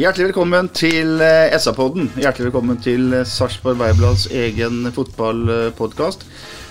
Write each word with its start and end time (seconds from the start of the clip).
Hjertelig 0.00 0.30
velkommen 0.30 0.70
til 0.72 1.20
eh, 1.20 1.52
SA-podden. 1.60 2.06
Hjertelig 2.16 2.46
velkommen 2.48 2.78
til 2.80 3.10
eh, 3.12 3.26
Sarpsborg 3.28 3.76
Beiblads 3.76 4.24
egen 4.32 4.86
fotballpodkast. 4.96 6.24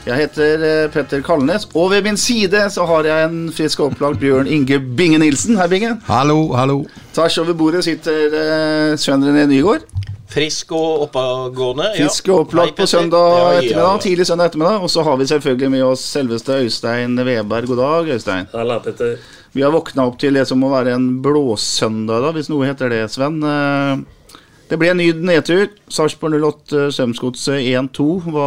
Jeg 0.08 0.18
heter 0.24 0.64
eh, 0.66 0.88
Petter 0.94 1.22
Kalnes, 1.26 1.68
og 1.78 1.92
ved 1.94 2.02
min 2.08 2.18
side 2.18 2.64
så 2.74 2.88
har 2.90 3.06
jeg 3.06 3.28
en 3.30 3.44
frisk 3.54 3.84
og 3.84 3.92
opplagt 3.92 4.18
Bjørn 4.24 4.50
Inge 4.50 4.80
Binge 4.98 5.20
Nilsen. 5.22 5.60
Hei, 5.62 5.68
Binge. 5.70 5.92
Hallo, 6.10 6.48
hallo. 6.58 6.80
Tvers 7.14 7.38
over 7.44 7.54
bordet 7.60 7.84
sitter 7.86 8.34
uh, 8.34 8.96
Sven 8.98 9.22
René 9.28 9.46
Nygård. 9.52 9.86
Frisk 10.32 10.72
og 10.74 11.04
oppadgående. 11.06 11.92
ja. 11.92 12.06
Frisk 12.08 12.32
og 12.32 12.48
opplagt 12.48 12.74
på 12.80 12.88
søndag 12.90 13.28
Ja, 13.36 13.38
ja, 13.38 13.60
ettermiddag. 13.60 13.92
ja. 13.92 14.02
Tidlig 14.08 14.26
søndag 14.32 14.50
ettermiddag. 14.50 14.82
Og 14.82 14.90
så 14.90 15.04
har 15.06 15.20
vi 15.22 15.28
selvfølgelig 15.30 15.72
med 15.76 15.84
oss 15.92 16.08
selveste 16.16 16.58
Øystein 16.64 17.20
Veberg. 17.28 17.68
God 17.70 17.82
dag, 17.84 18.14
Øystein. 18.16 18.48
Halla, 18.56 18.80
Petter. 18.80 19.20
Vi 19.54 19.62
har 19.66 19.74
våkna 19.74 20.06
opp 20.08 20.18
til 20.22 20.38
det 20.38 20.46
som 20.48 20.62
må 20.64 20.70
være 20.72 20.94
en 20.96 21.08
blåsøndag, 21.24 22.22
da, 22.24 22.32
hvis 22.36 22.48
noe 22.52 22.70
heter 22.70 22.92
det, 22.94 23.04
Sven. 23.12 23.42
Eh, 23.44 24.38
Det 24.72 24.78
ble 24.80 24.88
en 24.94 25.02
ny 25.02 25.10
nedtur. 25.28 25.66
Sarpsborg 25.92 26.38
08, 26.40 26.86
Strømsgodset 26.96 27.60
1-2. 27.74 28.06
Hva 28.32 28.46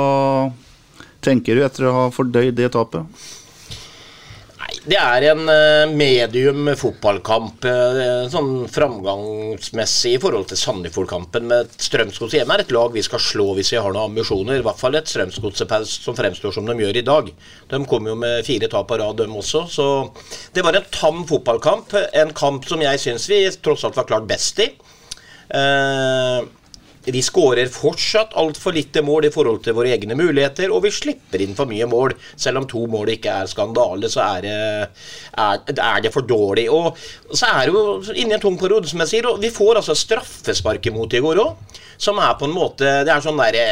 tenker 1.20 1.58
du 1.58 1.64
etter 1.66 1.84
å 1.84 1.92
ha 1.92 2.04
fordøyd 2.14 2.56
det 2.56 2.70
tapet? 2.72 3.04
Det 4.84 4.98
er 5.00 5.24
en 5.30 5.46
eh, 5.48 5.90
medium 5.96 6.66
fotballkamp, 6.76 7.64
eh, 7.64 8.26
sånn 8.28 8.66
framgangsmessig 8.68 10.10
i 10.12 10.18
forhold 10.20 10.50
til 10.50 10.58
Sandefjord-kampen. 10.60 11.46
med 11.48 11.70
Strømsgodset 11.80 12.42
hjemme 12.42 12.58
er 12.58 12.64
et 12.66 12.74
lag 12.76 12.92
vi 12.92 13.00
skal 13.06 13.22
slå 13.24 13.46
hvis 13.56 13.72
vi 13.72 13.78
har 13.80 13.94
noen 13.94 14.10
ambisjoner. 14.10 14.58
I 14.60 14.66
hvert 14.66 14.82
fall 14.82 14.98
et 14.98 15.08
Strømsgodset 15.08 15.72
som 15.88 16.18
fremstår 16.18 16.52
som 16.52 16.68
de 16.68 16.76
gjør 16.76 16.98
i 17.00 17.04
dag. 17.06 17.30
De 17.70 17.80
kom 17.88 18.10
jo 18.10 18.14
med 18.14 18.44
fire 18.44 18.68
tap 18.68 18.90
på 18.90 18.98
rad, 19.00 19.16
dem 19.22 19.32
også. 19.40 19.64
Så 19.72 19.86
det 20.52 20.66
var 20.66 20.76
en 20.76 20.92
tam 20.92 21.24
fotballkamp. 21.32 21.96
En 22.12 22.36
kamp 22.36 22.68
som 22.68 22.84
jeg 22.84 23.00
syns 23.00 23.24
vi 23.32 23.40
tross 23.64 23.86
alt 23.88 23.96
var 23.96 24.10
klart 24.10 24.28
best 24.28 24.60
i. 24.60 24.68
Eh, 25.48 26.44
vi 27.04 27.22
skårer 27.22 27.68
fortsatt 27.72 28.32
altfor 28.40 28.72
lite 28.72 29.02
mål 29.04 29.28
i 29.28 29.32
forhold 29.34 29.60
til 29.64 29.76
våre 29.76 29.92
egne 29.92 30.16
muligheter, 30.16 30.72
og 30.72 30.84
vi 30.86 30.92
slipper 30.94 31.42
inn 31.44 31.56
for 31.56 31.68
mye 31.68 31.88
mål. 31.90 32.14
Selv 32.40 32.62
om 32.62 32.68
to 32.70 32.86
mål 32.90 33.12
ikke 33.16 33.34
er 33.42 33.50
skandale, 33.50 34.08
så 34.12 34.22
er 34.24 34.46
det, 34.46 34.54
er, 35.44 35.60
er 35.74 36.00
det 36.04 36.14
for 36.14 36.26
dårlig. 36.28 36.66
Og 36.72 36.96
så 37.34 37.50
er 37.50 37.68
det 37.68 37.74
jo 37.76 38.14
inni 38.14 38.38
en 38.38 38.42
tung 38.42 38.56
periode, 38.60 38.88
som 38.90 39.04
jeg 39.04 39.12
sier, 39.12 39.28
og 39.28 39.42
vi 39.42 39.52
får 39.52 39.82
altså 39.82 39.98
straffespark 39.98 40.90
imot 40.90 41.14
i 41.16 41.22
går 41.24 41.44
òg, 41.44 41.78
som 42.00 42.18
er 42.18 42.34
på 42.40 42.48
en 42.48 42.56
måte 42.56 42.88
Det 43.06 43.12
er 43.12 43.22
sånn 43.22 43.38
derre 43.38 43.68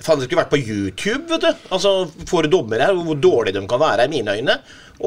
Faen, 0.00 0.16
det 0.16 0.26
skulle 0.26 0.40
vært 0.40 0.52
på 0.54 0.60
YouTube, 0.60 1.26
vet 1.28 1.42
du. 1.44 1.64
Altså, 1.76 1.90
For 2.28 2.46
dommere 2.48 2.86
hvor 2.96 3.18
dårlige 3.20 3.58
de 3.58 3.66
kan 3.68 3.82
være, 3.82 4.06
i 4.08 4.12
mine 4.14 4.36
øyne. 4.38 4.54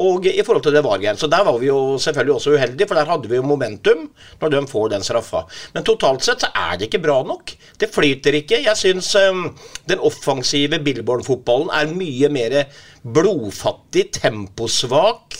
Og 0.00 0.26
i 0.26 0.42
forhold 0.42 0.64
til 0.64 0.74
det 0.74 0.82
var-greien. 0.84 1.18
Så 1.18 1.28
der 1.30 1.44
var 1.46 1.58
vi 1.60 1.68
jo 1.68 1.96
selvfølgelig 2.02 2.34
også 2.34 2.54
uheldige, 2.56 2.88
for 2.90 2.98
der 2.98 3.10
hadde 3.10 3.30
vi 3.30 3.38
jo 3.38 3.46
momentum 3.46 4.08
når 4.40 4.54
de 4.54 4.62
får 4.70 4.88
den 4.94 5.06
straffa. 5.06 5.44
Men 5.74 5.86
totalt 5.86 6.24
sett 6.26 6.42
så 6.42 6.50
er 6.50 6.78
det 6.78 6.88
ikke 6.88 7.04
bra 7.04 7.20
nok. 7.26 7.54
Det 7.78 7.90
flyter 7.94 8.40
ikke. 8.40 8.62
Jeg 8.64 8.80
syns 8.80 9.12
um, 9.20 9.46
den 9.90 10.02
offensive 10.02 10.80
Billborn-fotballen 10.82 11.70
er 11.74 11.94
mye 11.94 12.30
mer 12.32 12.58
blodfattig, 13.04 14.08
temposvak. 14.18 15.38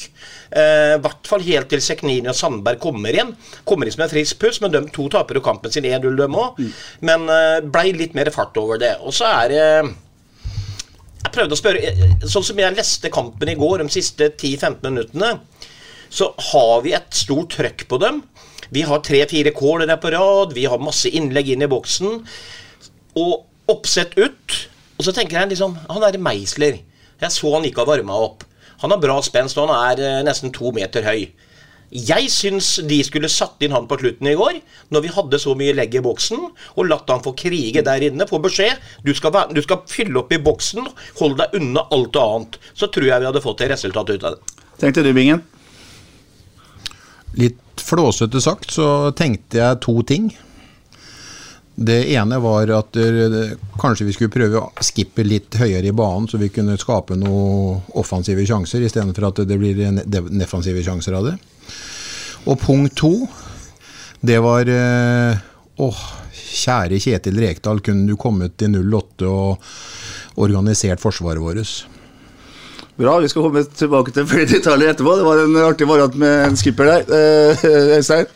I 0.55 1.01
hvert 1.03 1.27
fall 1.27 1.43
helt 1.43 1.73
til 1.73 1.81
Seknini 1.83 2.29
og 2.31 2.37
Sandberg 2.39 2.79
kommer 2.83 3.17
inn. 3.17 3.33
Kommer 3.67 3.89
inn 3.89 3.97
som 3.97 4.05
en 4.07 4.13
frisk 4.13 4.39
puss, 4.43 4.61
men 4.63 4.75
de 4.75 4.85
to 4.95 5.09
taper 5.11 5.41
jo 5.41 5.45
kampen 5.45 5.73
sin 5.75 5.89
1-0, 5.89 6.15
de 6.21 6.29
òg. 6.29 6.61
Men 7.03 7.27
uh, 7.27 7.59
blei 7.65 7.91
litt 7.97 8.15
mer 8.15 8.31
fart 8.35 8.55
over 8.61 8.79
det. 8.79 8.95
Og 9.03 9.17
så 9.17 9.31
er 9.33 9.55
det 9.55 9.67
Jeg 11.25 11.33
prøvde 11.35 11.57
å 11.57 11.59
spørre 11.59 11.81
eh, 11.91 12.05
Sånn 12.29 12.47
som 12.47 12.61
jeg 12.61 12.77
leste 12.77 13.11
kampen 13.13 13.51
i 13.51 13.57
går, 13.59 13.83
de 13.83 13.95
siste 13.95 14.31
10-15 14.31 14.85
minuttene, 14.91 15.33
så 16.15 16.31
har 16.53 16.85
vi 16.85 16.93
et 16.95 17.17
stort 17.17 17.57
trøkk 17.57 17.89
på 17.91 17.99
dem. 18.03 18.21
Vi 18.75 18.85
har 18.87 19.03
tre-fire 19.05 19.51
cornere 19.57 19.97
på 20.01 20.13
rad, 20.15 20.55
vi 20.55 20.67
har 20.71 20.83
masse 20.83 21.11
innlegg 21.11 21.51
inn 21.55 21.65
i 21.67 21.71
boksen. 21.71 22.21
Og 23.19 23.71
oppsett 23.71 24.15
ut. 24.19 24.59
Og 24.99 25.07
så 25.07 25.15
tenker 25.15 25.41
jeg 25.41 25.55
liksom 25.55 25.77
Han 25.91 26.07
er 26.07 26.21
Meisler. 26.23 26.79
Jeg 27.21 27.35
så 27.35 27.51
han 27.55 27.67
ikke 27.67 27.83
har 27.83 27.91
varma 27.97 28.19
opp. 28.27 28.45
Han 28.83 28.93
har 28.93 29.01
bra 29.03 29.17
spenst, 29.25 29.59
og 29.59 29.71
han 29.71 29.95
er 29.95 30.03
eh, 30.05 30.23
nesten 30.27 30.53
to 30.55 30.71
meter 30.77 31.07
høy. 31.07 31.29
Jeg 31.95 32.27
syns 32.35 32.81
de 32.83 32.97
skulle 33.07 33.29
satt 33.31 33.63
inn 33.63 33.75
han 33.75 33.85
på 33.87 34.01
slutten 34.01 34.27
i 34.27 34.35
går, 34.35 34.57
når 34.91 35.03
vi 35.05 35.13
hadde 35.15 35.39
så 35.39 35.53
mye 35.55 35.77
legg 35.77 35.93
i 35.95 36.03
boksen, 36.03 36.41
og 36.75 36.89
latt 36.91 37.11
han 37.13 37.23
få 37.23 37.37
krige 37.39 37.85
der 37.87 38.03
inne. 38.09 38.27
Få 38.27 38.41
beskjed. 38.43 38.83
Du 39.07 39.13
skal, 39.15 39.31
være, 39.37 39.55
du 39.55 39.63
skal 39.63 39.85
fylle 39.87 40.19
opp 40.19 40.35
i 40.35 40.41
boksen, 40.43 40.89
hold 41.21 41.39
deg 41.39 41.55
unna 41.61 41.87
alt 41.95 42.19
annet. 42.19 42.59
Så 42.75 42.91
tror 42.91 43.07
jeg 43.07 43.23
vi 43.23 43.31
hadde 43.31 43.45
fått 43.45 43.63
et 43.63 43.71
resultat 43.77 44.11
ut 44.11 44.27
av 44.27 44.35
det. 44.35 44.57
Tenkte 44.83 45.07
du, 45.07 45.13
Bingen? 45.15 45.45
Litt 47.39 47.63
flåsete 47.79 48.43
sagt 48.43 48.75
så 48.75 48.89
tenkte 49.15 49.63
jeg 49.63 49.81
to 49.87 50.01
ting. 50.07 50.29
Det 51.75 52.01
ene 52.15 52.43
var 52.43 52.71
at 52.75 52.99
kanskje 53.79 54.07
vi 54.07 54.19
skulle 54.19 54.35
prøve 54.35 54.67
å 54.67 54.83
skippe 54.83 55.23
litt 55.27 55.55
høyere 55.59 55.91
i 55.91 55.95
banen, 55.95 56.27
så 56.31 56.43
vi 56.43 56.51
kunne 56.55 56.75
skape 56.79 57.15
noen 57.19 57.87
offensive 57.99 58.43
sjanser, 58.47 58.83
istedenfor 58.83 59.31
at 59.31 59.43
det 59.47 59.59
blir 59.63 59.79
defensive 60.05 60.83
sjanser 60.87 61.19
av 61.19 61.31
det. 61.31 61.39
Og 62.45 62.61
punkt 62.61 62.97
to, 63.01 63.13
det 64.25 64.37
var 64.45 64.69
eh, 64.69 65.43
Åh, 65.85 66.01
kjære 66.35 67.01
Kjetil 67.03 67.41
Rekdal, 67.43 67.81
kunne 67.83 68.07
du 68.07 68.19
kommet 68.21 68.55
til 68.61 68.77
08 68.77 69.27
og 69.27 69.65
organisert 70.45 71.03
forsvaret 71.03 71.43
vårt? 71.43 71.73
Bra, 72.95 73.17
vi 73.19 73.31
skal 73.31 73.43
komme 73.43 73.65
tilbake 73.75 74.13
til 74.15 74.27
flere 74.31 74.47
detaljer 74.47 74.93
etterpå. 74.93 75.17
Det 75.19 75.27
var 75.27 75.41
en 75.43 75.57
artig 75.65 75.89
variant 75.91 76.15
med 76.21 76.45
en 76.45 76.59
skipper 76.61 76.87
der. 76.87 77.09
Eh, 77.11 77.65
Øystein? 77.99 78.29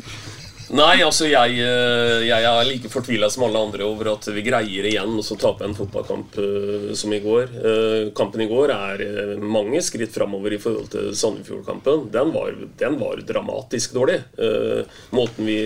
Nei, 0.69 0.99
altså 1.01 1.25
jeg, 1.31 1.55
eh, 1.65 2.27
jeg 2.29 2.45
er 2.45 2.67
like 2.69 2.91
fortvila 2.93 3.31
som 3.33 3.47
alle 3.47 3.61
andre 3.65 3.87
over 3.87 4.11
at 4.13 4.27
vi 4.35 4.43
greier 4.45 4.85
igjen 4.85 5.15
å 5.17 5.37
tape 5.41 5.65
en 5.65 5.77
fotballkamp 5.77 6.35
eh, 6.43 6.91
som 6.99 7.15
i 7.17 7.21
går. 7.25 7.55
Eh, 7.57 8.01
kampen 8.17 8.43
i 8.45 8.49
går 8.51 8.73
er 8.75 9.05
mange 9.41 9.81
skritt 9.85 10.13
framover 10.13 10.53
i 10.53 10.59
forhold 10.61 10.91
til 10.93 11.15
Sandefjord-kampen. 11.17 12.11
Den, 12.13 12.35
den 12.77 12.99
var 13.01 13.23
dramatisk 13.25 13.97
dårlig. 13.97 14.19
Måten 15.17 15.49
vi 15.49 15.57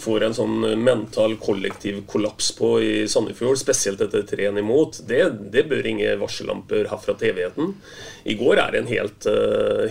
får 0.00 0.24
en 0.24 0.36
sånn 0.36 0.64
mental 0.80 1.36
kollektiv 1.42 2.00
kollaps 2.08 2.52
på 2.56 2.72
i 2.80 2.92
Sandefjord, 3.10 3.58
spesielt 3.60 4.00
etter 4.04 4.24
3-1 4.28 4.60
imot, 4.62 5.00
det, 5.08 5.22
det 5.52 5.66
bør 5.68 5.82
ringe 5.84 6.14
varsellamper 6.20 6.88
herfra 6.92 7.16
til 7.18 7.34
evigheten. 7.34 7.74
I 8.30 8.38
går 8.38 8.62
er 8.62 8.72
det 8.72 8.82
en 8.84 8.92
helt, 8.92 9.30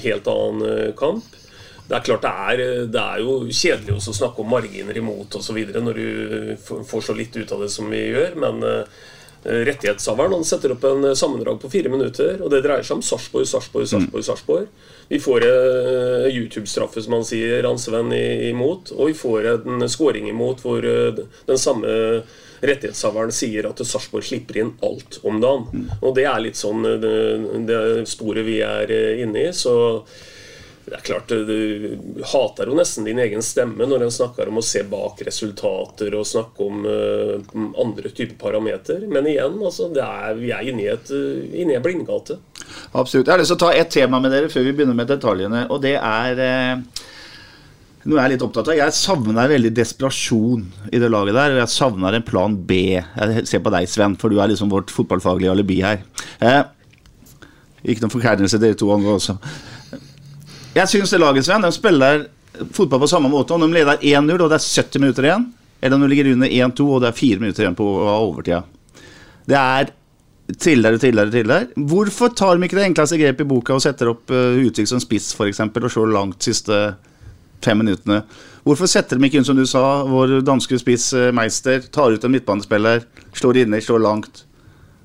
helt 0.06 0.30
annen 0.34 0.94
kamp. 0.98 1.43
Det 1.88 1.98
er 1.98 2.06
klart 2.06 2.24
det 2.24 2.34
er, 2.50 2.62
det 2.92 3.02
er 3.02 3.24
jo 3.24 3.40
kjedelig 3.50 3.98
å 3.98 4.16
snakke 4.16 4.44
om 4.44 4.54
marginer 4.54 4.98
imot 4.98 5.36
osv. 5.40 5.60
når 5.76 6.00
du 6.00 6.54
får 6.62 7.10
så 7.10 7.18
litt 7.18 7.36
ut 7.36 7.52
av 7.52 7.66
det 7.66 7.70
som 7.74 7.90
vi 7.92 8.06
gjør, 8.08 8.38
men 8.40 8.64
eh, 8.68 9.02
rettighetshaveren 9.44 10.38
han 10.38 10.48
setter 10.48 10.76
opp 10.76 10.88
en 10.88 11.10
eh, 11.10 11.18
sammendrag 11.20 11.60
på 11.62 11.72
fire 11.74 11.92
minutter, 11.92 12.40
og 12.40 12.54
det 12.54 12.64
dreier 12.64 12.88
seg 12.88 13.02
om 13.02 13.06
Sarpsborg, 13.06 13.50
Sarpsborg, 13.50 13.90
Sarpsborg. 13.92 14.28
Sarpsborg. 14.30 14.72
Vi 15.12 15.20
får 15.20 15.44
en 15.50 16.30
YouTube-straffe, 16.32 17.04
som 17.04 17.18
han 17.18 17.28
sier, 17.28 17.60
Ransvenn 17.66 18.14
imot, 18.16 18.96
og 18.96 19.12
vi 19.12 19.18
får 19.20 19.50
en 19.52 19.88
scoring 19.92 20.32
imot 20.32 20.64
hvor 20.64 20.88
eh, 20.88 21.20
den 21.50 21.60
samme 21.60 22.24
rettighetshaveren 22.64 23.34
sier 23.36 23.68
at 23.68 23.82
Sarpsborg 23.86 24.26
slipper 24.26 24.62
inn 24.62 24.74
alt 24.86 25.20
om 25.28 25.42
dagen. 25.44 25.90
Og 26.00 26.16
det 26.18 26.28
er 26.30 26.44
litt 26.44 26.60
sånn 26.60 26.86
eh, 26.88 27.00
det, 27.04 27.16
det 27.68 27.82
sporet 28.10 28.48
vi 28.48 28.62
er 28.66 28.92
eh, 28.94 29.24
inne 29.26 29.50
i. 29.50 29.52
så 29.56 29.76
Det 30.86 30.98
er 30.98 31.04
klart, 31.06 31.30
Du 31.32 32.24
hater 32.34 32.68
jo 32.68 32.76
nesten 32.76 33.08
din 33.08 33.22
egen 33.24 33.44
stemme 33.46 33.88
når 33.88 34.04
en 34.04 34.12
snakker 34.12 34.50
om 34.52 34.60
å 34.60 34.66
se 34.66 34.84
bak 34.88 35.22
resultater 35.24 36.16
og 36.20 36.28
snakke 36.28 36.68
om 36.68 36.84
uh, 36.84 37.54
andre 37.80 38.12
typer 38.12 38.36
parameter. 38.42 39.06
Men 39.08 39.30
igjen, 39.32 39.56
altså, 39.64 39.88
er, 39.96 40.36
vi 40.42 40.52
er 40.52 40.68
inne 40.74 40.84
i, 40.84 40.90
et, 40.92 41.14
uh, 41.14 41.40
inne 41.56 41.76
i 41.76 41.80
en 41.80 41.86
blindgate. 41.86 42.42
Absolutt. 42.92 43.28
Jeg 43.28 43.32
har 43.32 43.42
lyst 43.42 43.54
til 43.56 43.62
å 43.62 43.64
ta 43.64 43.72
ett 43.80 43.94
tema 43.96 44.20
med 44.24 44.36
dere 44.36 44.52
før 44.52 44.68
vi 44.68 44.76
begynner 44.76 44.98
med 44.98 45.12
detaljene. 45.14 45.66
Og 45.72 45.80
det 45.86 45.96
er 46.00 46.44
uh, 46.44 47.04
noe 48.04 48.20
jeg 48.20 48.26
er 48.26 48.34
litt 48.34 48.44
opptatt 48.44 48.68
av. 48.68 48.76
Jeg 48.76 48.96
savner 48.98 49.52
veldig 49.54 49.72
desperasjon 49.78 50.66
i 50.92 51.00
det 51.00 51.10
laget 51.12 51.38
der. 51.38 51.56
Og 51.56 51.62
jeg 51.62 51.74
savner 51.78 52.18
en 52.18 52.26
plan 52.28 52.58
B. 52.68 52.82
Jeg 53.00 53.46
ser 53.48 53.64
på 53.64 53.72
deg, 53.72 53.88
Sven, 53.88 54.18
for 54.20 54.34
du 54.34 54.42
er 54.44 54.52
liksom 54.52 54.72
vårt 54.74 54.92
fotballfaglige 54.92 55.54
alibi 55.56 55.80
her. 55.86 56.04
Eh, 56.44 56.60
ikke 57.88 58.04
noen 58.04 58.14
forkleinelse, 58.18 58.60
dere 58.60 58.76
to 58.80 58.92
andre 58.92 59.16
også. 59.16 59.38
Jeg 60.74 60.90
syns 60.90 61.12
det 61.14 61.20
laget, 61.22 61.46
Sven, 61.46 61.62
de 61.62 61.70
spiller 61.74 62.28
fotball 62.74 63.04
på 63.04 63.10
samme 63.12 63.30
måte. 63.30 63.54
Om 63.54 63.66
de 63.66 63.76
leder 63.76 64.02
1-0 64.02 64.40
og 64.40 64.50
det 64.50 64.58
er 64.58 64.70
70 64.84 65.02
minutter 65.04 65.28
igjen, 65.28 65.50
eller 65.82 65.98
om 65.98 66.06
de 66.06 66.10
ligger 66.10 66.32
under 66.34 66.50
1-2 66.50 66.88
og 66.88 67.04
det 67.04 67.12
er 67.12 67.20
4 67.20 67.44
minutter 67.44 67.66
igjen 67.66 67.78
på 67.78 67.90
overtida. 68.10 68.64
Det 69.46 69.60
er 69.60 69.92
triller 70.60 70.98
og 70.98 71.02
triller 71.04 71.30
og 71.30 71.36
triller. 71.36 71.68
Hvorfor 71.78 72.34
tar 72.36 72.58
de 72.58 72.68
ikke 72.68 72.80
det 72.80 72.88
enkleste 72.90 73.20
grepet 73.22 73.46
i 73.46 73.50
boka 73.50 73.78
og 73.78 73.84
setter 73.84 74.12
opp 74.12 74.34
uh, 74.34 74.58
uttrykk 74.60 74.90
som 74.90 75.02
spiss 75.04 75.32
f.eks. 75.38 75.62
og 75.62 75.92
slår 75.94 76.14
langt 76.14 76.50
siste 76.50 76.80
fem 77.64 77.80
minuttene. 77.80 78.24
Hvorfor 78.66 78.90
setter 78.90 79.20
de 79.20 79.28
ikke 79.28 79.40
inn, 79.40 79.48
som 79.48 79.60
du 79.60 79.66
sa, 79.70 80.04
vår 80.08 80.42
danske 80.44 80.80
spiss 80.82 81.10
eh, 81.16 81.30
Meister, 81.36 81.84
tar 81.92 82.16
ut 82.16 82.24
en 82.24 82.32
midtbanespiller, 82.34 83.06
slår 83.36 83.62
inne, 83.64 83.80
slår 83.84 84.04
langt? 84.04 84.44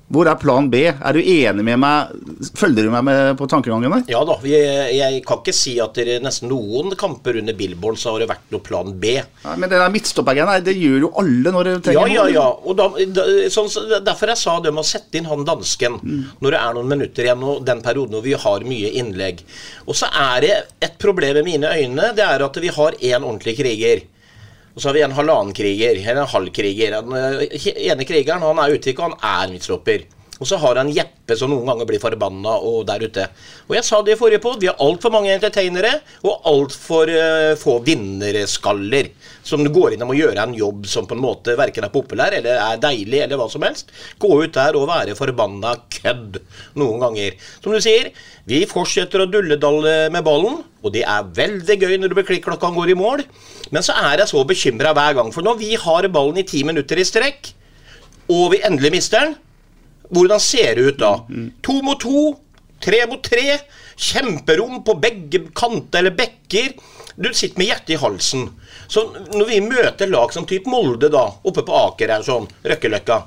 Hvor 0.09 0.25
er 0.25 0.37
plan 0.41 0.69
B? 0.71 0.81
Er 0.89 1.13
du 1.13 1.19
enig 1.21 1.63
med 1.65 1.77
meg? 1.81 2.13
Følger 2.57 2.87
du 2.87 2.93
meg 2.93 3.05
med 3.05 3.35
på 3.37 3.45
tankegangene? 3.49 4.01
Ja 4.09 4.23
da. 4.25 4.39
Jeg, 4.47 4.95
jeg 4.97 5.21
kan 5.27 5.43
ikke 5.43 5.53
si 5.53 5.75
at 5.83 5.99
det 5.99 6.17
nesten 6.23 6.49
noen 6.49 6.95
kamper 6.99 7.37
under 7.41 7.57
Billborn 7.57 7.99
så 7.99 8.15
har 8.15 8.23
det 8.23 8.29
vært 8.31 8.49
noe 8.53 8.65
plan 8.65 8.95
B. 8.97 9.19
Ja, 9.19 9.53
men 9.53 9.69
der 9.69 9.85
midtstoppergreia, 9.93 10.63
det 10.65 10.75
gjør 10.79 11.05
jo 11.05 11.11
alle 11.21 11.53
når 11.53 11.69
det 11.69 11.75
trenger 11.85 12.09
Ja, 12.09 12.25
ja, 12.25 12.39
ja. 12.39 12.47
Og 12.65 12.79
da, 12.79 12.89
da, 13.13 13.27
sånn, 13.53 13.69
derfor 14.05 14.33
jeg 14.33 14.41
sa 14.41 14.57
det 14.65 14.73
med 14.73 14.81
å 14.81 14.89
sette 14.89 15.21
inn 15.21 15.29
han 15.29 15.45
dansken 15.47 15.99
mm. 16.01 16.21
når 16.41 16.55
det 16.55 16.61
er 16.63 16.77
noen 16.79 16.93
minutter 16.95 17.29
igjen, 17.29 17.45
og 17.45 17.65
den 17.67 17.85
perioden 17.85 18.17
hvor 18.17 18.25
vi 18.25 18.37
har 18.45 18.69
mye 18.73 18.93
innlegg. 19.03 19.43
Og 19.85 19.97
så 19.99 20.09
er 20.09 20.45
det 20.45 20.55
et 20.89 20.97
problem 21.01 21.43
i 21.43 21.49
mine 21.51 21.69
øyne, 21.69 22.13
det 22.17 22.25
er 22.25 22.49
at 22.49 22.63
vi 22.63 22.73
har 22.73 22.97
én 22.97 23.21
ordentlig 23.21 23.59
kriger. 23.61 24.07
Og 24.75 24.81
så 24.81 24.89
har 24.89 24.97
vi 24.97 25.03
en 25.05 25.17
halvannen 25.17 25.55
kriger, 25.57 25.97
eller 25.97 26.21
en 26.23 26.33
halvkriger. 26.33 26.99
Den 27.01 27.17
eh, 27.17 27.67
ene 27.89 28.07
krigeren 28.07 28.45
han 28.45 28.61
er 28.63 28.75
og 28.99 29.05
han 29.09 29.17
er 29.19 29.53
midtstopper. 29.53 30.05
Og 30.39 30.47
så 30.47 30.59
har 30.61 30.79
han 30.79 30.91
Jeppe 30.95 31.35
som 31.37 31.51
noen 31.51 31.67
ganger 31.67 31.87
blir 31.89 32.01
forbanna 32.01 32.55
og 32.63 32.85
der 32.87 33.03
ute. 33.03 33.25
Og 33.67 33.75
jeg 33.75 33.85
sa 33.85 33.99
det 34.03 34.15
i 34.15 34.19
forrige 34.19 34.41
pod, 34.43 34.61
vi 34.61 34.69
har 34.69 34.79
altfor 34.81 35.11
mange 35.13 35.33
entertainere 35.33 35.97
og 36.23 36.47
altfor 36.49 37.11
uh, 37.11 37.55
få 37.59 37.79
vinnerskaller. 37.85 39.11
Som 39.45 39.65
går 39.67 39.95
inn 39.95 40.05
og 40.05 40.11
må 40.11 40.17
gjøre 40.17 40.45
en 40.45 40.55
jobb 40.55 40.87
som 40.89 41.07
på 41.09 41.17
en 41.17 41.23
måte 41.23 41.55
verken 41.59 41.87
er 41.87 41.93
populær 41.93 42.35
eller 42.37 42.59
er 42.61 42.79
deilig 42.81 43.23
eller 43.25 43.39
hva 43.39 43.49
som 43.51 43.65
helst. 43.67 43.91
Gå 44.21 44.31
ut 44.43 44.55
der 44.55 44.77
og 44.79 44.87
være 44.89 45.17
forbanna 45.19 45.75
kødd 45.99 46.39
noen 46.79 47.03
ganger. 47.03 47.35
Som 47.59 47.75
du 47.75 47.81
sier, 47.83 48.11
vi 48.49 48.63
fortsetter 48.69 49.25
å 49.25 49.29
dulledalle 49.29 49.97
med 50.13 50.25
ballen, 50.25 50.61
og 50.79 50.95
det 50.95 51.03
er 51.03 51.27
veldig 51.35 51.79
gøy 51.81 51.97
når 51.99 52.15
klokka 52.29 52.71
går 52.75 52.93
i 52.93 52.97
mål. 52.97 53.25
Men 53.75 53.85
så 53.85 53.97
er 53.99 54.21
jeg 54.21 54.31
så 54.31 54.45
bekymra 54.47 54.95
hver 54.95 55.19
gang. 55.19 55.33
For 55.35 55.45
når 55.45 55.59
vi 55.59 55.75
har 55.75 56.07
ballen 56.13 56.39
i 56.39 56.47
ti 56.47 56.63
minutter 56.63 56.99
i 56.99 57.07
strekk, 57.07 57.51
og 58.29 58.53
vi 58.53 58.63
endelig 58.65 58.93
mister 58.93 59.25
den 59.25 59.37
hvordan 60.09 60.41
ser 60.41 60.75
det 60.75 60.85
ut 60.87 61.01
da? 61.01 61.11
To 61.65 61.79
mot 61.85 61.99
to, 62.01 62.23
tre 62.83 63.03
mot 63.09 63.21
tre. 63.23 63.59
Kjemperom 63.99 64.83
på 64.87 64.95
begge 65.01 65.43
kanter 65.57 66.01
eller 66.01 66.15
bekker. 66.17 66.73
Du 67.19 67.29
sitter 67.33 67.59
med 67.59 67.67
hjertet 67.67 67.95
i 67.97 67.99
halsen. 67.99 68.47
Så 68.87 69.03
når 69.35 69.49
vi 69.49 69.59
møter 69.61 70.09
lag 70.09 70.31
som 70.33 70.47
type 70.49 70.71
Molde, 70.71 71.11
da, 71.13 71.25
oppe 71.43 71.65
på 71.67 71.75
Aker 71.83 72.15
her, 72.15 72.23
sånn, 72.25 72.47
Røkkeløkka 72.65 73.19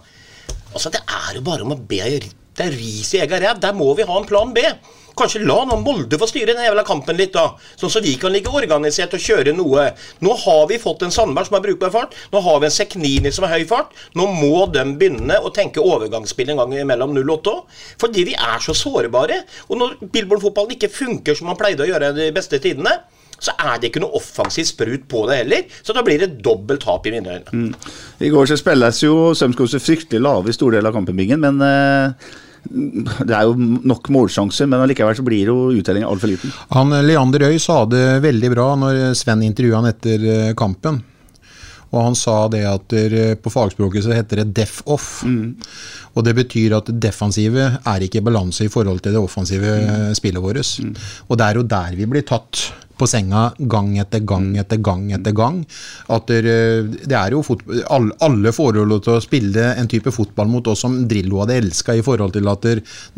Altså, 0.72 0.88
det 0.88 1.02
er 1.04 1.36
jo 1.36 1.42
bare 1.44 1.66
om 1.66 1.74
å 1.74 1.76
be 1.76 1.98
Det 2.00 2.64
er 2.64 2.72
ris 2.72 3.10
i 3.12 3.20
egen 3.20 3.42
ræv. 3.42 3.58
Der 3.60 3.76
må 3.76 3.90
vi 3.98 4.06
ha 4.08 4.14
en 4.16 4.28
plan 4.28 4.54
B. 4.56 4.64
Kanskje 5.18 5.42
la 5.44 5.58
nå 5.68 5.78
Molde 5.82 6.18
få 6.20 6.28
styre 6.30 6.54
den 6.54 6.64
jævla 6.64 6.84
kampen 6.86 7.18
litt, 7.18 7.34
da. 7.34 7.52
Sånn 7.80 7.92
så 7.92 8.02
vi 8.04 8.14
kan 8.20 8.32
ligge 8.34 8.52
organisert 8.52 9.14
og 9.16 9.22
kjøre 9.22 9.54
noe. 9.56 9.90
Nå 10.24 10.36
har 10.44 10.66
vi 10.70 10.80
fått 10.82 11.04
en 11.06 11.14
Sandberg 11.14 11.48
som 11.48 11.58
har 11.58 11.64
brukbar 11.64 11.92
fart. 11.94 12.16
Nå 12.32 12.42
har 12.44 12.60
vi 12.62 12.68
en 12.68 12.74
Seknini 12.74 13.32
som 13.34 13.46
har 13.46 13.58
høy 13.58 13.66
fart. 13.68 13.92
Nå 14.18 14.28
må 14.32 14.66
de 14.72 14.84
begynne 14.98 15.40
å 15.40 15.52
tenke 15.54 15.84
overgangsspill 15.84 16.54
en 16.54 16.62
gang 16.62 16.76
imellom 16.82 17.16
08 17.18 17.56
òg. 17.56 17.80
Fordi 18.00 18.26
vi 18.30 18.36
er 18.38 18.62
så 18.64 18.76
sårbare. 18.76 19.42
Og 19.68 19.80
når 19.80 19.98
Billboard-fotballen 20.04 20.78
ikke 20.78 20.92
funker 20.92 21.36
som 21.36 21.50
man 21.50 21.60
pleide 21.60 21.84
å 21.84 21.90
gjøre 21.90 22.14
de 22.16 22.30
beste 22.34 22.60
tidene, 22.62 23.00
så 23.42 23.54
er 23.58 23.80
det 23.80 23.90
ikke 23.90 24.04
noe 24.04 24.14
offensiv 24.14 24.68
sprut 24.68 25.08
på 25.10 25.24
det 25.26 25.40
heller. 25.40 25.66
Så 25.82 25.96
da 25.96 26.04
blir 26.06 26.22
det 26.22 26.38
dobbelt 26.44 26.84
tap 26.86 27.08
i 27.10 27.12
mine 27.14 27.40
øyne. 27.40 27.52
Mm. 27.52 27.90
I 28.22 28.30
går 28.30 28.48
så 28.48 28.58
spilles 28.60 29.02
jo 29.02 29.32
Strømskog 29.34 29.74
fryktelig 29.82 30.22
lave 30.22 30.52
i 30.52 30.56
store 30.56 30.78
deler 30.78 30.92
av 30.92 31.00
kampen, 31.00 31.20
men 31.42 31.60
eh 31.66 32.40
det 32.62 33.34
er 33.34 33.48
jo 33.48 33.54
nok 33.58 34.10
målsjanser, 34.14 34.68
men 34.70 34.84
allikevel 34.84 35.16
så 35.18 35.24
blir 35.26 35.50
jo 35.50 35.56
uttellinga 35.74 36.10
altfor 36.10 36.30
liten. 36.30 36.52
Han, 36.76 36.94
Leander 37.06 37.48
Øy 37.50 37.56
sa 37.62 37.82
det 37.90 38.22
veldig 38.24 38.52
bra 38.54 38.68
når 38.78 39.00
Sven 39.18 39.42
intervjua 39.46 39.80
han 39.80 39.90
etter 39.90 40.28
eh, 40.34 40.52
kampen. 40.58 41.00
Og 41.92 42.06
han 42.06 42.14
sa 42.16 42.46
det 42.48 42.62
at 42.64 42.94
på 43.44 43.50
fagspråket 43.52 44.06
så 44.06 44.14
heter 44.16 44.40
det 44.40 44.54
def 44.56 44.78
off. 44.88 45.18
Mm. 45.28 45.58
Og 46.12 46.26
det 46.26 46.36
betyr 46.36 46.76
at 46.78 46.90
det 46.90 47.00
defensive 47.08 47.68
er 47.78 48.06
ikke 48.06 48.20
i 48.20 48.26
balanse 48.26 48.66
i 48.66 48.72
forhold 48.72 49.02
til 49.04 49.16
det 49.16 49.22
offensive 49.22 49.76
mm. 49.82 50.14
spillet 50.18 50.44
vårt. 50.44 50.72
Mm. 50.82 50.94
Og 51.28 51.38
det 51.38 51.48
er 51.48 51.60
jo 51.60 51.68
der 51.74 51.98
vi 51.98 52.08
blir 52.10 52.26
tatt 52.28 52.66
på 53.02 53.08
senga 53.10 53.48
gang 53.58 53.96
etter 54.00 54.22
gang 54.26 54.52
etter 54.60 54.80
gang 54.82 55.08
etter 55.14 55.34
gang. 55.36 55.60
At 56.12 56.30
det 56.30 57.16
er 57.18 57.34
jo 57.34 57.42
alle, 57.90 58.14
alle 58.22 58.52
forhold 58.54 58.94
til 59.02 59.16
å 59.16 59.22
spille 59.24 59.72
en 59.78 59.90
type 59.90 60.12
fotball 60.14 60.50
mot 60.52 60.70
oss 60.70 60.84
som 60.84 61.00
Drillo 61.10 61.42
hadde 61.42 61.58
elska, 61.62 61.96
i 61.98 62.04
forhold 62.04 62.36
til 62.36 62.50
at 62.52 62.68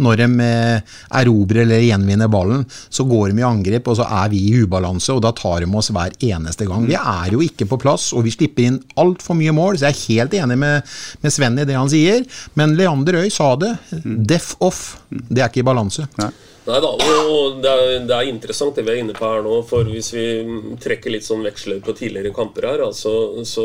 når 0.00 0.22
de 0.22 0.28
eh, 0.44 0.94
erobrer 1.20 1.64
eller 1.64 1.84
gjenvinner 1.84 2.30
ballen, 2.32 2.64
så 2.88 3.06
går 3.08 3.32
de 3.32 3.42
i 3.42 3.46
angrep, 3.46 3.90
og 3.90 3.98
så 3.98 4.08
er 4.22 4.32
vi 4.32 4.40
i 4.48 4.62
ubalanse, 4.64 5.12
og 5.14 5.22
da 5.24 5.34
tar 5.36 5.64
de 5.64 5.70
oss 5.76 5.90
hver 5.94 6.14
eneste 6.30 6.68
gang. 6.68 6.88
Vi 6.88 6.96
er 6.98 7.34
jo 7.34 7.42
ikke 7.44 7.68
på 7.70 7.80
plass, 7.82 8.10
og 8.16 8.24
vi 8.26 8.34
slipper 8.34 8.68
inn 8.68 8.80
altfor 9.00 9.36
mye 9.38 9.54
mål, 9.54 9.78
så 9.78 9.90
jeg 9.90 9.96
er 9.96 10.04
helt 10.14 10.38
enig 10.40 10.58
med, 10.60 10.94
med 11.24 11.34
Sven 11.34 11.60
i 11.60 11.68
det 11.68 11.76
han 11.76 11.92
sier. 11.92 12.24
Men 12.58 12.76
Leander 12.84 13.22
Øy 13.24 13.30
sa 13.32 13.54
det. 13.56 13.74
Def 14.04 14.54
off. 14.60 14.98
Det 15.08 15.40
er 15.40 15.48
ikke 15.48 15.64
i 15.64 15.70
balanse. 15.72 16.04
Nei. 16.20 16.30
Nei 16.64 16.78
da, 16.80 16.90
og 16.96 17.58
det 17.60 17.68
er, 17.68 17.90
det 18.08 18.14
er, 18.16 18.28
interessant 18.30 18.78
det 18.78 18.86
vi 18.86 18.94
er 18.94 19.02
inne 19.02 19.12
på 19.16 19.28
her 19.28 19.42
nå. 19.44 19.58
For 19.68 19.84
hvis 19.84 20.08
vi 20.14 20.24
trekker 20.80 21.12
litt 21.12 21.26
sånn 21.26 21.44
veksler 21.44 21.82
på 21.84 21.92
tidligere 21.96 22.32
kamper 22.36 22.64
her, 22.70 22.84
altså, 22.86 23.12
så 23.44 23.64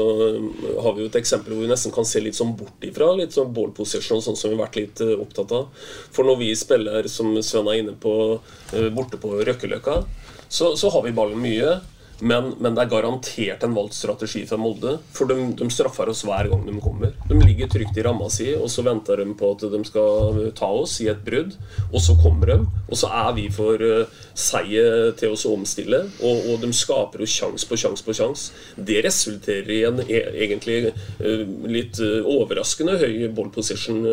har 0.83 0.97
vi 0.97 1.05
jo 1.05 1.07
et 1.07 1.19
eksempel 1.21 1.55
hvor 1.55 1.63
vi 1.63 1.71
nesten 1.71 1.95
kan 1.95 2.07
se 2.07 2.19
litt 2.23 2.35
sånn 2.35 2.57
bort 2.59 2.83
ifra. 2.83 3.13
Litt 3.15 3.37
sånn 3.37 3.53
ball 3.55 3.71
position, 3.75 4.19
sånn 4.23 4.35
som 4.39 4.51
vi 4.51 4.57
har 4.57 4.65
vært 4.65 4.81
litt 4.81 5.03
uh, 5.05 5.15
opptatt 5.23 5.55
av. 5.55 5.69
For 6.11 6.27
når 6.27 6.41
vi 6.41 6.49
spiller, 6.59 7.07
som 7.11 7.31
Sven 7.39 7.71
er 7.71 7.85
inne 7.85 7.95
på, 7.95 8.17
uh, 8.39 8.89
borte 8.95 9.21
på 9.21 9.31
Røkkeløkka, 9.47 10.01
så, 10.49 10.73
så 10.75 10.91
har 10.91 11.07
vi 11.07 11.15
ballen 11.15 11.39
mye. 11.39 11.77
Men, 12.19 12.53
men, 12.59 12.75
det 12.75 12.83
er 12.83 12.91
garantert 12.91 13.63
en 13.63 13.75
valgt 13.75 13.95
strategi 13.95 14.43
fra 14.47 14.59
Molde. 14.59 14.97
For 15.15 15.29
de, 15.29 15.37
de, 15.59 15.67
straffer 15.71 16.11
oss 16.11 16.25
hver 16.27 16.49
gang 16.51 16.65
de 16.67 16.75
kommer. 16.83 17.13
De 17.29 17.37
ligger 17.39 17.71
trygt 17.71 17.97
i 17.97 18.03
ramma 18.05 18.27
si, 18.33 18.49
og 18.57 18.67
så 18.71 18.83
venter 18.85 19.23
de 19.23 19.35
på 19.39 19.53
at 19.55 19.65
de 19.71 19.81
skal 19.87 20.39
ta 20.57 20.69
oss 20.81 20.97
i 21.03 21.09
et 21.11 21.21
brudd. 21.25 21.55
Og 21.93 22.03
så 22.03 22.17
kommer 22.19 22.51
de, 22.51 22.57
og 22.87 22.99
så 22.99 23.11
er 23.21 23.31
vi 23.37 23.47
for 23.53 23.79
uh, 23.79 24.21
seige 24.37 24.85
til 25.19 25.35
oss 25.35 25.45
å 25.47 25.55
omstille. 25.57 26.03
Og, 26.19 26.53
og 26.53 26.63
de 26.63 26.71
skaper 26.75 27.23
jo 27.23 27.29
sjanse 27.29 27.69
på 27.69 27.79
sjanse 27.79 28.05
på 28.05 28.15
sjanse. 28.17 28.63
Det 28.75 29.03
resulterer 29.05 29.75
i 29.75 29.83
en 29.87 30.03
e 30.03 30.23
egentlig 30.45 30.81
uh, 30.91 31.45
litt 31.69 32.01
uh, 32.03 32.19
overraskende 32.27 32.99
høy 32.99 33.29
ball 33.35 33.51
position 33.53 34.03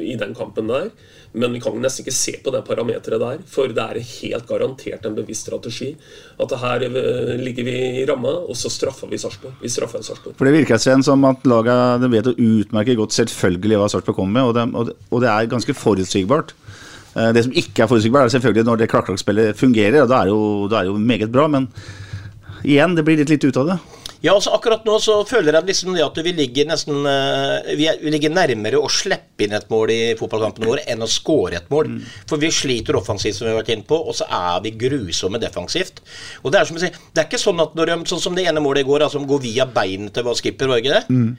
i 0.00 0.14
den 0.18 0.32
kampen 0.36 0.70
der. 0.70 0.90
Men 1.32 1.52
vi 1.54 1.60
kan 1.62 1.76
nesten 1.78 2.02
ikke 2.02 2.14
se 2.14 2.32
på 2.42 2.50
det 2.50 2.64
parameteret 2.66 3.22
der, 3.22 3.42
for 3.46 3.70
det 3.70 3.82
er 3.82 4.00
helt 4.02 4.48
garantert 4.48 5.04
en 5.06 5.14
bevisst 5.14 5.46
strategi. 5.46 5.92
At 6.42 6.54
her 6.58 6.82
eh, 6.88 7.36
ligger 7.38 7.68
vi 7.68 7.76
i 8.00 8.06
ramma, 8.08 8.32
og 8.50 8.58
så 8.58 8.70
straffer 8.72 9.10
vi 9.10 9.20
Sarpsborg. 9.20 9.54
Vi 9.62 9.70
straffer 9.70 10.02
Sarpsborg. 10.02 10.34
For 10.38 10.48
Det 10.48 10.56
virker 10.56 10.80
Sven, 10.82 11.06
som 11.06 11.22
at 11.28 11.46
laget 11.46 12.08
vet 12.10 12.32
å 12.32 12.34
utmerke 12.34 12.98
godt 12.98 13.14
selvfølgelig 13.14 13.78
hva 13.78 13.88
Sarpsborg 13.94 14.18
kommer 14.18 14.40
med, 14.40 14.50
og 14.50 14.58
det, 14.58 14.96
og 15.06 15.22
det, 15.22 15.30
er 15.30 15.52
ganske 15.54 15.76
forutsigbart. 15.78 16.56
Eh, 17.14 17.30
det 17.36 17.46
som 17.46 17.54
ikke 17.62 17.86
er 17.86 17.92
forutsigbart, 17.94 18.26
er 18.26 18.34
selvfølgelig 18.34 18.66
når 18.66 18.82
det 18.82 18.90
klakk-klakk-spillet 18.90 19.60
fungerer, 19.60 20.02
og 20.02 20.10
da 20.10 20.24
er, 20.24 20.34
jo, 20.34 20.42
er 20.66 20.80
det 20.80 20.90
jo 20.90 20.98
meget 20.98 21.30
bra. 21.30 21.46
Men 21.46 21.70
igjen, 22.66 22.98
det 22.98 23.06
blir 23.06 23.22
litt 23.22 23.30
lite 23.30 23.54
ut 23.54 23.62
av 23.62 23.70
det. 23.70 23.80
Ja, 24.20 24.34
altså 24.34 24.52
Akkurat 24.52 24.84
nå 24.84 24.98
så 25.00 25.14
føler 25.28 25.56
jeg 25.56 25.70
liksom 25.70 25.94
det 25.96 26.02
at 26.04 26.18
vi 26.20 26.32
ligger 26.36 26.66
nesten 26.68 27.06
uh, 27.06 27.70
vi, 27.72 27.86
er, 27.88 28.00
vi, 28.02 28.10
ligger 28.12 28.32
nærmere 28.34 28.80
å 28.80 28.88
slippe 28.92 29.46
inn 29.46 29.54
et 29.56 29.70
mål 29.72 29.92
i 29.94 30.00
fotballkampene 30.18 30.68
våre 30.68 30.84
enn 30.92 31.04
å 31.04 31.08
skåre 31.08 31.56
et 31.62 31.70
mål. 31.72 31.88
Mm. 31.94 32.02
For 32.28 32.42
vi 32.42 32.50
sliter 32.52 32.98
offensivt, 33.00 33.38
som 33.38 33.48
vi 33.48 33.54
har 33.54 33.60
vært 33.62 33.72
inne 33.72 33.88
på, 33.88 33.96
og 33.96 34.16
så 34.18 34.28
er 34.28 34.60
vi 34.66 34.74
grusomme 34.82 35.40
defensivt. 35.40 36.02
Og 36.44 36.52
Det 36.52 36.60
er 36.60 36.68
som 36.68 36.76
å 36.76 36.84
si, 36.84 36.92
det 36.92 37.24
er 37.24 37.30
ikke 37.30 37.40
sånn 37.40 37.64
at 37.64 37.72
når 37.78 37.94
de, 37.94 37.98
sånn 38.12 38.22
som 38.26 38.36
det 38.36 38.44
ene 38.50 38.64
målet 38.64 38.84
i 38.84 38.90
går, 38.90 39.06
altså, 39.08 39.24
går 39.24 39.42
via 39.46 39.68
beinet 39.70 40.12
til 40.16 40.30
skipper, 40.36 40.68
var 40.68 40.84
ikke 40.84 40.98
det? 40.98 41.04
Mm. 41.08 41.32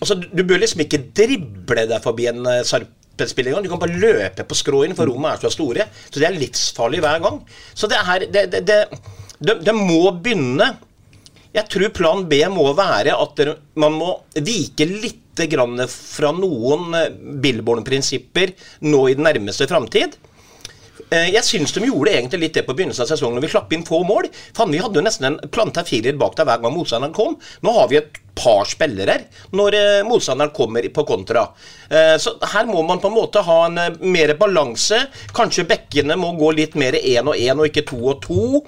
Altså, 0.00 0.18
du, 0.18 0.42
bør 0.42 0.58
liksom 0.64 0.82
ikke 0.82 1.04
drible 1.14 1.86
deg 1.86 2.02
forbi 2.02 2.30
en 2.32 2.42
uh, 2.48 2.58
Sarp. 2.66 2.98
Du 3.12 3.68
kan 3.68 3.78
bare 3.78 4.00
løpe 4.00 4.42
på 4.48 4.56
skrå 4.56 4.80
inn, 4.82 4.96
for 4.98 5.06
rommene 5.06 5.36
er 5.36 5.42
så 5.44 5.50
store. 5.52 5.84
Så 6.08 6.18
det 6.18 6.26
er 6.26 6.34
livsfarlig 6.34 7.02
hver 7.04 7.20
gang. 7.22 7.36
Så 7.76 7.86
det 7.86 8.00
er 8.00 8.24
det, 8.24 8.46
det, 8.50 8.62
det, 8.66 8.78
det, 9.38 9.58
det 9.68 9.74
må 9.76 10.08
begynne 10.16 10.72
Jeg 11.52 11.68
tror 11.68 11.92
plan 11.92 12.22
B 12.28 12.38
må 12.52 12.64
være 12.76 13.12
at 13.12 13.42
man 13.80 13.98
må 13.98 14.12
vike 14.40 14.86
litt 14.88 15.18
fra 15.32 16.28
noen 16.36 16.92
eh, 16.92 17.06
Billborn-prinsipper 17.40 18.50
nå 18.84 18.98
i 19.08 19.14
den 19.16 19.24
nærmeste 19.24 19.64
framtid. 19.70 20.18
Eh, 21.08 21.30
Jeg 21.32 21.44
syns 21.44 21.72
de 21.72 21.86
gjorde 21.86 22.12
egentlig 22.12 22.40
litt 22.42 22.58
det 22.58 22.66
på 22.66 22.74
begynnelsen 22.76 23.06
av 23.06 23.12
sesongen 23.12 23.38
når 23.40 23.46
vi 23.46 23.52
slapp 23.54 23.72
inn 23.72 23.86
få 23.88 24.02
mål. 24.04 24.28
Fan, 24.56 24.72
Vi 24.72 24.82
hadde 24.82 25.00
jo 25.00 25.04
nesten 25.06 25.30
en 25.30 25.40
planta 25.52 25.84
firer 25.88 26.18
bak 26.20 26.36
der 26.36 26.48
hver 26.48 26.60
gang 26.60 26.76
motstanderen 26.76 27.16
kom. 27.16 27.38
Nå 27.64 27.72
har 27.78 27.88
vi 27.88 28.00
et 28.02 28.21
par 28.34 28.64
spillere 28.68 29.18
når 29.56 29.76
eh, 29.76 30.02
motstanderen 30.08 30.52
kommer 30.54 30.86
på 30.94 31.04
kontra. 31.08 31.46
Eh, 31.90 32.16
Så 32.18 32.34
her 32.54 32.66
må 32.66 32.82
man 32.86 33.00
på 33.02 33.10
en 33.10 33.16
måte 33.16 33.42
ha 33.44 33.58
en 33.66 33.78
eh, 33.78 33.98
mer 34.00 34.34
balanse. 34.40 34.98
Kanskje 35.36 35.66
bekkene 35.68 36.16
må 36.20 36.32
gå 36.40 36.52
litt 36.56 36.76
mer 36.80 36.96
én 36.98 37.28
og 37.28 37.36
én 37.36 37.58
og 37.58 37.68
ikke 37.68 37.84
to 37.90 38.00
og 38.14 38.22
to. 38.24 38.62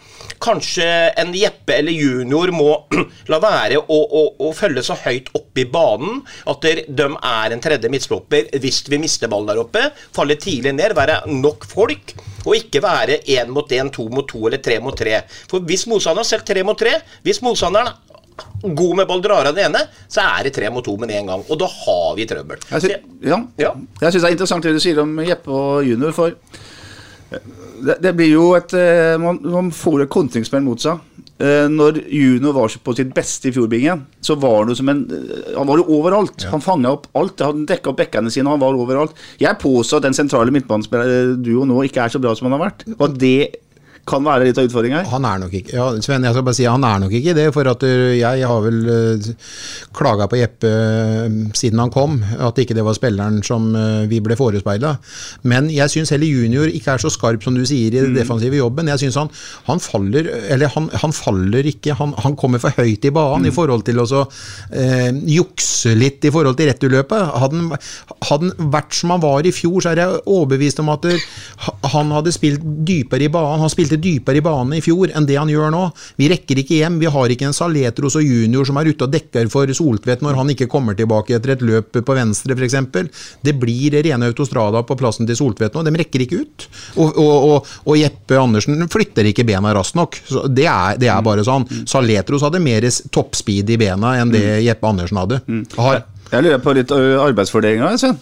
Kanskje 0.45 0.89
en 1.21 1.33
Jeppe 1.35 1.79
eller 1.79 1.97
junior 1.97 2.53
må 2.55 2.71
la 3.33 3.41
være 3.43 3.81
å, 3.81 3.99
å, 4.05 4.25
å 4.49 4.53
følge 4.57 4.85
så 4.85 4.99
høyt 5.05 5.33
opp 5.35 5.59
i 5.61 5.67
banen 5.71 6.23
at 6.51 6.65
de 6.65 7.09
er 7.09 7.55
en 7.55 7.63
tredje 7.63 7.91
midtstopper 7.93 8.53
hvis 8.61 8.83
vi 8.91 9.01
mister 9.01 9.31
ballen 9.33 9.51
der 9.51 9.63
oppe. 9.65 9.89
Falle 10.15 10.37
tidlig 10.41 10.75
ned, 10.77 10.97
være 10.97 11.23
nok 11.33 11.67
folk. 11.69 12.15
Og 12.45 12.59
ikke 12.59 12.83
være 12.85 13.23
én 13.33 13.49
mot 13.55 13.71
én, 13.73 13.89
to 13.93 14.05
mot 14.13 14.27
to 14.29 14.43
eller 14.45 14.61
tre 14.61 14.77
mot 14.85 14.97
tre. 14.97 15.23
For 15.49 15.65
hvis 15.65 15.87
motstanderen 15.89 16.29
selv 16.29 16.45
tre 16.45 16.65
mot 16.67 16.77
tre 16.79 16.99
Hvis 17.25 17.41
motstanderen 17.45 17.95
god 18.63 18.97
med 18.97 19.11
av 19.11 19.55
den 19.55 19.65
ene, 19.67 19.85
så 20.09 20.25
er 20.25 20.45
det 20.47 20.55
tre 20.57 20.71
mot 20.71 20.85
to 20.85 20.97
med 20.97 21.11
en 21.11 21.27
gang. 21.33 21.45
Og 21.49 21.59
da 21.61 21.69
har 21.71 22.15
vi 22.19 22.27
trøbbel. 22.27 22.63
Jeg 22.71 22.83
sy 22.83 22.93
ja. 23.29 23.41
Jeg 23.59 24.13
syns 24.13 24.23
det 24.23 24.29
er 24.31 24.37
interessant 24.37 24.65
det 24.67 24.75
du 24.77 24.83
sier 24.83 25.03
om 25.03 25.19
Jeppe 25.25 25.51
og 25.53 25.85
junior, 25.87 26.15
for 26.17 26.35
det, 27.85 27.99
det 28.03 28.13
blir 28.17 28.31
jo 28.31 28.53
et 28.55 28.71
eh, 28.79 29.17
Man, 29.21 29.41
man 29.43 29.71
får 29.75 30.05
et 30.05 30.13
kontringsspill 30.13 30.63
mot 30.65 30.81
seg. 30.81 31.01
Eh, 31.43 31.67
Når 31.73 31.99
junior 32.15 32.55
var 32.55 32.71
på 32.85 32.95
sitt 32.95 33.11
beste 33.17 33.51
i 33.51 33.55
fjordbingen, 33.55 34.05
så 34.23 34.37
var 34.39 34.61
han 34.61 34.71
jo 34.71 34.77
som 34.79 34.93
en 34.93 35.01
eh, 35.11 35.49
Han 35.57 35.67
var 35.69 35.81
jo 35.83 35.89
overalt. 35.99 36.47
Han 36.53 36.63
fanga 36.65 36.93
opp 36.95 37.09
alt. 37.19 37.43
Han 37.43 37.65
dekka 37.69 37.91
opp 37.91 37.99
bekkene 38.05 38.31
sine, 38.33 38.51
han 38.53 38.63
var 38.63 38.79
overalt. 38.79 39.19
Jeg 39.43 39.59
påstår 39.63 40.01
at 40.03 40.09
den 40.09 40.17
sentrale 40.17 40.55
midtbanespillerduoen 40.55 41.73
nå 41.73 41.83
ikke 41.89 42.07
er 42.07 42.15
så 42.15 42.23
bra 42.23 42.37
som 42.39 42.49
han 42.49 42.57
har 42.59 42.69
vært. 42.69 42.87
Og 42.99 43.19
det 43.19 43.37
kan 44.09 44.25
være 44.25 44.49
litt 44.49 44.59
av 44.61 44.67
utfordringa 44.69 45.01
her. 45.01 45.09
Han 45.13 45.27
er 45.29 45.41
nok 45.41 45.55
ikke 45.57 45.75
ja, 45.75 45.87
Sven, 46.05 46.25
jeg 46.27 46.37
skal 46.37 46.45
bare 46.47 46.59
si 46.59 46.67
han 46.69 46.85
er 46.87 47.01
nok 47.03 47.15
ikke 47.17 47.35
det. 47.37 47.47
For 47.55 47.69
at 47.71 47.85
uh, 47.87 48.13
jeg 48.15 48.49
har 48.51 48.65
vel 48.65 48.81
uh, 48.89 49.29
klaga 49.97 50.29
på 50.31 50.39
Jeppe 50.41 50.71
uh, 50.71 51.39
siden 51.57 51.81
han 51.81 51.93
kom, 51.95 52.19
at 52.23 52.61
ikke 52.61 52.77
det 52.77 52.85
var 52.87 52.97
spilleren 52.97 53.41
som 53.47 53.71
vi 54.09 54.21
ble 54.23 54.37
forespeila. 54.39 54.95
Men 55.49 55.71
jeg 55.73 55.93
syns 55.93 56.13
heller 56.15 56.29
junior 56.29 56.71
ikke 56.71 56.95
er 56.95 57.03
så 57.03 57.11
skarp 57.13 57.45
som 57.45 57.57
du 57.57 57.65
sier 57.67 57.95
i 57.95 58.03
den 58.03 58.17
defensive 58.17 58.59
jobben. 58.59 58.91
Jeg 58.93 59.05
synes 59.05 59.19
han, 59.23 59.31
han 59.69 59.83
faller 59.83 60.29
Eller 60.53 60.71
han, 60.75 60.89
han 61.03 61.15
faller 61.17 61.67
ikke, 61.69 61.97
han, 61.99 62.15
han 62.25 62.37
kommer 62.39 62.63
for 62.63 62.75
høyt 62.77 63.05
i 63.05 63.13
banen 63.15 63.49
i 63.49 63.55
forhold 63.55 63.87
til 63.89 64.03
å 64.03 64.07
uh, 64.25 65.11
jukse 65.31 65.95
litt 65.97 66.25
i 66.25 66.33
forhold 66.35 66.59
til 66.59 66.71
returløpet. 66.71 67.35
Hadde 67.41 67.81
han, 68.29 68.53
vært 68.75 68.97
som 68.97 69.15
han 69.15 69.23
var 69.23 69.47
i 69.47 69.53
fjor, 69.55 69.81
så 69.83 69.93
er 69.93 70.03
jeg 70.03 70.23
overbevist 70.31 70.81
om 70.83 70.93
at 70.93 71.07
han 71.95 72.13
hadde 72.15 72.33
spilt 72.35 72.65
dypere 72.87 73.27
i 73.27 73.33
banen. 73.33 73.63
Han 73.65 73.73
spilte 73.73 73.94
dypere 74.01 74.41
i 74.41 74.45
banen 74.45 74.77
i 74.79 74.83
fjor 74.85 75.13
enn 75.15 75.27
det 75.29 75.37
han 75.39 75.51
gjør 75.51 75.73
nå. 75.75 75.83
Vi 76.21 76.29
rekker 76.33 76.61
ikke 76.63 76.79
hjem. 76.81 76.99
Vi 77.03 77.11
har 77.11 77.35
ikke 77.35 77.49
en 77.49 77.57
Saletros 77.57 78.17
og 78.19 78.25
junior 78.27 78.67
som 78.69 78.79
er 78.81 78.91
ute 78.91 79.07
og 79.07 79.13
dekker 79.15 79.51
for 79.53 79.71
Soltvedt 79.75 80.25
når 80.25 80.39
han 80.41 80.53
ikke 80.55 80.69
kommer 80.71 80.97
tilbake 80.99 81.37
etter 81.37 81.55
et 81.55 81.65
løp 81.65 81.99
på 81.99 82.17
venstre, 82.17 82.57
f.eks. 82.57 82.77
Det 83.45 83.55
blir 83.61 83.99
rene 84.05 84.31
autostrada 84.31 84.83
på 84.87 84.97
plassen 85.01 85.29
til 85.29 85.39
Soltvedt 85.39 85.77
nå. 85.77 85.85
De 85.87 85.95
rekker 86.01 86.25
ikke 86.27 86.43
ut. 86.45 86.69
Og, 86.97 87.19
og, 87.21 87.35
og, 87.51 87.73
og 87.89 87.99
Jeppe 88.01 88.39
Andersen 88.41 88.89
flytter 88.91 89.31
ikke 89.31 89.47
bena 89.49 89.75
raskt 89.77 89.99
nok. 89.99 90.19
Så 90.29 90.47
det, 90.49 90.67
er, 90.71 90.99
det 91.01 91.11
er 91.13 91.25
bare 91.25 91.45
sånn. 91.47 91.67
Saletros 91.91 92.45
hadde 92.47 92.63
mer 92.63 92.87
toppspeed 93.15 93.71
i 93.75 93.81
bena 93.81 94.17
enn 94.21 94.33
det 94.35 94.45
Jeppe 94.65 94.91
Andersen 94.91 95.21
hadde. 95.23 95.41
Har, 95.79 96.05
Jeg 96.33 96.47
lurer 96.47 96.63
på 96.65 96.75
litt 96.77 96.93
arbeidsfordelinga, 96.95 97.95
Sven. 98.01 98.19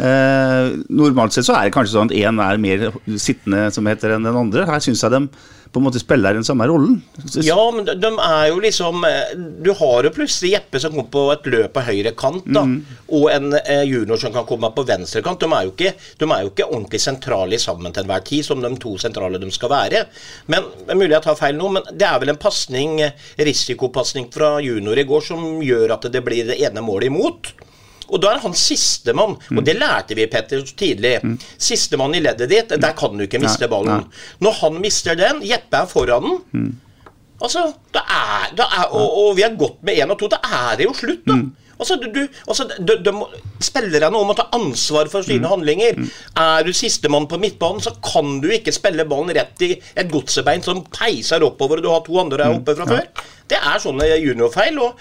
Eh, 0.00 0.74
normalt 0.88 1.34
sett 1.34 1.44
så 1.48 1.56
er 1.58 1.68
det 1.68 1.74
kanskje 1.74 1.96
sånn 1.98 2.10
at 2.10 2.16
én 2.16 2.40
er 2.40 2.60
mer 2.62 2.86
sittende 3.20 3.66
som 3.74 3.88
heter 3.90 4.16
enn 4.16 4.24
den 4.24 4.38
andre. 4.38 4.64
Her 4.68 4.80
syns 4.84 5.02
jeg 5.04 5.12
de 5.12 5.26
på 5.70 5.78
en 5.78 5.84
måte 5.86 6.00
spiller 6.02 6.34
den 6.34 6.46
samme 6.46 6.66
rollen. 6.66 6.96
Ja, 7.46 7.58
men 7.74 7.84
de, 7.86 7.94
de 8.00 8.10
er 8.10 8.48
jo 8.50 8.58
liksom 8.62 9.04
eh, 9.06 9.34
Du 9.62 9.70
har 9.78 10.06
jo 10.06 10.10
plutselig 10.14 10.54
Jeppe 10.56 10.80
som 10.82 10.96
kommer 10.96 11.10
på 11.12 11.22
et 11.34 11.46
løp 11.52 11.76
på 11.76 11.84
høyre 11.86 12.14
kant, 12.18 12.48
da. 12.50 12.64
Og 13.14 13.28
en 13.30 13.54
eh, 13.60 13.84
junior 13.86 14.18
som 14.18 14.34
kan 14.34 14.48
komme 14.48 14.72
på 14.74 14.86
venstre 14.88 15.22
kant. 15.26 15.42
De 15.42 15.46
er, 15.46 15.68
jo 15.68 15.74
ikke, 15.76 15.94
de 15.94 16.26
er 16.26 16.44
jo 16.44 16.50
ikke 16.50 16.68
ordentlig 16.70 17.02
sentrale 17.04 17.60
sammen 17.62 17.94
til 17.94 18.02
enhver 18.02 18.26
tid, 18.26 18.46
som 18.46 18.64
de 18.64 18.72
to 18.82 18.96
sentrale 18.98 19.38
de 19.42 19.52
skal 19.54 19.70
være. 19.70 20.04
Men 20.50 20.66
det 20.80 20.94
er 20.96 21.02
mulig 21.04 21.14
jeg 21.14 21.26
tar 21.28 21.38
feil 21.38 21.58
nå, 21.58 21.70
men 21.76 21.90
det 21.92 22.08
er 22.08 22.18
vel 22.22 22.34
en 22.34 22.42
pasning, 22.48 22.98
eh, 23.06 23.30
risikopasning 23.38 24.30
fra 24.34 24.56
junior 24.64 24.98
i 24.98 25.06
går 25.06 25.26
som 25.30 25.50
gjør 25.62 25.98
at 25.98 26.10
det 26.10 26.24
blir 26.26 26.50
det 26.50 26.58
ene 26.66 26.82
målet 26.82 27.12
imot. 27.12 27.54
Og 28.10 28.20
da 28.22 28.34
er 28.34 28.42
han 28.42 28.54
sistemann, 28.58 29.36
og 29.56 29.64
det 29.66 29.76
lærte 29.78 30.16
vi 30.18 30.26
Petter 30.26 30.62
tidlig. 30.76 31.16
Sistemann 31.58 32.14
i 32.14 32.20
leddet 32.24 32.50
ditt, 32.50 32.76
der 32.82 32.92
kan 32.98 33.16
du 33.16 33.24
ikke 33.24 33.40
miste 33.42 33.68
ballen. 33.70 34.04
Når 34.42 34.52
han 34.64 34.80
mister 34.82 35.14
den, 35.18 35.42
Jeppe 35.46 35.84
er 35.84 35.86
foran 35.90 36.26
den. 36.52 36.70
Altså, 37.40 37.62
da 37.94 38.02
er, 38.04 38.50
da 38.58 38.66
er, 38.82 38.90
og, 38.92 39.14
og 39.22 39.36
vi 39.38 39.42
har 39.46 39.54
gått 39.56 39.78
med 39.86 39.96
én 39.96 40.10
og 40.12 40.18
to, 40.20 40.28
da 40.28 40.36
er 40.44 40.76
det 40.76 40.84
jo 40.84 40.92
slutt, 40.98 41.22
da. 41.24 41.38
Altså, 41.80 41.96
du, 41.96 42.10
du, 42.12 42.26
altså, 42.44 42.66
de, 42.76 42.96
de, 43.00 43.12
Spillerne 43.64 44.10
må 44.28 44.34
ta 44.36 44.44
ansvar 44.52 45.08
for 45.08 45.24
sine 45.24 45.48
handlinger. 45.48 45.96
Er 46.36 46.66
du 46.66 46.74
sistemann 46.76 47.24
på 47.30 47.38
midtbanen, 47.40 47.80
så 47.80 47.94
kan 48.04 48.40
du 48.44 48.50
ikke 48.52 48.74
spille 48.76 49.06
ballen 49.08 49.32
rett 49.32 49.64
i 49.64 49.70
et 49.96 50.10
godsebein 50.12 50.60
som 50.66 50.82
peiser 50.92 51.40
oppover, 51.46 51.80
og 51.80 51.86
du 51.86 51.88
har 51.94 52.04
to 52.04 52.20
andre 52.20 52.42
der 52.42 52.58
oppe 52.58 52.76
fra 52.76 52.84
før. 52.90 53.08
Det 53.48 53.56
er 53.56 53.80
sånne 53.80 54.10
juniorfeil. 54.20 54.76
og 54.84 55.00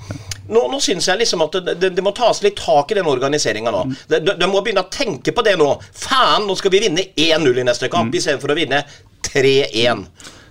nå, 0.49 0.65
nå 0.71 0.79
syns 0.83 1.07
jeg 1.09 1.21
liksom 1.21 1.43
at 1.45 1.57
det, 1.65 1.75
det, 1.81 1.91
det 1.97 2.05
må 2.05 2.13
tas 2.17 2.41
litt 2.45 2.59
tak 2.59 2.91
i 2.91 2.99
den 2.99 3.09
organiseringa 3.09 3.73
nå. 3.73 3.85
De, 4.09 4.19
de, 4.19 4.35
de 4.39 4.49
må 4.49 4.63
begynne 4.65 4.85
å 4.85 4.91
tenke 4.93 5.33
på 5.35 5.45
det 5.45 5.55
nå. 5.59 5.71
Faen, 5.95 6.47
nå 6.49 6.57
skal 6.59 6.73
vi 6.73 6.83
vinne 6.87 7.09
1-0 7.15 7.61
i 7.61 7.67
neste 7.67 7.91
kamp 7.91 8.15
istedenfor 8.15 8.53
å 8.53 8.59
vinne 8.59 8.83
3-1. 9.29 10.05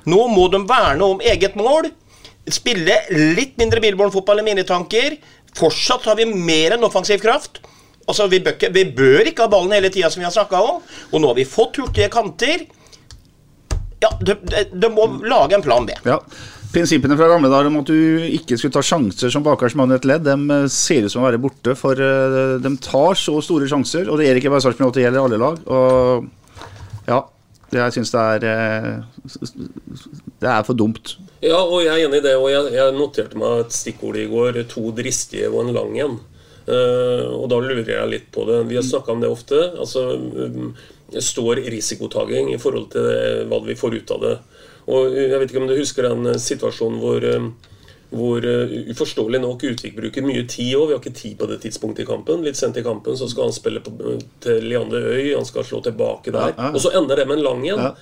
Nå 0.08 0.28
må 0.32 0.46
de 0.52 0.62
verne 0.68 1.10
om 1.16 1.24
eget 1.24 1.58
mål. 1.58 1.90
Spille 2.48 3.02
litt 3.36 3.58
mindre 3.60 3.82
Billborn-fotball 3.84 4.40
mine 4.46 4.64
tanker 4.64 5.18
Fortsatt 5.58 6.04
har 6.06 6.16
vi 6.18 6.26
mer 6.28 6.76
enn 6.76 6.86
offensiv 6.86 7.22
kraft. 7.22 7.60
Altså, 8.08 8.26
vi, 8.30 8.40
bør 8.44 8.56
ikke, 8.56 8.70
vi 8.72 8.84
bør 8.96 9.30
ikke 9.30 9.44
ha 9.44 9.52
ballen 9.52 9.74
hele 9.76 9.90
tida, 9.92 10.10
som 10.12 10.22
vi 10.22 10.28
har 10.28 10.34
snakka 10.34 10.60
om. 10.64 10.82
Og 11.10 11.22
nå 11.22 11.30
har 11.30 11.38
vi 11.38 11.46
fått 11.48 11.80
hurtige 11.80 12.08
kanter. 12.12 12.64
Ja, 14.00 14.12
de, 14.22 14.36
de, 14.48 14.62
de 14.72 14.90
må 14.94 15.08
lage 15.26 15.58
en 15.58 15.64
plan 15.64 15.88
B. 15.88 15.96
Ja. 16.06 16.20
Prinsippene 16.68 17.16
fra 17.16 17.30
gamle 17.30 17.48
dager 17.48 17.70
om 17.70 17.78
at 17.80 17.88
du 17.88 18.24
ikke 18.28 18.58
skulle 18.60 18.74
ta 18.74 18.82
sjanser 18.84 19.32
som 19.32 19.44
bakerste 19.44 19.78
mann 19.80 19.94
i 19.94 19.96
et 19.96 20.06
ledd, 20.08 20.26
de 20.26 20.34
eh, 20.52 20.66
ser 20.72 21.06
ut 21.06 21.12
som 21.12 21.22
å 21.22 21.28
være 21.28 21.40
borte. 21.40 21.72
For 21.78 21.96
eh, 21.96 22.58
de 22.60 22.72
tar 22.84 23.16
så 23.16 23.38
store 23.44 23.68
sjanser, 23.70 24.10
og 24.10 24.20
det 24.20 24.26
gjelder 24.26 24.42
ikke 24.42 24.52
bare 24.52 24.64
Sarpsborg 24.66 24.92
8, 24.92 24.98
det 24.98 25.06
gjelder 25.06 25.24
alle 25.24 25.38
lag. 25.40 25.62
Og 25.72 27.08
ja, 27.08 27.22
jeg 27.72 27.94
syns 27.96 28.12
det 28.12 28.26
er 28.34 28.44
eh, 28.50 28.90
Det 30.44 30.50
er 30.52 30.66
for 30.68 30.76
dumt. 30.76 31.14
Ja, 31.40 31.62
og 31.62 31.80
jeg 31.86 31.94
er 31.94 32.04
enig 32.04 32.20
i 32.20 32.26
det. 32.26 32.36
Og 32.36 32.50
jeg, 32.52 32.74
jeg 32.76 32.98
noterte 32.98 33.40
meg 33.40 33.64
et 33.64 33.78
stikkord 33.78 34.20
i 34.20 34.28
går. 34.28 34.60
To 34.74 34.92
dristige 34.92 35.48
og 35.48 35.62
en 35.64 35.74
lang 35.76 35.96
en. 36.04 36.20
Og 36.68 37.46
da 37.48 37.62
lurer 37.64 37.88
jeg 37.88 38.12
litt 38.12 38.28
på 38.34 38.44
det. 38.44 38.60
Vi 38.68 38.76
har 38.76 38.84
snakka 38.84 39.14
om 39.14 39.22
det 39.24 39.30
ofte. 39.32 39.60
Altså, 39.80 40.02
um, 40.18 40.74
står 41.16 41.62
risikotaking 41.72 42.50
i 42.52 42.58
forhold 42.60 42.90
til 42.92 43.46
hva 43.48 43.62
vi 43.64 43.76
får 43.78 44.00
ut 44.02 44.12
av 44.18 44.24
det. 44.26 44.34
Og 44.88 45.16
jeg 45.16 45.36
vet 45.36 45.50
ikke 45.50 45.62
om 45.62 45.68
du 45.70 45.76
husker 45.78 46.08
den 46.08 46.30
eh, 46.32 46.40
situasjonen 46.42 47.02
hvor 47.02 47.26
um, 47.36 47.50
hvor 48.08 48.44
eh, 48.44 48.70
uforståelig 48.88 49.40
nok 49.42 49.64
Utvik 49.68 49.96
bruker 49.98 50.24
mye 50.24 50.46
tid 50.48 50.76
òg. 50.78 50.88
Vi 50.88 50.94
har 50.96 51.02
ikke 51.02 51.18
tid 51.18 51.34
på 51.40 51.48
det 51.50 51.58
tidspunktet 51.64 52.06
i 52.06 52.08
kampen. 52.08 52.44
Litt 52.46 52.56
sent 52.56 52.78
i 52.80 52.84
kampen 52.86 53.18
så 53.20 53.28
skal 53.28 53.50
han 53.50 53.56
spille 53.56 53.82
på, 53.84 53.92
til 54.44 54.64
Leander 54.64 55.10
Øy, 55.12 55.34
han 55.34 55.44
skal 55.48 55.66
slå 55.68 55.82
tilbake 55.84 56.32
der. 56.32 56.54
Ja, 56.54 56.70
ja. 56.70 56.72
Og 56.72 56.80
så 56.80 56.94
ender 56.96 57.20
det 57.20 57.28
med 57.28 57.38
en 57.38 57.44
lang 57.44 57.66
en. 57.68 57.84
Ja. 57.84 57.92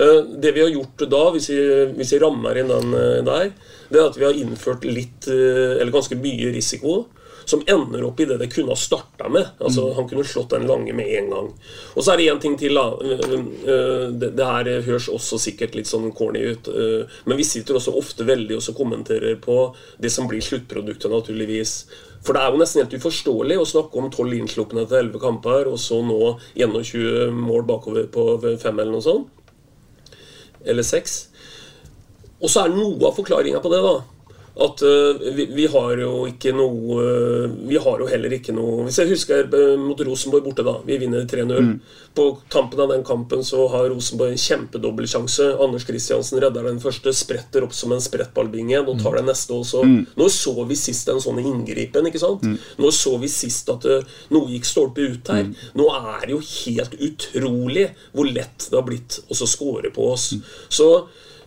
Eh, 0.00 0.22
Det 0.40 0.54
vi 0.56 0.64
har 0.64 0.72
gjort 0.72 1.04
da, 1.12 1.22
hvis 1.34 1.50
vi, 1.52 1.60
hvis 1.98 2.14
vi 2.14 2.22
rammer 2.22 2.56
inn 2.56 2.72
den 2.72 2.96
eh, 2.96 3.20
der, 3.26 3.52
det 3.90 4.00
er 4.00 4.08
at 4.08 4.16
vi 4.16 4.28
har 4.28 4.38
innført 4.38 4.86
litt, 4.88 5.28
eh, 5.28 5.76
eller 5.76 5.92
ganske 5.92 6.16
mye 6.16 6.54
risiko, 6.56 7.02
som 7.50 7.62
ender 7.66 8.04
opp 8.06 8.20
i 8.22 8.26
det 8.30 8.38
det 8.40 8.48
kunne 8.52 8.74
ha 8.74 8.78
starta 8.78 9.28
med. 9.32 9.48
Altså, 9.58 9.88
Han 9.96 10.08
kunne 10.08 10.26
slått 10.26 10.54
den 10.54 10.68
lange 10.68 10.94
med 10.96 11.08
en 11.18 11.30
gang. 11.30 11.48
Og 11.94 12.04
så 12.04 12.12
er 12.12 12.20
det 12.20 12.28
én 12.30 12.40
ting 12.40 12.56
til. 12.58 12.74
da. 12.74 12.86
Eh, 13.02 13.32
eh, 13.74 14.06
Det, 14.20 14.30
det 14.36 14.46
her 14.46 14.82
høres 14.86 15.08
også 15.08 15.38
sikkert 15.38 15.74
litt 15.74 15.90
sånn 15.90 16.12
corny 16.12 16.40
ut, 16.52 16.68
eh, 16.68 17.06
men 17.26 17.36
vi 17.36 17.44
sitter 17.44 17.74
også 17.74 17.96
ofte 17.96 18.24
veldig 18.24 18.56
og 18.56 18.62
så 18.62 18.74
kommenterer 18.76 19.36
på 19.40 19.74
det 19.98 20.10
som 20.10 20.28
blir 20.28 20.40
sluttproduktet, 20.40 21.10
naturligvis. 21.10 21.84
For 22.22 22.36
det 22.36 22.42
er 22.42 22.52
jo 22.52 22.60
nesten 22.60 22.82
helt 22.82 22.96
uforståelig 23.00 23.58
å 23.58 23.68
snakke 23.68 23.96
om 23.98 24.10
12 24.10 24.38
innslupne 24.38 24.86
til 24.86 24.98
11 25.08 25.20
kamper, 25.20 25.68
og 25.70 25.78
så 25.80 26.02
nå 26.04 26.38
21 26.54 27.32
mål 27.32 27.64
bakover 27.64 28.06
på 28.12 28.26
5 28.40 28.78
eller 28.78 28.92
noe 28.92 29.04
sånt 29.04 29.28
eller 30.64 30.84
seks. 30.84 31.28
Og 32.40 32.50
så 32.50 32.64
er 32.64 32.74
noe 32.74 33.08
av 33.08 33.16
forklaringa 33.16 33.60
på 33.60 33.72
det, 33.72 33.80
da. 33.84 33.94
At 34.56 34.82
eh, 34.82 35.32
vi, 35.34 35.46
vi 35.54 35.66
har 35.70 36.00
jo 36.02 36.24
ikke 36.26 36.50
noe 36.56 36.96
Vi 37.70 37.78
har 37.78 38.00
jo 38.02 38.08
heller 38.10 38.32
ikke 38.34 38.52
noe 38.56 38.86
Hvis 38.88 38.98
jeg 38.98 39.10
husker 39.12 39.46
eh, 39.46 39.76
mot 39.78 40.00
Rosenborg 40.04 40.48
borte, 40.48 40.64
da. 40.66 40.74
Vi 40.84 40.98
vinner 40.98 41.22
3-0. 41.30 41.70
På 42.16 42.24
tampen 42.50 42.80
av 42.82 42.90
den 42.90 43.04
kampen 43.06 43.44
så 43.46 43.68
har 43.70 43.86
Rosenborg 43.92 44.34
en 44.34 44.42
kjempedobbeltsjanse. 44.42 45.46
Anders 45.62 45.86
Kristiansen 45.86 46.40
redder 46.42 46.66
den 46.66 46.80
første, 46.82 47.12
spretter 47.14 47.62
opp 47.66 47.74
som 47.76 47.94
en 47.94 48.02
sprettballbinge 48.02 48.80
og 48.82 48.98
tar 49.02 49.20
den 49.20 49.30
neste 49.30 49.54
også. 49.54 49.84
Når 50.18 50.32
så 50.34 50.54
vi 50.66 50.78
sist 50.78 51.08
en 51.12 51.22
sånn 51.22 51.38
inngripen? 51.44 52.10
ikke 52.10 52.22
sant? 52.22 52.42
Når 52.80 52.96
så 52.96 53.14
vi 53.22 53.30
sist 53.30 53.70
at 53.70 53.86
eh, 53.86 54.18
noe 54.34 54.50
gikk 54.50 54.66
stolpe 54.68 55.06
ut 55.06 55.30
her? 55.30 55.46
Nå 55.78 55.86
er 55.94 56.26
det 56.26 56.34
jo 56.34 56.42
helt 56.42 56.98
utrolig 56.98 57.88
hvor 58.12 58.26
lett 58.28 58.66
det 58.70 58.76
har 58.80 58.86
blitt 58.90 59.20
å 59.30 59.38
så 59.38 59.46
score 59.48 59.94
på 59.94 60.10
oss. 60.12 60.32
Så 60.68 60.90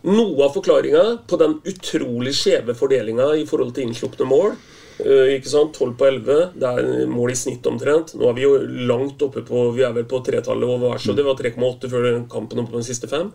noe 0.04 0.46
av 0.46 0.54
forklaringa 0.58 1.04
på 1.28 1.40
den 1.40 1.58
utrolig 1.70 2.36
skjeve 2.36 2.76
fordelinga 2.76 3.30
i 3.40 3.46
forhold 3.48 3.74
til 3.76 3.88
innslupne 3.88 4.28
mål 4.28 4.54
eh, 5.00 5.36
ikke 5.38 5.52
sant? 5.52 5.80
12 5.80 5.96
på 6.00 6.10
11. 6.10 6.40
Det 6.60 6.72
er 6.72 7.12
mål 7.12 7.34
i 7.34 7.40
snitt 7.40 7.68
omtrent. 7.70 8.16
Nå 8.20 8.28
er 8.30 8.38
vi 8.38 8.46
jo 8.46 8.54
langt 8.90 9.24
oppe 9.24 9.46
på 9.48 9.70
Vi 9.78 9.86
er 9.86 9.96
vel 9.96 10.08
på 10.10 10.22
tretallet 10.26 10.68
over 10.68 10.94
hver, 10.94 11.04
så 11.04 11.16
det 11.16 11.28
var 11.28 11.40
3,8 11.40 11.92
før 11.92 12.10
kampen 12.32 12.64
oppe 12.64 12.76
på 12.76 12.82
den 12.82 12.90
siste 12.90 13.10
fem. 13.12 13.32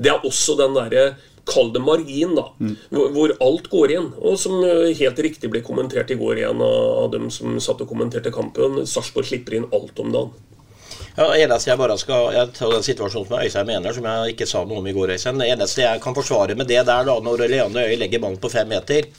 Det 0.00 0.12
er 0.12 0.24
også 0.26 0.58
den 0.60 0.76
derre 0.76 1.10
Kall 1.50 1.70
det 1.72 1.80
margin, 1.82 2.34
da. 2.36 2.44
Hvor, 2.92 3.06
hvor 3.14 3.32
alt 3.42 3.70
går 3.72 3.94
inn. 3.94 4.10
Og 4.20 4.36
som 4.38 4.60
eh, 4.60 4.92
helt 4.98 5.18
riktig 5.24 5.48
ble 5.50 5.62
kommentert 5.66 6.12
i 6.12 6.18
går 6.20 6.42
igjen 6.42 6.60
av, 6.62 6.76
av 7.06 7.08
dem 7.14 7.30
som 7.32 7.56
satt 7.64 7.80
og 7.82 7.88
kommenterte 7.90 8.30
kampen. 8.34 8.82
Sarpsborg 8.86 9.26
slipper 9.26 9.56
inn 9.56 9.66
alt 9.74 9.98
om 10.04 10.12
dagen. 10.14 10.49
Ja, 11.20 11.26
det 11.28 11.42
eneste 11.44 11.68
jeg 11.68 11.76
bare 11.76 11.98
skal 12.00 12.30
Jeg 12.32 12.52
tar 12.56 12.70
den 12.72 12.84
situasjonen 12.86 13.26
som 13.28 13.42
Øystein 13.44 13.66
mener, 13.68 13.92
som 13.92 14.06
jeg 14.08 14.32
ikke 14.32 14.46
sa 14.48 14.62
noe 14.64 14.80
om 14.80 14.86
i 14.88 14.94
går, 14.96 15.10
Øystein. 15.18 15.36
Det 15.42 15.50
eneste 15.52 15.82
jeg 15.82 16.00
kan 16.00 16.16
forsvare 16.16 16.56
med 16.56 16.70
det 16.70 16.78
der, 16.88 17.04
da, 17.04 17.16
når 17.20 17.42
Leander 17.44 17.90
Øy 17.90 17.98
legger 18.00 18.22
ballen 18.22 18.40
på 18.40 18.48
fem 18.48 18.70
meter, 18.72 19.10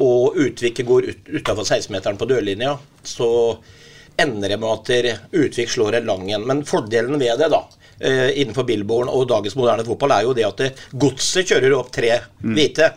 og 0.00 0.38
Utvik 0.40 0.80
går 0.88 1.10
ut, 1.10 1.28
utafor 1.28 1.68
16-meteren 1.68 2.16
på 2.16 2.30
dørlinja, 2.30 2.78
så 3.04 3.28
ender 4.16 4.54
det 4.54 4.60
med 4.62 4.88
at 4.88 5.20
Utvik 5.36 5.68
slår 5.68 6.00
en 6.00 6.08
lang 6.14 6.24
en. 6.32 6.48
Men 6.48 6.64
fordelen 6.64 7.20
ved 7.20 7.36
det, 7.36 7.52
da, 7.52 7.60
eh, 8.00 8.30
innenfor 8.40 8.64
Billborn 8.64 9.12
og 9.12 9.28
dagens 9.28 9.60
moderne 9.60 9.84
fotball, 9.84 10.16
er 10.16 10.22
jo 10.24 10.32
det 10.32 10.48
at 10.48 10.56
det- 10.56 10.72
godset 10.96 11.44
kjører 11.52 11.76
opp 11.76 11.92
tre 11.92 12.22
hvite. 12.40 12.90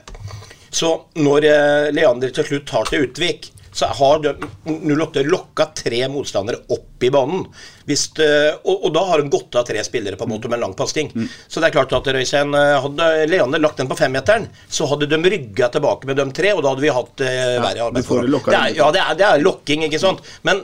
Så 0.72 1.02
når 1.16 1.52
eh, 1.52 1.92
Leander 1.92 2.32
til 2.32 2.46
slutt 2.46 2.66
tar 2.72 2.86
til 2.86 3.10
Utvik, 3.10 3.52
så 3.74 3.86
har 3.94 4.20
de 4.24 4.32
08 4.66 5.22
lokka 5.28 5.68
tre 5.76 6.08
motstandere 6.08 6.64
opp 6.70 7.04
i 7.04 7.10
banen. 7.10 7.46
Hvis, 7.88 8.08
det- 8.20 8.58
og, 8.68 8.86
og 8.86 8.94
da 8.94 9.04
har 9.08 9.22
hun 9.24 9.30
gått 9.32 9.56
av 9.56 9.64
tre 9.68 9.80
spillere 9.88 10.18
på 10.20 10.26
en 10.28 10.34
måte 10.34 10.50
med 10.52 10.60
en 10.60 10.66
lang 10.68 10.74
pasning. 10.78 11.08
Så 11.48 11.62
det 11.64 11.70
er 11.70 11.76
klart 11.78 11.94
at 11.96 12.10
Røystein, 12.14 12.52
eh, 12.54 12.74
hadde 12.84 13.08
Leander 13.32 13.62
lagt 13.64 13.80
den 13.80 13.88
på 13.88 13.96
femmeteren, 13.98 14.50
så 14.68 14.88
hadde 14.92 15.08
de 15.08 15.20
rygga 15.24 15.70
tilbake 15.74 16.10
med 16.10 16.20
de 16.20 16.26
tre, 16.36 16.52
og 16.54 16.64
da 16.66 16.74
hadde 16.74 16.84
vi 16.84 16.92
hatt 16.92 17.24
eh, 17.24 17.56
verre 17.64 17.88
arbeidsforhold. 17.88 18.38
Det 18.48 18.58
er, 18.60 18.76
ja, 18.78 18.90
det 18.92 19.02
er, 19.04 19.16
det 19.22 19.28
er 19.30 19.44
lokking, 19.46 19.86
ikke 19.88 20.02
sant. 20.04 20.20
Men 20.48 20.62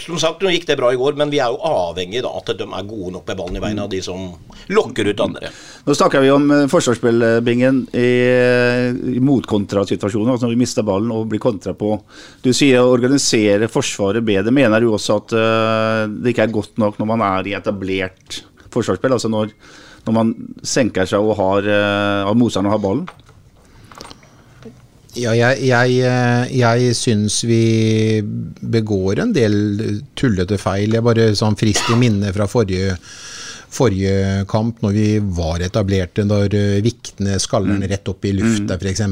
som 0.00 0.18
sagt, 0.22 0.42
nå 0.42 0.52
gikk 0.54 0.66
det 0.70 0.78
bra 0.80 0.92
i 0.94 0.98
går, 1.00 1.18
men 1.20 1.30
vi 1.32 1.42
er 1.44 1.52
jo 1.52 1.60
avhengig 1.68 2.24
da 2.24 2.32
at 2.40 2.54
de 2.56 2.64
er 2.64 2.88
gode 2.88 3.12
nok 3.18 3.28
med 3.28 3.40
ballen 3.42 3.60
i 3.60 3.64
beina, 3.66 3.86
de 3.92 4.00
som 4.04 4.30
lokker 4.72 5.12
ut 5.12 5.20
andre. 5.24 5.52
Nå 5.84 5.96
snakker 5.96 6.24
vi 6.24 6.32
om 6.32 6.48
eh, 6.54 6.64
forsvarsspillbingen 6.72 7.82
i, 7.92 8.08
i 9.18 9.20
motkontrasituasjoner, 9.24 10.32
altså 10.34 10.48
når 10.48 10.54
vi 10.56 10.60
mister 10.64 10.86
ballen 10.86 11.12
og 11.14 11.28
blir 11.30 11.42
kontra 11.42 11.74
på. 11.76 11.94
Du 12.44 12.50
sier 12.56 12.80
å 12.82 12.92
organisere 12.94 13.68
Forsvaret 13.68 14.24
bedre. 14.24 14.52
Mener 14.54 14.80
du 14.80 14.88
også 14.94 15.18
at 15.20 15.32
uh, 15.36 16.06
det 16.08 16.32
ikke 16.32 16.37
er 16.44 16.54
godt 16.54 16.78
nok 16.80 16.98
når 17.00 17.10
man 17.12 17.24
er 17.26 17.48
i 17.48 17.56
etablert 17.58 18.42
forsvarsspill? 18.74 19.16
Altså 19.16 19.30
når, 19.32 19.54
når 20.06 20.16
man 20.16 20.34
senker 20.62 21.08
seg 21.08 21.24
og 21.24 21.38
har, 21.40 21.68
uh, 22.28 22.36
motstanderen 22.36 22.76
har 22.76 22.84
ballen? 22.84 23.08
Ja, 25.18 25.32
jeg, 25.34 25.64
jeg, 25.66 25.94
eh, 26.06 26.50
jeg 26.60 26.92
syns 26.94 27.40
vi 27.48 28.20
begår 28.22 29.22
en 29.24 29.32
del 29.34 29.56
tullete 30.18 30.58
feil. 30.60 30.94
Jeg 30.94 31.06
bare 31.06 31.30
sånn 31.38 31.56
frist 31.58 31.88
i 31.90 31.96
minne 31.98 32.30
fra 32.36 32.46
forrige, 32.50 32.94
forrige 33.74 34.44
kamp, 34.48 34.80
når 34.84 34.94
vi 34.96 35.06
var 35.38 35.62
etablerte, 35.64 36.24
når 36.26 36.54
eh, 36.56 36.76
viktene 36.84 37.38
skaller 37.42 37.76
den 37.76 37.88
rett 37.90 38.08
opp 38.08 38.24
i 38.24 38.32
lufta 38.36 38.78
f.eks. 38.78 39.02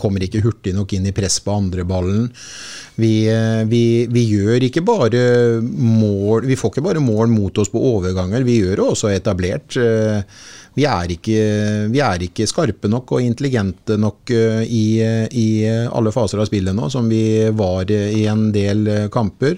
Kommer 0.00 0.24
ikke 0.26 0.42
hurtig 0.44 0.74
nok 0.76 0.92
inn 0.98 1.08
i 1.10 1.14
press 1.16 1.40
på 1.44 1.56
andreballen. 1.56 2.28
Vi, 2.98 3.12
eh, 3.30 3.64
vi, 3.70 3.82
vi 4.10 4.26
gjør 4.32 4.64
ikke 4.68 4.82
bare 4.82 5.20
mål 5.62 6.46
Vi 6.50 6.56
får 6.58 6.72
ikke 6.72 6.82
bare 6.88 7.02
mål 7.02 7.30
mot 7.30 7.58
oss 7.62 7.70
på 7.70 7.82
overganger, 7.94 8.46
vi 8.46 8.60
gjør 8.62 8.76
det 8.80 8.88
også 8.92 9.12
etablert. 9.16 9.76
Eh, 9.80 10.22
Vi 10.78 10.84
er, 10.86 11.10
ikke, 11.10 11.38
vi 11.90 11.98
er 11.98 12.22
ikke 12.22 12.44
skarpe 12.46 12.86
nok 12.86 13.10
og 13.16 13.24
intelligente 13.24 13.96
nok 13.98 14.30
i, 14.30 14.82
i 15.34 15.46
alle 15.66 16.12
faser 16.14 16.38
av 16.38 16.46
spillet 16.46 16.76
nå, 16.76 16.86
som 16.92 17.08
vi 17.10 17.48
var 17.50 17.90
i 17.90 18.20
en 18.30 18.44
del 18.54 18.84
kamper. 19.10 19.56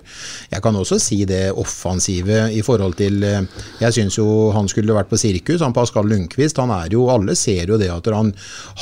Jeg 0.48 0.64
kan 0.64 0.78
også 0.80 0.96
si 1.02 1.18
det 1.28 1.50
offensive 1.52 2.46
i 2.56 2.62
forhold 2.64 2.96
til 3.02 3.20
Jeg 3.20 3.92
syns 3.98 4.16
jo 4.16 4.29
han 4.54 4.68
skulle 4.70 4.96
vært 4.96 5.10
på 5.10 5.18
sirkus, 5.20 5.62
han 5.64 5.74
Pascal 5.76 6.08
Lundqvist. 6.10 6.60
Han 6.62 6.72
er 6.74 6.92
jo, 6.94 7.06
alle 7.12 7.36
ser 7.38 7.70
jo 7.72 7.78
det 7.80 7.90
at 7.92 8.10
han 8.14 8.32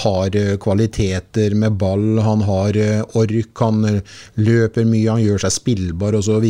har 0.04 0.36
eh, 0.38 0.56
kvaliteter 0.62 1.56
med 1.58 1.78
ball, 1.80 2.20
han 2.24 2.44
har 2.48 2.78
eh, 2.78 3.02
ork, 3.18 3.52
han 3.62 3.84
eh, 3.88 4.18
løper 4.40 4.88
mye, 4.88 5.08
han 5.10 5.24
gjør 5.24 5.46
seg 5.46 5.56
spillbar 5.58 6.18
osv. 6.18 6.46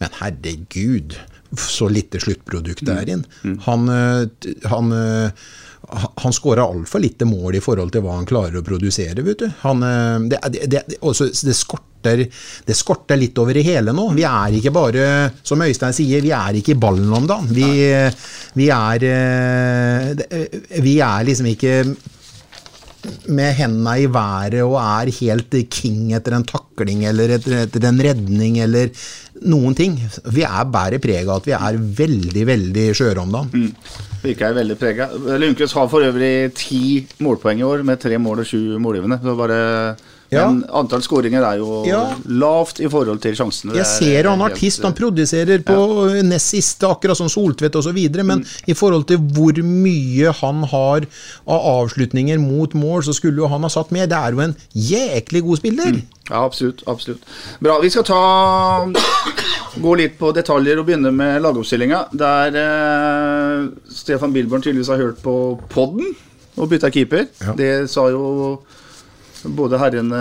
Men 0.00 0.18
herregud, 0.20 1.18
så 1.58 1.88
lite 1.92 2.20
sluttprodukt 2.22 2.84
det 2.86 2.96
er 2.96 3.12
inn. 3.16 3.26
Han, 3.66 3.88
eh, 3.92 4.52
han 4.72 4.94
eh, 4.96 5.50
han 5.90 6.32
skåra 6.32 6.62
altfor 6.62 7.00
lite 7.02 7.24
mål 7.24 7.56
i 7.58 7.62
forhold 7.62 7.92
til 7.92 8.04
hva 8.04 8.16
han 8.16 8.28
klarer 8.28 8.60
å 8.60 8.66
produsere. 8.66 9.22
vet 9.22 9.42
du. 9.42 9.48
Han, 9.62 9.82
eh, 9.82 10.28
det, 10.30 10.38
det, 10.54 10.68
det, 10.70 11.00
også, 11.00 11.28
det, 11.32 11.56
skorter, 11.58 12.24
det 12.66 12.76
skorter 12.78 13.20
litt 13.20 13.38
over 13.38 13.58
i 13.58 13.66
hele 13.66 13.94
nå. 13.96 14.08
Vi 14.16 14.24
er 14.28 14.58
ikke 14.58 14.74
bare, 14.74 15.06
som 15.42 15.62
Øystein 15.62 15.96
sier, 15.96 16.24
vi 16.24 16.32
er 16.36 16.58
ikke 16.58 16.76
i 16.76 16.80
ballen 16.80 17.12
om 17.12 17.28
dagen. 17.28 17.50
Vi, 17.52 17.68
vi, 18.58 18.70
er, 18.72 19.06
eh, 19.10 20.80
vi 20.82 20.98
er 21.02 21.28
liksom 21.28 21.52
ikke 21.52 21.76
med 23.32 23.56
hendene 23.58 23.96
i 24.02 24.08
været 24.10 24.60
og 24.62 24.76
er 24.80 25.10
helt 25.18 25.56
king 25.72 26.12
etter 26.16 26.36
en 26.36 26.46
takling 26.46 27.04
eller 27.08 27.36
etter, 27.38 27.64
etter 27.64 27.88
en 27.88 28.00
redning 28.06 28.60
eller 28.62 28.92
noen 29.48 29.74
ting. 29.78 29.96
Vi 30.30 30.44
er 30.46 30.70
bærer 30.70 31.02
preg 31.02 31.26
av 31.26 31.40
at 31.40 31.48
vi 31.50 31.56
er 31.56 31.80
veldig, 32.02 32.46
veldig 32.52 32.86
skjøre 32.96 33.24
om 33.24 33.34
dagen. 33.34 33.74
Virker 34.22 34.48
jeg 34.48 34.58
veldig 34.60 34.78
prega. 34.78 35.08
Lundqvist 35.42 35.74
har 35.78 35.90
for 35.90 36.06
øvrig 36.06 36.52
ti 36.54 36.82
målpoeng 37.24 37.62
i 37.62 37.66
år, 37.66 37.82
med 37.86 38.00
tre 38.02 38.20
mål 38.22 38.44
og 38.44 38.50
sju 38.52 38.78
målgivende. 38.82 39.18
Så 39.22 39.34
bare 39.38 39.60
Ja. 40.32 40.46
Men 40.48 40.62
antall 40.72 41.02
skåringer 41.04 41.44
er 41.44 41.58
jo 41.60 41.82
Ja. 41.86 42.14
lavt 42.26 42.80
i 42.80 42.88
forhold 42.88 43.20
til 43.20 43.34
sjansene. 43.36 43.74
Jeg 43.76 43.84
er 43.84 43.90
ser 43.98 44.28
han 44.30 44.40
helt- 44.40 44.52
artist, 44.56 44.82
han 44.82 44.94
produserer 44.96 45.62
på 45.62 46.22
nest 46.24 46.48
siste, 46.54 46.88
akkurat 46.88 47.16
som 47.16 47.28
Soltvedt 47.28 47.76
osv., 47.76 47.98
men 48.24 48.44
i 48.66 48.72
forhold 48.74 49.06
til 49.06 49.18
hvor 49.18 49.52
mye 49.62 50.32
han 50.40 50.62
har 50.64 51.06
av 51.46 51.60
avslutninger 51.86 52.38
mot 52.40 52.72
mål, 52.72 53.02
så 53.04 53.12
skulle 53.14 53.36
jo 53.44 53.46
han 53.52 53.62
ha 53.62 53.68
satt 53.68 53.92
mer. 53.92 54.06
Det 54.06 54.16
er 54.16 54.32
jo 54.32 54.40
en 54.40 54.56
jæklig 54.74 55.42
god 55.44 55.56
spiller. 55.58 56.02
Ja, 56.30 56.44
absolutt. 56.46 56.82
absolutt. 56.86 57.20
Bra. 57.60 57.78
Vi 57.82 57.90
skal 57.90 58.04
ta 58.04 58.86
gå 59.82 59.96
litt 59.98 60.18
på 60.20 60.32
detaljer 60.34 60.78
og 60.80 60.86
begynne 60.86 61.12
med 61.14 61.42
lagoppstillinga. 61.42 62.06
Der 62.16 62.56
eh, 62.62 63.68
Stefan 63.92 64.32
Bilborn 64.32 64.62
tydeligvis 64.64 64.88
har 64.92 65.00
hørt 65.00 65.22
på 65.24 65.34
podden 65.72 66.14
og 66.56 66.68
bytta 66.70 66.90
keeper. 66.92 67.26
Ja. 67.40 67.54
Det 67.58 67.72
sa 67.90 68.08
jo 68.12 68.60
både 69.44 69.78
herrene, 69.80 70.18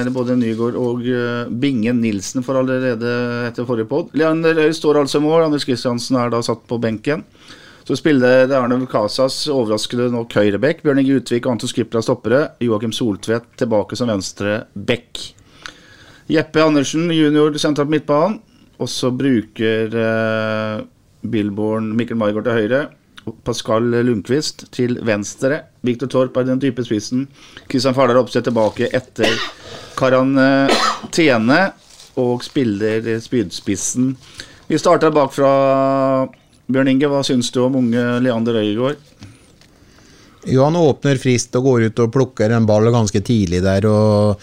eller 0.00 0.14
både 0.14 0.36
Nygaard 0.38 0.76
og 0.80 1.02
eh, 1.08 1.50
Bingen 1.62 2.00
Nilsen 2.02 2.44
for 2.46 2.60
allerede 2.60 3.10
etter 3.48 3.66
forrige 3.68 3.90
pod. 3.90 4.12
Leander 4.16 4.58
Øy 4.64 4.72
står 4.76 5.02
altså 5.02 5.20
i 5.20 5.24
mål. 5.26 5.46
Anders 5.46 5.66
Kristiansen 5.68 6.18
er 6.20 6.32
da 6.32 6.40
satt 6.44 6.64
på 6.68 6.80
benken. 6.82 7.26
Så 7.82 7.96
spiller 7.98 8.46
det 8.46 8.56
Arne 8.56 8.78
Casas 8.86 9.42
overraskende 9.50 10.08
nok 10.14 10.32
høyrebekk. 10.38 10.84
Bjørn 10.84 11.02
Inge 11.02 11.18
Utvik 11.18 11.46
og 11.46 11.56
Anton 11.56 11.70
Skripla 11.70 12.02
stoppere. 12.04 12.44
Joakim 12.62 12.94
Soltvedt 12.94 13.56
tilbake 13.58 13.98
som 13.98 14.12
venstre 14.12 14.62
bekk. 14.72 15.20
Jeppe 16.30 16.62
Andersen 16.62 17.10
junior 17.10 17.58
sentralt 17.58 17.90
midtbanen. 17.92 18.38
Og 18.82 18.88
så 18.90 19.12
bruker 19.14 19.92
eh, 19.94 20.82
Billborn 21.22 21.92
Mikkel 21.98 22.18
Margaard 22.18 22.48
til 22.48 22.60
høyre. 22.60 22.82
Pascal 23.44 23.86
Lundqvist 24.06 24.66
til 24.74 24.98
venstre. 25.06 25.62
Viktor 25.86 26.10
Torp 26.10 26.36
er 26.36 26.48
den 26.48 26.60
type 26.62 26.84
spissen. 26.86 27.28
Kristian 27.70 27.94
Fardal 27.96 28.20
Opseth 28.20 28.48
tilbake 28.48 28.90
etter 28.94 29.34
karantene. 29.98 31.62
Og 32.20 32.42
spiller 32.44 33.06
spydspissen. 33.24 34.16
Vi 34.68 34.78
starter 34.80 35.14
bakfra. 35.14 35.52
Bjørn 36.72 36.90
Inge, 36.92 37.08
hva 37.08 37.22
syns 37.26 37.48
du 37.52 37.62
om 37.64 37.78
unge 37.80 38.02
Leander 38.24 38.58
Øygaard? 38.60 39.00
Jo, 40.44 40.64
han 40.66 40.74
åpner 40.76 41.20
frist 41.22 41.54
og 41.54 41.62
går 41.68 41.84
ut 41.86 42.00
og 42.02 42.08
plukker 42.16 42.50
en 42.50 42.64
ball 42.66 42.88
ganske 42.90 43.20
tidlig 43.22 43.60
der. 43.62 43.84
og 43.86 44.40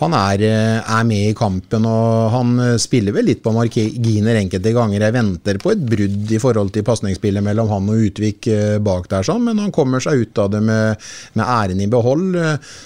Han 0.00 0.14
er, 0.16 0.40
eh, 0.48 0.78
er 0.80 1.04
med 1.04 1.28
i 1.28 1.34
kampen 1.36 1.84
og 1.86 2.30
han 2.32 2.54
eh, 2.58 2.76
spiller 2.80 3.12
vel 3.12 3.28
litt 3.28 3.42
på 3.44 3.52
marginer 3.52 4.38
enkelte 4.40 4.72
ganger. 4.72 5.04
Jeg 5.04 5.12
venter 5.18 5.60
på 5.60 5.74
et 5.74 5.84
brudd 5.84 6.32
i 6.32 6.40
forhold 6.40 6.72
til 6.72 6.86
pasningsspillet 6.88 7.44
mellom 7.44 7.68
han 7.68 7.90
og 7.92 8.00
Utvik 8.08 8.48
eh, 8.48 8.78
bak 8.82 9.10
der, 9.12 9.22
sånn, 9.28 9.44
men 9.44 9.60
han 9.60 9.70
kommer 9.76 10.00
seg 10.00 10.24
ut 10.24 10.40
av 10.40 10.50
det 10.56 10.62
med, 10.64 10.96
med 11.36 11.44
æren 11.46 11.84
i 11.84 11.90
behold. 11.92 12.32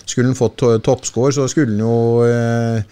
Skulle 0.04 0.32
han 0.32 0.38
fått 0.42 0.58
to- 0.58 0.78
toppscore, 0.82 1.32
så 1.38 1.46
skulle 1.48 1.76
han 1.78 1.86
jo 1.86 2.82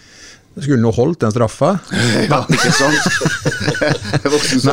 skulle 0.55 0.87
jo 0.87 0.91
holdt 0.95 1.19
den 1.19 1.33
straffa. 1.35 1.73
Ja, 2.31 2.45
ikke 2.47 2.71
sant? 2.71 3.03
Voksen 4.31 4.63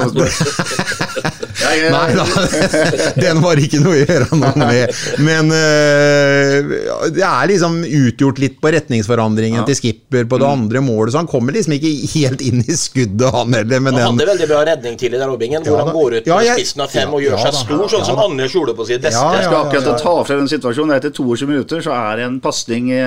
Nei 1.92 2.14
da, 2.16 2.26
den 3.24 3.40
var 3.44 3.60
ikke 3.62 3.80
noe 3.82 3.96
å 3.96 4.02
gjøre 4.02 4.28
noe 4.38 4.52
med. 4.60 4.92
Men 5.24 5.52
eh, 5.56 6.74
det 7.14 7.24
er 7.26 7.50
liksom 7.52 7.80
utgjort 7.86 8.40
litt 8.42 8.58
på 8.62 8.72
retningsforandringen 8.74 9.64
til 9.68 9.78
skipper 9.78 10.28
på 10.28 10.38
det 10.42 10.48
Mm. 10.52 10.58
andre 10.58 10.80
målet, 10.82 11.12
så 11.14 11.20
han 11.22 11.28
kommer 11.30 11.54
liksom 11.54 11.72
ikke 11.76 11.90
helt 12.16 12.40
inn 12.44 12.60
i 12.66 12.74
skuddet, 12.76 13.28
han 13.32 13.52
heller. 13.54 13.80
Men 13.80 13.94
Han 13.94 14.16
den, 14.18 14.26
hadde 14.26 14.30
veldig 14.32 14.48
bra 14.50 14.60
redning 14.66 14.96
tidlig 15.00 15.20
der, 15.20 15.28
Robbingen, 15.30 15.62
hvor 15.64 15.78
Ja, 15.78 15.84
han 15.86 15.94
går 15.94 16.16
ut 16.18 16.26
Ja, 16.26 16.38
jeg- 16.42 16.58
spissen 16.60 16.82
av 16.82 16.90
fem 16.90 17.14
og 17.14 17.22
gjør 17.22 17.36
ja, 17.38 17.44
seg 17.46 17.54
stor, 17.62 17.84
sånn 17.88 18.02
Ja, 18.02 18.04
som 18.10 18.18
andre 18.18 18.30
Anders 18.42 18.54
gjorde 18.56 18.74
på 18.74 18.86
sitt 18.88 19.02
beste. 19.02 19.20
Ja, 19.20 19.32
Jeg 19.36 19.42
ja, 19.44 19.48
skal 19.48 19.66
akkurat 19.68 20.02
ta 20.02 20.14
fra 20.24 20.36
den 20.36 20.48
situasjonen. 20.48 20.96
Etter 20.96 21.10
22 21.14 21.46
minutter 21.46 21.80
så 21.84 21.92
er 21.94 22.16
det 22.16 22.24
en 22.26 22.40
pasning 22.40 22.88
i, 22.90 23.00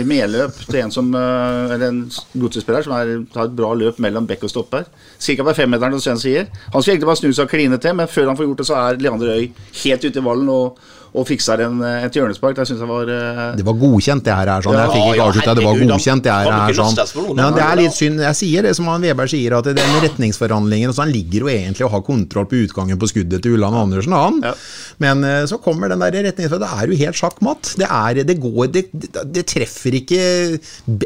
i 0.00 0.04
medløp 0.06 0.54
til 0.70 0.80
en 0.80 0.90
som 0.94 1.10
eh, 1.14 1.74
Eller 1.74 1.86
en 1.90 1.98
godsespiller 2.38 2.82
som 2.86 2.92
er, 2.96 3.10
har 3.34 3.44
et 3.50 3.56
bra 3.58 3.72
løp 3.74 3.98
mellom 4.02 4.26
bekk 4.26 4.44
og 4.48 4.50
stopper. 4.52 4.86
Cirka 5.18 5.44
på 5.44 5.54
femmeteren, 5.58 5.92
som 5.98 6.00
Sven 6.16 6.22
sier. 6.22 6.46
Han 6.72 6.80
skulle 6.82 6.96
egentlig 6.96 7.10
bare 7.10 7.20
snu 7.20 7.32
seg 7.32 7.44
og 7.46 7.50
kline 7.52 7.75
til, 7.82 7.96
men 7.98 8.08
før 8.08 8.30
han 8.30 8.38
får 8.38 8.48
gjort 8.48 8.62
det, 8.62 8.66
så 8.68 8.78
er 8.80 9.00
Leander 9.00 9.32
Øy 9.36 9.48
helt 9.84 10.04
ute 10.04 10.20
i 10.20 10.24
vallen 10.24 10.48
og, 10.52 10.78
og 11.16 11.24
fikser 11.28 11.62
en, 11.64 11.80
et 12.04 12.16
hjørnespark. 12.16 12.56
Det 12.58 12.66
syns 12.68 12.82
jeg 12.82 12.90
var 12.90 13.08
uh... 13.08 13.42
det 13.56 13.64
var 13.66 13.78
godkjent, 13.80 14.24
det 14.26 14.34
her. 14.36 14.50
er 14.52 14.66
sånn. 14.66 14.76
Jeg 14.76 14.92
fikk 14.92 15.04
ikke 15.06 15.16
ja, 15.16 15.28
avslutta, 15.30 15.54
det 15.56 15.64
var 15.64 15.80
godkjent. 15.80 16.26
det 16.26 16.34
her 16.34 16.50
er 16.50 16.74
ikke 16.74 16.78
sånn. 16.80 17.30
Men 17.38 17.56
det 17.56 17.64
er 17.64 17.80
litt 17.80 17.96
synd. 17.96 18.22
Jeg 18.26 18.38
sier 18.40 18.68
det 18.68 18.74
som 18.78 18.90
han 18.92 19.06
Weber 19.06 19.30
sier, 19.30 19.56
at 19.58 19.70
den 19.76 19.96
retningsforhandlingen 20.04 20.92
så 20.92 21.04
Han 21.06 21.12
ligger 21.14 21.46
jo 21.46 21.50
egentlig 21.52 21.86
og 21.86 21.92
har 21.94 22.04
kontroll 22.06 22.48
på 22.50 22.60
utgangen 22.66 22.98
på 23.00 23.08
skuddet 23.10 23.44
til 23.44 23.56
Ulland 23.56 23.78
Andersen, 23.78 24.16
han. 24.16 24.40
Ja. 24.44 24.54
Men 25.02 25.24
eh, 25.26 25.42
så 25.48 25.60
kommer 25.62 25.92
den 25.92 26.04
der 26.04 26.18
retningsforhandlingen. 26.28 26.66
Det 26.66 26.84
er 26.84 26.92
jo 26.92 27.00
helt 27.04 27.20
sjakkmatt. 27.20 27.72
Det, 27.80 27.88
er, 27.88 28.22
det 28.26 28.38
går 28.42 28.70
det, 28.74 28.84
det, 28.92 29.44
treffer 29.46 29.96
ikke 30.00 30.20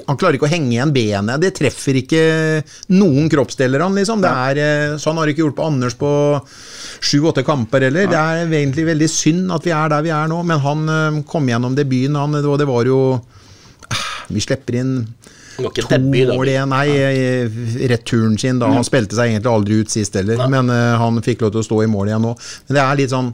Han 0.09 0.19
klarer 0.19 0.39
ikke 0.39 0.49
å 0.49 0.53
henge 0.53 0.73
igjen 0.75 0.95
benet. 0.95 1.43
Det 1.43 1.53
treffer 1.59 2.01
ikke 2.03 2.23
noen 2.95 3.31
kroppsdeler, 3.33 3.83
han, 3.85 3.97
liksom. 3.99 4.23
Det 4.25 4.35
er, 4.47 4.63
eh, 4.65 4.99
sånn 5.01 5.19
har 5.21 5.27
det 5.27 5.37
ikke 5.37 5.47
gjort 5.47 5.59
på 5.61 5.71
Anders 5.71 5.99
på 6.01 6.13
sju-åtte 7.01 7.45
kamper 7.47 7.87
heller. 7.89 8.09
Det 8.11 8.19
er 8.19 8.45
egentlig 8.47 8.87
veldig 8.91 9.11
synd 9.11 9.55
at 9.55 9.67
vi 9.67 9.75
er 9.75 9.93
der 9.93 10.00
vi 10.07 10.13
er 10.15 10.31
nå, 10.31 10.41
men 10.47 10.63
han 10.65 10.95
eh, 10.95 11.21
kom 11.29 11.49
gjennom 11.51 11.77
debuten, 11.79 12.19
han, 12.21 12.41
og 12.41 12.59
det 12.61 12.69
var 12.69 12.89
jo 12.89 13.01
ah, 13.17 14.09
Vi 14.31 14.43
slipper 14.45 14.81
inn 14.81 14.95
to 15.61 15.99
mål 16.01 16.49
igjen. 16.49 16.71
Nei, 16.73 16.87
eh, 16.97 17.63
returen 17.91 18.39
sin, 18.39 18.61
da. 18.61 18.71
Han 18.73 18.87
spilte 18.87 19.17
seg 19.19 19.33
egentlig 19.33 19.53
aldri 19.53 19.81
ut 19.83 19.93
sist 19.93 20.17
heller, 20.19 20.47
men 20.51 20.71
eh, 20.73 20.99
han 21.01 21.21
fikk 21.25 21.45
lov 21.45 21.55
til 21.55 21.63
å 21.65 21.67
stå 21.67 21.83
i 21.85 21.91
mål 21.91 22.13
igjen 22.13 22.25
nå. 22.25 22.37
Men 22.69 22.79
det 22.79 22.85
er 22.85 23.01
litt 23.01 23.13
sånn 23.13 23.33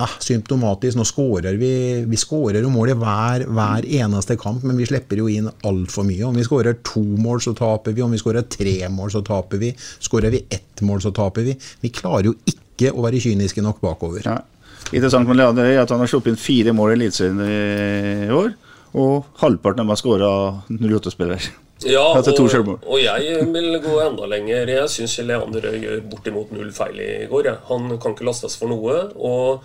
ah, 0.00 0.14
symptomatisk. 0.22 0.98
Nå 0.98 1.06
skårer 1.08 1.58
vi 1.60 1.72
Vi 2.10 2.20
skårer 2.20 2.62
jo 2.64 2.72
mål 2.72 2.94
i 2.94 2.98
hver, 3.00 3.46
hver 3.48 3.88
eneste 4.00 4.38
kamp, 4.40 4.64
men 4.66 4.80
vi 4.80 4.88
slipper 4.88 5.20
jo 5.22 5.28
inn 5.30 5.50
altfor 5.68 6.06
mye. 6.08 6.24
Om 6.28 6.40
vi 6.40 6.46
skårer 6.46 6.80
to 6.86 7.02
mål, 7.02 7.42
så 7.44 7.54
taper 7.58 7.96
vi. 7.96 8.04
Om 8.06 8.16
vi 8.16 8.22
skårer 8.22 8.48
tre 8.50 8.78
mål, 8.88 9.12
så 9.14 9.24
taper 9.26 9.62
vi. 9.62 9.74
Skårer 9.98 10.34
vi 10.34 10.44
ett 10.48 10.82
mål, 10.86 11.02
så 11.04 11.14
taper 11.16 11.46
vi. 11.46 11.58
Vi 11.84 11.92
klarer 11.94 12.32
jo 12.32 12.38
ikke 12.44 12.94
å 12.94 13.04
være 13.04 13.20
kyniske 13.20 13.62
nok 13.64 13.82
bakover. 13.84 14.24
ja. 14.24 14.40
Interessant 14.90 15.28
med 15.28 15.38
Leander 15.38 15.68
er 15.70 15.82
at 15.84 15.92
han 15.92 16.02
har 16.02 16.10
sluppet 16.10 16.32
inn 16.32 16.40
fire 16.40 16.74
mål 16.74 16.94
i 16.94 16.98
Eliteserien 16.98 17.40
i 17.46 18.34
år. 18.34 18.54
Og 18.98 19.26
halvparten 19.38 19.80
av 19.80 19.84
dem 19.84 19.92
har 19.92 20.00
skåra 20.00 20.30
08-spillere. 20.70 21.52
Ja, 21.86 22.02
Altså 22.16 22.34
og, 22.34 22.72
og 22.84 22.98
jeg 23.00 23.44
vil 23.54 23.76
gå 23.80 23.98
enda 24.02 24.26
lenger. 24.28 24.68
Jeg 24.68 24.90
syns 24.92 25.18
Leander 25.24 25.70
gjør 25.78 26.02
bortimot 26.10 26.50
null 26.56 26.72
feil 26.76 26.98
i 27.00 27.10
går. 27.30 27.52
Jeg. 27.52 27.62
Han 27.70 27.92
kan 28.02 28.16
ikke 28.16 28.26
lastes 28.28 28.58
for 28.60 28.72
noe. 28.72 28.98
Og, 29.16 29.62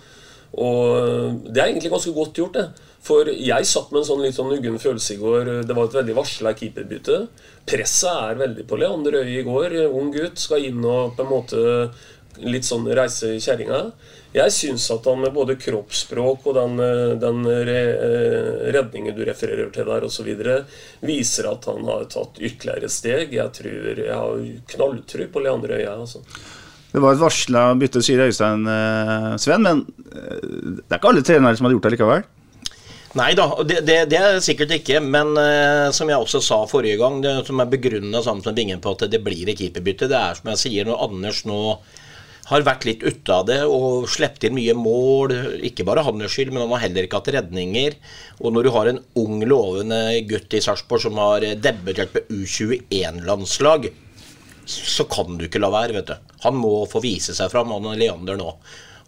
og 0.56 1.42
det 1.50 1.60
er 1.60 1.72
egentlig 1.72 1.92
ganske 1.92 2.14
godt 2.16 2.40
gjort, 2.40 2.56
det. 2.56 2.92
For 3.06 3.28
jeg 3.30 3.68
satt 3.68 3.92
med 3.92 4.00
en 4.00 4.06
sånn 4.08 4.22
litt 4.24 4.34
sånn 4.34 4.50
uggen 4.54 4.80
følelse 4.82 5.14
i 5.14 5.20
går. 5.20 5.50
Det 5.66 5.76
var 5.76 5.90
et 5.90 5.98
veldig 6.00 6.16
varsla 6.16 6.54
keeperbytte. 6.58 7.20
Presset 7.68 8.10
er 8.30 8.40
veldig 8.40 8.66
på 8.66 8.78
Leander 8.80 9.20
Øye 9.20 9.40
i 9.42 9.46
går. 9.46 9.76
Ung 9.90 10.10
gutt 10.14 10.42
skal 10.42 10.66
inn 10.70 10.82
og 10.82 11.14
på 11.18 11.26
en 11.26 11.30
måte 11.30 11.62
litt 12.44 12.66
sånn 12.66 12.86
reisekjerringa. 12.86 13.80
Jeg 14.36 14.52
syns 14.52 14.88
at 14.92 15.06
han 15.08 15.22
med 15.22 15.32
både 15.32 15.56
kroppsspråk 15.60 16.48
og 16.50 16.56
den, 16.58 16.80
eh, 16.82 17.14
den 17.20 17.46
re, 17.46 17.78
eh, 17.94 18.72
redningen 18.76 19.16
du 19.16 19.24
refererer 19.24 19.70
til 19.72 19.88
der 19.88 20.04
osv., 20.04 20.28
viser 21.00 21.50
at 21.50 21.64
han 21.70 21.84
har 21.88 22.04
tatt 22.04 22.40
ytterligere 22.40 22.90
steg. 22.92 23.32
Jeg 23.32 23.52
tror 23.52 23.96
jeg 23.96 24.12
har 24.12 24.46
knalltro 24.74 25.28
på 25.32 25.42
Leander 25.42 25.78
Øya. 25.78 25.96
Altså. 26.00 26.20
Det 26.92 27.00
var 27.00 27.14
et 27.14 27.20
varsla 27.20 27.74
bytte, 27.78 28.02
sier 28.04 28.26
Øystein 28.26 28.66
eh, 28.66 29.36
Sven, 29.36 29.62
men 29.62 29.86
det 30.12 30.90
er 30.90 30.98
ikke 30.98 31.12
alle 31.12 31.24
trenere 31.24 31.56
som 31.56 31.66
hadde 31.66 31.78
gjort 31.78 31.88
det 31.88 31.96
likevel. 31.96 32.26
Nei 33.16 33.32
da, 33.32 33.46
det, 33.64 33.80
det, 33.88 33.96
det 34.12 34.18
er 34.20 34.42
sikkert 34.44 34.74
ikke. 34.76 35.00
Men 35.00 35.36
eh, 35.40 35.88
som 35.96 36.10
jeg 36.10 36.20
også 36.20 36.42
sa 36.44 36.58
forrige 36.68 36.98
gang, 37.00 37.22
det 37.24 37.38
som 37.48 37.62
er 37.62 37.70
begrunna 37.72 38.20
sammen 38.24 38.44
med 38.44 38.58
Bingen 38.58 38.82
på 38.84 38.92
at 38.92 39.06
det 39.12 39.22
blir 39.24 39.48
et 39.48 39.60
keeperbytte, 39.60 40.10
det 40.10 40.18
er 40.18 40.36
som 40.36 40.50
jeg 40.52 40.62
sier, 40.66 40.88
når 40.88 41.04
Anders 41.06 41.44
nå 41.48 41.60
har 42.46 42.64
vært 42.66 42.86
litt 42.86 43.02
ute 43.02 43.34
av 43.34 43.46
det 43.48 43.58
og 43.66 44.06
sluppet 44.10 44.46
inn 44.46 44.56
mye 44.56 44.74
mål. 44.78 45.34
Ikke 45.66 45.86
bare 45.86 46.04
hans 46.06 46.30
skyld, 46.32 46.52
men 46.54 46.64
han 46.64 46.74
har 46.76 46.84
heller 46.86 47.06
ikke 47.06 47.20
hatt 47.20 47.32
redninger. 47.34 47.98
Og 48.42 48.54
når 48.54 48.66
du 48.66 48.72
har 48.76 48.90
en 48.90 49.02
ung, 49.18 49.40
lovende 49.42 50.00
gutt 50.30 50.54
i 50.54 50.62
Sarpsborg 50.62 51.06
som 51.08 51.18
har 51.20 51.46
debutert 51.58 52.14
på 52.14 52.22
U21-landslag, 52.30 53.90
så 54.66 55.06
kan 55.10 55.38
du 55.38 55.46
ikke 55.46 55.62
la 55.62 55.70
være, 55.74 55.94
vet 55.98 56.10
du. 56.10 56.34
Han 56.46 56.58
må 56.58 56.74
få 56.90 57.02
vise 57.02 57.34
seg 57.34 57.50
fram, 57.52 57.74
han 57.74 57.86
og 57.86 57.98
Leander 57.98 58.38
nå. 58.38 58.52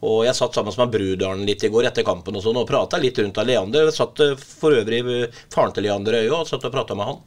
Og 0.07 0.23
jeg 0.23 0.39
satt 0.39 0.55
sammen 0.55 0.75
med 0.79 0.93
Brudalen 0.95 1.47
litt 1.47 1.65
i 1.67 1.71
går 1.75 1.89
etter 1.89 2.07
kampen 2.07 2.37
og 2.39 2.45
sånn, 2.45 2.59
og 2.61 2.69
prata 2.69 3.01
litt 3.03 3.19
rundt 3.19 3.39
av 3.43 3.49
Leander. 3.49 3.89
Jeg 3.89 3.97
satt 3.97 4.23
eh, 4.23 4.37
for 4.39 4.77
øvrig 4.79 5.03
faren 5.51 5.75
til 5.75 5.89
Leander 5.89 6.21
Øye 6.21 6.35
og 6.37 6.47
satt 6.51 6.67
og 6.69 6.75
prata 6.75 6.99
med 6.99 7.11
han. 7.11 7.23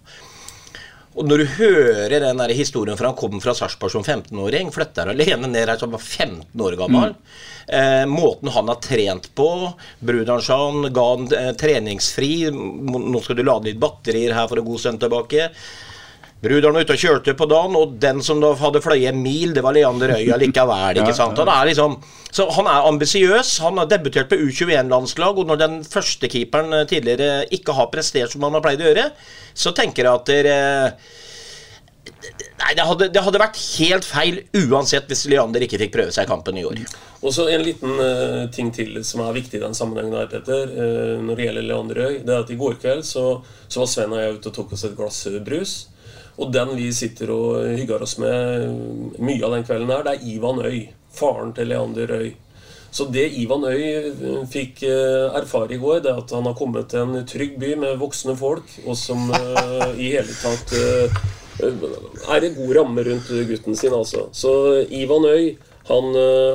Og 1.12 1.28
når 1.28 1.42
du 1.42 1.50
hører 1.58 2.14
den 2.24 2.40
der 2.40 2.54
historien 2.56 2.96
fra 3.00 3.10
han 3.12 3.18
kom 3.20 3.42
fra 3.44 3.54
Sarpsborg 3.58 3.92
som 3.92 4.04
15-åring, 4.06 4.70
flytter 4.72 5.12
alene 5.12 5.50
ned 5.52 5.68
her 5.68 5.80
som 5.82 5.92
var 5.92 6.00
15 6.00 6.64
år 6.64 6.78
gammel. 6.80 7.16
Eh, 7.68 8.06
måten 8.08 8.52
han 8.56 8.72
har 8.72 8.80
trent 8.84 9.28
på 9.36 9.50
han 9.52 10.82
ga 10.96 11.06
han 11.10 11.28
eh, 11.36 11.52
treningsfri. 11.60 12.34
Nå 12.52 13.22
skal 13.24 13.40
du 13.40 13.44
lade 13.44 13.68
litt 13.68 13.82
batterier 13.82 14.38
her 14.38 14.48
for 14.48 14.62
en 14.62 14.70
god 14.72 14.84
stund 14.86 15.04
tilbake. 15.04 15.50
Brudalen 16.42 16.74
var 16.74 16.86
ute 16.88 16.96
og 16.96 17.02
kjørte 17.04 17.34
på 17.38 17.46
dagen, 17.46 17.76
og 17.78 17.98
den 18.02 18.22
som 18.26 18.40
da 18.42 18.50
hadde 18.58 18.82
fløyet 18.82 19.12
en 19.12 19.20
mil, 19.22 19.52
det 19.54 19.62
var 19.62 19.76
Leander 19.78 20.16
Øya 20.16 20.40
likevel. 20.42 20.98
ikke 20.98 21.14
sant? 21.14 21.38
Han 21.38 21.52
er 21.54 21.70
liksom, 21.70 22.00
så 22.34 22.48
han 22.58 22.70
er 22.72 22.88
ambisiøs. 22.90 23.60
Han 23.62 23.78
har 23.78 23.90
debutert 23.92 24.32
på 24.32 24.40
U21-landslag, 24.42 25.38
og 25.38 25.52
når 25.52 25.62
den 25.62 25.82
første 25.86 26.32
keeperen 26.32 26.74
eh, 26.74 26.88
tidligere 26.90 27.46
ikke 27.54 27.78
har 27.78 27.92
prestert 27.94 28.34
som 28.34 28.48
han 28.48 28.58
har 28.58 28.66
pleid 28.66 28.82
å 28.82 28.90
gjøre, 28.90 29.12
så 29.54 29.76
tenker 29.78 30.08
jeg 30.08 30.14
at 30.18 30.32
dere 30.32 30.58
Nei, 32.62 32.74
det 32.78 32.84
hadde, 32.86 33.08
det 33.14 33.22
hadde 33.26 33.40
vært 33.42 33.58
helt 33.80 34.06
feil 34.06 34.36
uansett 34.58 35.08
hvis 35.10 35.24
Leander 35.30 35.64
ikke 35.66 35.80
fikk 35.82 35.94
prøve 35.96 36.14
seg 36.14 36.28
i 36.28 36.30
kampen 36.30 36.58
i 36.58 36.66
år. 36.66 36.82
Og 37.22 37.34
så 37.34 37.48
En 37.50 37.64
liten 37.66 37.94
uh, 37.98 38.50
ting 38.54 38.70
til 38.74 39.00
som 39.06 39.24
er 39.26 39.38
viktig 39.38 39.58
i 39.58 39.64
den 39.64 39.78
sammenhengen 39.78 40.18
her, 40.18 40.30
Petter, 40.30 40.70
uh, 40.70 41.22
når 41.22 41.38
det 41.38 41.48
gjelder 41.48 41.68
Leander 41.68 42.02
Øy. 42.02 42.20
Det 42.26 42.34
er 42.36 42.44
at 42.46 42.54
I 42.54 42.58
går 42.62 42.78
kveld 42.82 43.06
så, 43.06 43.26
så 43.68 43.82
var 43.82 43.90
Sven 43.90 44.14
og 44.14 44.22
jeg 44.22 44.38
ute 44.38 44.52
og 44.52 44.58
tok 44.58 44.76
oss 44.78 44.86
et 44.90 44.98
glass 44.98 45.24
eh, 45.30 45.40
brus. 45.46 45.76
Og 46.40 46.54
den 46.54 46.76
vi 46.78 46.92
sitter 46.96 47.34
og 47.34 47.66
hygger 47.76 48.06
oss 48.06 48.18
med 48.22 49.20
mye 49.20 49.44
av 49.46 49.58
den 49.58 49.68
kvelden 49.68 49.92
her, 49.92 50.06
det 50.08 50.16
er 50.16 50.32
Ivan 50.36 50.64
Øy. 50.64 50.88
Faren 51.12 51.52
til 51.56 51.68
Leander 51.68 52.16
Øy. 52.22 52.32
Så 52.92 53.06
det 53.06 53.30
Ivan 53.40 53.64
Øy 53.64 53.84
eh, 53.84 54.48
fikk 54.52 54.84
eh, 54.84 55.32
erfare 55.40 55.76
i 55.76 55.80
går, 55.80 56.02
det 56.04 56.12
er 56.12 56.20
at 56.20 56.32
han 56.36 56.48
har 56.50 56.58
kommet 56.60 56.90
til 56.92 57.06
en 57.06 57.28
trygg 57.28 57.56
by 57.60 57.76
med 57.80 58.00
voksne 58.02 58.36
folk, 58.36 58.68
og 58.84 58.98
som 59.00 59.32
eh, 59.32 59.86
i 59.96 60.10
hele 60.12 60.36
tatt 60.42 60.76
er 61.62 62.48
en 62.48 62.56
god 62.58 62.72
ramme 62.76 63.04
rundt 63.06 63.30
gutten 63.48 63.78
sin, 63.80 63.96
altså. 63.96 64.28
Så 64.36 64.52
Ivan 64.90 65.28
Øy 65.28 65.54
han, 65.88 66.14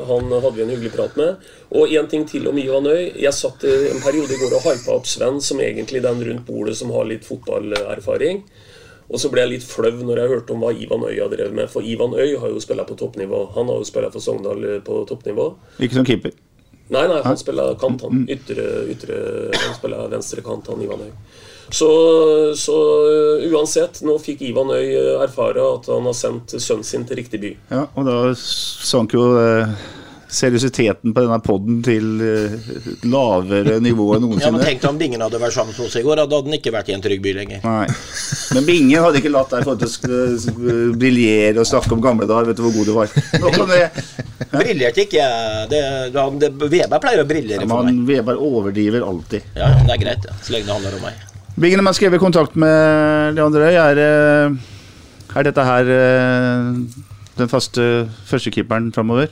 han 0.08 0.30
hadde 0.32 0.54
vi 0.54 0.62
en 0.62 0.70
hyggelig 0.70 0.92
prat 0.94 1.16
med. 1.18 1.48
Og 1.74 1.90
en 1.98 2.06
ting 2.08 2.22
til 2.28 2.46
om 2.48 2.56
Ivan 2.58 2.86
Øy. 2.86 3.10
Jeg 3.20 3.34
satt 3.34 3.64
i 3.66 3.72
en 3.90 3.98
periode 4.00 4.32
i 4.32 4.38
går 4.40 4.54
og 4.54 4.64
hypa 4.64 4.94
opp 4.94 5.08
Sven 5.10 5.40
som 5.44 5.60
egentlig 5.60 6.00
den 6.04 6.22
rundt 6.28 6.46
bordet 6.46 6.76
som 6.78 6.92
har 6.94 7.08
litt 7.10 7.26
fotballerfaring. 7.26 8.44
Og 9.07 9.21
så 9.23 9.31
ble 9.31 9.45
jeg 9.45 9.53
litt 9.55 9.66
flau 9.66 9.92
når 10.03 10.23
jeg 10.23 10.33
hørte 10.33 10.55
om 10.55 10.64
hva 10.64 10.73
Ivan 10.75 11.05
Øy 11.07 11.14
har 11.21 11.31
drevet 11.31 11.55
med. 11.55 11.71
For 11.71 11.87
Ivan 11.87 12.16
Øy 12.16 12.37
har 12.42 12.51
jo 12.51 12.62
spilt 12.62 12.87
på 12.88 12.99
toppnivå. 12.99 13.42
Han 13.55 13.71
har 13.71 13.83
jo 13.83 13.87
spilt 13.87 14.12
for 14.14 14.25
Sogndal 14.25 14.64
eh, 14.66 14.83
på 14.83 15.05
toppnivå. 15.09 15.53
Ikke 15.79 16.01
som 16.01 16.09
keeper. 16.09 16.35
Nei, 16.87 17.03
nei, 17.11 17.19
han 17.25 17.38
spiller 17.38 17.75
kant, 17.81 18.05
han. 18.07 18.23
Ytre, 18.31 18.64
ytre 18.92 19.16
Han 19.51 19.75
spiller 19.75 20.11
venstre 20.11 20.42
kant, 20.47 20.69
han 20.71 20.83
Ivan 20.83 21.07
Øy. 21.07 21.12
Så, 21.66 21.88
så 22.55 22.77
uh, 22.79 23.47
uansett, 23.51 23.99
nå 24.07 24.14
fikk 24.23 24.45
Ivan 24.47 24.71
Øy 24.71 24.92
uh, 24.95 25.25
erfare 25.25 25.64
at 25.75 25.88
han 25.90 26.07
har 26.07 26.14
sendt 26.14 26.55
sønnen 26.62 26.87
sin 26.87 27.07
til 27.09 27.19
riktig 27.19 27.40
by. 27.42 27.53
Ja, 27.73 27.87
og 27.99 28.07
da 28.07 28.19
sank 28.38 29.16
jo 29.16 29.33
eh, 29.40 29.73
seriøsiteten 30.32 31.12
på 31.14 31.22
denne 31.22 31.38
poden 31.44 31.78
til 31.86 32.06
eh, 32.24 32.54
lavere 33.06 33.76
nivå 33.82 34.08
enn 34.16 34.26
Ja, 34.40 34.50
men. 34.50 34.62
Tenk 34.64 34.84
om 34.88 34.98
Bingen 34.98 35.22
hadde 35.22 35.38
vært 35.40 35.54
sammen 35.54 35.74
med 35.76 35.86
oss 35.86 35.96
i 35.98 36.02
går, 36.04 36.22
hadde 36.24 36.40
han 36.42 36.56
ikke 36.58 36.72
vært 36.74 36.90
i 36.90 36.96
en 36.96 37.04
trygg 37.04 37.22
by 37.22 37.34
lenger. 37.38 37.62
Nei. 37.64 37.86
Men 38.56 38.66
Bingen 38.68 39.04
hadde 39.06 39.20
ikke 39.22 39.32
latt 39.34 39.54
deg 39.54 39.66
få 39.68 39.76
til 39.78 39.88
å 39.88 39.92
sk- 39.92 40.96
briljere 40.98 41.62
og 41.62 41.68
snakke 41.70 41.94
om 41.94 42.02
gamle 42.04 42.26
dager. 42.28 42.50
Vet 42.50 42.58
du 42.60 42.64
hvor 42.66 42.74
god 42.80 42.90
du 42.90 42.94
var. 42.96 43.14
Nok 43.44 43.60
om 43.64 43.72
det. 43.72 43.84
Briljerte 44.50 45.06
ikke 45.06 45.20
jeg. 45.22 45.70
Det, 45.72 45.82
det, 46.12 46.50
Weber 46.74 47.02
pleier 47.02 47.22
å 47.22 47.28
briljere 47.28 47.66
for 47.70 47.86
meg. 47.86 48.02
Weber 48.10 48.42
overdriver 48.50 49.06
alltid. 49.06 49.46
Ja, 49.54 49.70
ja, 49.72 49.80
det 49.86 49.96
er 49.96 50.04
greit, 50.04 50.26
ja. 50.28 50.36
Så 50.42 50.54
lenge 50.56 50.68
det 50.68 50.76
handler 50.76 50.98
om 50.98 51.06
meg. 51.06 51.24
Bingen, 51.56 51.80
har 51.80 51.86
man 51.86 51.96
skrev 51.96 52.18
kontakt 52.20 52.58
med 52.60 53.36
Leander 53.38 53.62
Øy, 53.70 53.76
er, 53.80 54.00
eh, 54.04 55.36
er 55.38 55.46
dette 55.46 55.64
her 55.64 55.88
eh, 55.94 56.66
den 57.38 57.48
faste 57.48 57.86
førstekeeperen 58.28 58.90
framover? 58.92 59.30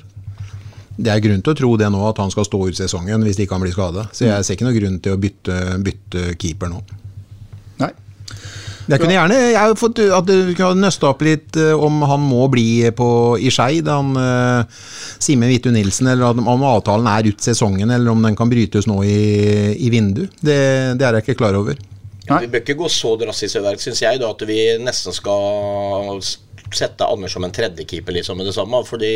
Det 0.96 1.11
er 1.11 1.22
grunn 1.22 1.42
til 1.42 1.54
å 1.54 1.59
tro 1.59 1.70
det 1.80 1.88
nå, 1.90 2.02
at 2.07 2.20
han 2.22 2.30
skal 2.30 2.46
stå 2.46 2.61
ut 2.68 2.78
sesongen 2.78 3.24
hvis 3.26 3.40
ikke 3.42 3.57
han 3.57 3.64
blir 3.64 3.74
skada. 3.74 4.07
Så 4.14 4.28
jeg 4.28 4.46
ser 4.46 4.59
ikke 4.59 4.68
noe 4.68 4.76
grunn 4.76 5.00
til 5.02 5.16
å 5.16 5.20
bytte, 5.20 5.57
bytte 5.83 6.35
keeper 6.38 6.70
nå. 6.70 6.83
Nei. 7.83 7.90
Jeg 8.85 9.00
kunne 9.00 9.14
gjerne 9.16 9.38
jeg 9.40 9.57
har 9.57 9.74
fått 9.80 10.02
at 10.04 10.28
du 10.28 10.52
kunne 10.52 10.85
nøste 10.85 11.09
opp 11.09 11.24
litt 11.24 11.57
eh, 11.57 11.72
om 11.72 12.02
han 12.04 12.20
må 12.20 12.44
bli 12.52 12.85
på, 12.94 13.09
i 13.40 13.50
Skeid, 13.54 13.88
han 13.88 14.12
uh, 14.18 14.85
Simen 15.24 15.48
Hvittu 15.50 15.70
Nilsen, 15.72 16.11
eller 16.12 16.35
om, 16.35 16.46
om 16.52 16.66
avtalen 16.68 17.09
er 17.11 17.30
ut 17.33 17.42
sesongen, 17.42 17.90
eller 17.90 18.12
om 18.12 18.22
den 18.22 18.37
kan 18.38 18.52
brytes 18.52 18.87
nå 18.90 19.00
i, 19.09 19.18
i 19.74 19.90
vindu. 19.90 20.26
Det, 20.38 20.61
det 21.00 21.09
er 21.09 21.18
jeg 21.18 21.26
ikke 21.26 21.40
klar 21.42 21.59
over. 21.59 21.80
Vi 22.24 22.48
bør 22.48 22.62
ikke 22.62 22.78
gå 22.78 22.88
så 22.92 23.16
drastisk 23.20 23.59
til 23.59 23.64
verks, 23.66 23.85
syns 23.88 24.04
jeg, 24.04 24.20
da, 24.20 24.30
at 24.33 24.44
vi 24.48 24.61
nesten 24.80 25.16
skal 25.16 26.20
sette 26.74 27.07
Anders 27.07 27.35
som 27.37 27.44
en 27.44 27.52
tredjekeeper 27.54 28.16
liksom, 28.16 28.38
med 28.40 28.48
det 28.48 28.54
samme. 28.57 28.80
Fordi 28.88 29.12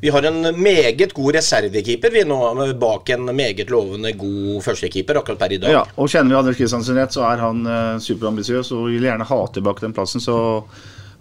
vi 0.00 0.10
har 0.14 0.26
en 0.28 0.40
meget 0.62 1.12
god 1.14 1.34
reservekeeper 1.38 2.14
vi 2.14 2.24
nå, 2.28 2.38
bak 2.80 3.12
en 3.14 3.28
meget 3.36 3.70
lovende 3.70 4.12
god 4.18 4.62
førstekeeper 4.64 5.20
akkurat 5.20 5.38
per 5.44 5.54
i 5.56 5.60
dag. 5.62 5.74
Ja, 5.76 5.84
og 5.96 6.10
Kjenner 6.10 6.34
vi 6.34 6.40
Anders 6.40 6.58
Kristiansen 6.58 6.98
rett, 6.98 7.14
så 7.14 7.24
er 7.28 7.42
han 7.44 7.62
eh, 7.66 8.00
superambisiøs 8.02 8.72
og 8.76 8.88
vil 8.90 9.06
gjerne 9.08 9.28
ha 9.28 9.40
tilbake 9.54 9.84
den 9.84 9.94
plassen. 9.96 10.22
Så 10.22 10.34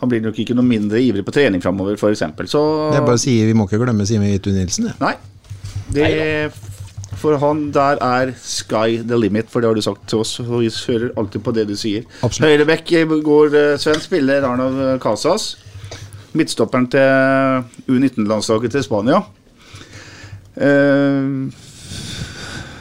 han 0.02 0.10
blir 0.10 0.24
nok 0.24 0.40
ikke 0.42 0.56
noe 0.58 0.66
mindre 0.66 1.02
ivrig 1.02 1.24
på 1.28 1.34
trening 1.36 1.62
framover, 1.62 1.98
f.eks. 2.00 2.26
Så 2.50 2.62
Jeg 2.96 3.06
bare 3.06 3.22
sier 3.22 3.52
Vi 3.52 3.54
må 3.58 3.68
ikke 3.70 3.84
glemme 3.84 4.08
Simen 4.10 4.32
Hvittu 4.34 4.50
Nilsen. 4.56 4.90
jeg. 4.90 4.98
Nei. 5.02 5.16
Det, 5.92 6.08
for 7.22 7.38
han 7.38 7.68
der 7.76 8.00
er 8.02 8.32
sky 8.42 9.02
the 9.04 9.18
limit, 9.20 9.50
for 9.52 9.62
det 9.62 9.70
har 9.70 9.78
du 9.78 9.84
sagt 9.86 10.08
til 10.10 10.24
oss. 10.24 10.40
Og 10.42 10.64
vi 10.64 10.72
hører 10.88 11.12
alltid 11.20 11.44
på 11.46 11.54
det 11.54 11.68
du 11.70 11.76
sier. 11.78 12.08
Absolutt. 12.26 12.48
Høyrebekk 12.50 12.96
går 13.28 13.58
eh, 13.60 13.76
Sven 13.82 14.02
spiller 14.02 14.48
Arnav 14.48 14.80
Casas. 15.04 15.52
Midtstopperen 16.38 16.88
til 16.94 17.92
U19-landslaget 17.92 18.72
til 18.78 18.84
Spania. 18.86 19.22
Uh, 20.56 21.52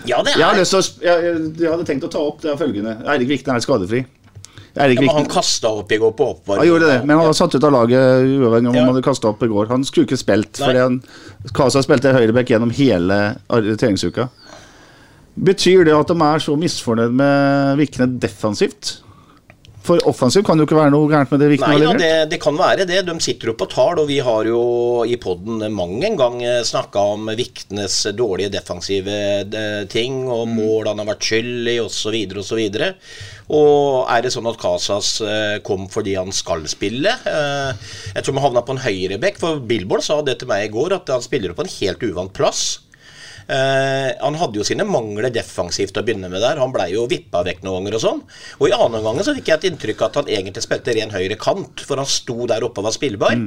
Ja, 0.09 0.23
det 0.25 0.33
jeg, 0.33 0.43
er 0.47 0.57
lyst 0.59 0.75
å, 0.75 0.81
jeg, 1.05 1.35
jeg 1.61 1.69
hadde 1.71 1.85
tenkt 1.87 2.07
å 2.07 2.11
ta 2.11 2.23
opp 2.25 2.41
det 2.43 2.55
følgende. 2.59 2.97
Eirik 3.13 3.29
Vikne 3.31 3.59
er 3.59 3.63
skadefri. 3.63 4.01
Erik 4.81 5.01
ja, 5.01 5.05
men 5.05 5.17
Han 5.19 5.27
kasta 5.31 5.69
opp 5.83 5.91
i 5.93 5.99
går 6.01 6.15
på 6.17 6.29
oppvarming. 6.33 6.63
han 6.63 6.69
gjorde 6.71 6.89
det, 6.89 6.99
men 7.05 7.19
han 7.19 7.27
var 7.27 7.37
satt 7.37 7.55
ut 7.59 7.67
av 7.67 7.75
laget 7.75 8.25
uavhengig 8.39 8.71
om 8.71 8.75
Ja. 8.79 8.85
han 8.85 8.93
hadde 8.95 9.05
kasta 9.05 9.29
opp 9.29 9.43
i 9.43 9.51
går. 9.51 9.69
Han 9.69 9.85
skulle 9.85 10.07
ikke 10.09 10.19
spilt, 10.21 10.61
han 10.63 11.03
Casa 11.53 11.83
spilte 11.83 12.15
høyreback 12.15 12.49
gjennom 12.55 12.73
hele 12.75 13.19
treningsuka. 13.51 14.29
Betyr 15.41 15.85
det 15.85 15.95
at 15.95 16.09
de 16.09 16.17
er 16.27 16.43
så 16.43 16.57
misfornøyd 16.59 17.13
med 17.21 17.79
Vikne 17.83 18.09
defensivt? 18.23 19.03
For 19.83 19.99
offensiv 20.07 20.43
kan 20.45 20.59
det 20.59 20.67
jo 20.67 20.69
ikke 20.69 20.77
være 20.81 20.93
noe 20.93 21.09
gærent 21.09 21.31
med 21.33 21.41
det 21.41 21.47
Vikne 21.55 21.69
har 21.73 21.79
levert. 21.81 21.99
det, 22.03 22.31
det 22.35 22.39
kan 22.43 22.57
være 22.59 22.85
det. 22.87 22.99
De 23.07 23.15
sitter 23.25 23.49
jo 23.51 23.55
på 23.57 23.67
tall, 23.73 23.99
og 24.03 24.09
vi 24.11 24.19
har 24.23 24.45
jo 24.45 24.61
i 25.09 25.17
poden 25.17 25.65
mang 25.73 25.95
en 26.05 26.19
gang 26.21 26.37
snakka 26.69 27.01
om 27.15 27.31
Viknes 27.39 27.97
dårlige 28.19 28.53
defensive 28.53 29.09
eh, 29.09 29.85
ting, 29.89 30.27
og 30.29 30.47
Mm. 30.51 30.55
mål 30.57 30.89
han 30.91 30.99
har 30.99 31.07
vært 31.15 31.27
skyld 31.31 31.69
i, 31.73 31.79
osv., 31.81 32.17
osv. 32.43 32.61
Og 33.51 34.07
er 34.11 34.23
det 34.23 34.33
sånn 34.35 34.47
at 34.51 34.61
Casas 34.61 35.21
eh, 35.25 35.57
kom 35.67 35.89
fordi 35.91 36.15
han 36.19 36.31
skal 36.33 36.67
spille? 36.71 37.11
Eh, 37.27 37.73
Jeg 38.15 38.25
tror 38.25 38.37
vi 38.37 38.45
havna 38.45 38.63
på 38.67 38.77
en 38.77 38.85
høyrebekk, 38.85 39.39
for 39.41 39.61
Billboard 39.61 40.05
sa 40.07 40.21
det 40.23 40.39
til 40.41 40.49
meg 40.51 40.69
i 40.69 40.73
går, 40.75 40.95
at 41.01 41.09
han 41.09 41.23
spiller 41.25 41.55
på 41.57 41.65
en 41.65 41.75
helt 41.81 42.03
uvant 42.07 42.33
plass. 42.37 42.81
Eh, 43.51 44.09
han 44.21 44.39
hadde 44.39 44.61
jo 44.61 44.67
sine 44.67 44.87
mangler 44.87 45.33
defensivt 45.35 45.99
å 45.99 46.05
begynne 46.07 46.31
med 46.31 46.43
der. 46.45 46.61
Han 46.63 46.75
blei 46.75 46.93
jo 46.95 47.09
vippa 47.11 47.43
vekk 47.47 47.65
noen 47.67 47.81
ganger 47.81 47.99
og 47.99 48.05
sånn. 48.05 48.23
Og 48.61 48.69
i 48.69 48.77
andre 48.77 49.03
omgang 49.03 49.25
så 49.27 49.35
fikk 49.35 49.51
jeg 49.51 49.59
et 49.59 49.69
inntrykk 49.73 50.07
at 50.07 50.21
han 50.21 50.31
egentlig 50.31 50.65
spilte 50.67 50.95
ren 50.95 51.15
høyre 51.15 51.39
kant, 51.41 51.83
for 51.87 52.01
han 52.01 52.09
sto 52.09 52.47
der 52.51 52.67
oppe 52.67 52.83
og 52.83 52.91
var 52.91 52.97
spillbar. 52.97 53.39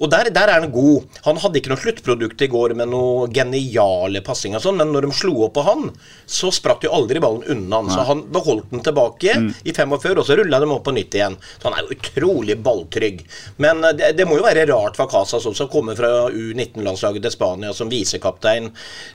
Og 0.00 0.08
der, 0.08 0.30
der 0.32 0.48
er 0.48 0.62
han 0.62 0.72
god. 0.72 1.08
Han 1.26 1.38
hadde 1.42 1.60
ikke 1.60 1.72
noe 1.72 1.80
sluttprodukt 1.80 2.40
i 2.44 2.48
går 2.50 2.72
med 2.78 2.88
noe 2.88 3.26
geniale 3.34 4.22
passinger 4.24 4.60
og 4.60 4.64
sånn, 4.64 4.78
men 4.80 4.94
når 4.94 5.06
de 5.06 5.16
slo 5.18 5.34
opp 5.44 5.56
på 5.58 5.64
han, 5.66 5.90
så 6.24 6.48
spratt 6.54 6.86
jo 6.86 6.92
aldri 6.96 7.20
ballen 7.20 7.44
unna 7.52 7.82
han. 7.82 7.90
Så 7.92 8.06
han 8.08 8.22
beholdt 8.32 8.70
den 8.72 8.84
tilbake 8.86 9.34
i 9.60 9.74
45, 9.76 10.14
og 10.22 10.24
så 10.26 10.38
rulla 10.40 10.60
de 10.62 10.70
opp 10.72 10.86
på 10.88 10.94
nytt 10.96 11.18
igjen. 11.18 11.36
Så 11.58 11.68
han 11.68 11.76
er 11.76 11.84
jo 11.84 11.98
utrolig 11.98 12.56
balltrygg. 12.64 13.20
Men 13.60 13.84
eh, 13.84 13.96
det, 13.98 14.12
det 14.16 14.28
må 14.28 14.38
jo 14.38 14.46
være 14.46 14.64
rart 14.70 14.96
for 14.96 15.10
Casas 15.10 15.48
også, 15.50 15.68
å 15.68 15.72
komme 15.72 15.96
fra 15.98 16.30
U19-landslaget 16.32 17.26
til 17.26 17.34
Spania 17.34 17.74
som 17.76 17.92
visekaptein, 17.92 18.70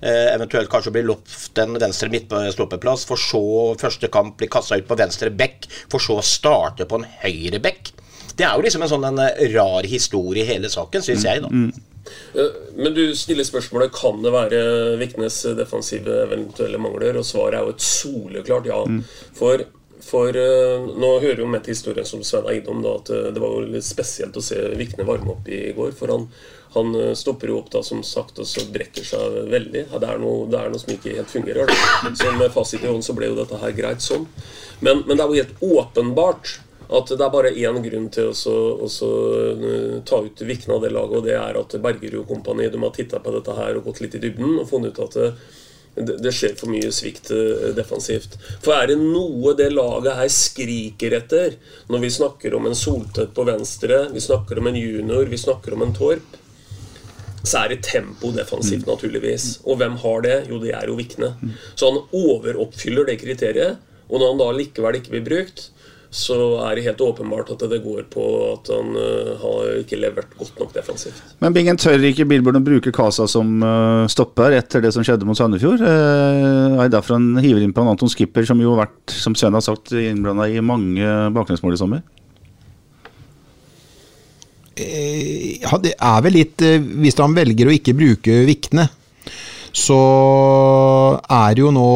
eh, 0.06 0.24
eventuelt 0.33 0.71
kanskje 0.71 0.93
bli 0.95 1.05
lovt 1.05 1.59
en 1.61 1.77
venstre 1.81 2.09
midtstoppeplass, 2.13 3.05
for 3.09 3.19
så 3.19 3.43
første 3.79 4.09
kamp 4.13 4.38
bli 4.39 4.49
kassa 4.51 4.79
ut 4.79 4.88
på 4.88 4.97
venstre 4.99 5.31
bekk, 5.33 5.69
for 5.91 6.03
så 6.03 6.19
å 6.21 6.25
starte 6.25 6.88
på 6.89 7.01
en 7.01 7.07
høyre 7.23 7.61
bekk. 7.63 7.93
Det 8.35 8.43
er 8.43 8.55
jo 8.57 8.65
liksom 8.65 8.83
en 8.83 8.91
sånn 8.91 9.05
en 9.07 9.21
eh, 9.23 9.45
rar 9.53 9.88
historie 9.88 10.43
i 10.43 10.49
hele 10.49 10.71
saken, 10.71 11.03
syns 11.05 11.23
jeg, 11.23 11.43
da. 11.45 11.51
Eh, 12.35 12.57
Men 12.75 12.93
du 12.93 13.15
stiller 13.15 13.47
spørsmålet 13.47 13.93
kan 13.95 14.19
det 14.21 14.33
være 14.35 14.59
Viknes 14.99 15.39
defensive 15.57 16.19
eventuelle 16.25 16.81
mangler, 16.81 17.17
og 17.17 17.25
svaret 17.27 17.59
er 17.59 17.65
jo 17.65 17.75
et 17.77 17.85
soleklart 17.85 18.67
ja. 18.69 18.81
For, 19.38 19.63
for 20.03 20.35
eh, 20.35 20.89
nå 20.99 21.13
hører 21.23 21.45
jo 21.45 21.47
med 21.49 21.63
til 21.65 21.77
historien 21.77 22.07
som 22.07 22.23
Svein 22.27 22.49
er 22.51 22.59
innom, 22.59 22.83
da, 22.83 22.97
at 22.99 23.13
eh, 23.15 23.31
det 23.31 23.41
var 23.41 23.55
jo 23.55 23.71
litt 23.77 23.88
spesielt 23.88 24.35
å 24.35 24.43
se 24.43 24.59
Vikne 24.77 25.07
varme 25.07 25.38
opp 25.38 25.47
i 25.47 25.69
går. 25.77 25.95
For 25.97 26.11
han, 26.11 26.27
han 26.75 26.95
eh, 26.99 27.13
stopper 27.17 27.51
jo 27.51 27.61
opp 27.61 27.71
da, 27.73 27.81
som 27.83 28.03
sagt, 28.03 28.39
og 28.39 28.49
så 28.49 28.65
brekker 28.71 29.07
seg 29.07 29.39
veldig. 29.51 29.88
Det, 29.95 30.09
er 30.09 30.21
noe, 30.21 30.45
det 30.51 30.59
er 30.59 30.71
noe 30.73 30.81
som 30.81 30.93
ikke 30.95 31.15
helt 31.17 31.31
fungerer. 31.31 31.71
Da. 31.71 32.13
Så 32.19 32.35
med 32.35 32.53
fasit 32.55 32.83
i 32.83 32.91
hånd 32.91 33.05
så 33.05 33.15
ble 33.17 33.31
jo 33.31 33.39
dette 33.39 33.59
her 33.61 33.75
greit 33.77 34.05
sånn. 34.05 34.27
Men, 34.83 35.05
men 35.07 35.15
det 35.15 35.23
er 35.23 35.31
jo 35.31 35.41
helt 35.43 35.65
åpenbart 35.79 36.59
at 36.85 37.09
det 37.09 37.23
er 37.23 37.33
bare 37.33 37.53
én 37.57 37.81
grunn 37.81 38.07
til 38.13 38.29
å 38.29 39.09
eh, 39.09 39.99
ta 40.05 40.21
ut 40.21 40.43
Vikne 40.45 40.77
av 40.77 40.83
det 40.83 40.93
laget, 40.93 41.17
og 41.17 41.25
det 41.25 41.38
er 41.39 41.59
at 41.59 41.77
Bergerud 41.81 42.27
kompani 42.29 42.69
de 42.69 42.81
har 42.81 42.93
titta 42.95 43.21
på 43.23 43.33
dette 43.33 43.55
her 43.57 43.77
og 43.77 43.89
gått 43.89 44.03
litt 44.03 44.17
i 44.19 44.21
dybden 44.27 44.59
og 44.59 44.67
funnet 44.69 44.93
ut 44.93 45.05
at 45.07 45.17
det, 45.17 45.31
det, 45.95 46.17
det 46.21 46.33
skjer 46.35 46.53
for 46.59 46.69
mye 46.69 46.91
svikt 46.93 47.31
eh, 47.33 47.71
defensivt. 47.77 48.38
For 48.63 48.75
er 48.77 48.91
det 48.91 48.99
noe 49.01 49.55
det 49.57 49.71
laget 49.73 50.19
her 50.19 50.31
skriker 50.33 51.17
etter, 51.21 51.57
når 51.89 52.05
vi 52.05 52.15
snakker 52.19 52.57
om 52.57 52.69
en 52.69 52.77
Soltøtt 52.77 53.33
på 53.35 53.47
venstre, 53.47 54.05
vi 54.13 54.23
snakker 54.23 54.61
om 54.61 54.69
en 54.69 54.81
junior, 54.81 55.25
vi 55.31 55.41
snakker 55.41 55.77
om 55.77 55.88
en 55.88 55.95
Torp, 55.95 56.41
så 57.45 57.63
er 57.63 57.73
det 57.73 57.84
tempo 57.86 58.31
defensivt, 58.36 58.88
naturligvis. 58.89 59.60
Og 59.65 59.79
hvem 59.81 59.99
har 60.01 60.25
det? 60.25 60.38
Jo, 60.49 60.60
det 60.62 60.73
er 60.75 60.89
jo 60.89 60.97
Vikne. 60.99 61.36
Så 61.75 61.91
han 61.91 62.01
overoppfyller 62.15 63.08
det 63.10 63.19
kriteriet. 63.21 63.81
Og 64.10 64.19
når 64.21 64.34
han 64.34 64.41
da 64.41 64.51
likevel 64.53 64.99
ikke 64.99 65.15
blir 65.15 65.25
brukt, 65.25 65.69
så 66.15 66.36
er 66.63 66.77
det 66.77 66.86
helt 66.86 67.01
åpenbart 67.03 67.49
at 67.51 67.63
det 67.67 67.81
går 67.84 68.05
på 68.13 68.23
at 68.53 68.69
han 68.71 68.93
uh, 68.95 69.34
har 69.41 69.81
ikke 69.81 69.99
levert 69.99 70.31
godt 70.39 70.62
nok 70.62 70.71
defensivt. 70.75 71.17
Men 71.43 71.55
Bingen 71.55 71.79
tør 71.81 71.99
ikke 72.08 72.27
Bilburn 72.29 72.62
å 72.62 72.63
bruke 72.63 72.93
Casa 72.95 73.27
som 73.27 73.58
uh, 73.60 74.05
stopper 74.12 74.55
etter 74.55 74.86
det 74.86 74.93
som 74.95 75.03
skjedde 75.03 75.27
mot 75.27 75.36
Sandefjord. 75.36 75.84
Uh, 75.84 76.77
er 76.77 76.86
det 76.86 76.93
derfor 76.95 77.17
han 77.17 77.34
hiver 77.43 77.65
inn 77.65 77.75
på 77.75 77.84
en 77.84 77.91
Anton 77.91 78.12
Skipper, 78.12 78.47
som 78.47 78.62
jo 78.63 78.75
har 78.77 78.86
vært, 78.86 79.17
som 79.17 79.36
Sven 79.36 79.58
har 79.58 79.65
sagt, 79.65 79.91
innblanda 79.91 80.47
i 80.47 80.63
mange 80.63 81.17
baklengsmål 81.36 81.75
i 81.75 81.81
sommer? 81.84 82.05
Eh, 84.75 85.63
det 85.83 85.93
er 85.95 86.23
vel 86.25 86.35
litt 86.35 86.59
eh, 86.65 86.81
Hvis 86.83 87.15
han 87.21 87.35
velger 87.38 87.69
å 87.69 87.75
ikke 87.75 87.93
bruke 87.95 88.41
Vikne, 88.43 88.89
så 89.75 89.99
er 91.35 91.59
jo 91.59 91.69
nå 91.75 91.88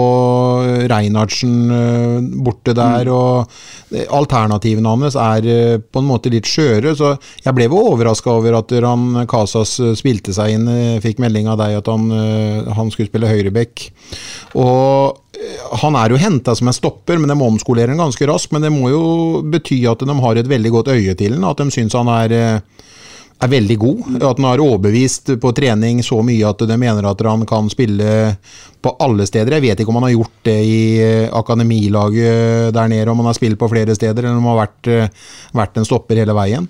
Reinhardsen 0.91 1.53
eh, 1.71 2.17
borte 2.43 2.73
der, 2.75 3.07
og 3.13 3.53
eh, 3.95 4.03
alternativene 4.03 4.91
hans 4.91 5.15
er 5.15 5.47
eh, 5.47 5.77
på 5.79 6.01
en 6.01 6.09
måte 6.09 6.31
litt 6.33 6.49
skjøre. 6.49 6.91
Så 6.99 7.13
jeg 7.45 7.55
ble 7.55 7.69
jo 7.69 7.79
overraska 7.93 8.33
over 8.35 8.57
at 8.59 8.73
han 8.83 9.23
Casas 9.31 9.77
eh, 9.79 9.95
spilte 9.95 10.35
seg 10.35 10.57
inn. 10.57 10.67
Fikk 10.99 11.23
melding 11.23 11.47
av 11.47 11.61
deg 11.61 11.77
at 11.79 11.87
han, 11.91 12.11
han 12.75 12.91
skulle 12.91 13.07
spille 13.07 13.31
høyrebekk. 13.31 13.85
Og 14.59 15.15
han 15.79 15.95
er 15.95 16.11
jo 16.11 16.19
henta 16.19 16.57
som 16.57 16.67
en 16.67 16.75
stopper, 16.75 17.15
men 17.15 17.31
de 17.31 17.39
må 17.39 17.47
omskolere 17.47 17.93
han 17.93 18.03
ganske 18.03 18.27
raskt. 18.27 18.51
Men 18.51 18.67
det 18.67 18.73
må 18.75 18.91
jo 18.91 19.05
bety 19.47 19.85
at 19.87 20.03
de 20.03 20.19
har 20.19 20.41
et 20.41 20.51
veldig 20.51 20.75
godt 20.75 20.91
øye 20.97 21.15
til 21.15 21.37
han, 21.37 21.47
at 21.47 21.63
de 21.63 21.71
syns 21.71 21.95
han 21.95 22.11
er 22.11 22.35
er 23.39 23.52
veldig 23.52 23.78
god. 23.80 23.99
At 24.19 24.39
han 24.39 24.47
har 24.49 24.63
overbevist 24.63 25.34
på 25.41 25.52
trening 25.56 26.02
så 26.06 26.19
mye 26.25 26.47
at 26.49 26.63
de 26.67 26.78
mener 26.80 27.08
at 27.08 27.21
han 27.25 27.45
kan 27.49 27.69
spille 27.71 28.36
på 28.82 28.95
alle 29.04 29.28
steder. 29.28 29.58
Jeg 29.58 29.65
vet 29.67 29.84
ikke 29.84 29.91
om 29.91 29.99
han 29.99 30.08
har 30.10 30.15
gjort 30.15 30.41
det 30.47 30.58
i 30.63 30.82
eh, 31.04 31.30
akademilaget 31.36 32.73
der 32.75 32.91
nede, 32.91 33.12
om 33.12 33.19
han 33.19 33.32
har 33.32 33.38
spilt 33.38 33.60
på 33.60 33.69
flere 33.71 33.95
steder, 33.95 34.23
eller 34.23 34.38
om 34.38 34.47
han 34.47 34.56
har 34.56 34.62
vært, 34.65 34.91
eh, 34.91 35.32
vært 35.60 35.80
en 35.80 35.88
stopper 35.88 36.21
hele 36.21 36.36
veien. 36.36 36.67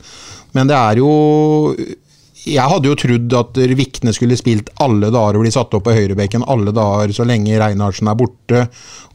Men 0.57 0.69
det 0.69 0.77
er 0.77 1.01
jo 1.01 1.11
jeg 2.47 2.71
hadde 2.71 2.87
jo 2.87 2.95
trodd 2.97 3.35
at 3.35 3.57
Vikne 3.75 4.13
skulle 4.15 4.37
spilt 4.39 4.69
alle 4.83 5.09
dager 5.11 5.37
og 5.37 5.43
bli 5.43 5.51
satt 5.53 5.73
opp 5.75 5.83
på 5.87 5.95
høyrebekken 5.95 6.45
alle 6.47 6.71
dager 6.75 7.11
så 7.15 7.25
lenge 7.27 7.57
Reinhardsen 7.59 8.07
er 8.07 8.17
borte 8.19 8.61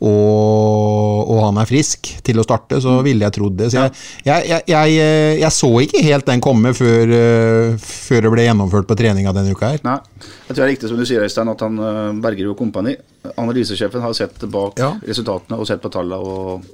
og, 0.05 1.31
og 1.31 1.41
han 1.47 1.61
er 1.63 1.69
frisk 1.71 2.11
til 2.27 2.41
å 2.41 2.45
starte, 2.45 2.81
så 2.83 2.99
ville 3.07 3.25
jeg 3.25 3.37
trodd 3.39 3.57
det. 3.57 3.71
Så 3.73 3.79
jeg, 3.79 3.95
jeg, 4.27 4.49
jeg, 4.51 4.67
jeg, 4.69 4.99
eh, 5.01 5.37
jeg 5.41 5.55
så 5.55 5.71
ikke 5.81 6.03
helt 6.05 6.29
den 6.29 6.43
komme 6.45 6.75
før, 6.77 7.15
eh, 7.17 7.79
før 7.81 8.27
det 8.27 8.35
ble 8.35 8.45
gjennomført 8.45 8.91
på 8.91 8.99
treninga 9.01 9.33
denne 9.37 9.55
uka 9.55 9.73
her. 9.73 9.81
Nei, 9.87 9.97
jeg 10.19 10.51
tror 10.51 10.61
det 10.61 10.67
er 10.67 10.73
riktig 10.75 10.93
som 10.93 11.01
du 11.01 11.07
sier, 11.09 11.25
Øystein, 11.25 11.53
at 11.55 11.65
han 11.65 12.21
berger 12.25 12.51
jo 12.51 12.59
kompani 12.59 12.99
Analysesjefen 13.37 14.01
har 14.05 14.13
sett 14.13 14.39
bak 14.53 14.79
Ja. 14.79 14.95
resultatene 15.07 15.57
og 15.59 15.67
sett 15.67 15.81
på 15.83 15.89
tallene, 15.93 16.19
og 16.21 16.65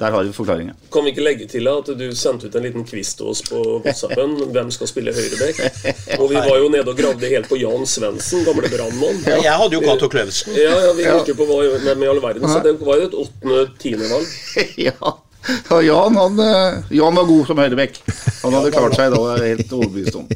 der 0.00 0.10
har 0.10 0.24
vi 0.24 0.32
forklaringen. 0.32 0.74
Kan 0.90 1.04
vi 1.04 1.12
ikke 1.12 1.22
legge 1.22 1.46
til 1.46 1.68
at 1.68 1.86
du 1.98 2.06
sendte 2.16 2.48
ut 2.48 2.54
en 2.56 2.64
liten 2.66 2.84
quiz 2.88 3.12
til 3.14 3.26
oss 3.30 3.42
på 3.46 3.60
WhatsAppen 3.84 4.34
hvem 4.54 4.70
skal 4.74 4.88
spille 4.90 5.12
høyreback? 5.14 5.60
Og 6.18 6.26
vi 6.32 6.40
var 6.40 6.56
jo 6.58 6.68
nede 6.72 6.88
og 6.90 6.96
gravde 6.98 7.28
helt 7.30 7.48
på 7.48 7.60
Jan 7.60 7.86
Svendsen, 7.86 8.44
gamle 8.48 8.68
brannmann. 8.72 9.20
Jeg 9.28 9.52
hadde 9.62 9.76
jo 9.76 9.82
Cato 9.84 10.08
Kløvsen. 10.08 10.56
Ja, 10.56 10.72
ja, 10.88 10.92
vi 10.98 11.04
lurte 11.06 11.36
på 11.36 11.46
hva 11.46 11.60
hvem 11.84 12.02
i 12.06 12.10
all 12.10 12.22
verden. 12.24 12.48
Så 12.48 12.62
det 12.64 12.74
var 12.80 12.96
jo 13.02 13.10
et 13.10 13.18
åttende-tiendevalg. 13.24 14.26
ja. 14.88 15.16
Ja 15.70 15.78
Jan, 15.82 16.16
han, 16.16 16.40
eh, 16.40 16.96
Jan 16.96 17.14
var 17.14 17.28
god 17.28 17.46
som 17.46 17.60
høyrebekk. 17.60 18.00
Han 18.42 18.56
hadde 18.56 18.72
klart 18.74 18.96
seg 18.98 19.14
da, 19.14 19.20
jeg 19.30 19.38
er 19.38 19.54
helt 19.54 19.72
overbevist 19.76 20.18
om. 20.20 20.26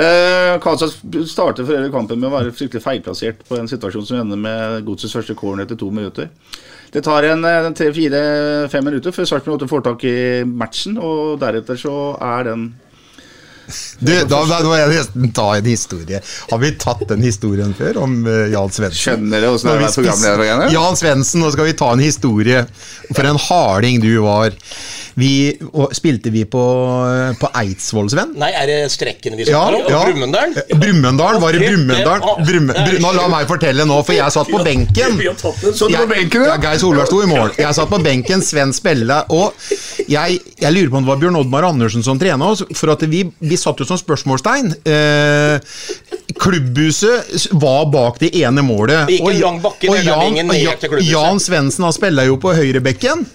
Eh, 0.00 0.56
Kansas 0.64 0.98
starter 1.30 1.66
for 1.66 1.76
hele 1.76 1.92
kampen 1.92 2.20
med 2.20 2.30
å 2.30 2.34
være 2.34 2.54
fryktelig 2.56 2.84
feilplassert 2.84 3.44
på 3.48 3.58
en 3.58 3.70
situasjon 3.70 4.06
som 4.08 4.20
ender 4.22 4.40
med 4.40 4.84
godsets 4.88 5.16
første 5.16 5.36
corner 5.38 5.66
etter 5.66 5.80
to 5.80 5.90
minutter. 5.94 6.30
Det 6.90 7.04
tar 7.06 7.28
en 7.30 7.44
eh, 7.46 7.70
tre-fire-fem 7.78 8.86
minutter 8.86 9.14
før 9.14 9.28
Sarpsborg 9.30 9.60
8 9.60 9.70
får 9.70 9.84
tak 9.86 10.06
i 10.10 10.16
matchen, 10.44 10.98
og 10.98 11.38
deretter 11.42 11.78
så 11.78 11.96
er 12.18 12.50
den 12.50 12.70
Du, 14.06 14.12
da, 14.30 14.40
da 14.48 14.60
må 14.64 14.76
jeg 14.78 14.92
nesten 14.94 15.32
ta 15.36 15.48
en 15.58 15.68
historie. 15.68 16.22
Har 16.50 16.62
vi 16.62 16.70
tatt 16.80 17.04
den 17.10 17.24
historien 17.26 17.74
før 17.76 18.02
om 18.04 18.20
uh, 18.26 18.46
Jan 18.52 18.72
Svendsen? 18.72 19.00
Skjønner 19.00 19.44
du 19.44 19.50
åssen 19.52 19.70
det 19.70 19.90
er 19.90 19.96
programleder 19.98 20.46
igjen? 20.46 20.64
Jan 20.76 20.98
Svendsen, 21.00 21.44
nå 21.44 21.52
skal 21.54 21.68
vi 21.70 21.76
ta 21.78 21.92
en 21.94 22.04
historie. 22.04 22.64
For 23.12 23.26
en 23.28 23.40
harding 23.48 24.00
du 24.02 24.12
var. 24.24 24.56
Vi, 25.20 25.50
og, 25.72 25.90
spilte 25.96 26.30
vi 26.32 26.44
på, 26.48 26.62
på 27.40 27.48
Eidsvoll, 27.60 28.08
Sven? 28.12 28.32
Nei, 28.40 28.50
er 28.56 28.68
det 28.70 28.76
Strekken 28.94 29.36
vi 29.36 29.44
Ja, 29.48 29.64
snakker 29.66 29.86
om? 29.86 29.90
ja. 29.90 30.02
Brumunddal? 30.06 30.54
Brumunddal, 30.80 31.40
var 31.42 31.56
det 31.56 31.66
Brumunddal? 31.66 32.22
Brum, 32.46 32.70
la 33.18 33.26
meg 33.32 33.48
fortelle 33.50 33.84
nå, 33.88 33.98
for 34.06 34.16
jeg 34.16 34.34
satt 34.34 34.50
på 34.52 34.62
benken. 34.64 35.18
Satt 35.40 35.60
på 35.96 36.06
benken, 36.10 36.46
ja? 36.46 36.54
ja? 36.54 36.58
Geir 36.62 36.80
Solberg 36.82 37.10
sto 37.10 37.20
i 37.24 37.28
mål. 37.30 37.52
Jeg 37.58 37.76
satt 37.76 37.90
på 37.90 38.00
benken, 38.04 38.44
Sven 38.46 38.72
Spelle, 38.76 39.20
og 39.34 39.58
jeg, 40.10 40.40
jeg 40.62 40.76
lurer 40.76 40.92
på 40.94 41.00
om 41.00 41.06
det 41.08 41.12
var 41.12 41.20
Bjørn 41.24 41.40
Oddmar 41.42 41.68
Andersen 41.68 42.06
som 42.06 42.20
trena 42.20 42.52
oss, 42.54 42.64
for 42.78 42.94
at 42.94 43.04
vi, 43.10 43.24
vi 43.42 43.59
satt 43.60 43.80
jo 43.82 43.86
som 43.88 43.98
spørsmålstegn. 44.00 44.72
Eh, 44.88 45.60
klubbhuset 46.40 47.48
var 47.60 47.86
bak 47.92 48.18
det 48.22 48.32
ene 48.40 48.62
målet. 48.64 49.06
Det 49.08 49.18
gikk 49.18 49.44
Og- 49.44 49.62
bakke 49.62 49.90
og 49.90 49.96
Jan- 50.04 50.50
og 50.50 50.56
Jan-. 50.56 51.02
Jan 51.04 51.40
Svendsen 51.40 51.92
spilla 51.92 52.24
jo 52.26 52.36
på 52.36 52.54
høyrebekken, 52.56 53.26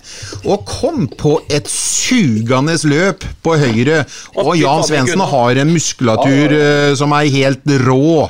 og 0.46 0.66
kom 0.66 1.08
på 1.08 1.40
et 1.50 1.68
sugende 1.70 2.76
løp 2.84 3.24
på 3.44 3.58
høyre. 3.58 4.06
Og 4.38 4.56
Jan 4.58 4.84
Svendsen 4.84 5.22
har 5.22 5.56
en 5.62 5.74
muskulatur 5.74 6.52
eh, 6.52 6.96
som 6.96 7.12
er 7.14 7.30
helt 7.30 7.66
rå. 7.86 8.30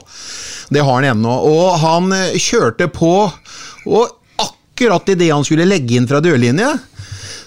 Det 0.72 0.82
har 0.82 1.02
han 1.02 1.18
ennå. 1.18 1.36
Og 1.46 1.80
han 1.80 2.12
eh, 2.14 2.38
kjørte 2.42 2.88
på, 2.92 3.32
og 3.86 4.10
akkurat 4.42 5.08
idet 5.14 5.32
han 5.32 5.46
skulle 5.46 5.68
legge 5.68 5.96
inn 5.96 6.08
fra 6.10 6.20
dørlinje, 6.20 6.74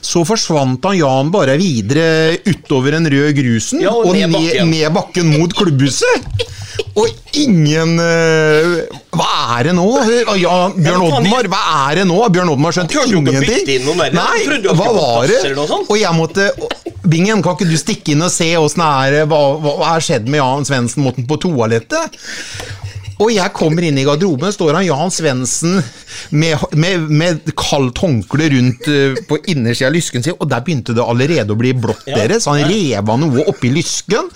så 0.05 0.23
forsvant 0.27 0.85
han 0.89 0.99
Jan 0.99 1.33
bare 1.35 1.57
videre 1.61 2.37
utover 2.47 2.95
den 2.99 3.09
røde 3.11 3.35
grusen 3.37 3.83
Ja, 3.83 3.93
og 3.95 4.07
og 4.11 4.15
ned 4.17 4.31
bakken. 4.33 4.71
ned 4.71 4.95
bakken 4.95 5.33
mot 5.35 5.55
klubbhuset. 5.59 6.31
Og 6.99 7.09
ingen 7.39 7.99
eh, 8.03 8.87
Hva 9.15 9.29
er 9.59 9.69
det 9.69 9.75
nå? 9.75 9.87
Ja, 10.39 10.55
Bjørn 10.75 11.05
Oddmar, 11.09 11.49
hva 11.51 11.63
er 11.91 12.01
det 12.01 12.05
nå? 12.11 12.19
Bjørn 12.35 12.53
Oddmar 12.55 12.75
skjønte 12.75 13.03
ingenting. 13.07 13.87
Nei, 14.15 14.39
hva 14.71 14.89
var 14.95 15.31
det? 15.31 15.41
Og 15.59 15.97
jeg 15.99 16.15
måtte 16.17 16.51
Bingen, 17.09 17.41
kan 17.43 17.55
ikke 17.57 17.69
du 17.71 17.77
stikke 17.81 18.13
inn 18.13 18.25
og 18.27 18.31
se 18.33 18.51
åssen 18.61 18.83
det 19.15 19.23
er 19.23 19.29
Hva, 19.31 19.41
er 19.95 20.05
skjedd 20.05 20.27
med 20.29 20.43
Jan 20.43 20.67
Svendsen? 20.69 21.07
På 21.29 21.39
toalettet? 21.41 22.19
Og 23.19 23.33
jeg 23.35 23.51
kommer 23.53 23.83
inn 23.83 23.97
i 23.99 24.05
garderoben, 24.07 24.53
står 24.55 24.77
han 24.79 24.85
Jan 24.87 25.11
Svendsen 25.11 25.81
med, 26.31 26.59
med, 26.79 27.09
med 27.11 27.41
kaldt 27.59 27.99
håndkle 27.99 28.47
rundt 28.53 28.87
eh, 28.93 29.17
på 29.27 29.39
innersida 29.51 29.89
av 29.89 29.97
lysken 29.97 30.23
sin, 30.23 30.37
og 30.39 30.47
der 30.51 30.63
begynte 30.63 30.95
det 30.95 31.03
allerede 31.03 31.51
å 31.55 31.59
bli 31.59 31.73
blått 31.75 32.05
deres. 32.07 32.47
Han 32.47 32.63
reva 32.69 33.17
noe 33.19 33.43
oppi 33.51 33.73
lysken, 33.75 34.29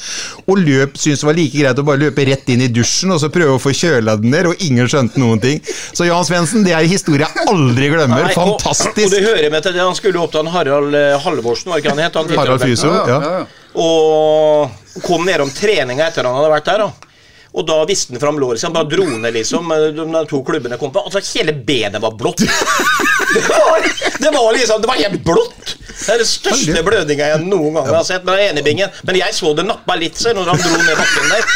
og 0.47 0.59
løp 0.59 0.99
syntes 0.99 1.23
det 1.23 1.29
var 1.31 1.39
like 1.39 1.61
greit 1.63 1.79
å 1.79 1.87
bare 1.87 2.03
løpe 2.03 2.27
rett 2.27 2.51
inn 2.55 2.65
i 2.67 2.71
dusjen 2.75 3.15
og 3.15 3.21
så 3.23 3.31
prøve 3.33 3.55
å 3.55 3.63
få 3.63 3.71
kjøla 3.77 4.17
den 4.19 4.35
ned, 4.35 4.51
og 4.51 4.67
ingen 4.67 4.91
skjønte 4.91 5.23
noen 5.23 5.39
ting. 5.43 5.63
Så 5.95 6.09
Jan 6.09 6.27
Svendsen, 6.27 6.67
det 6.67 6.75
er 6.75 6.83
en 6.83 6.91
historie 6.91 7.23
jeg 7.29 7.47
aldri 7.55 7.93
glemmer. 7.95 8.27
Nei, 8.27 8.35
og- 8.51 8.59
Og 9.07 9.11
det 9.15 9.23
hører 9.29 9.51
med 9.51 9.63
til 9.63 9.73
det. 9.79 9.81
Han 9.87 9.95
skulle 9.95 10.19
opp 10.21 10.33
til 10.35 10.43
han 10.43 10.53
Harald 10.53 10.95
eh, 10.99 11.19
Halvorsen, 11.23 11.71
var 11.71 11.79
ikke 11.79 11.95
han 11.95 12.03
het? 12.03 12.15
Han 12.19 12.35
Harald 12.37 12.61
Fysio. 12.67 12.91
Ja, 12.91 13.07
Ja. 13.07 13.21
ja, 13.23 13.39
ja. 13.39 13.47
Og 13.83 15.03
kom 15.07 15.25
ned 15.25 15.41
om 15.41 15.51
treninga 15.55 16.11
etter 16.11 16.27
han 16.29 16.35
hadde 16.37 16.51
vært 16.53 16.65
der. 16.69 16.79
da 16.89 17.12
og 17.53 17.67
da 17.69 17.83
viste 17.89 18.15
han 18.15 18.21
fram 18.23 18.39
låret 18.41 18.61
sitt. 18.61 18.69
Han 18.71 18.77
bare 18.77 18.89
dro 18.89 19.05
ned, 19.05 19.35
liksom. 19.37 19.69
De 19.69 19.91
de 20.01 20.25
to 20.31 20.41
klubbene 20.47 20.79
kom 20.81 20.93
på. 20.95 21.03
Altså, 21.05 21.21
hele 21.37 21.53
benet 21.53 22.01
var 22.03 22.17
blått. 22.17 22.45
Det 23.33 23.41
var, 23.49 23.81
det 24.19 24.31
var 24.35 24.53
liksom 24.53 24.81
Det 24.83 24.89
var 24.91 24.99
helt 25.01 25.23
blått. 25.25 25.71
Det 26.07 26.11
er 26.13 26.19
den 26.21 26.29
største 26.29 26.83
blødninga 26.85 27.29
jeg 27.31 27.45
noen 27.47 27.79
gang 27.79 27.87
har 27.89 28.05
sett. 28.05 28.27
Men. 28.29 28.83
Men 29.09 29.19
jeg 29.19 29.37
så 29.37 29.55
det 29.57 29.65
nappa 29.65 29.97
litt 29.97 30.19
seg 30.21 30.37
når 30.37 30.51
han 30.53 30.61
dro 30.61 30.81
ned 30.83 30.99
bakken 30.99 31.31
der. 31.33 31.47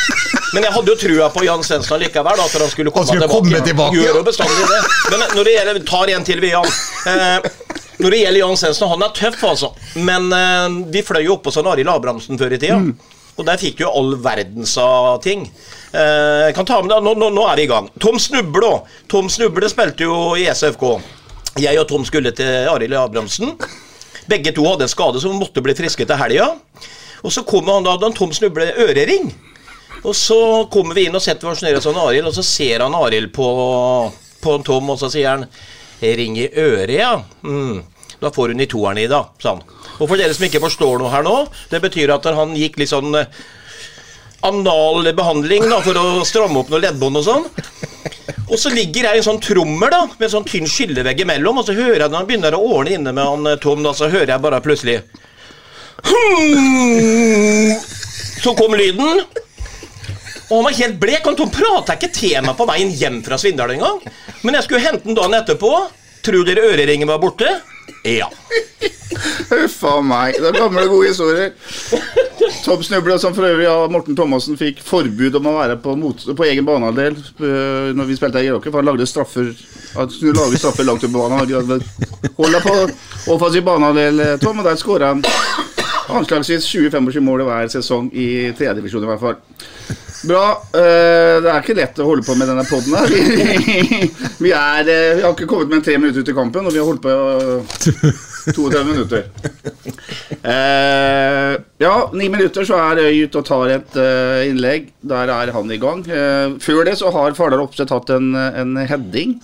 Men 0.55 0.65
jeg 0.65 0.73
hadde 0.77 0.93
jo 0.93 0.97
trua 1.01 1.29
på 1.35 1.45
Jan 1.45 1.65
Svendsen 1.67 2.01
likevel, 2.01 2.41
at 2.41 2.55
han 2.57 2.71
skulle 2.73 2.93
komme 2.95 3.05
Han 3.11 3.19
skulle 3.19 3.29
komme 3.29 3.61
tilbake, 3.67 3.99
Gjør 3.99 4.21
jo 4.21 4.25
bestandig 4.25 4.69
det. 4.71 4.81
Men 5.11 5.25
når 5.35 5.49
det 5.49 5.57
gjelder 5.57 5.83
Tar 5.91 6.13
en 6.15 6.25
til, 6.31 6.41
vi, 6.41 6.53
Jan. 6.55 6.71
Eh, 7.13 7.51
når 7.99 8.15
det 8.15 8.23
gjelder 8.23 8.41
Jan 8.41 8.61
Svendsen, 8.63 8.93
han 8.95 9.05
er 9.05 9.13
tøff, 9.21 9.45
altså. 9.51 9.73
Men 10.07 10.31
eh, 10.33 10.81
vi 10.95 11.05
fløy 11.05 11.27
jo 11.27 11.37
oppå 11.37 11.53
sånn 11.53 11.69
Arild 11.73 11.93
Abrahamsen 11.93 12.41
før 12.41 12.57
i 12.57 12.63
tida. 12.63 12.81
Og 13.37 13.45
der 13.45 13.61
fikk 13.61 13.83
jo 13.85 13.91
all 13.93 14.15
verdens 14.25 14.79
av 14.81 15.19
ting. 15.25 15.45
Eh, 15.97 16.53
kan 16.53 16.67
ta 16.69 16.83
med 16.83 16.91
deg, 16.93 17.05
nå, 17.05 17.15
nå, 17.17 17.31
nå 17.33 17.45
er 17.49 17.57
vi 17.57 17.65
i 17.65 17.71
gang. 17.71 17.87
Tom 18.03 18.19
Snuble. 18.21 18.73
Tom 19.09 19.31
Snuble 19.33 19.69
spilte 19.73 20.05
jo 20.05 20.35
i 20.37 20.45
SFK. 20.53 20.85
Jeg 21.63 21.81
og 21.81 21.87
Tom 21.89 22.05
skulle 22.05 22.35
til 22.37 22.69
Arild 22.69 22.99
Abrahamsen. 23.01 23.55
Begge 24.29 24.53
to 24.53 24.67
hadde 24.67 24.85
en 24.85 24.93
skade 24.93 25.23
som 25.23 25.39
måtte 25.41 25.63
bli 25.65 25.73
friske 25.79 26.05
til 26.05 26.21
helga. 26.21 26.51
Og 27.25 27.33
så 27.33 27.47
kommer 27.49 27.79
han 27.79 27.87
da, 27.87 27.97
en 27.97 28.17
Tom 28.17 28.35
Snuble 28.37 28.69
ørering. 28.85 29.31
Og 30.03 30.13
så 30.13 30.39
kommer 30.73 30.99
vi 30.99 31.07
inn 31.09 31.17
og 31.17 31.25
setter 31.25 31.49
oss 31.49 31.65
ned 31.65 31.79
hos 31.79 31.89
Arild, 31.89 32.29
og 32.29 32.37
så 32.37 32.45
ser 32.45 32.85
han 32.85 32.95
Arild 32.99 33.33
på, 33.35 33.49
på 34.45 34.57
en 34.59 34.67
Tom, 34.67 34.93
og 34.93 35.01
så 35.01 35.09
sier 35.13 35.33
han 35.33 35.49
Ring 35.97 36.37
i 36.37 36.51
øret, 36.53 36.93
ja. 36.93 37.15
Mm. 37.41 37.81
Da 38.21 38.29
får 38.33 38.53
hun 38.53 38.61
i 38.61 38.69
toeren 38.69 39.01
i, 39.01 39.09
da, 39.09 39.23
sa 39.41 39.55
han. 39.55 39.65
Og 39.97 40.05
for 40.11 40.21
dere 40.21 40.35
som 40.37 40.45
ikke 40.45 40.61
forstår 40.61 41.01
noe 41.01 41.09
her 41.15 41.25
nå, 41.25 41.39
det 41.73 41.81
betyr 41.81 42.13
at 42.13 42.29
han 42.37 42.53
gikk 42.59 42.77
litt 42.83 42.93
sånn 42.93 43.17
anal 44.45 45.13
behandling 45.17 45.65
da, 45.71 45.81
for 45.85 45.99
å 45.99 46.25
stramme 46.29 46.61
opp 46.61 46.69
noen 46.73 46.85
leddbånd 46.85 47.21
og 47.21 47.25
sånn. 47.27 47.47
Og 48.47 48.59
så 48.61 48.71
ligger 48.71 49.09
jeg 49.09 49.19
i 49.19 49.21
en 49.23 49.27
sånn 49.27 49.41
trommel 49.43 49.91
da, 49.91 50.03
med 50.13 50.27
en 50.29 50.35
sånn 50.37 50.47
tynn 50.47 50.69
skillevegg 50.71 51.25
imellom, 51.25 51.59
og 51.59 51.67
så 51.67 51.75
hører 51.75 52.05
jeg 52.05 52.13
når 52.13 52.21
han 52.21 52.29
begynner 52.29 52.57
å 52.59 52.63
ordne 52.77 52.95
inne 52.99 53.15
med 53.17 53.27
han 53.27 53.51
eh, 53.51 53.59
Tom, 53.63 53.83
da, 53.87 53.95
så 53.97 54.11
hører 54.13 54.37
jeg 54.37 54.45
bare 54.45 54.63
plutselig 54.65 55.01
Hmm. 56.07 57.73
Så 58.43 58.53
kom 58.55 58.75
lyden. 58.77 59.23
Og 60.47 60.57
han 60.59 60.67
var 60.69 60.77
helt 60.79 60.99
blek. 61.03 61.25
Han 61.25 61.39
Tom 61.39 61.51
prata 61.51 61.97
ikke 61.97 62.13
til 62.15 62.37
meg 62.45 62.55
på 62.59 62.67
veien 62.69 62.93
hjem 62.95 63.23
fra 63.27 63.39
Svindal 63.41 63.73
engang. 63.75 63.99
Men 64.45 64.59
jeg 64.59 64.67
skulle 64.67 64.85
hente 64.85 65.09
den 65.09 65.17
dagen 65.19 65.35
etterpå. 65.35 65.73
Tror 66.27 66.47
dere 66.47 66.69
øreringen 66.69 67.11
var 67.11 67.19
borte? 67.23 67.49
Ja. 68.07 68.31
Huff 69.51 69.85
a 69.85 70.01
meg. 70.03 70.37
Det 70.41 70.51
er 70.51 70.59
gamle, 70.59 70.87
gode 70.91 71.11
historier. 71.11 71.53
Tom 72.65 72.83
Snubla, 72.83 73.19
som 73.19 73.35
for 73.35 73.47
øvrig 73.47 73.67
av 73.71 73.91
Morten 73.93 74.17
Thomassen 74.19 74.59
fikk 74.59 74.83
forbud 74.85 75.39
om 75.39 75.49
å 75.51 75.57
være 75.57 75.79
på, 75.83 75.95
mot, 75.99 76.25
på 76.37 76.47
egen 76.49 76.67
banehalvdel 76.67 77.17
uh, 77.17 77.93
når 77.97 78.11
vi 78.11 78.19
spilte 78.19 78.43
i 78.43 78.49
Geråker, 78.49 78.73
for 78.73 78.83
han 78.83 78.91
lagde 78.91 79.07
straffer 79.09 79.53
Han 79.97 80.11
skulle 80.13 80.59
straffer 80.59 80.87
langt 80.87 81.05
ute 81.05 81.13
på 81.13 81.23
banen. 81.23 81.83
Hold 82.37 82.59
Holdt 82.59 82.67
på 82.67 82.77
offensiv 83.37 83.65
banehalvdel, 83.67 84.21
eh, 84.21 84.37
Tom, 84.43 84.61
og 84.61 84.67
der 84.67 84.81
skåra 84.81 85.15
han 85.15 85.25
anslagsvis 86.09 86.67
20-25 86.69 87.25
mål 87.25 87.47
hver 87.47 87.71
sesong 87.73 88.11
i 88.15 88.53
tredjedivisjon 88.57 89.07
i 89.07 89.11
hvert 89.11 89.23
fall. 89.23 89.39
Bra. 90.25 90.45
øh, 90.73 91.43
det 91.45 91.51
er 91.51 91.61
ikke 91.61 91.77
lett 91.77 91.99
å 92.01 92.07
holde 92.09 92.25
på 92.27 92.37
med 92.39 92.49
denne 92.49 92.65
poden 92.67 92.97
her. 92.97 93.13
Vi, 94.41 94.53
er, 94.57 94.89
øh, 94.89 95.13
vi 95.19 95.23
har 95.23 95.35
ikke 95.35 95.49
kommet 95.51 95.75
med 95.75 95.85
tre 95.85 95.99
minutter 96.01 96.25
ut 96.25 96.33
i 96.33 96.37
kampen, 96.37 96.67
og 96.67 96.75
vi 96.75 96.81
har 96.81 96.89
holdt 96.89 97.05
på 97.05 97.13
øh, 97.13 98.25
32 98.57 98.85
minutter. 98.87 99.27
Eh, 100.47 101.53
ja, 101.83 101.95
ni 102.15 102.29
minutter 102.31 102.67
så 102.67 102.79
er 102.79 103.03
Øy 103.03 103.25
ute 103.27 103.43
og 103.43 103.47
tar 103.49 103.73
et 103.77 103.97
eh, 104.01 104.49
innlegg. 104.51 104.91
Der 105.03 105.33
er 105.35 105.53
han 105.55 105.71
i 105.75 105.81
gang. 105.83 106.05
Eh, 106.07 106.57
før 106.63 106.85
det 106.87 106.97
så 107.01 107.11
har 107.15 107.37
Fardal 107.39 107.65
Opseth 107.67 107.95
hatt 107.95 108.13
en, 108.15 108.35
en 108.37 108.77
heading 108.87 109.41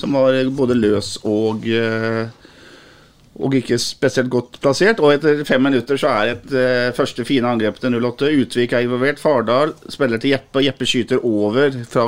som 0.00 0.14
var 0.16 0.38
både 0.56 0.78
løs 0.78 1.16
og 1.28 1.66
eh, 1.68 2.30
og 3.40 3.54
ikke 3.56 3.78
spesielt 3.80 4.30
godt 4.32 4.58
plassert. 4.62 5.00
Og 5.00 5.14
etter 5.14 5.42
fem 5.48 5.62
minutter 5.64 5.98
så 6.00 6.12
er 6.12 6.34
et 6.34 6.52
eh, 6.56 6.90
første 6.96 7.24
fine 7.28 7.48
angrep 7.48 7.80
til 7.80 7.96
08. 7.96 8.30
Utvik 8.42 8.74
er 8.76 8.86
involvert. 8.86 9.22
Fardal 9.22 9.74
spiller 9.92 10.20
til 10.20 10.34
Jeppe, 10.34 10.60
og 10.60 10.66
Jeppe 10.66 10.88
skyter 10.88 11.24
over 11.26 11.74
fra 11.88 12.06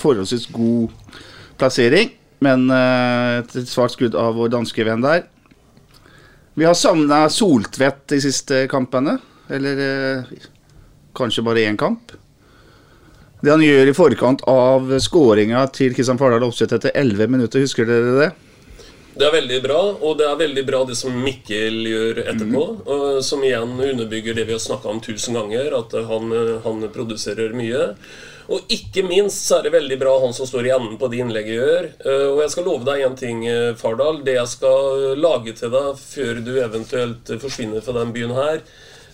forholdsvis 0.00 0.48
god 0.54 1.16
plassering. 1.60 2.12
Men 2.44 2.68
eh, 2.72 3.38
et 3.40 3.70
svart 3.70 3.96
skudd 3.96 4.18
av 4.18 4.36
vår 4.38 4.52
danske 4.56 4.86
venn 4.86 5.04
der. 5.04 5.24
Vi 6.56 6.64
har 6.64 6.76
savna 6.76 7.26
Soltvedt 7.32 8.06
de 8.12 8.20
siste 8.24 8.64
kampene. 8.72 9.18
Eller 9.52 9.82
eh, 9.86 10.38
kanskje 11.16 11.44
bare 11.46 11.66
én 11.68 11.78
kamp. 11.80 12.14
Det 13.42 13.52
han 13.52 13.62
gjør 13.62 13.90
i 13.90 13.94
forkant 13.94 14.42
av 14.48 14.88
skåringa 15.04 15.66
til 15.76 15.94
Kristian 15.94 16.18
Fardal 16.18 16.44
Opseth 16.46 16.74
etter 16.74 16.94
11 16.96 17.30
minutter, 17.30 17.62
husker 17.62 17.86
dere 17.86 18.14
det? 18.16 18.30
Det 19.16 19.24
er 19.24 19.32
veldig 19.32 19.58
bra, 19.64 19.80
og 19.96 20.18
det 20.20 20.26
er 20.28 20.36
veldig 20.36 20.62
bra 20.68 20.82
det 20.84 20.96
som 21.00 21.14
Mikkel 21.24 21.78
gjør 21.88 22.18
etterpå. 22.26 22.64
Mm. 22.84 23.22
Som 23.24 23.44
igjen 23.48 23.72
underbygger 23.80 24.36
det 24.36 24.44
vi 24.44 24.52
har 24.52 24.60
snakka 24.60 24.90
om 24.92 25.00
tusen 25.00 25.38
ganger, 25.38 25.72
at 25.78 25.96
han, 26.10 26.34
han 26.66 26.88
produserer 26.92 27.56
mye. 27.56 27.86
Og 28.52 28.68
ikke 28.70 29.02
minst 29.02 29.48
så 29.48 29.58
er 29.58 29.66
det 29.66 29.72
veldig 29.74 29.96
bra 29.98 30.12
han 30.22 30.34
som 30.36 30.46
står 30.46 30.68
i 30.68 30.74
enden 30.76 30.98
på 31.00 31.08
det 31.10 31.18
innlegget 31.24 31.56
gjør. 31.56 31.88
Eh, 32.06 32.26
Og 32.30 32.42
jeg 32.44 32.52
skal 32.54 32.68
love 32.68 32.86
deg 32.86 33.02
én 33.06 33.16
ting, 33.18 33.40
eh, 33.50 33.72
Fardal. 33.78 34.20
Det 34.26 34.36
jeg 34.36 34.52
skal 34.52 35.16
lage 35.18 35.56
til 35.58 35.72
deg 35.72 35.88
før 35.98 36.42
du 36.46 36.52
eventuelt 36.62 37.32
forsvinner 37.42 37.82
fra 37.82 37.96
den 37.98 38.12
byen 38.14 38.36
her, 38.36 38.62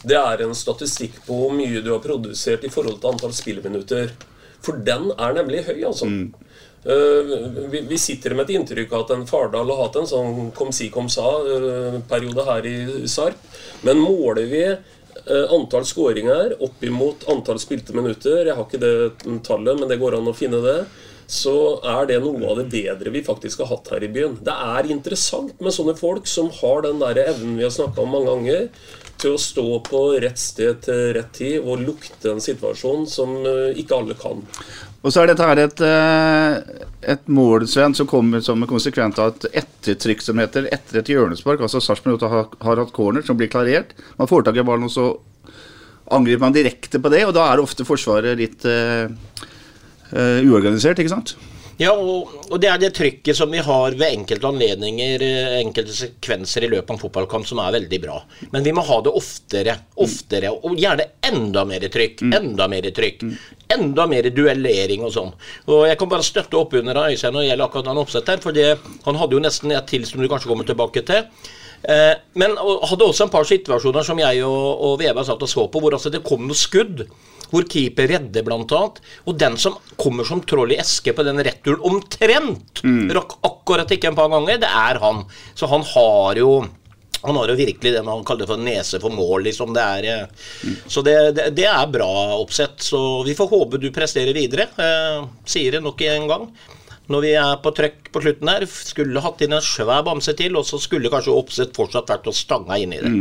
det 0.02 0.18
er 0.18 0.42
en 0.42 0.52
statistikk 0.58 1.22
på 1.24 1.38
hvor 1.38 1.54
mye 1.54 1.80
du 1.80 1.92
har 1.94 2.02
produsert 2.04 2.66
i 2.66 2.72
forhold 2.74 3.00
til 3.00 3.14
antall 3.14 3.32
spilleminutter. 3.32 4.12
For 4.62 4.76
den 4.84 5.08
er 5.16 5.38
nemlig 5.38 5.64
høy, 5.70 5.78
altså. 5.88 6.10
Eh, 6.10 6.51
vi, 6.84 7.84
vi 7.88 7.98
sitter 7.98 8.34
med 8.34 8.48
et 8.48 8.56
inntrykk 8.56 8.92
av 8.92 9.04
at 9.04 9.12
en 9.14 9.26
Fardal 9.28 9.70
har 9.70 9.84
hatt 9.84 10.00
en 10.00 10.08
sånn 10.10 10.50
kom 10.56 10.72
si 10.74 10.88
kom 10.90 11.10
sa-periode 11.12 12.46
her 12.48 12.66
i 12.66 12.76
Sarp. 13.10 13.38
Men 13.86 14.02
måler 14.02 14.50
vi 14.50 14.64
eh, 14.66 15.46
antall 15.54 15.86
skåringer 15.86 16.56
opp 16.62 16.82
imot 16.82 17.28
antall 17.30 17.62
spilte 17.62 17.94
minutter 17.94 18.48
Jeg 18.48 18.58
har 18.58 18.66
ikke 18.66 18.82
det 18.82 19.40
tallet, 19.46 19.78
men 19.78 19.88
det 19.90 20.00
går 20.02 20.18
an 20.18 20.30
å 20.32 20.36
finne 20.36 20.62
det. 20.64 20.80
Så 21.32 21.78
er 21.86 22.10
det 22.10 22.18
noe 22.20 22.42
av 22.50 22.58
det 22.58 22.66
bedre 22.72 23.12
vi 23.14 23.22
faktisk 23.24 23.62
har 23.62 23.70
hatt 23.70 23.94
her 23.94 24.02
i 24.04 24.10
byen. 24.12 24.34
Det 24.44 24.52
er 24.52 24.90
interessant 24.90 25.62
med 25.62 25.72
sånne 25.72 25.94
folk 25.96 26.26
som 26.28 26.50
har 26.58 26.82
den 26.84 26.98
der 27.00 27.22
evnen 27.28 27.56
vi 27.60 27.64
har 27.64 27.72
snakka 27.72 28.02
om 28.02 28.12
mange 28.12 28.28
ganger, 28.34 28.66
til 29.22 29.36
å 29.36 29.40
stå 29.40 29.66
på 29.86 29.98
rett 30.20 30.40
sted 30.40 30.80
til 30.82 31.12
rett 31.14 31.30
tid 31.36 31.62
og 31.62 31.84
lukte 31.84 32.32
en 32.32 32.42
situasjon 32.42 33.06
som 33.06 33.36
eh, 33.46 33.78
ikke 33.78 34.00
alle 34.02 34.18
kan. 34.18 34.42
Og 35.02 35.10
så 35.10 35.22
er 35.22 35.32
dette 35.32 35.46
her 35.46 35.58
et, 35.58 35.80
eh, 35.82 36.82
et 37.14 37.24
mål 37.26 37.66
Sven, 37.66 37.94
som 37.94 38.06
kommer 38.06 38.40
som 38.40 38.60
en 38.62 38.70
konsekvent 38.70 39.18
av 39.18 39.32
et 39.32 39.64
ettertrykk 39.64 40.22
som 40.22 40.38
heter 40.38 40.68
etter 40.70 41.00
et 41.00 41.10
hjørnespark. 41.10 41.60
Altså 41.60 41.82
Sarpsborg 41.82 42.22
har, 42.22 42.46
har 42.62 42.82
hatt 42.84 42.94
corner 42.94 43.26
som 43.26 43.36
blir 43.38 43.50
klarert. 43.50 43.96
Man 44.18 44.30
får 44.30 44.46
tak 44.46 44.60
i 44.62 44.66
ballen, 44.66 44.86
og 44.86 44.94
så 44.94 45.08
angriper 46.12 46.46
man 46.46 46.54
direkte 46.54 47.02
på 47.02 47.10
det. 47.10 47.24
Og 47.26 47.34
da 47.34 47.48
er 47.50 47.62
ofte 47.62 47.86
Forsvaret 47.88 48.38
litt 48.38 48.62
uh, 48.68 49.10
uh, 50.12 50.38
uorganisert, 50.46 51.02
ikke 51.02 51.14
sant? 51.16 51.34
Ja, 51.80 51.92
og, 51.96 52.28
og 52.52 52.60
det 52.60 52.68
er 52.68 52.80
det 52.82 52.90
trykket 52.94 53.36
som 53.38 53.50
vi 53.50 53.60
har 53.64 53.94
ved 53.96 54.12
enkelte 54.12 54.48
anledninger, 54.50 55.22
eh, 55.24 55.54
enkelte 55.62 55.94
sekvenser 55.96 56.66
i 56.66 56.70
løpet 56.72 56.90
av 56.90 56.96
en 56.98 57.00
fotballkamp 57.00 57.48
som 57.48 57.62
er 57.64 57.72
veldig 57.78 58.00
bra. 58.02 58.18
Men 58.52 58.66
vi 58.66 58.74
må 58.76 58.84
ha 58.86 58.98
det 59.06 59.14
oftere, 59.18 59.74
oftere, 60.04 60.52
og 60.52 60.76
gjerne 60.78 61.06
enda 61.30 61.64
mer 61.68 61.86
trykk. 61.92 62.22
Enda 62.36 62.68
mer 62.70 62.90
trykk. 62.94 63.24
Enda 63.72 64.06
mer 64.10 64.28
duellering 64.36 65.06
og 65.08 65.14
sånn. 65.16 65.32
Og 65.72 65.86
jeg 65.88 65.98
kan 66.02 66.12
bare 66.12 66.26
støtte 66.28 66.60
opp 66.60 66.76
under 66.78 67.02
Øystein 67.06 67.32
når 67.34 67.46
det 67.46 67.50
gjelder 67.50 67.66
akkurat 67.70 67.90
han 67.92 68.02
oppsett 68.04 68.28
her, 68.34 68.44
for 68.44 68.52
det- 68.52 68.78
han 69.04 69.14
hadde 69.16 69.32
jo 69.38 69.40
nesten 69.40 69.72
et 69.72 69.86
til 69.86 70.04
som 70.06 70.20
du 70.20 70.28
kanskje 70.28 70.48
kommer 70.52 70.64
tilbake 70.68 71.04
til. 71.06 71.24
Eh, 71.88 72.14
men 72.34 72.54
hadde 72.56 73.02
også 73.08 73.24
en 73.24 73.30
par 73.32 73.44
situasjoner 73.48 74.04
som 74.04 74.18
jeg 74.18 74.44
og, 74.44 74.80
og 74.86 74.98
Vebjørn 75.00 75.24
satt 75.26 75.42
og 75.42 75.48
så 75.48 75.64
på, 75.72 75.80
hvor 75.80 75.96
altså 75.96 76.12
det 76.12 76.22
kom 76.22 76.46
noe 76.46 76.54
skudd. 76.54 77.08
Hvor 77.52 77.66
keeper 77.68 78.08
redder, 78.08 78.52
annet. 78.56 79.00
Og 79.28 79.38
den 79.38 79.58
som 79.60 79.76
kommer 80.00 80.24
som 80.24 80.40
troll 80.48 80.72
i 80.72 80.80
eske 80.80 81.12
på 81.12 81.24
den 81.26 81.42
returen 81.44 81.84
omtrent, 81.84 82.80
rakk 83.12 83.38
akkurat 83.44 83.92
ikke 83.92 84.08
en 84.08 84.16
par 84.18 84.32
ganger, 84.32 84.62
det 84.62 84.70
er 84.70 85.00
han. 85.02 85.24
Så 85.54 85.68
han 85.70 85.84
har 85.94 86.40
jo 86.40 86.62
han 87.22 87.36
har 87.36 87.52
jo 87.52 87.54
virkelig 87.54 87.92
det 87.94 88.02
man 88.02 88.24
kaller 88.26 88.48
for 88.50 88.58
nese 88.58 88.98
for 88.98 89.14
mål, 89.14 89.44
liksom. 89.46 89.70
Det 89.76 89.82
er, 89.82 90.26
mm. 90.66 90.76
Så 90.90 91.04
det, 91.06 91.14
det, 91.36 91.44
det 91.54 91.68
er 91.70 91.92
bra 91.92 92.10
oppsett. 92.34 92.82
Så 92.82 93.22
vi 93.26 93.36
får 93.38 93.50
håpe 93.52 93.78
du 93.78 93.92
presterer 93.94 94.34
videre. 94.34 94.66
Eh, 94.74 95.28
sier 95.46 95.76
det 95.76 95.84
nok 95.84 96.02
en 96.08 96.26
gang. 96.30 96.48
Når 97.12 97.24
vi 97.24 97.32
er 97.38 97.56
på 97.62 97.72
trøkk 97.76 98.10
på 98.14 98.22
slutten 98.24 98.50
her, 98.50 98.66
skulle 98.66 99.22
hatt 99.22 99.42
inn 99.44 99.54
en 99.54 99.64
svær 99.64 100.02
bamse 100.06 100.34
til, 100.38 100.58
og 100.58 100.66
så 100.66 100.80
skulle 100.82 101.10
kanskje 101.12 101.34
oppsett 101.34 101.74
fortsatt 101.76 102.10
vært 102.10 102.28
å 102.30 102.34
stanga 102.34 102.78
inn 102.80 102.94
i 102.96 103.00
det. 103.02 103.14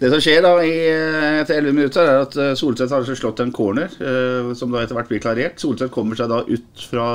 Det 0.00 0.10
som 0.10 0.22
skjer 0.22 0.42
da 0.42 0.54
i, 0.64 0.72
eh, 0.90 1.40
etter 1.42 1.60
11 1.60 1.76
minutter, 1.76 2.08
er 2.08 2.24
at 2.24 2.58
Solseth 2.58 2.90
har 2.90 3.02
altså 3.04 3.14
slått 3.18 3.40
en 3.44 3.52
corner, 3.54 3.92
eh, 4.00 4.54
som 4.58 4.72
da 4.72 4.82
etter 4.82 4.98
hvert 4.98 5.08
blir 5.12 5.22
klarert. 5.22 5.60
Solseth 5.62 5.92
kommer 5.94 6.18
seg 6.18 6.28
da 6.32 6.42
ut 6.42 6.88
fra 6.90 7.06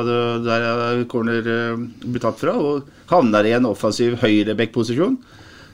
der 0.45 0.69
er 0.69 1.03
corner 1.11 1.43
eh, 1.43 1.75
blir 2.05 2.23
tatt 2.23 2.39
fra, 2.39 2.55
og 2.55 2.87
havner 3.11 3.45
i 3.45 3.55
en 3.57 3.67
offensiv 3.69 4.19
høyreback-posisjon. 4.23 5.19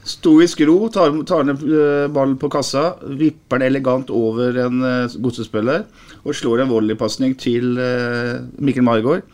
Stoisk 0.06 0.60
ro, 0.68 0.76
tar, 0.94 1.10
tar 1.26 1.46
ned 1.48 1.62
eh, 1.66 2.06
ballen 2.14 2.36
på 2.38 2.50
kassa, 2.52 2.92
vipper 3.18 3.58
den 3.58 3.72
elegant 3.72 4.10
over 4.14 4.54
en 4.62 4.84
eh, 4.86 5.16
godsespiller, 5.18 5.82
og 6.22 6.36
slår 6.36 6.62
en 6.62 6.70
volleypasning 6.70 7.34
til 7.42 7.74
eh, 7.82 8.36
Mikkel 8.62 8.86
Margaard. 8.86 9.26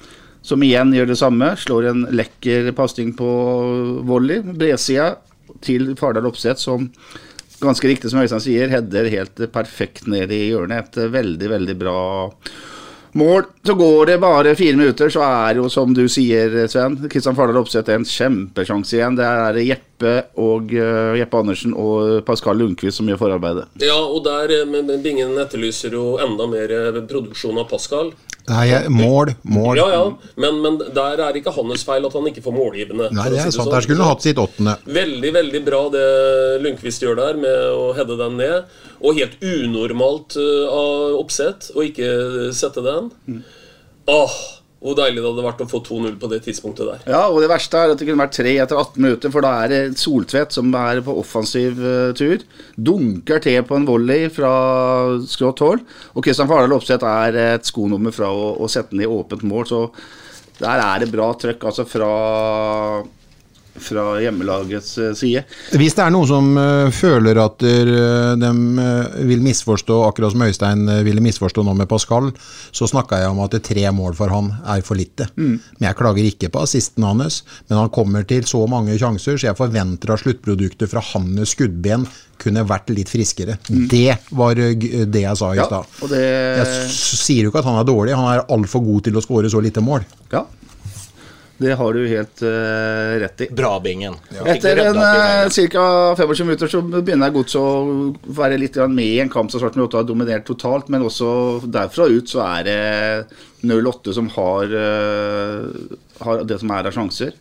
Som 0.43 0.65
igjen 0.65 0.95
gjør 0.97 1.13
det 1.13 1.19
samme. 1.21 1.53
Slår 1.61 1.91
en 1.91 2.07
lekker 2.11 2.73
pasning 2.75 3.13
på 3.15 3.29
volley. 4.09 4.41
Bredsida 4.43 5.13
til 5.63 5.93
Fardal 6.01 6.27
Opseth, 6.27 6.65
som 6.65 6.89
ganske 7.63 7.89
riktig 7.89 8.11
som 8.13 8.23
Øystein 8.23 8.43
sier, 8.45 8.71
header 8.73 9.11
helt 9.13 9.43
perfekt 9.55 10.07
ned 10.11 10.33
i 10.35 10.49
hjørnet. 10.51 10.93
Et 10.93 11.13
veldig, 11.13 11.51
veldig 11.57 11.77
bra 11.81 11.99
mål. 13.19 13.47
Så 13.67 13.77
går 13.79 14.13
det 14.13 14.21
bare 14.23 14.57
fire 14.59 14.79
minutter, 14.79 15.13
så 15.13 15.25
er 15.27 15.61
jo 15.61 15.69
som 15.73 15.95
du 15.97 16.05
sier, 16.11 16.55
Sven, 16.73 16.99
Kristian 17.13 17.37
Fardal 17.39 17.61
Opseth 17.61 17.93
en 17.93 18.07
kjempesjanse 18.09 18.97
igjen. 18.99 19.19
Det 19.19 19.29
er 19.29 19.61
Jeppe 20.03 20.41
og 20.43 20.73
uh, 20.75 21.15
Jeppe 21.19 21.39
Andersen 21.39 21.75
og 21.79 22.25
Pascal 22.27 22.59
Lundqvist 22.59 22.99
som 23.01 23.09
gjør 23.09 23.21
forarbeidet. 23.21 23.69
Ja, 23.83 23.99
og 24.03 24.25
der 24.27 24.51
eh, 24.51 24.67
men- 24.69 24.91
Bingen 25.03 25.37
etterlyser 25.39 25.93
jo 25.95 26.19
enda 26.23 26.47
mer 26.47 26.71
eh, 26.71 27.01
produksjon 27.09 27.59
av 27.59 27.69
Pascal. 27.71 28.13
Nei, 28.49 28.67
mål, 28.91 29.31
mål. 29.47 29.77
Ja, 29.79 29.85
ja, 29.93 30.03
men, 30.37 30.57
men 30.63 30.79
der 30.95 31.21
er 31.23 31.37
ikke 31.39 31.53
hans 31.55 31.85
feil 31.87 32.05
at 32.09 32.15
han 32.17 32.27
ikke 32.27 32.43
får 32.43 32.55
målgivende. 32.57 33.07
Nei, 33.15 33.27
det 33.31 33.39
si 33.39 33.47
er 33.47 33.55
sant. 33.55 33.69
sånn. 33.69 33.75
Der 33.77 33.85
skulle 33.87 34.03
han 34.03 34.11
hatt 34.11 34.25
sitt 34.27 34.41
åttende. 34.43 34.75
Veldig, 34.83 35.31
veldig 35.37 35.61
bra 35.67 35.83
det 35.95 36.07
Lundqvist 36.65 37.05
gjør 37.07 37.21
der 37.21 37.39
med 37.39 37.61
å 37.71 37.93
heade 37.95 38.17
den 38.19 38.41
ned. 38.43 38.73
Og 39.03 39.19
helt 39.19 39.39
unormalt 39.47 40.35
uh, 40.39 41.15
oppsett 41.21 41.71
å 41.75 41.87
ikke 41.87 42.51
sette 42.55 42.83
den. 42.83 43.13
Åh, 44.11 44.37
hvor 44.83 44.97
deilig 44.99 45.21
det 45.21 45.29
hadde 45.29 45.45
vært 45.47 45.61
å 45.63 45.69
få 45.71 45.81
2-0 45.87 46.17
på 46.19 46.31
det 46.33 46.41
tidspunktet 46.43 46.89
der. 46.89 47.03
Ja, 47.15 47.23
og 47.31 47.39
det 47.43 47.51
verste 47.53 47.79
er 47.79 47.93
at 47.93 48.01
det 48.01 48.09
kunne 48.09 48.25
vært 48.25 48.35
tre 48.35 48.55
etter 48.65 48.81
18 48.81 49.05
minutter, 49.05 49.33
for 49.35 49.47
da 49.47 49.53
er 49.63 49.71
det 49.71 49.81
Soltvedt 50.01 50.57
som 50.57 50.73
er 50.79 51.03
på 51.07 51.15
offensiv 51.23 51.79
eh, 51.79 52.11
tur. 52.19 52.43
Dunker 52.75 53.43
til 53.45 53.61
på 53.69 53.79
en 53.79 53.87
volley 53.87 54.27
fra 54.35 54.53
skrått 55.31 55.63
hold, 55.63 55.87
og 56.13 56.27
Kristian 56.27 56.51
Fardal 56.51 56.75
Opseth 56.75 57.07
er 57.07 57.39
et 57.55 57.71
skonummer 57.71 58.15
fra 58.15 58.33
å, 58.35 58.53
å 58.59 58.71
sette 58.71 58.97
den 58.97 59.07
i 59.07 59.11
åpent 59.11 59.47
mål, 59.47 59.69
så 59.71 59.85
der 60.59 60.83
er 60.83 61.03
det 61.03 61.13
bra 61.13 61.31
trøkk 61.39 61.65
altså 61.71 61.87
fra, 61.89 62.11
fra 63.81 64.21
hjemmelagets 64.21 64.99
eh, 64.99 65.13
side. 65.17 65.45
Hvis 65.81 65.97
det 65.97 66.05
er 66.05 66.13
noen 66.13 66.29
som 66.29 66.51
eh, 66.61 66.89
føler 66.95 67.39
at 67.43 67.63
de 67.63 68.51
eh, 68.51 69.23
vil 69.29 69.45
misforstå, 69.45 69.99
akkurat 70.09 70.35
som 70.35 70.45
Øystein 70.47 70.85
ville 71.07 71.25
misforstå 71.25 71.65
nå 71.65 71.75
med 71.79 71.89
Pascal, 71.91 72.31
så 72.75 72.89
snakka 72.91 73.23
jeg 73.23 73.33
om 73.33 73.41
at 73.45 73.57
tre 73.65 73.87
mål 73.95 74.17
for 74.19 74.33
han 74.33 74.51
er 74.75 74.85
for 74.87 74.99
lite. 74.99 75.29
Mm. 75.37 75.55
Men 75.79 75.89
jeg 75.89 75.99
klager 76.01 76.29
ikke 76.29 76.53
på 76.53 76.65
assisten 76.67 77.07
hans, 77.09 77.43
men 77.69 77.81
han 77.81 77.93
kommer 77.95 78.27
til 78.29 78.45
så 78.49 78.65
mange 78.71 78.99
sjanser, 79.01 79.39
så 79.39 79.51
jeg 79.51 79.59
forventer 79.59 80.13
at 80.15 80.25
sluttproduktet 80.25 80.91
fra 80.93 81.05
hans 81.13 81.57
skuddben 81.57 82.07
kunne 82.43 82.65
vært 82.67 82.91
litt 82.91 83.11
friskere. 83.13 83.55
Det 83.69 84.17
var 84.35 84.59
det 84.59 85.21
jeg 85.23 85.39
sa 85.39 85.53
i 85.53 85.61
Mm. 85.63 85.63
Ja, 85.63 85.67
stad. 85.69 86.09
det 86.11 86.23
Jeg 86.59 86.89
sier 86.91 87.45
jo 87.45 87.53
ikke 87.53 87.61
at 87.61 87.69
han 87.69 87.79
er 87.79 87.87
dårlig, 87.87 88.17
han 88.19 88.33
er 88.33 88.47
altfor 88.51 88.83
god 88.83 89.05
til 89.07 89.15
å 89.17 89.23
skåre 89.23 89.51
så 89.53 89.61
lite 89.63 89.81
mål. 89.85 90.03
Ja, 90.33 90.43
det 91.63 91.77
har 91.79 91.95
du 91.95 92.03
helt 92.11 92.43
uh, 92.45 93.15
rett 93.23 93.45
i. 93.47 93.49
Bra, 93.55 93.73
Bingen. 93.85 94.19
Etter 94.45 94.83
en 94.83 94.99
uh, 94.99 95.47
ca. 95.49 95.87
25 96.19 96.47
minutter 96.47 96.71
så 96.71 96.83
begynner 96.83 97.33
Godset 97.35 97.61
å 97.63 98.13
være 98.37 98.61
litt 98.61 98.79
med 98.91 99.07
i 99.07 99.21
en 99.23 99.33
kamp 99.33 99.53
som 99.53 99.63
Svarten 99.63 99.85
8 99.85 100.01
har 100.03 100.09
dominert 100.09 100.47
totalt, 100.49 100.91
men 100.93 101.07
også 101.07 101.63
derfra 101.65 102.11
ut 102.11 102.31
så 102.31 102.43
er 102.49 102.69
det 102.69 102.79
08 103.63 104.17
som 104.19 104.31
har, 104.37 104.75
uh, 104.75 105.99
har 106.27 106.49
det 106.49 106.59
som 106.63 106.75
er 106.75 106.91
av 106.91 106.99
sjanser. 106.99 107.39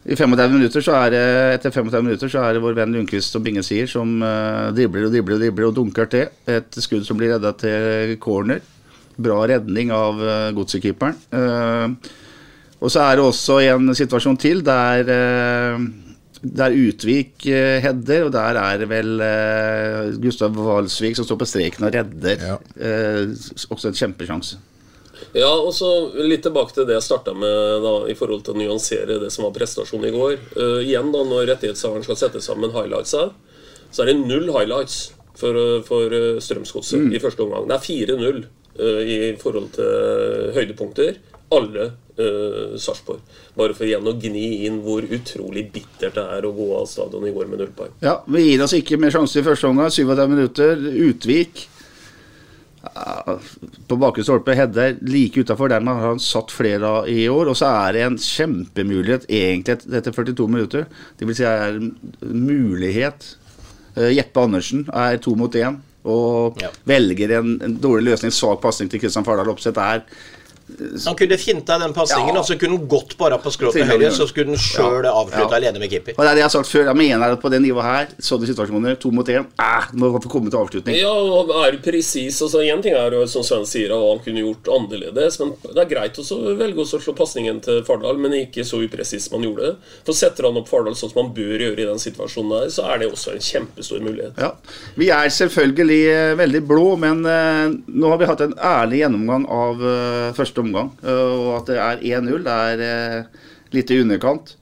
I 0.00 0.16
35 0.16 0.54
minutter 0.54 0.80
så 0.84 0.94
er 0.96 1.12
det, 1.12 1.24
etter 1.58 1.74
35 1.74 2.06
minutter 2.06 2.30
så 2.32 2.40
er 2.46 2.56
det 2.56 2.62
vår 2.64 2.78
venn 2.78 2.94
Lundqvist 2.96 3.34
som 3.34 3.44
Bingen 3.44 3.64
sier, 3.66 3.88
som 3.90 4.16
uh, 4.24 4.70
dribler 4.72 5.06
og 5.06 5.12
dribler 5.12 5.36
og 5.36 5.42
dribler 5.44 5.68
og 5.68 5.76
dunker 5.76 6.08
til. 6.10 6.30
Et 6.48 6.80
skudd 6.80 7.04
som 7.04 7.20
blir 7.20 7.34
redda 7.34 7.52
til 7.60 8.16
corner. 8.22 8.62
Bra 9.20 9.42
redning 9.50 9.92
av 9.92 10.22
uh, 10.22 10.48
godsekeeperen. 10.56 11.18
Uh, 11.34 12.16
og 12.80 12.92
så 12.92 13.02
er 13.04 13.18
det 13.18 13.26
også 13.26 13.58
en 13.74 13.92
situasjon 13.96 14.38
til 14.40 14.62
der 14.64 15.10
eh, 15.12 15.82
der 16.40 16.72
Utvik 16.72 17.44
eh, 17.52 17.76
header, 17.84 18.24
og 18.24 18.32
der 18.32 18.56
er 18.56 18.80
det 18.80 18.88
vel 18.88 19.20
eh, 19.20 20.14
Gustav 20.22 20.56
Walsvik 20.56 21.18
som 21.18 21.26
står 21.28 21.40
på 21.42 21.48
streken 21.48 21.84
og 21.84 21.94
redder. 21.94 22.40
Ja. 22.40 22.56
også 23.68 23.90
en 23.90 23.98
kjempesjanse. 23.98 24.56
Ja, 25.36 25.50
og 25.52 25.74
så 25.76 25.88
litt 26.16 26.40
tilbake 26.46 26.72
til 26.72 26.86
det 26.88 26.96
jeg 26.96 27.04
starta 27.04 27.34
med 27.36 27.84
da, 27.84 27.92
i 28.08 28.16
forhold 28.16 28.40
til 28.46 28.56
å 28.56 28.60
nyansere 28.62 29.18
det 29.20 29.28
som 29.34 29.44
var 29.44 29.52
prestasjonen 29.54 30.08
i 30.08 30.14
går. 30.14 30.38
Uh, 30.56 30.80
igjen 30.80 31.12
da, 31.12 31.20
Når 31.28 31.50
rettighetshaveren 31.52 32.06
skal 32.06 32.18
sette 32.18 32.40
sammen 32.42 32.72
highlightsa, 32.72 33.26
så 33.92 34.02
er 34.02 34.10
det 34.10 34.16
null 34.22 34.48
highlights 34.54 35.10
for, 35.36 35.54
for 35.84 36.16
Strømsgodset 36.40 37.04
Mm. 37.04 37.12
i 37.12 37.20
første 37.20 37.44
omgang. 37.44 37.68
Det 37.68 37.76
er 37.76 37.84
4-0 38.16 38.40
uh, 38.80 39.02
i 39.04 39.18
forhold 39.38 39.68
til 39.76 40.56
høydepunkter. 40.56 41.20
Alle 41.50 41.86
uh, 42.20 42.76
Sarpsborg. 42.78 43.20
Bare 43.58 43.74
for 43.74 43.88
igjen 43.88 44.06
å 44.06 44.14
gni 44.22 44.66
inn 44.68 44.76
hvor 44.84 45.02
utrolig 45.02 45.64
bittert 45.74 46.14
det 46.14 46.22
er 46.36 46.46
å 46.46 46.52
gå 46.54 46.68
av 46.78 46.86
stadion 46.90 47.26
i 47.26 47.32
går 47.34 47.48
med 47.50 47.58
null 47.64 47.72
poeng. 47.74 47.90
Ja, 48.04 48.20
Vi 48.30 48.44
gir 48.52 48.62
oss 48.62 48.76
ikke 48.78 48.98
mer 49.02 49.10
sjanse 49.14 49.40
i 49.40 49.46
første 49.46 49.66
omgang. 49.70 49.90
37 49.90 50.30
minutter. 50.30 50.84
Utvik 51.10 51.64
ja, 52.94 53.34
på 53.90 53.98
bakre 54.00 54.24
stolpe. 54.24 54.54
Hedder 54.56 54.96
like 55.02 55.42
utafor. 55.42 55.68
Der 55.72 55.84
har 55.90 56.06
han 56.12 56.22
satt 56.22 56.54
flere 56.54 56.94
av 57.00 57.10
i 57.10 57.26
år. 57.28 57.50
Og 57.52 57.58
så 57.58 57.68
er 57.82 57.98
det 57.98 58.06
en 58.06 58.16
kjempemulighet 58.22 59.26
egentlig 59.28 59.74
et- 59.80 59.86
etter 60.00 60.12
42 60.16 60.48
minutter. 60.48 60.86
Det 61.18 61.26
vil 61.28 61.36
si 61.36 61.44
er 61.44 61.76
en 61.76 61.90
mulighet. 62.22 63.34
Eh, 63.96 64.14
Jeppe 64.14 64.40
Andersen 64.46 64.86
er 64.94 65.16
to 65.18 65.34
mot 65.34 65.52
én 65.52 65.80
og 66.04 66.56
velger 66.86 67.34
en, 67.40 67.58
en 67.60 67.74
dårlig 67.76 68.12
løsning. 68.14 68.30
Svak 68.32 68.62
pasning 68.62 68.88
til 68.88 69.00
Kristian 69.02 69.24
Fardal 69.26 69.50
Opseth 69.52 69.78
er 69.82 70.04
Han 71.06 71.16
kunne 71.16 71.36
finta 71.38 71.78
den 71.78 71.92
pasningen, 71.92 72.34
Ja. 72.34 72.40
og 72.40 72.46
så 72.46 72.58
kunne 72.58 72.76
han 72.78 72.88
gått 72.88 73.16
bare 73.18 73.38
på 73.38 73.50
skrå 73.52 73.72
til 73.72 73.84
høyre, 73.84 74.10
så 74.12 74.26
skulle 74.28 74.46
han 74.52 74.56
sjøl 74.56 75.04
Ja. 75.04 75.12
avslutta 75.12 75.50
Ja. 75.50 75.56
alene 75.56 75.78
med 75.78 75.90
keeper. 75.90 76.14
Og 76.18 76.24
det 76.24 76.30
er 76.30 76.34
det 76.34 76.42
jeg 76.42 76.48
har 76.50 76.56
sagt 76.56 76.68
før. 76.68 76.84
Jeg 76.90 76.96
mener 76.96 77.32
at 77.32 77.40
på 77.40 77.50
det 77.50 77.60
nivået 77.62 77.82
her, 77.84 78.06
sånne 78.20 78.46
situasjoner, 78.46 78.98
to 79.00 79.10
mot 79.10 79.26
én, 79.26 79.46
eh, 79.58 79.84
må 79.94 80.12
få 80.20 80.28
komme 80.30 80.50
til 80.50 80.58
avslutning. 80.60 80.96
Ja, 81.00 81.10
og 81.12 81.50
er 81.50 81.72
du 81.72 81.78
presis 81.78 82.40
altså, 82.42 82.60
En 82.70 82.82
ting 82.82 82.94
er 82.94 83.26
som 83.26 83.42
Sven 83.42 83.64
sier, 83.66 83.88
hva 83.90 84.14
han 84.16 84.24
kunne 84.24 84.40
gjort 84.44 84.64
annerledes. 84.68 85.38
Men 85.40 85.52
det 85.74 85.78
er 85.78 85.94
greit 85.94 86.14
også 86.14 86.38
å 86.38 86.56
velge 86.56 86.76
å 86.76 86.86
slå 87.00 87.14
pasningen 87.16 87.60
til 87.62 87.82
Fardal, 87.82 88.16
men 88.18 88.32
ikke 88.32 88.64
så 88.64 88.80
upresis 88.86 89.28
som 89.28 89.40
han 89.40 89.50
gjorde 89.50 89.62
det. 89.70 89.76
For 90.04 90.12
setter 90.12 90.44
han 90.44 90.56
opp 90.56 90.68
Fardal 90.68 90.94
sånn 90.94 91.12
som 91.12 91.24
han 91.24 91.34
bør 91.34 91.58
gjøre 91.58 91.80
i 91.80 91.86
den 91.86 91.98
situasjonen 91.98 92.50
der, 92.60 92.66
så 92.70 92.84
er 92.92 92.98
det 92.98 93.12
også 93.12 93.32
en 93.32 93.38
kjempestor 93.40 94.00
mulighet. 94.00 94.32
Ja. 94.38 94.52
Vi 94.96 95.08
er 95.10 95.28
selvfølgelig 95.28 96.36
veldig 96.38 96.62
blå, 96.66 96.96
men 96.98 97.24
eh, 97.26 97.74
nå 97.88 98.08
har 98.10 98.18
vi 98.18 98.26
hatt 98.26 98.40
en 98.40 98.54
ærlig 98.54 99.00
gjennomgang 99.02 99.46
av 99.48 99.82
eh, 99.82 100.32
omgang. 100.62 100.90
eh, 101.02 101.36
og 101.36 101.52
at 101.58 101.70
det 101.70 101.78
er 101.82 102.02
1-0, 102.22 102.42
det 102.46 102.56
er 102.70 102.86
eh, 102.86 103.44
litt 103.76 103.92
i 103.92 104.00
underkant. 104.04 104.56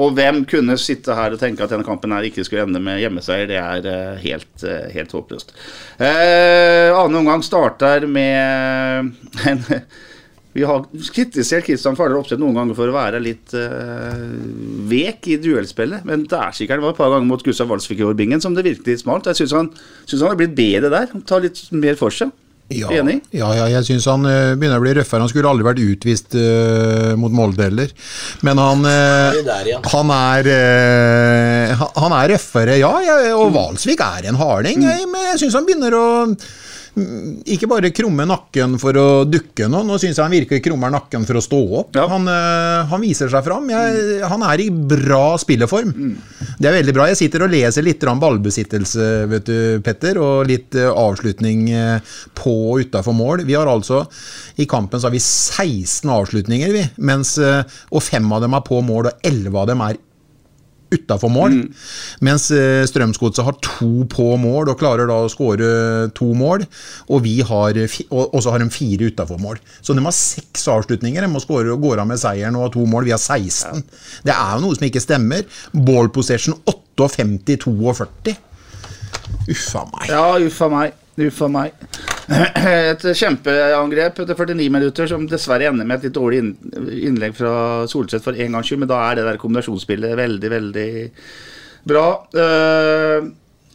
Og 0.00 0.14
hvem 0.16 0.40
kunne 0.48 0.78
sitte 0.80 1.14
her 1.14 1.34
og 1.34 1.40
tenke 1.40 1.62
at 1.64 1.72
denne 1.72 1.86
kampen 1.86 2.14
her 2.16 2.24
ikke 2.24 2.44
skulle 2.46 2.64
ende 2.64 2.80
med 2.82 3.02
hjemmeseier? 3.02 3.50
Det 3.50 3.58
er 3.60 3.90
eh, 3.90 4.22
helt, 4.24 4.66
helt 4.94 5.12
håpløst. 5.12 5.52
Eh, 6.00 6.88
annen 6.88 7.20
omgang 7.22 7.44
starter 7.44 8.08
med 8.08 9.12
en 9.46 9.62
vi 10.52 10.64
har 10.68 10.84
kritisert 11.14 11.64
Kristian 11.64 11.96
Fardal 11.96 12.18
Opseth 12.18 12.40
noen 12.40 12.56
ganger 12.58 12.76
for 12.76 12.90
å 12.90 12.94
være 12.94 13.22
litt 13.24 13.54
eh, 13.56 14.24
vek 14.90 15.30
i 15.32 15.38
duellspillet. 15.40 16.04
Men 16.08 16.26
er 16.26 16.52
det 16.52 16.84
var 16.84 16.92
et 16.92 16.98
par 16.98 17.12
ganger 17.14 17.28
mot 17.30 17.44
Gustav 17.44 17.70
Walsvik 17.72 18.02
i 18.02 18.06
Årbingen 18.10 18.42
som 18.44 18.56
det 18.56 18.66
virkelig 18.66 19.00
smalt. 19.00 19.30
Jeg 19.30 19.40
syns 19.40 19.56
han, 19.56 19.70
synes 20.04 20.20
han 20.20 20.34
har 20.34 20.40
blitt 20.42 20.56
bedre 20.58 20.92
der. 20.92 21.08
Han 21.14 21.24
tar 21.28 21.44
litt 21.46 21.62
mer 21.72 21.96
for 22.00 22.12
seg. 22.12 22.34
Ja, 22.72 22.88
Enig? 22.94 23.18
ja, 23.36 23.50
ja 23.56 23.66
jeg 23.68 23.84
syns 23.84 24.06
han 24.08 24.22
uh, 24.24 24.54
begynner 24.56 24.78
å 24.80 24.84
bli 24.84 24.94
røffere. 24.96 25.20
Han 25.20 25.28
skulle 25.28 25.50
aldri 25.50 25.66
vært 25.66 25.82
utvist 25.82 26.32
uh, 26.38 27.12
mot 27.20 27.34
Molde 27.36 27.66
heller. 27.66 27.90
Men 28.46 28.60
han 28.62 28.86
uh, 28.86 29.34
Er 29.34 29.42
der? 29.44 29.70
Han 29.92 30.12
er 30.14 30.48
eh, 30.54 31.74
han- 32.00 32.16
er 32.16 32.32
røffere, 32.32 32.78
ja. 32.80 32.92
og 33.36 33.52
Valsvik 33.52 34.00
er 34.06 34.30
en 34.30 34.40
harding. 34.40 34.82
jeg- 34.88 35.08
Men 35.10 35.28
jeg 35.32 35.42
syns 35.44 35.58
han 35.58 35.66
begynner 35.68 35.92
å 35.98 36.06
mm, 36.30 36.36
ikke 36.92 37.68
bare 37.70 37.88
krumme 37.94 38.26
nakken 38.28 38.74
for 38.80 38.96
å 39.00 39.06
dukke 39.24 39.64
nå, 39.70 39.78
nå 39.88 39.96
syns 39.96 40.18
jeg 40.18 40.26
han 40.26 40.34
virker 40.34 40.60
krummer 40.60 40.92
nakken 40.92 41.24
for 41.24 41.38
å 41.40 41.42
stå 41.44 41.60
opp. 41.78 41.96
Han, 41.96 42.28
eh, 42.28 42.84
han 42.90 43.00
viser 43.00 43.30
seg 43.32 43.46
fram. 43.46 43.70
Jeg, 43.72 44.18
han 44.28 44.44
er 44.44 44.60
i 44.60 44.68
bra 44.68 45.38
spilleform. 45.40 45.94
Det 46.60 46.68
er 46.68 46.76
veldig 46.76 46.96
bra. 46.96 47.08
Jeg 47.08 47.22
sitter 47.22 47.46
og 47.46 47.54
leser 47.54 47.86
litt 47.86 48.04
ballbesittelse, 48.04 49.08
vet 49.30 49.48
du, 49.48 49.56
Petter, 49.84 50.20
og 50.20 50.44
litt 50.50 50.76
eh, 50.76 50.90
avslutning 50.90 51.64
eh, 51.72 52.14
på 52.36 52.56
og 52.74 52.84
utafor 52.84 53.16
mål. 53.16 53.46
Vi 53.48 53.56
har 53.56 53.70
altså 53.70 54.04
I 54.60 54.68
kampen 54.68 55.00
så 55.00 55.08
har 55.08 55.16
vi 55.16 55.22
16 55.22 56.12
avslutninger, 56.12 56.76
vi, 56.76 56.84
mens, 57.00 57.38
og 57.40 58.04
fem 58.04 58.26
av 58.34 58.44
dem 58.44 58.52
er 58.56 58.64
på 58.66 58.82
mål, 58.84 59.08
og 59.08 59.26
elleve 59.26 59.62
av 59.62 59.72
dem 59.72 59.84
er 59.88 59.96
utafor 60.92 61.32
mål. 61.32 61.58
Mens 62.24 62.48
eh, 62.54 62.82
Strømsgodset 62.88 63.44
har 63.46 63.58
to 63.64 64.06
på 64.12 64.28
mål 64.40 64.72
og 64.72 64.78
klarer 64.80 65.10
da 65.10 65.20
å 65.22 65.30
skåre 65.32 65.72
to 66.16 66.30
mål. 66.38 66.66
Og 67.08 67.24
vi 67.26 67.38
har, 67.46 67.80
og 68.12 68.38
så 68.42 68.54
har 68.54 68.62
de 68.62 68.70
fire 68.72 69.10
utafor 69.12 69.40
mål. 69.42 69.60
Så 69.80 69.96
de 69.96 70.04
har 70.04 70.16
seks 70.16 70.68
avslutninger. 70.72 71.24
De 71.24 71.32
må 71.32 71.42
skåre 71.42 71.72
og 71.74 71.82
går 71.84 72.02
av 72.04 72.10
med 72.12 72.22
seieren 72.22 72.58
og 72.58 72.68
har 72.68 72.74
to 72.76 72.86
mål. 72.88 73.08
Vi 73.08 73.16
har 73.16 73.22
16. 73.22 73.84
Det 74.26 74.34
er 74.36 74.56
jo 74.56 74.64
noe 74.66 74.78
som 74.78 74.88
ikke 74.88 75.04
stemmer. 75.04 75.46
Ball 75.72 76.12
possession 76.12 76.58
58-42. 76.98 78.36
Uffa 79.50 79.86
meg. 79.90 80.10
Ja, 80.12 80.26
uffa 80.38 80.68
meg. 80.72 80.98
Uffa 81.18 81.48
meg. 81.52 81.72
Et 82.30 83.04
kjempeangrep 83.18 84.20
etter 84.22 84.38
49 84.38 84.70
minutter 84.70 85.10
som 85.10 85.26
dessverre 85.28 85.70
ender 85.70 85.88
med 85.88 85.98
et 85.98 86.08
litt 86.08 86.16
dårlig 86.16 86.42
innlegg 87.08 87.34
fra 87.38 87.54
Solseth 87.90 88.24
for 88.24 88.38
en 88.38 88.56
gangs 88.56 88.70
skyld, 88.70 88.84
men 88.84 88.90
da 88.92 89.00
er 89.08 89.18
det 89.18 89.28
der 89.28 89.40
kombinasjonsspillet 89.42 90.18
veldig, 90.20 90.50
veldig 90.56 90.90
bra. 91.90 92.06
Eh, 92.44 93.30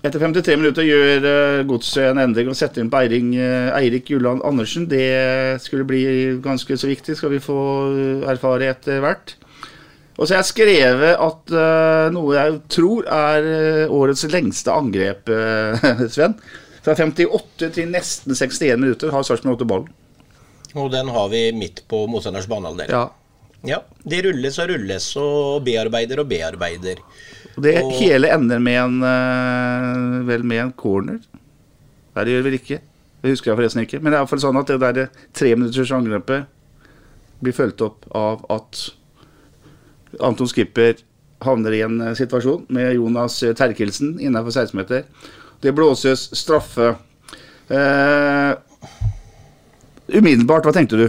Etter 0.06 0.22
53 0.22 0.56
minutter 0.62 0.86
gjør 0.86 1.26
uh, 1.26 1.66
Godset 1.68 2.12
en 2.12 2.22
endring 2.22 2.52
og 2.52 2.56
setter 2.56 2.84
inn 2.84 2.92
på 2.94 3.00
eh, 3.02 3.72
Eirik 3.80 4.12
Julland 4.14 4.44
Andersen. 4.46 4.86
Det 4.88 5.58
skulle 5.64 5.88
bli 5.90 6.04
ganske 6.44 6.78
så 6.78 6.88
viktig, 6.88 7.16
skal 7.18 7.34
vi 7.34 7.42
få 7.44 7.58
eh, 7.90 8.30
erfare 8.30 8.70
etter 8.76 9.02
hvert. 9.04 9.34
Og 10.18 10.26
så 10.26 10.34
har 10.34 10.42
jeg 10.42 10.52
skrevet 10.52 11.18
at 11.22 11.52
eh, 11.54 12.06
noe 12.14 12.38
jeg 12.38 12.62
tror 12.74 13.10
er 13.10 13.50
eh, 13.50 13.92
årets 13.94 14.26
lengste 14.34 14.74
angrep, 14.74 15.30
eh, 15.30 16.06
Sven. 16.14 16.38
Fra 16.88 16.96
58 16.96 17.68
til 17.76 17.90
nesten 17.92 18.32
61 18.32 18.78
minutter 18.80 19.12
har 19.12 19.26
Sarpsborg 19.28 19.58
8 19.60 19.66
ballen. 19.68 19.90
Og 20.78 20.92
den 20.94 21.10
har 21.12 21.28
vi 21.32 21.42
midt 21.56 21.82
på 21.92 22.06
motstanders 22.08 22.48
banehalvdel. 22.48 22.92
Ja. 22.96 23.08
Ja, 23.68 23.80
De 24.08 24.20
rulles 24.24 24.56
og 24.62 24.70
rulles 24.70 25.06
og 25.20 25.64
bearbeider 25.66 26.22
og 26.22 26.30
bearbeider. 26.30 27.02
Og 27.58 27.64
det 27.66 27.74
Og- 27.84 27.92
hele 28.00 28.30
ender 28.32 28.60
med 28.64 28.78
en 28.80 29.02
eh, 29.04 30.28
Vel, 30.28 30.44
med 30.44 30.62
en 30.62 30.72
corner. 30.74 31.20
Nei, 32.16 32.24
det 32.24 32.32
gjør 32.38 32.44
vel 32.48 32.54
ikke. 32.60 32.80
Det 33.22 33.32
husker 33.34 33.52
jeg 33.52 33.58
forresten 33.58 33.82
ikke. 33.84 34.00
Men 34.00 34.12
det 34.14 34.18
er 34.20 34.22
iallfall 34.24 34.40
sånn 34.46 34.60
at 34.62 34.68
det 34.72 34.80
der 34.80 35.10
treminutters 35.34 35.92
angrepet 35.92 36.46
blir 37.42 37.54
fulgt 37.54 37.82
opp 37.82 38.06
av 38.16 38.46
at 38.50 38.92
Anton 40.22 40.48
Skipper 40.48 40.96
havner 41.42 41.74
i 41.76 41.82
en 41.82 42.00
eh, 42.02 42.14
situasjon 42.18 42.64
med 42.70 42.94
Jonas 42.96 43.42
eh, 43.44 43.54
Terkelsen 43.58 44.20
innenfor 44.22 44.54
16-meter. 44.56 45.04
Det 45.62 45.74
blåses 45.76 46.28
straffe. 46.38 46.96
Eh, 47.68 48.52
umiddelbart, 50.08 50.66
hva 50.68 50.74
tenkte 50.76 51.00
du? 51.00 51.08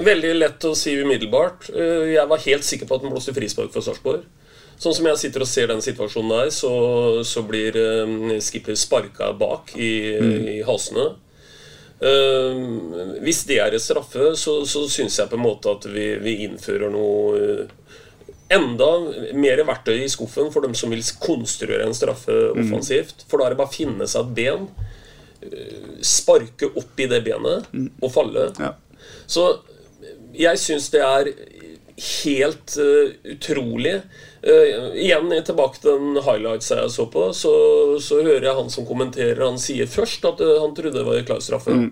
Veldig 0.00 0.34
lett 0.38 0.64
å 0.64 0.74
si 0.78 0.94
umiddelbart. 0.96 1.68
Eh, 1.74 2.12
Jeg 2.16 2.28
var 2.28 2.44
helt 2.46 2.64
sikker 2.64 2.88
på 2.88 2.96
at 2.96 3.02
den 3.04 3.12
blåste 3.12 3.34
frispark 3.36 3.72
for 3.72 3.84
Sarpsborg. 3.84 4.24
Sånn 4.80 4.94
som 4.96 5.06
jeg 5.10 5.20
sitter 5.20 5.44
og 5.44 5.50
ser 5.50 5.68
den 5.68 5.82
situasjonen 5.84 6.32
der, 6.32 6.52
så, 6.56 6.70
så 7.28 7.42
blir 7.44 7.76
eh, 7.76 8.38
skipper 8.40 8.78
sparka 8.80 9.34
bak 9.36 9.74
i, 9.76 9.92
i 10.56 10.62
halsene. 10.64 11.10
Uh, 12.00 13.20
hvis 13.20 13.42
det 13.44 13.58
er 13.60 13.74
et 13.76 13.82
straffe, 13.84 14.30
så, 14.40 14.54
så 14.64 14.86
syns 14.88 15.18
jeg 15.20 15.28
på 15.28 15.36
en 15.36 15.42
måte 15.44 15.68
at 15.68 15.84
vi, 15.84 16.06
vi 16.24 16.32
innfører 16.46 16.88
noe 16.88 17.66
Enda 18.50 18.88
mer 19.38 19.62
verktøy 19.68 20.00
i 20.02 20.10
skuffen 20.10 20.48
for 20.50 20.66
dem 20.66 20.74
som 20.74 20.90
vil 20.90 21.04
konstruere 21.22 21.86
en 21.86 21.94
straffe 21.94 22.34
offensivt. 22.50 23.24
For 23.30 23.38
da 23.38 23.46
er 23.46 23.54
det 23.54 23.60
bare 23.60 23.70
å 23.70 23.76
finne 23.76 24.08
seg 24.10 24.26
et 24.26 24.34
ben, 24.40 24.68
eh, 25.46 26.00
sparke 26.02 26.72
opp 26.74 26.98
i 26.98 27.06
det 27.10 27.22
benet 27.28 27.68
og 28.02 28.10
falle. 28.10 28.48
Så 29.30 29.46
jeg 30.34 30.58
syns 30.62 30.90
det 30.90 31.02
er 31.06 31.30
helt 32.00 32.76
uh, 32.80 33.14
utrolig. 33.32 34.00
Uh, 34.40 34.94
igjen 34.96 35.28
tilbake 35.44 35.82
til 35.82 35.90
den 35.98 36.22
highlights 36.24 36.70
jeg 36.72 36.88
så 36.88 37.04
på, 37.12 37.26
så, 37.36 37.50
så 38.00 38.22
hører 38.24 38.46
jeg 38.46 38.56
han 38.56 38.70
som 38.72 38.86
kommenterer, 38.88 39.42
han 39.44 39.60
sier 39.60 39.90
først 39.90 40.24
at 40.30 40.40
uh, 40.40 40.54
han 40.62 40.72
trodde 40.76 40.96
det 40.96 41.04
var 41.04 41.18
en 41.18 41.26
klar 41.28 41.42
straffe. 41.44 41.74
Mm. 41.76 41.90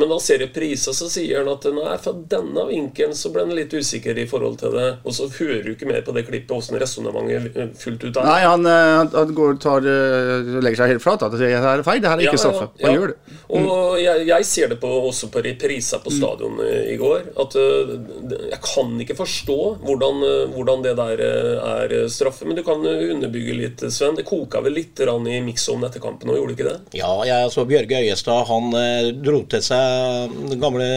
Men 0.00 0.12
da 0.14 0.16
ser 0.22 0.40
jeg 0.40 0.54
priser, 0.54 0.96
så 0.96 1.10
sier 1.12 1.42
han 1.42 1.50
at 1.52 1.66
nei, 1.76 1.98
fra 2.00 2.14
denne 2.32 2.64
vinkelen 2.70 3.12
så 3.16 3.32
ble 3.34 3.44
han 3.44 3.52
litt 3.56 3.74
usikker 3.76 4.16
i 4.16 4.24
forhold 4.30 4.56
til 4.62 4.72
det. 4.78 4.86
Og 5.04 5.16
så 5.16 5.28
hører 5.34 5.66
du 5.66 5.74
ikke 5.74 5.90
mer 5.90 6.00
på 6.06 6.14
det 6.16 6.24
klippet 6.28 6.56
åssen 6.56 6.80
resonnementet 6.80 7.76
fullt 7.80 8.06
ut 8.06 8.16
er. 8.16 8.30
Nei, 8.30 8.40
han, 8.46 8.64
han- 9.12 9.34
går, 9.36 9.60
tar, 9.62 9.84
eh, 9.86 10.48
legger 10.64 10.80
seg 10.82 10.94
helt 10.94 11.04
flat. 11.04 11.22
og 11.22 11.34
At 11.34 11.38
det 11.38 11.52
her 11.52 11.78
er 11.82 11.84
feil. 11.86 12.00
Det 12.02 12.10
her 12.10 12.18
er 12.18 12.24
ikke 12.24 12.38
Ja, 12.38 12.42
straffe. 12.42 12.70
Han 12.80 12.94
ja. 12.94 12.96
gjør 12.96 13.12
det. 13.12 13.36
Mm. 13.50 13.68
Og 13.68 14.00
jeg, 14.00 14.24
jeg 14.30 14.48
ser 14.48 14.72
det 14.72 14.80
på, 14.82 14.90
også 15.10 15.28
på 15.30 15.42
reprisa 15.44 16.00
på 16.02 16.12
stadion 16.14 16.58
i, 16.64 16.72
i 16.94 16.96
går. 17.00 17.28
At 17.44 17.56
jeg 17.60 18.60
kan 18.64 18.96
ikke 19.04 19.18
forstå 19.20 19.49
hvordan, 19.84 20.22
øh, 20.26 20.44
hvordan 20.54 20.84
det 20.86 20.96
der 20.98 21.24
øh, 21.26 21.70
er 21.70 21.90
være 21.90 22.10
straffe. 22.10 22.46
Men 22.46 22.56
du 22.56 22.62
kan 22.66 22.84
eh, 22.86 23.10
underbygge 23.14 23.56
litt, 23.56 23.84
Sven. 23.92 24.16
Det 24.18 24.26
koka 24.28 24.62
vel 24.64 24.76
litt 24.78 25.00
i 25.00 25.40
mix-on 25.44 25.84
etter 25.86 26.02
kampen 26.02 26.30
òg, 26.30 26.38
gjorde 26.38 26.54
det 26.54 26.58
ikke 26.58 26.68
det? 26.70 26.98
Ja, 27.00 27.12
jeg 27.26 27.50
så 27.52 27.64
Bjørge 27.68 28.00
Øyestad. 28.04 28.46
Han 28.50 28.72
eh, 28.78 29.10
dro 29.16 29.42
til 29.50 29.62
seg 29.64 30.36
den 30.50 30.60
gamle 30.60 30.88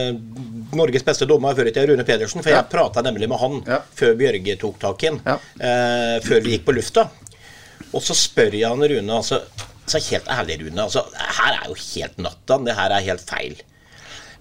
Norges 0.74 1.06
beste 1.06 1.28
dommer 1.30 1.56
før 1.56 1.70
i 1.70 1.74
tida, 1.74 1.88
Rune 1.92 2.06
Pedersen. 2.08 2.44
For 2.44 2.54
jeg 2.54 2.70
prata 2.72 3.04
nemlig 3.06 3.30
med 3.30 3.42
han 3.42 3.60
før 3.94 4.16
Bjørge 4.20 4.58
tok 4.62 4.80
tak 4.82 5.04
i 5.04 5.12
den. 5.12 5.22
Eh, 5.28 6.18
før 6.26 6.42
vi 6.42 6.56
gikk 6.56 6.66
på 6.70 6.78
lufta. 6.78 7.08
Og 7.94 8.02
så 8.02 8.16
spør 8.18 8.56
jeg 8.58 8.70
han 8.70 8.82
Rune 8.90 9.20
altså, 9.20 9.44
så 9.86 10.00
helt 10.00 10.30
ærlig, 10.32 10.62
Rune. 10.64 10.82
altså, 10.82 11.04
Her 11.14 11.60
er 11.60 11.70
jo 11.70 11.78
helt 11.78 12.18
natta. 12.18 12.58
Det 12.66 12.76
her 12.78 12.96
er 12.96 13.08
helt 13.12 13.24
feil. 13.28 13.62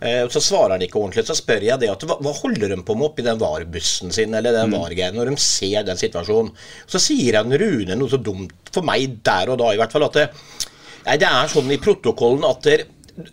Eh, 0.03 0.25
Så 0.29 0.41
svarer 0.43 0.75
han 0.75 0.83
ikke 0.83 0.99
ordentlig. 0.99 1.23
Så 1.29 1.37
spør 1.39 1.63
jeg 1.63 1.79
det 1.79 1.91
at 1.93 2.03
hva 2.09 2.33
holder 2.35 2.73
de 2.75 2.79
på 2.83 2.97
med 2.99 3.07
oppi 3.11 3.23
den 3.27 3.39
VAR-bussen 3.39 4.11
sin 4.15 4.35
eller 4.35 4.53
den 4.57 4.71
Mm. 4.73 4.79
VAR-greia 4.81 5.13
når 5.15 5.31
de 5.31 5.37
ser 5.39 5.85
den 5.87 5.97
situasjonen? 6.01 6.51
Så 6.91 6.99
sier 6.99 7.39
han 7.39 7.53
Rune 7.53 7.95
noe 7.97 8.11
så 8.11 8.19
dumt 8.23 8.73
for 8.73 8.83
meg 8.83 9.21
der 9.23 9.53
og 9.53 9.59
da 9.63 9.71
i 9.73 9.79
hvert 9.79 9.93
fall 9.95 10.05
at 10.09 10.13
det, 10.19 10.27
nei, 11.07 11.17
det 11.23 11.29
er 11.29 11.47
sånn 11.53 11.71
i 11.71 11.79
protokollen 11.79 12.45
at 12.49 12.63
der, 12.67 12.85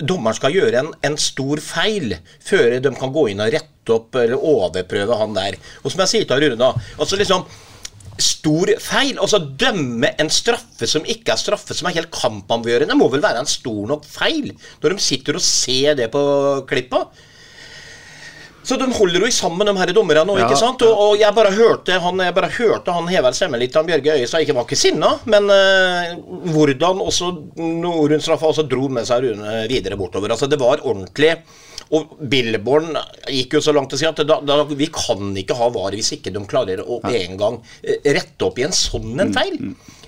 dommeren 0.04 0.36
skal 0.36 0.52
gjøre 0.52 0.80
en, 0.84 0.94
en 1.08 1.16
stor 1.18 1.58
feil 1.64 2.18
før 2.44 2.80
de 2.84 2.92
kan 3.00 3.14
gå 3.16 3.30
inn 3.32 3.40
og 3.40 3.54
rette 3.54 3.94
opp 3.96 4.14
eller 4.20 4.36
overprøve 4.38 5.18
han 5.18 5.34
der. 5.34 5.56
Og 5.84 5.90
som 5.92 6.02
jeg 6.04 6.12
sier 6.12 6.26
til 6.28 6.44
Rune 6.44 6.60
da, 6.60 6.74
altså 7.00 7.16
liksom 7.18 7.46
stor 8.24 8.74
feil. 8.84 9.18
Altså 9.20 9.40
dømme 9.40 10.14
en 10.20 10.30
straffe 10.34 10.88
som 10.90 11.06
ikke 11.08 11.34
er 11.34 11.42
straffe, 11.42 11.78
som 11.78 11.90
er 11.90 11.98
helt 11.98 12.12
kampavgjørende, 12.14 12.98
må 13.00 13.10
vel 13.14 13.24
være 13.24 13.44
en 13.44 13.50
stor 13.50 13.82
nok 13.90 14.06
feil 14.08 14.54
når 14.84 14.96
de 14.96 15.04
sitter 15.04 15.40
og 15.40 15.44
ser 15.46 15.98
det 16.00 16.12
på 16.14 16.22
klippa. 16.70 17.06
Så 18.70 18.76
de 18.78 18.86
holder 18.94 19.24
jo 19.24 19.30
sammen, 19.34 19.66
de 19.66 19.74
her 19.80 19.92
dommerne 19.96 20.26
nå, 20.28 20.36
Ja, 20.38 20.46
ikke 20.46 20.60
sant? 20.60 20.84
Og, 20.86 21.00
og 21.02 21.14
jeg 21.18 21.34
bare 21.34 21.54
hørte 21.56 21.96
han 22.04 22.20
jeg 22.22 22.36
bare 22.36 22.50
hørte 22.54 22.94
han 22.94 23.08
heve 23.10 23.32
stemmen 23.34 23.62
litt, 23.62 23.74
han 23.74 23.88
Bjørge 23.88 24.18
Øyestad. 24.20 24.44
Ikke 24.44 24.58
var 24.58 24.68
ikke 24.68 24.78
sinna, 24.78 25.14
men 25.32 25.50
eh, 25.54 26.12
hvordan 26.54 27.02
også 27.06 27.32
Norun-straffa 27.58 28.52
også 28.52 28.68
dro 28.70 28.92
med 28.92 29.08
seg 29.10 29.26
Rune 29.26 29.64
videre 29.72 29.98
bortover. 29.98 30.36
Altså, 30.36 30.52
det 30.52 30.60
var 30.62 30.84
ordentlig. 30.84 31.38
Og 31.96 32.18
Billborn 32.30 32.94
gikk 33.32 33.56
jo 33.58 33.62
så 33.66 33.74
langt 33.74 33.90
til 33.90 33.98
å 33.98 34.02
si 34.04 34.10
at 34.10 34.22
da, 34.28 34.40
da, 34.46 34.60
vi 34.70 34.90
kan 34.94 35.32
ikke 35.42 35.58
ha 35.58 35.70
VAR 35.74 35.96
hvis 35.98 36.14
ikke 36.20 36.34
de 36.36 36.44
klarer 36.50 36.84
å 36.86 37.00
en 37.10 37.40
gang 37.40 37.58
eh, 37.82 38.12
rette 38.14 38.46
opp 38.46 38.60
i 38.62 38.68
en 38.68 38.76
sånn 38.76 39.18
en 39.24 39.34
feil. 39.34 39.58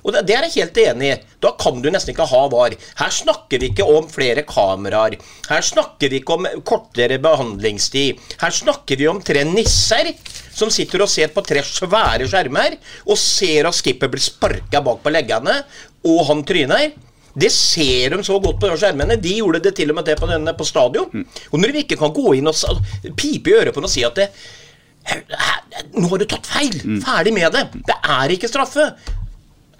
Og 0.02 0.14
det, 0.14 0.24
det 0.30 0.36
er 0.36 0.48
jeg 0.48 0.64
helt 0.64 0.80
enig 0.82 1.10
i. 1.12 1.18
Da 1.42 1.54
kan 1.62 1.82
du 1.82 1.90
nesten 1.94 2.14
ikke 2.14 2.30
ha 2.30 2.42
VAR. 2.52 2.76
Her 3.02 3.14
snakker 3.14 3.62
vi 3.62 3.72
ikke 3.72 3.88
om 3.90 4.08
flere 4.10 4.46
kameraer. 4.50 5.18
Her 5.50 5.66
snakker 5.66 6.12
vi 6.14 6.22
ikke 6.22 6.38
om 6.38 6.48
kortere 6.68 7.20
behandlingstid. 7.22 8.22
Her 8.42 8.56
snakker 8.56 9.02
vi 9.02 9.10
om 9.10 9.22
tre 9.26 9.46
nisser 9.50 10.14
som 10.52 10.74
sitter 10.74 11.06
og 11.06 11.10
ser 11.10 11.32
på 11.34 11.44
tre 11.46 11.64
svære 11.66 12.28
skjermer 12.30 12.78
og 13.08 13.18
ser 13.20 13.70
at 13.70 13.78
skipper 13.78 14.12
blir 14.12 14.22
sparka 14.22 14.82
bak 14.86 15.02
på 15.02 15.14
leggene, 15.14 15.62
og 16.06 16.26
han 16.30 16.46
tryner. 16.46 16.92
Det 17.34 17.52
ser 17.54 18.16
de 18.16 18.24
så 18.28 18.40
godt 18.44 18.60
på 18.60 18.72
skjermene. 18.76 19.20
De 19.22 19.36
gjorde 19.38 19.62
det 19.64 19.76
til 19.78 19.94
og 19.94 20.00
med 20.00 20.08
det 20.10 20.18
på, 20.20 20.28
denne, 20.30 20.54
på 20.58 20.68
stadion. 20.68 21.24
Og 21.52 21.62
når 21.62 21.76
vi 21.76 21.86
ikke 21.86 22.00
kan 22.02 22.14
gå 22.16 22.36
inn 22.40 22.52
og 22.52 22.58
pipe 23.18 23.52
i 23.52 23.56
øret 23.60 23.74
på 23.74 23.80
den 23.82 23.90
og 23.90 23.94
si 23.94 24.04
at 24.08 24.20
det, 24.20 24.28
nå 25.96 26.06
har 26.12 26.22
du 26.22 26.28
tatt 26.30 26.50
feil. 26.52 26.78
Ferdig 27.02 27.34
med 27.34 27.56
det. 27.56 27.66
Det 27.88 27.98
er 27.98 28.36
ikke 28.36 28.52
straffe. 28.52 28.92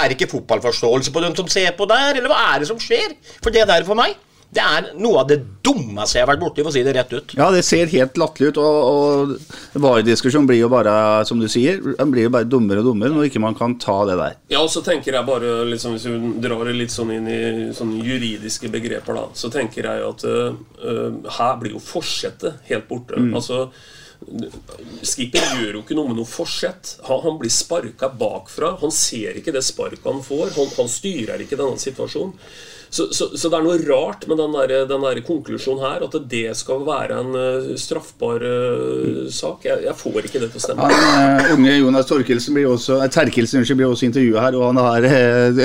Er 0.02 0.10
det 0.10 0.18
ikke 0.18 0.32
fotballforståelse 0.32 1.14
på 1.14 1.22
den 1.22 1.36
som 1.38 1.50
ser 1.52 1.76
på 1.78 1.86
der, 1.90 2.18
eller 2.18 2.32
hva 2.32 2.40
er 2.54 2.64
det 2.64 2.72
som 2.72 2.80
skjer? 2.82 3.14
For 3.44 3.54
det 3.54 3.68
der 3.70 3.86
for 3.86 4.00
meg, 4.00 4.16
det 4.52 4.60
er 4.60 4.88
noe 5.00 5.22
av 5.22 5.30
det 5.30 5.38
dummeste 5.64 6.18
jeg 6.18 6.26
har 6.26 6.30
vært 6.34 6.42
borti, 6.42 6.64
for 6.64 6.74
å 6.74 6.76
si 6.76 6.82
det 6.84 6.92
rett 6.98 7.14
ut. 7.16 7.34
Ja, 7.40 7.48
det 7.56 7.62
ser 7.64 7.88
helt 7.94 8.18
latterlig 8.20 8.52
ut. 8.52 8.58
Og, 8.60 8.80
og 8.92 9.80
VAR-diskusjonen 9.80 10.50
blir 10.50 10.60
jo 10.60 10.68
bare, 10.72 10.94
som 11.28 11.40
du 11.40 11.48
sier, 11.52 11.80
den 11.80 12.12
blir 12.12 12.28
jo 12.28 12.34
bare 12.36 12.50
dummere 12.52 12.84
og 12.84 12.90
dummere 12.90 13.16
når 13.16 13.30
ikke 13.30 13.44
man 13.44 13.56
kan 13.56 13.78
ta 13.80 14.02
det 14.10 14.18
der. 14.20 14.36
Ja, 14.52 14.60
og 14.66 14.68
så 14.74 14.84
tenker 14.84 15.16
jeg 15.16 15.28
bare, 15.28 15.54
liksom, 15.70 15.96
Hvis 15.96 16.10
vi 16.10 16.34
drar 16.44 16.66
det 16.68 16.76
litt 16.76 16.92
sånn 16.92 17.14
inn 17.16 17.32
i 17.32 17.40
sånne 17.76 18.04
juridiske 18.04 18.72
begreper, 18.74 19.22
da, 19.22 19.24
så 19.40 19.52
tenker 19.54 19.88
jeg 19.88 20.04
at 20.10 20.28
øh, 20.28 20.60
øh, 20.84 21.32
her 21.38 21.56
blir 21.62 21.78
jo 21.78 21.84
forsettet 21.84 22.60
helt 22.68 22.90
borte. 22.92 23.24
Mm. 23.24 23.32
Altså, 23.40 23.70
Skipper 25.02 25.48
gjør 25.62 25.80
jo 25.80 25.86
ikke 25.86 25.96
noe 25.98 26.12
med 26.12 26.20
noe 26.20 26.30
forsett. 26.30 26.98
Han, 27.08 27.24
han 27.24 27.40
blir 27.40 27.56
sparka 27.56 28.12
bakfra. 28.20 28.76
Han 28.84 28.92
ser 28.94 29.40
ikke 29.40 29.56
det 29.56 29.64
sparket 29.66 30.06
han 30.12 30.22
får. 30.28 30.52
Han, 30.60 30.70
han 30.76 30.92
styrer 30.92 31.42
ikke 31.42 31.58
denne 31.58 31.80
situasjonen. 31.82 32.36
Så, 32.92 33.08
så, 33.16 33.30
så 33.40 33.48
det 33.48 33.56
er 33.56 33.64
noe 33.64 33.78
rart 33.88 34.26
med 34.28 34.40
den 34.42 34.52
der, 34.52 34.74
den 34.90 35.06
der 35.06 35.22
konklusjonen 35.24 35.80
her, 35.86 36.04
at 36.04 36.16
det 36.32 36.58
skal 36.60 36.82
være 36.84 37.22
en 37.22 37.36
øh, 37.40 37.70
straffbar 37.80 38.44
øh, 38.44 39.30
sak. 39.32 39.64
Jeg, 39.64 39.86
jeg 39.86 39.96
får 39.96 40.28
ikke 40.28 40.42
det 40.44 40.50
til 40.52 40.60
å 40.60 40.64
stemme. 40.66 40.90
Han, 40.92 41.46
eh, 41.46 41.54
unge 41.56 41.78
Jonas 41.78 42.10
Torkelsen 42.10 42.58
blir 42.58 42.68
også, 42.68 43.00
eh, 43.00 43.12
Terkelsen 43.16 43.64
blir 43.80 43.88
også 43.88 44.10
intervjuet 44.10 44.44
her, 44.44 44.58
og 44.60 44.74
han 44.74 44.82
er 44.84 45.08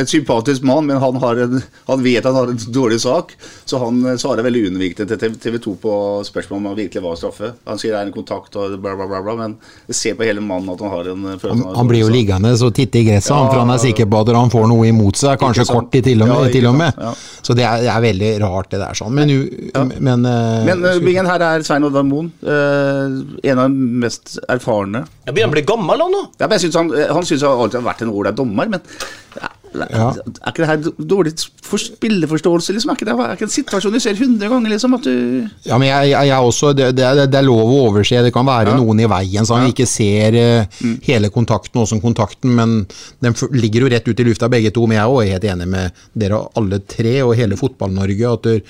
et 0.03 0.13
sympatisk 0.13 0.63
mann, 0.71 0.87
men 0.87 1.03
han, 1.03 1.19
har 1.23 1.43
en, 1.49 1.59
han 1.91 2.05
vet 2.07 2.29
han 2.31 2.39
har 2.39 2.53
en 2.55 2.63
dårlig 2.79 3.01
sak, 3.03 3.35
så 3.65 3.83
han 3.83 3.99
eh, 4.07 4.21
svarer 4.23 4.47
veldig 4.47 4.63
unnvikende 4.71 5.19
til 5.19 5.35
TV 5.43 5.59
2 5.67 5.75
på 5.83 5.97
spørsmål 6.31 6.63
om 6.63 6.71
han 6.71 6.79
virkelig 6.79 7.05
var 7.09 7.19
straffe. 7.19 7.53
Han 7.67 7.83
sier 7.83 7.97
det 7.97 8.05
er 8.05 8.11
en 8.13 8.15
kontakt 8.15 8.55
og 8.55 8.79
bla, 8.79 8.95
bla, 8.95 9.11
bla, 9.11 9.23
bla 9.27 9.37
men 9.43 9.59
ser 9.91 10.15
på 10.15 10.27
hele 10.27 10.45
mannen 10.45 10.71
at 10.77 10.87
han 10.87 10.95
har 10.95 11.11
en 11.11 11.27
eh, 11.33 11.39
følelse 11.43 11.59
Han, 11.59 11.73
av 11.73 11.83
han 11.83 11.91
blir 11.91 12.05
jo 12.05 12.15
liggende 12.15 12.55
og 12.55 12.75
titte 12.77 13.03
i 13.03 13.07
gresset, 13.11 13.35
han, 13.35 13.51
for 13.51 13.65
han 13.65 13.75
er 13.75 13.83
sikker 13.83 14.07
på 14.15 14.23
at 14.23 14.35
han 14.39 14.55
får 14.55 14.71
noe 14.71 14.91
imot 14.95 15.19
seg, 15.19 15.39
kanskje 15.43 15.67
kort 15.75 15.99
i 15.99 16.07
til 16.07 16.23
og 16.23 16.31
med. 16.31 16.37
Ja, 16.37 16.55
til 16.55 16.71
og 16.71 16.79
med. 16.79 17.03
ja. 17.09 17.16
Så 17.47 17.55
det 17.55 17.65
er, 17.67 17.83
det 17.85 17.91
er 17.93 18.03
veldig 18.05 18.31
rart, 18.43 18.71
det 18.73 18.81
der. 18.83 18.95
sånn. 18.99 19.13
Men, 19.15 19.31
u- 19.31 19.91
men, 20.01 20.25
eh, 20.27 20.65
Men 20.67 20.85
uh, 20.85 20.97
Bingen, 21.05 21.27
her 21.31 21.45
er 21.47 21.63
Svein 21.67 21.85
Oddvar 21.87 22.05
Moen, 22.09 22.33
Uh, 22.43 23.23
en 23.47 23.59
av 23.63 23.69
de 23.71 23.91
mest 24.03 24.39
erfarne. 24.49 25.05
Jeg 25.27 25.35
begynner 25.37 25.53
å 25.53 25.57
bli 25.57 25.65
gammel 25.69 26.03
han 26.07 26.13
nå. 26.17 26.23
Ja, 26.41 26.47
men 26.49 26.57
jeg 26.59 26.67
synes 26.67 26.77
han, 26.81 26.91
han 27.17 27.25
synes 27.29 27.43
han 27.47 27.63
alltid 27.67 27.81
har 27.81 27.87
vært 27.93 28.03
en 28.07 28.13
ålreit 28.15 28.37
dommer, 28.39 28.69
men 28.77 28.83
ja, 29.75 29.87
Ja. 29.91 30.07
er 30.15 30.53
ikke 30.53 30.63
det 30.63 30.69
her 30.71 31.07
dårlig 31.11 31.33
for 31.63 31.79
spilleforståelse? 31.83 32.73
Liksom? 32.77 32.91
Er 32.91 32.99
ikke 32.99 33.09
det 33.09 33.17
er 33.17 33.35
ikke 33.37 33.49
en 33.49 33.55
situasjon 33.57 33.93
du 33.93 34.01
ser 34.01 34.17
hundre 34.21 34.49
ganger? 34.49 34.71
liksom, 34.71 34.95
at 34.95 35.05
du... 35.05 35.49
Ja, 35.67 35.79
men 35.79 35.89
jeg, 35.89 36.11
jeg, 36.13 36.29
jeg 36.31 36.39
også, 36.51 36.73
det, 36.77 36.91
det, 36.97 37.11
det 37.33 37.41
er 37.41 37.47
lov 37.47 37.65
å 37.67 37.81
overse. 37.91 38.23
Det 38.25 38.33
kan 38.35 38.47
være 38.47 38.77
noen 38.79 39.01
i 39.01 39.11
veien 39.11 39.47
så 39.47 39.59
han 39.59 39.71
ikke 39.73 39.87
ser 39.91 40.39
eh, 40.41 40.81
hele 41.07 41.31
kontakten, 41.35 41.83
også 41.83 42.01
kontakten, 42.01 42.55
men 42.57 42.79
den 43.21 43.37
ligger 43.57 43.87
jo 43.87 43.93
rett 43.93 44.09
ut 44.09 44.21
i 44.21 44.29
lufta 44.29 44.49
begge 44.53 44.73
to. 44.75 44.87
Men 44.87 45.01
jeg 45.01 45.05
er 45.05 45.15
også 45.17 45.33
helt 45.35 45.49
enig 45.53 45.69
med 45.77 46.03
dere 46.15 46.43
alle 46.57 46.81
tre 46.87 47.19
og 47.27 47.35
hele 47.39 47.59
Fotball-Norge. 47.61 48.33
at 48.33 48.43
der, 48.47 48.61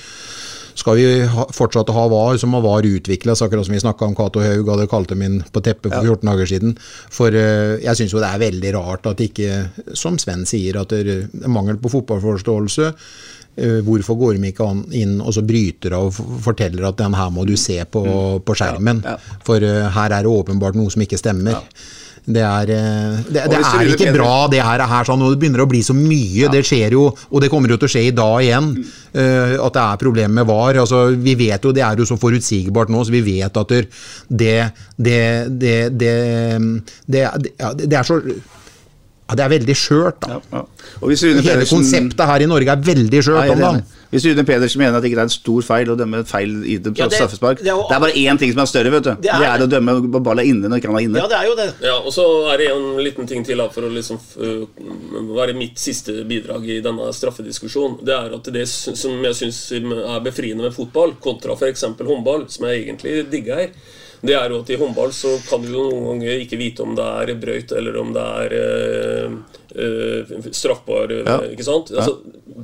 skal 0.76 0.98
vi 0.98 1.04
ha, 1.32 1.46
fortsatt 1.56 1.88
ha 1.96 2.02
VAR, 2.12 2.36
så 2.40 2.48
må 2.50 2.60
VAR 2.64 2.84
utvikles, 2.84 3.40
akkurat 3.42 3.64
som 3.66 3.74
vi 3.76 3.80
snakka 3.80 4.06
om 4.10 4.16
Cato 4.18 4.42
Haug 4.44 4.68
hadde 4.74 4.88
kalt 4.92 5.08
dem 5.12 5.22
inn 5.24 5.38
på 5.52 5.62
teppet 5.64 5.88
for 5.94 6.04
14 6.04 6.28
dager 6.28 6.50
siden. 6.50 6.76
For 7.16 7.32
eh, 7.32 7.78
jeg 7.84 7.96
syns 8.02 8.12
jo 8.12 8.20
det 8.20 8.28
er 8.28 8.44
veldig 8.44 8.74
rart 8.76 9.08
at 9.08 9.22
ikke, 9.24 9.62
som 9.96 10.18
Sven 10.20 10.44
sier, 10.48 10.76
at 10.82 10.92
det 10.92 11.16
er 11.16 11.48
mangel 11.48 11.80
på 11.80 11.92
fotballforståelse. 11.96 12.92
Eh, 13.56 13.78
Hvorfor 13.86 14.18
går 14.20 14.36
de 14.36 14.50
ikke 14.52 14.68
inn 15.00 15.14
og 15.24 15.32
så 15.32 15.40
bryter 15.48 15.96
av 15.96 16.10
og 16.12 16.40
forteller 16.44 16.90
at 16.90 16.98
den 17.00 17.16
her 17.16 17.30
må 17.32 17.46
du 17.48 17.54
se 17.56 17.78
på, 17.88 18.02
på 18.44 18.56
skjermen? 18.60 19.00
For 19.48 19.64
eh, 19.64 19.86
her 19.96 20.12
er 20.12 20.26
det 20.28 20.32
åpenbart 20.32 20.76
noe 20.76 20.92
som 20.92 21.00
ikke 21.06 21.20
stemmer. 21.20 21.62
Det 22.26 22.42
er, 22.42 22.70
eh, 22.74 23.18
det, 23.30 23.42
det 23.52 23.58
er 23.62 23.88
ikke 23.92 24.12
bra 24.16 24.48
det 24.50 24.58
her, 24.58 24.82
er 24.82 24.90
her 24.90 25.06
sånn, 25.06 25.20
og 25.22 25.30
det 25.30 25.38
begynner 25.44 25.62
å 25.62 25.68
bli 25.70 25.78
så 25.86 25.94
mye. 25.94 26.48
Det 26.50 26.64
skjer 26.66 26.96
jo, 26.96 27.04
og 27.14 27.42
det 27.42 27.50
kommer 27.52 27.70
jo 27.70 27.78
til 27.78 27.86
å 27.86 27.92
skje 27.92 28.02
i 28.08 28.14
dag 28.16 28.40
igjen, 28.42 28.72
uh, 29.14 29.54
at 29.62 29.76
det 29.76 29.84
er 29.84 30.00
problemer 30.00 30.34
med 30.40 30.48
VAR. 30.50 30.80
Altså, 30.82 31.04
vi 31.14 31.36
vet 31.38 31.62
jo, 31.62 31.74
Det 31.76 31.84
er 31.86 32.02
jo 32.02 32.08
så 32.08 32.18
forutsigbart 32.18 32.90
nå, 32.90 33.04
så 33.06 33.14
vi 33.14 33.22
vet 33.28 33.62
at 33.62 33.74
det, 33.76 33.84
det, 34.26 34.56
det, 34.98 35.22
det, 35.54 35.76
det, 35.94 36.16
det, 37.06 37.22
ja, 37.22 37.72
det 37.78 37.94
er 37.94 38.10
så 38.10 38.18
ja, 39.26 39.34
Det 39.34 39.44
er 39.46 39.54
veldig 39.54 39.78
skjørt, 39.78 40.26
da. 40.26 40.64
Hvis 41.02 41.22
Rune 41.26 41.46
Hele 41.46 41.66
konseptet 41.70 42.26
her 42.30 42.42
i 42.42 42.50
Norge 42.50 42.74
er 42.74 42.84
veldig 42.90 43.22
skjørt 43.22 43.54
om 43.54 43.62
dagen. 43.68 43.86
Det. 44.10 44.14
Hvis 44.20 44.24
Rune 44.26 44.44
Pedersen 44.46 44.78
mener 44.78 44.96
at 44.96 45.02
det 45.02 45.10
ikke 45.10 45.18
er 45.18 45.28
en 45.28 45.34
stor 45.34 45.62
feil 45.62 45.86
å 45.92 45.96
dømme 45.98 46.24
feil 46.26 46.64
i 46.64 46.76
det, 46.78 46.92
Ja, 46.98 47.06
det- 47.08 47.18
straffespark 47.18 47.58
det 47.58 47.66
er 47.68 47.76
jo- 47.76 47.86
Det 47.88 47.96
er 47.96 48.00
bare 48.00 48.12
én 48.12 48.38
ting 48.38 48.52
som 48.52 48.60
er 48.62 48.66
større, 48.66 48.90
vet 48.90 49.02
du. 49.04 49.10
Det 49.10 49.22
Det 49.22 49.30
er, 49.32 49.42
er- 49.42 49.66
å 49.66 49.68
dømme 49.68 50.22
ball 50.22 50.38
er 50.38 50.44
inne 50.44 50.68
når 50.68 50.76
ikke 50.80 50.86
han 50.92 50.96
er 50.96 51.06
inne. 51.08 51.18
Ja, 51.18 51.26
det 51.26 51.36
er 51.36 51.46
jo 51.46 51.54
det. 51.56 51.74
Ja, 51.82 51.96
og 51.98 52.12
så 52.12 52.52
er 52.52 52.56
det 52.58 52.68
en 52.70 52.96
liten 53.04 53.26
ting 53.26 53.44
til 53.44 53.56
da, 53.58 53.68
for 53.68 53.82
å 53.82 53.90
liksom 53.92 54.18
øh, 54.40 54.66
være 55.36 55.54
mitt 55.56 55.76
siste 55.78 56.24
bidrag 56.26 56.64
i 56.68 56.80
denne 56.80 57.12
straffediskusjonen. 57.12 58.04
Det 58.04 58.14
er 58.14 58.34
at 58.34 58.44
det 58.52 58.66
som 58.68 59.22
jeg 59.22 59.34
syns 59.34 59.72
er 59.72 60.20
befriende 60.20 60.62
med 60.62 60.74
fotball, 60.74 61.14
kontra 61.20 61.52
f.eks. 61.56 61.82
håndball, 61.82 62.48
som 62.48 62.66
jeg 62.66 62.86
egentlig 62.86 63.30
digger 63.30 63.54
her, 63.56 63.68
det 64.22 64.34
er 64.38 64.50
jo 64.50 64.60
at 64.62 64.70
i 64.70 64.76
håndball 64.80 65.12
så 65.12 65.34
kan 65.48 65.62
du 65.62 65.68
jo 65.72 65.84
noen 65.90 66.20
ganger 66.20 66.40
ikke 66.44 66.58
vite 66.60 66.82
om 66.86 66.94
det 66.96 67.04
er 67.04 67.34
brøyt 67.42 67.72
eller 67.76 67.98
om 68.00 68.12
det 68.16 68.22
er 68.22 68.56
øh, 69.76 70.42
straffbar. 70.52 71.10
øh, 71.12 71.24
Ja. 71.26 71.38
Ikke 71.50 71.64
sant? 71.64 71.90
Altså, 71.90 72.16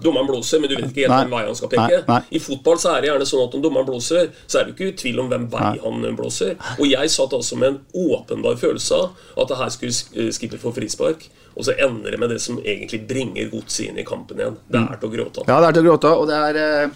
dommeren 0.03 0.27
blåser, 0.27 0.61
men 0.61 0.71
du 0.71 0.77
vet 0.77 0.89
ikke 0.91 1.05
helt 1.05 1.13
Nei. 1.13 1.21
hvem 1.25 1.35
vei 1.37 1.45
han 1.47 1.55
skal 1.59 1.69
peke. 1.69 1.99
nei. 2.09 2.21
I 2.31 2.39
fotball 2.39 2.79
så 2.79 2.95
er 2.97 3.01
det 3.03 3.11
gjerne 3.11 3.27
sånn 3.29 3.45
at 3.47 3.55
om 3.59 3.63
dommeren 3.63 3.87
blåser, 3.87 4.31
så 4.47 4.61
er 4.61 4.65
det 4.65 4.75
ikke 4.77 4.97
tvil 5.03 5.21
om 5.21 5.29
hvem 5.29 5.49
vei 5.53 5.73
han 5.83 6.17
blåser. 6.17 6.57
Og 6.79 6.87
jeg 6.89 7.11
satt 7.11 7.33
altså 7.37 7.57
med 7.61 7.69
en 7.69 7.81
åpenbar 7.95 8.57
følelse 8.57 8.95
av 8.95 9.11
at 9.45 9.49
det 9.53 9.59
her 9.61 9.69
skulle 9.77 10.33
skippe 10.33 10.59
for 10.63 10.73
frispark, 10.73 11.29
og 11.57 11.67
så 11.67 11.75
ender 11.77 12.11
det 12.11 12.19
med 12.21 12.31
det 12.33 12.41
som 12.41 12.59
egentlig 12.65 13.03
bringer 13.09 13.51
godset 13.53 13.91
inn 13.91 13.99
i 14.01 14.05
kampen 14.09 14.41
igjen. 14.41 14.57
Det 14.73 14.81
er 14.81 14.97
til 15.03 15.11
å 15.11 15.13
gråte 15.13 15.43
av. 15.43 15.49
Ja, 15.53 15.61
det 15.61 15.69
er 15.69 15.73
til 15.77 15.85
å 15.85 15.91
gråte 15.91 16.09
av. 16.09 16.23
Og 16.23 16.29
det 16.31 16.39
er 16.49 16.61
eh, 16.63 16.89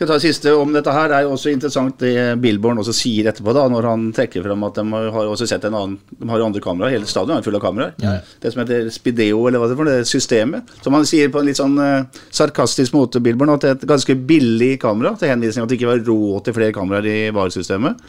Skal 0.00 0.08
ta 0.08 0.16
det 0.16 0.30
siste 0.32 0.52
om 0.56 0.70
dette 0.72 0.92
her, 0.96 1.12
er 1.12 1.26
jo 1.26 1.34
også 1.34 1.50
interessant 1.52 1.98
det 2.00 2.14
Billborn 2.40 2.78
også 2.80 2.94
sier 2.96 3.26
etterpå, 3.28 3.52
da, 3.52 3.66
når 3.68 3.84
han 3.84 4.04
trekker 4.16 4.40
frem 4.46 4.62
at 4.64 4.78
de 4.78 4.84
har 4.96 5.26
også 5.28 5.44
sett 5.50 5.66
en 5.68 5.74
annen 5.76 5.96
De 6.08 6.28
har 6.30 6.38
jo 6.40 6.44
andre 6.46 6.62
kameraer, 6.64 6.94
hele 6.94 7.08
stadion 7.10 7.34
er 7.34 7.44
full 7.44 7.58
av 7.58 7.60
kameraer. 7.60 8.22
Det 8.40 8.48
som 8.54 8.62
heter 8.62 8.86
Spideo, 8.94 9.42
eller 9.44 9.60
hva 9.60 9.66
det 9.68 9.74
er 9.74 9.80
for 9.82 9.90
det 9.90 10.08
systemet. 10.08 10.70
Som 10.80 10.94
han 10.96 11.04
sier 11.04 11.28
på 11.28 11.42
en 11.42 11.50
litt 11.50 11.60
sånn 11.60 11.76
uh, 11.76 12.22
sarkastisk 12.32 12.94
måte, 12.96 13.20
Billborn, 13.20 13.52
at 13.52 13.66
det 13.66 13.68
er 13.68 13.76
et 13.76 13.84
ganske 13.90 14.16
billig 14.30 14.70
kamera, 14.80 15.12
til 15.20 15.28
henvisning 15.34 15.66
at 15.66 15.74
det 15.74 15.76
ikke 15.76 15.90
var 15.90 16.00
råd 16.06 16.46
til 16.46 16.56
flere 16.56 16.74
kameraer 16.78 17.08
i 17.10 17.18
VAR-systemet. 17.36 18.00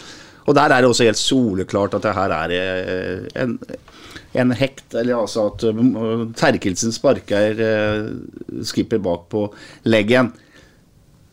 Og 0.46 0.56
der 0.56 0.72
er 0.72 0.80
det 0.80 0.92
også 0.94 1.10
helt 1.10 1.20
soleklart 1.20 1.98
at 1.98 2.08
det 2.08 2.14
her 2.16 2.36
er 2.38 2.54
eh, 2.56 3.26
en, 3.44 3.58
en 4.40 4.56
hekt, 4.62 4.86
eller 4.96 5.20
altså 5.20 5.50
at 5.50 5.68
eh, 5.68 6.24
Terkelsen 6.40 6.96
sparker 6.96 7.60
skipper 8.72 9.04
bak 9.04 9.28
på 9.36 9.44
leggen. 9.92 10.32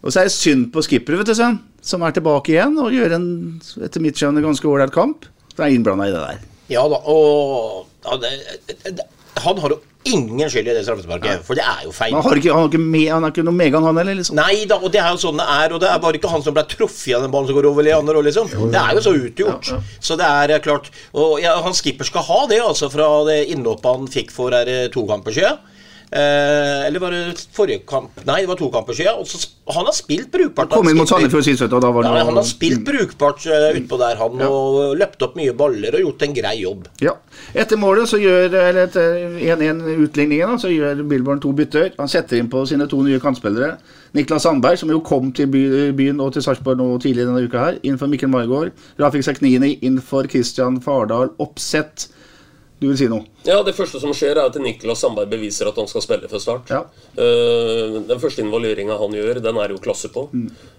Og 0.02 0.14
så 0.14 0.22
er 0.22 0.28
det 0.28 0.34
synd 0.36 0.68
på 0.74 0.84
skipper, 0.86 1.18
vet 1.18 1.30
du, 1.30 1.34
Sven, 1.34 1.58
som 1.82 2.04
er 2.06 2.14
tilbake 2.14 2.54
igjen 2.54 2.78
og 2.78 2.94
gjør 2.94 3.16
en 3.18 3.26
etter 3.84 4.02
mitt 4.04 4.18
skjønn 4.18 4.38
ganske 4.44 4.70
ålreit 4.70 4.94
kamp. 4.94 5.26
Så 5.54 5.66
er 5.66 5.74
innblanda 5.74 6.06
i 6.06 6.14
det 6.14 6.22
der. 6.22 6.42
Ja 6.70 6.84
da, 6.90 7.00
og 7.08 7.86
ja, 8.04 8.18
det, 8.22 9.06
Han 9.42 9.58
har 9.62 9.72
jo 9.72 9.78
ingen 10.08 10.50
skyld 10.50 10.68
i 10.70 10.74
det 10.76 10.84
straffesparket, 10.86 11.42
for 11.46 11.58
det 11.58 11.64
er 11.66 11.82
jo 11.86 11.92
feil. 11.94 12.12
Men 12.14 12.22
han 12.22 12.30
har 12.30 12.40
ikke, 12.40 12.52
han 12.52 12.62
har 12.62 12.70
ikke, 12.70 12.80
med, 12.82 13.06
han 13.10 13.26
er 13.26 13.32
ikke 13.32 13.44
noe 13.46 13.56
medgang, 13.56 13.86
han 13.88 13.98
heller? 14.00 14.18
liksom 14.20 14.38
Nei 14.38 14.64
da, 14.70 14.78
og 14.78 14.92
det 14.94 15.00
er 15.02 15.10
jo 15.12 15.20
sånn 15.24 15.40
det 15.40 15.46
er. 15.54 15.74
Og 15.74 15.82
det 15.82 15.90
er 15.90 16.02
bare 16.04 16.20
ikke 16.20 16.30
han 16.32 16.44
som 16.44 16.56
ble 16.56 16.64
truffet 16.70 17.16
av 17.16 17.24
den 17.26 17.34
ballen 17.34 17.50
som 17.50 17.58
går 17.58 17.68
over 17.70 17.86
Leander 17.86 18.20
òg, 18.20 18.28
liksom. 18.28 18.52
Det 18.72 18.82
er 18.82 18.98
jo 18.98 19.04
så 19.04 19.14
utgjort. 19.18 19.72
Så 19.98 20.18
det 20.20 20.28
er 20.28 20.54
eh, 20.54 20.62
klart 20.64 20.92
Og 21.18 21.40
ja, 21.42 21.56
han 21.64 21.76
skipper 21.76 22.08
skal 22.08 22.24
ha 22.28 22.44
det, 22.50 22.60
altså, 22.64 22.90
fra 22.92 23.08
det 23.28 23.40
innhoppet 23.52 23.98
han 23.98 24.08
fikk 24.14 24.32
for 24.34 24.54
her 24.54 24.70
to 24.94 25.04
kamper 25.10 25.34
siden. 25.34 25.58
Eh, 26.08 26.86
eller 26.86 27.02
var 27.02 27.12
det 27.12 27.42
forrige 27.52 27.82
kamp 27.84 28.22
Nei, 28.24 28.38
det 28.40 28.48
var 28.48 28.56
to 28.56 28.70
kamper 28.72 28.96
siden. 28.96 29.18
Og 29.20 29.28
så, 29.28 29.42
han 29.74 29.84
har 29.84 29.92
spilt 29.92 30.30
brukbart. 30.32 30.72
Sist, 31.44 31.60
vet 31.60 31.70
du, 31.70 31.76
da 31.84 31.90
var 31.92 32.06
det 32.06 32.12
Ja, 32.16 32.24
han 32.24 32.40
har 32.40 32.46
spilt 32.48 32.80
brukbart 32.86 33.44
uh, 33.44 33.68
utpå 33.76 33.98
der, 34.00 34.16
han. 34.16 34.40
Og 34.48 34.96
løpt 34.96 35.22
opp 35.26 35.36
mye 35.36 35.52
baller 35.56 35.98
og 35.98 36.06
gjort 36.06 36.24
en 36.24 36.36
grei 36.38 36.54
jobb. 36.62 36.88
Ja. 37.04 37.14
Etter 37.52 37.80
målet, 37.80 38.08
så 38.08 38.20
gjør 38.22 38.48
Eller 38.48 38.86
etter 38.86 39.20
1-1-utligningen, 39.36 40.56
så 40.60 40.72
gjør 40.72 41.04
Billborn 41.08 41.44
to 41.44 41.52
bytter. 41.56 41.92
Han 42.00 42.10
setter 42.10 42.40
inn 42.40 42.48
på 42.52 42.64
sine 42.68 42.88
to 42.88 43.02
nye 43.04 43.20
kantspillere. 43.22 43.76
Niklas 44.16 44.46
Sandberg, 44.48 44.80
som 44.80 44.90
jo 44.92 45.02
kom 45.04 45.32
til 45.36 45.50
byen 45.52 46.22
og 46.24 46.32
til 46.32 46.44
Sarpsborg 46.44 46.80
nå 46.80 46.94
tidligere 46.96 47.28
denne 47.28 47.44
uka 47.44 47.66
her, 47.66 47.82
inn 47.84 48.00
for 48.00 48.08
Mikkel 48.08 48.32
Margaard. 48.32 48.72
Rafik 49.00 49.26
Seknini 49.26 49.76
inn 49.84 50.00
for 50.00 50.28
Christian 50.30 50.80
Fardal. 50.84 51.34
Oppsett. 51.44 52.08
Du 52.78 52.86
vil 52.86 52.98
si 52.98 53.08
noe? 53.10 53.26
Ja, 53.42 53.58
Det 53.66 53.74
første 53.74 53.98
som 53.98 54.12
skjer, 54.14 54.38
er 54.38 54.46
at 54.46 54.58
Niklas 54.62 55.00
Sandberg 55.02 55.32
beviser 55.32 55.66
at 55.70 55.78
han 55.80 55.88
skal 55.90 56.04
spille 56.04 56.30
for 56.30 56.42
Start. 56.42 56.70
Ja. 56.70 56.84
Eh, 57.18 57.98
den 58.06 58.22
første 58.22 58.44
involveringa 58.44 58.98
han 59.00 59.16
gjør, 59.16 59.40
den 59.42 59.58
er 59.58 59.74
jo 59.74 59.80
klasse 59.82 60.10
på. 60.14 60.28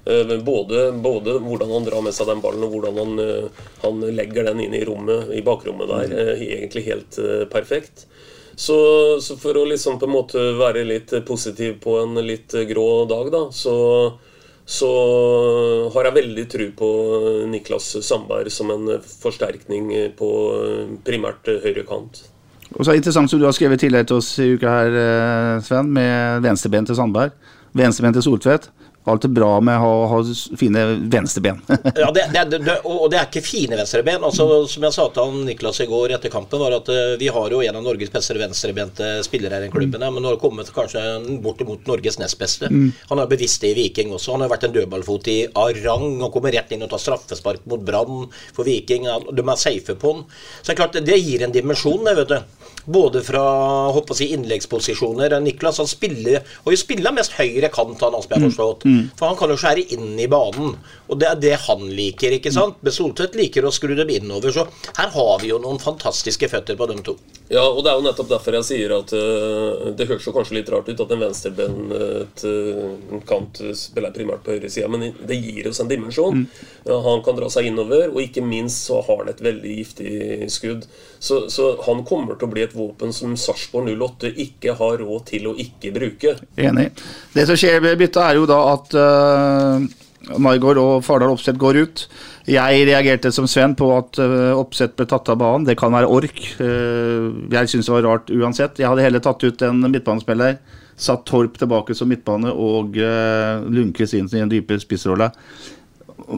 Eh, 0.07 0.35
både, 0.45 0.85
både 0.95 1.35
hvordan 1.43 1.73
han 1.75 1.87
drar 1.89 2.05
med 2.05 2.15
seg 2.15 2.31
den 2.31 2.43
ballen, 2.43 2.63
og 2.63 2.77
hvordan 2.77 3.01
han, 3.03 3.19
eh, 3.19 3.65
han 3.83 3.99
legger 4.15 4.47
den 4.47 4.63
inn 4.63 4.77
i 4.79 4.85
rommet, 4.87 5.33
i 5.35 5.43
bakrommet 5.43 5.91
der. 5.91 6.15
Mm. 6.15 6.43
egentlig 6.59 6.85
helt 6.87 7.19
perfekt. 7.51 8.07
Så, 8.55 8.75
så 9.23 9.35
for 9.39 9.55
å 9.55 9.67
liksom 9.67 9.99
på 9.99 10.07
en 10.07 10.15
måte 10.15 10.41
være 10.59 10.83
litt 10.87 11.13
positiv 11.27 11.77
på 11.83 11.99
en 12.01 12.15
litt 12.23 12.55
grå 12.67 12.89
dag, 13.07 13.29
da, 13.31 13.45
så, 13.55 13.75
så 14.69 14.89
har 15.95 16.05
jeg 16.05 16.17
veldig 16.19 16.43
tro 16.51 16.65
på 16.77 16.89
Niklas 17.49 17.87
Sandberg 18.05 18.51
som 18.53 18.69
en 18.73 18.91
forsterkning 19.01 19.89
på 20.19 20.29
primært 21.07 21.49
høyre 21.63 21.87
kant. 21.89 22.21
Og 22.75 22.83
så 22.83 22.91
er 22.91 22.97
det 22.97 23.01
interessant 23.01 23.31
som 23.31 23.41
du 23.41 23.47
har 23.47 23.55
skrevet 23.57 23.81
tidligere 23.81 24.05
til 24.11 24.19
oss 24.19 24.29
i 24.37 24.51
uka 24.53 24.69
her, 24.69 24.97
eh, 24.99 25.61
Sven, 25.65 25.89
med 25.89 26.43
venstreben 26.45 26.85
til 26.85 26.97
Sandberg. 26.99 27.33
Venstreben 27.73 28.13
til 28.13 28.25
Soltvedt. 28.27 28.69
Alt 29.09 29.25
er 29.27 29.33
bra 29.33 29.51
med 29.65 29.75
å 29.81 29.89
ha, 30.05 30.07
ha 30.13 30.19
fine 30.59 30.85
venstreben. 31.11 31.61
Ja, 31.99 32.11
det, 32.15 32.27
det, 32.33 32.43
det, 32.63 32.75
og 32.87 33.09
det 33.11 33.17
er 33.19 33.27
ikke 33.27 33.43
fine 33.43 33.75
venstreben. 33.79 34.23
Altså, 34.23 34.45
som 34.71 34.85
jeg 34.85 34.95
sa 34.95 35.07
til 35.11 35.25
han 35.25 35.41
Niklas 35.47 35.81
i 35.83 35.87
går 35.89 36.13
etter 36.15 36.31
kampen, 36.33 36.61
var 36.61 36.77
at 36.77 36.89
eh, 36.93 37.15
vi 37.19 37.27
har 37.33 37.51
jo 37.55 37.61
en 37.65 37.79
av 37.79 37.83
Norges 37.85 38.11
beste 38.13 38.37
venstrebente 38.39 39.09
spillere 39.27 39.63
i 39.65 39.71
klubben, 39.73 39.99
Mm. 39.99 40.13
men 40.15 40.23
nå 40.23 40.29
har 40.29 40.35
det 40.37 40.43
kommet 40.43 40.69
kanskje 40.73 41.01
bortimot 41.43 41.87
Norges 41.89 42.19
nest 42.21 42.37
beste. 42.39 42.69
Han 43.09 43.17
har 43.19 43.27
bevisst 43.31 43.61
det 43.65 43.73
i 43.73 43.77
Viking 43.81 44.13
også. 44.15 44.35
Han 44.35 44.45
har 44.45 44.51
vært 44.53 44.67
en 44.69 44.75
dødballfot 44.75 45.27
i 45.33 45.37
Arang 45.57 45.79
rang 45.89 46.21
og 46.25 46.31
kommer 46.33 46.53
rett 46.53 46.71
inn 46.75 46.83
og 46.85 46.91
tar 46.91 47.01
straffespark 47.01 47.65
mot 47.69 47.81
Brann 47.85 48.27
for 48.55 48.67
Viking. 48.67 49.07
De 49.33 49.43
er 49.43 49.59
safe 49.59 49.95
på 49.99 50.13
han. 50.13 50.23
Så 50.61 50.69
det 50.69 50.75
er 50.75 50.79
klart, 50.83 50.99
det 51.05 51.17
gir 51.19 51.43
en 51.45 51.53
dimensjon, 51.55 52.03
det, 52.05 52.15
vet 52.21 52.33
du. 52.35 52.58
Både 52.89 53.21
fra 53.25 53.43
håper 53.93 54.15
å 54.15 54.17
si, 54.17 54.29
innleggsposisjoner. 54.35 55.37
Niklas 55.43 55.81
han 55.81 55.89
spiller 55.89 56.41
og 56.63 56.73
jo 56.73 56.79
spiller 56.79 57.13
mest 57.15 57.35
høyre 57.37 57.69
kant, 57.73 58.01
han 58.01 58.17
Asbjørn 58.17 58.45
har 58.45 58.49
forstått. 58.49 58.87
For 59.19 59.29
han 59.29 59.39
kan 59.39 59.53
jo 59.53 59.59
skjære 59.61 59.85
inn 59.95 60.13
i 60.19 60.29
banen. 60.31 60.75
Og 61.09 61.19
det 61.21 61.29
er 61.29 61.41
det 61.41 61.55
han 61.65 61.85
liker, 61.85 62.35
ikke 62.37 62.53
sant? 62.53 62.79
Men 62.85 62.95
Soltvedt 62.95 63.37
liker 63.37 63.65
å 63.65 63.73
skru 63.73 63.95
dem 63.97 64.11
innover. 64.13 64.53
Så 64.53 64.65
her 64.97 65.11
har 65.13 65.35
vi 65.43 65.51
jo 65.51 65.59
noen 65.61 65.81
fantastiske 65.81 66.49
føtter 66.51 66.77
på 66.79 66.89
dem 66.89 67.03
to. 67.05 67.17
Ja, 67.49 67.63
og 67.65 67.81
det 67.81 67.89
er 67.89 67.97
jo 67.97 68.05
nettopp 68.05 68.29
derfor 68.29 68.59
jeg 68.59 68.67
sier 68.67 68.91
at 68.93 69.13
uh, 69.17 69.89
det 69.97 70.05
høres 70.05 70.25
jo 70.27 70.33
kanskje 70.35 70.59
litt 70.59 70.69
rart 70.69 70.89
ut 70.89 70.99
at 71.01 71.13
en 71.15 71.23
venstrebent 71.23 72.43
uh, 72.45 73.15
kant 73.29 73.61
spiller 73.77 74.13
primært 74.13 74.43
på 74.45 74.53
høyre 74.53 74.69
side, 74.69 74.89
men 74.93 75.07
det 75.17 75.39
gir 75.39 75.69
oss 75.71 75.81
en 75.81 75.89
dimensjon. 75.89 76.45
Ja, 76.85 76.99
han 77.07 77.23
kan 77.25 77.39
dra 77.39 77.49
seg 77.49 77.71
innover, 77.71 78.11
og 78.13 78.21
ikke 78.21 78.45
minst 78.45 78.85
så 78.85 79.01
har 79.05 79.23
han 79.23 79.33
et 79.33 79.41
veldig 79.41 79.77
giftig 79.79 80.13
skudd. 80.53 80.85
Så, 81.19 81.49
så 81.51 81.73
han 81.83 82.03
kommer 82.07 82.37
til 82.39 82.47
å 82.47 82.51
bli 82.53 82.63
et 82.63 82.75
våpen 82.75 83.11
som 83.15 83.35
Sarpsborg 83.37 83.91
08 83.91 84.31
ikke 84.39 84.75
har 84.79 85.01
råd 85.01 85.25
til 85.27 85.49
å 85.51 85.55
ikke 85.59 85.91
bruke. 85.95 86.35
Enig. 86.55 86.93
Det 87.33 87.43
som 87.49 87.59
skjer 87.59 87.81
ved 87.83 87.99
byttet, 87.99 88.21
er 88.23 88.39
jo 88.39 88.45
da 88.47 88.59
at 88.71 88.95
uh, 88.95 89.83
Maigård 90.39 90.79
og 90.79 91.03
Fardal 91.03 91.33
Opseth 91.35 91.59
går 91.59 91.81
ut. 91.83 92.05
Jeg 92.49 92.85
reagerte 92.87 93.33
som 93.35 93.49
Sven 93.51 93.75
på 93.79 93.89
at 93.97 94.19
uh, 94.23 94.55
Opseth 94.55 94.95
ble 94.95 95.09
tatt 95.11 95.31
av 95.33 95.41
banen. 95.41 95.67
Det 95.67 95.75
kan 95.79 95.91
være 95.95 96.07
ork. 96.07 96.39
Uh, 96.61 97.35
jeg 97.51 97.73
syns 97.73 97.91
det 97.91 97.95
var 97.97 98.07
rart 98.07 98.31
uansett. 98.31 98.79
Jeg 98.79 98.87
hadde 98.87 99.03
heller 99.03 99.23
tatt 99.23 99.43
ut 99.43 99.65
en 99.67 99.83
midtbanespiller. 99.89 100.55
Satt 100.99 101.27
Torp 101.27 101.59
tilbake 101.59 101.95
som 101.95 102.07
midtbane 102.11 102.51
og 102.51 102.95
uh, 102.95 103.59
Lundqvist 103.67 104.15
inn 104.15 104.31
i 104.31 104.43
en 104.43 104.51
dype 104.51 104.79
spissrolle. 104.79 105.33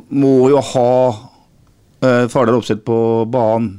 Må 0.10 0.36
jo 0.50 0.66
ha 0.74 0.90
uh, 1.14 2.26
Fardal 2.34 2.58
Opseth 2.58 2.82
på 2.90 3.00
banen 3.30 3.76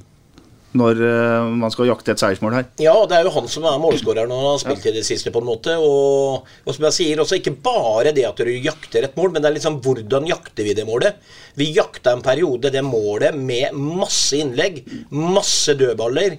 når 0.79 1.01
uh, 1.05 1.51
man 1.59 1.73
skal 1.73 1.91
jakte 1.91 2.15
et 2.15 2.23
seiersmål 2.23 2.57
her. 2.57 2.67
Ja, 2.81 2.95
det 3.09 3.19
er 3.19 3.27
jo 3.27 3.35
han 3.35 3.49
som 3.51 3.67
er 3.69 3.81
målskåreren 3.83 4.33
han 4.33 4.49
har 4.49 4.61
spilt 4.63 4.87
i 4.89 4.95
det 4.97 5.05
siste, 5.07 5.33
på 5.35 5.43
en 5.43 5.49
måte. 5.49 5.77
Og, 5.77 6.49
og 6.65 6.77
som 6.77 6.89
jeg 6.89 6.97
sier, 6.99 7.23
også 7.23 7.39
ikke 7.41 7.55
bare 7.65 8.15
det 8.17 8.25
at 8.29 8.41
du 8.41 8.53
jakter 8.53 9.07
et 9.07 9.17
mål, 9.19 9.35
men 9.35 9.45
det 9.45 9.51
er 9.51 9.57
liksom 9.59 9.81
hvordan 9.85 10.29
jakter 10.31 10.69
vi 10.69 10.77
det 10.79 10.89
målet. 10.89 11.21
Vi 11.61 11.71
jakta 11.77 12.17
en 12.17 12.25
periode 12.25 12.73
det 12.73 12.85
målet 12.87 13.37
med 13.37 13.77
masse 13.77 14.41
innlegg, 14.41 14.83
masse 15.13 15.77
dødballer. 15.79 16.39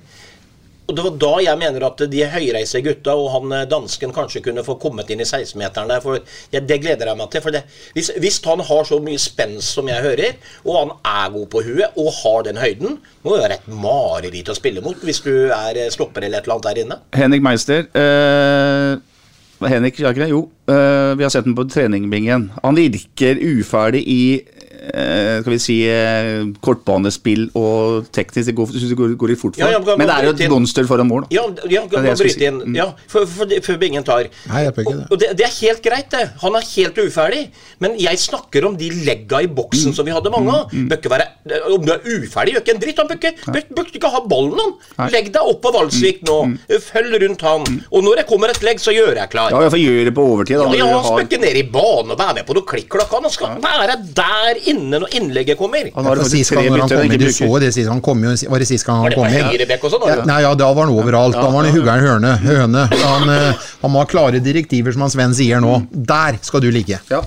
Og 0.87 0.95
det 0.97 1.03
var 1.05 1.13
da 1.21 1.31
jeg 1.45 1.59
mener 1.61 1.85
at 1.87 2.01
de 2.11 2.25
høyreise 2.27 2.81
gutta 2.83 3.13
og 3.15 3.29
han 3.37 3.55
eh, 3.55 3.67
dansken 3.71 4.11
kanskje 4.15 4.41
kunne 4.43 4.65
få 4.67 4.75
kommet 4.81 5.11
inn 5.13 5.23
i 5.23 5.27
16-meteren 5.27 5.91
der. 5.93 6.03
For 6.03 6.19
ja, 6.51 6.59
det 6.59 6.79
gleder 6.83 7.11
jeg 7.11 7.19
meg 7.19 7.31
til. 7.31 7.43
For 7.45 7.55
det, 7.55 7.63
hvis, 7.95 8.11
hvis 8.19 8.41
han 8.47 8.63
har 8.67 8.89
så 8.89 8.99
mye 9.03 9.21
spenst 9.21 9.77
som 9.77 9.87
jeg 9.91 10.03
hører, 10.03 10.35
og 10.67 10.79
han 10.81 10.93
er 11.13 11.31
god 11.37 11.47
på 11.53 11.63
huet 11.69 12.03
og 12.03 12.11
har 12.19 12.43
den 12.49 12.59
høyden, 12.59 12.99
må 13.23 13.37
det 13.37 13.45
være 13.45 13.59
et 13.61 13.71
mareritt 13.71 14.51
å 14.51 14.57
spille 14.57 14.83
mot 14.83 15.07
hvis 15.07 15.23
du 15.23 15.33
er 15.47 15.85
eh, 15.85 15.91
stopper 15.93 16.27
eller 16.27 16.41
et 16.43 16.49
eller 16.49 16.59
annet 16.59 16.69
der 16.69 16.83
inne. 16.83 17.01
Henrik 17.15 17.47
Meister. 17.47 17.87
Eh, 17.95 18.99
Henrik, 19.69 19.99
Jager. 19.99 20.27
Jo. 20.27 20.49
Eh, 20.67 21.15
vi 21.17 21.23
har 21.23 21.31
sett 21.31 21.47
den 21.47 21.55
på 21.55 21.65
treningbingen. 21.69 22.49
Han 22.63 22.75
virker 22.75 23.39
uferdig 23.39 24.03
i 24.09 24.23
skal 24.83 25.53
vi 25.53 25.59
si 25.63 25.77
eh, 25.87 26.43
kortbanespill 26.63 27.45
og 27.55 28.07
teknisk. 28.15 28.49
Det 28.49 28.55
går, 28.57 28.67
synes 28.73 28.89
det 28.91 28.97
går, 28.99 29.31
litt 29.31 29.39
fort 29.39 29.55
for. 29.55 29.63
Ja, 29.63 29.71
ja, 29.71 29.79
men- 29.79 29.97
men 29.97 30.07
det 30.07 30.15
er 30.15 30.23
jo 30.27 30.33
et 30.35 30.49
monster 30.51 30.83
foran 30.85 31.07
mål. 31.07 31.21
da. 31.23 31.27
Ja, 31.31 31.43
ja 31.47 31.51
Det 31.53 31.63
er 31.63 31.87
det 31.87 31.91
kan 31.91 32.05
jeg 32.05 32.17
skulle 32.17 32.29
bryte 32.29 32.39
si. 32.39 32.45
inn. 32.45 32.59
Mm. 32.67 32.75
Ja, 32.75 32.87
for, 33.07 33.25
for, 33.25 33.45
det- 33.45 33.63
for 33.63 33.77
Bingen 33.77 34.03
tar. 34.03 34.27
Nei, 34.49 34.63
jeg 34.63 34.73
ikke 34.85 34.97
det. 34.99 35.07
Og 35.11 35.19
det, 35.19 35.37
det 35.37 35.45
er 35.45 35.53
helt 35.61 35.81
greit, 35.83 36.09
det. 36.11 36.31
Han 36.41 36.55
er 36.55 36.61
helt 36.75 36.95
uferdig. 36.97 37.49
Men 37.79 37.97
jeg 37.99 38.17
snakker 38.19 38.65
om 38.67 38.75
de 38.77 38.89
legga 38.89 39.41
i 39.41 39.47
boksen 39.47 39.91
Mm. 39.91 39.95
som 39.95 40.05
vi 40.05 40.11
hadde 40.11 40.29
mange 40.31 40.49
av. 40.51 40.71
Mm. 40.73 40.89
være, 41.09 41.27
om 41.73 41.85
du 41.85 41.91
er 41.91 41.99
uferdig, 42.03 42.53
gjør 42.55 42.61
ikke 42.63 42.73
en 42.75 42.79
dritt. 42.83 42.97
Han 42.97 43.07
bør 43.07 43.17
ikke, 43.17 44.09
ha 44.09 44.19
ballen, 44.27 44.59
han. 44.59 44.73
Nei. 44.97 45.07
Mm. 45.07 45.11
Legg 45.13 45.31
deg 45.33 45.41
opp 45.41 45.61
på 45.61 45.71
Valsvik 45.73 46.21
nå. 46.23 46.57
Følg 46.91 47.21
rundt 47.23 47.41
han. 47.41 47.83
Og 47.91 48.03
når 48.03 48.15
det 48.17 48.27
kommer 48.27 48.49
et 48.49 48.61
legg, 48.63 48.77
så 48.79 48.91
gjør 48.91 49.15
jeg 49.15 49.29
klar. 49.29 49.49
Ja, 49.51 49.59
iallfall 49.61 49.79
gjør 49.79 50.05
det 50.05 50.13
på 50.13 50.23
overtid. 50.27 50.57
Da, 50.57 50.63
Ja, 50.73 50.85
ja, 50.85 50.99
han 50.99 51.03
skal 51.05 51.25
ikke 51.27 51.41
ned 51.41 51.55
i 51.55 51.63
banen 51.69 52.11
og 52.11 52.17
være 52.17 52.33
med 52.35 52.45
på 52.47 52.53
noe 52.55 52.63
klikk-klakk. 52.65 53.09
Han 53.21 53.29
skal 53.29 53.61
være 53.61 53.95
der 54.13 54.55
inne 54.65 54.72
når 54.73 55.07
innlegget 55.17 55.57
kommer. 55.59 55.89
han 55.93 56.05
var 56.05 56.23
sist 56.27 56.53
gang 56.53 56.69
han 56.71 56.89
kom 56.89 57.03
inn, 57.05 57.19
du 57.19 57.29
så 57.33 57.59
det 57.61 57.73
sist 57.75 57.91
han 57.91 58.01
kom 58.03 58.23
inn. 58.23 58.37
var 58.49 58.63
det 58.63 58.67
sist 58.69 58.87
gang 58.87 59.03
han 59.03 59.13
kom 59.15 59.27
inn? 59.27 60.25
nei, 60.27 60.41
ja, 60.45 60.53
da 60.55 60.71
var 60.73 60.87
han 60.87 60.95
overalt. 60.95 61.37
Da 61.37 61.47
var 61.49 61.63
han 61.63 61.69
i 61.69 61.75
huggeren 61.75 62.03
høne. 62.07 62.33
høne. 62.43 62.87
Han, 63.03 63.29
eh, 63.29 63.69
han 63.83 63.93
må 63.93 64.03
ha 64.03 64.09
klare 64.09 64.41
direktiver, 64.43 64.93
som 64.95 65.05
han 65.05 65.13
Sven 65.13 65.35
sier 65.37 65.63
nå. 65.63 65.79
Der 65.91 66.39
skal 66.45 66.63
du 66.63 66.69
ligge. 66.73 66.99
Ja. 67.11 67.21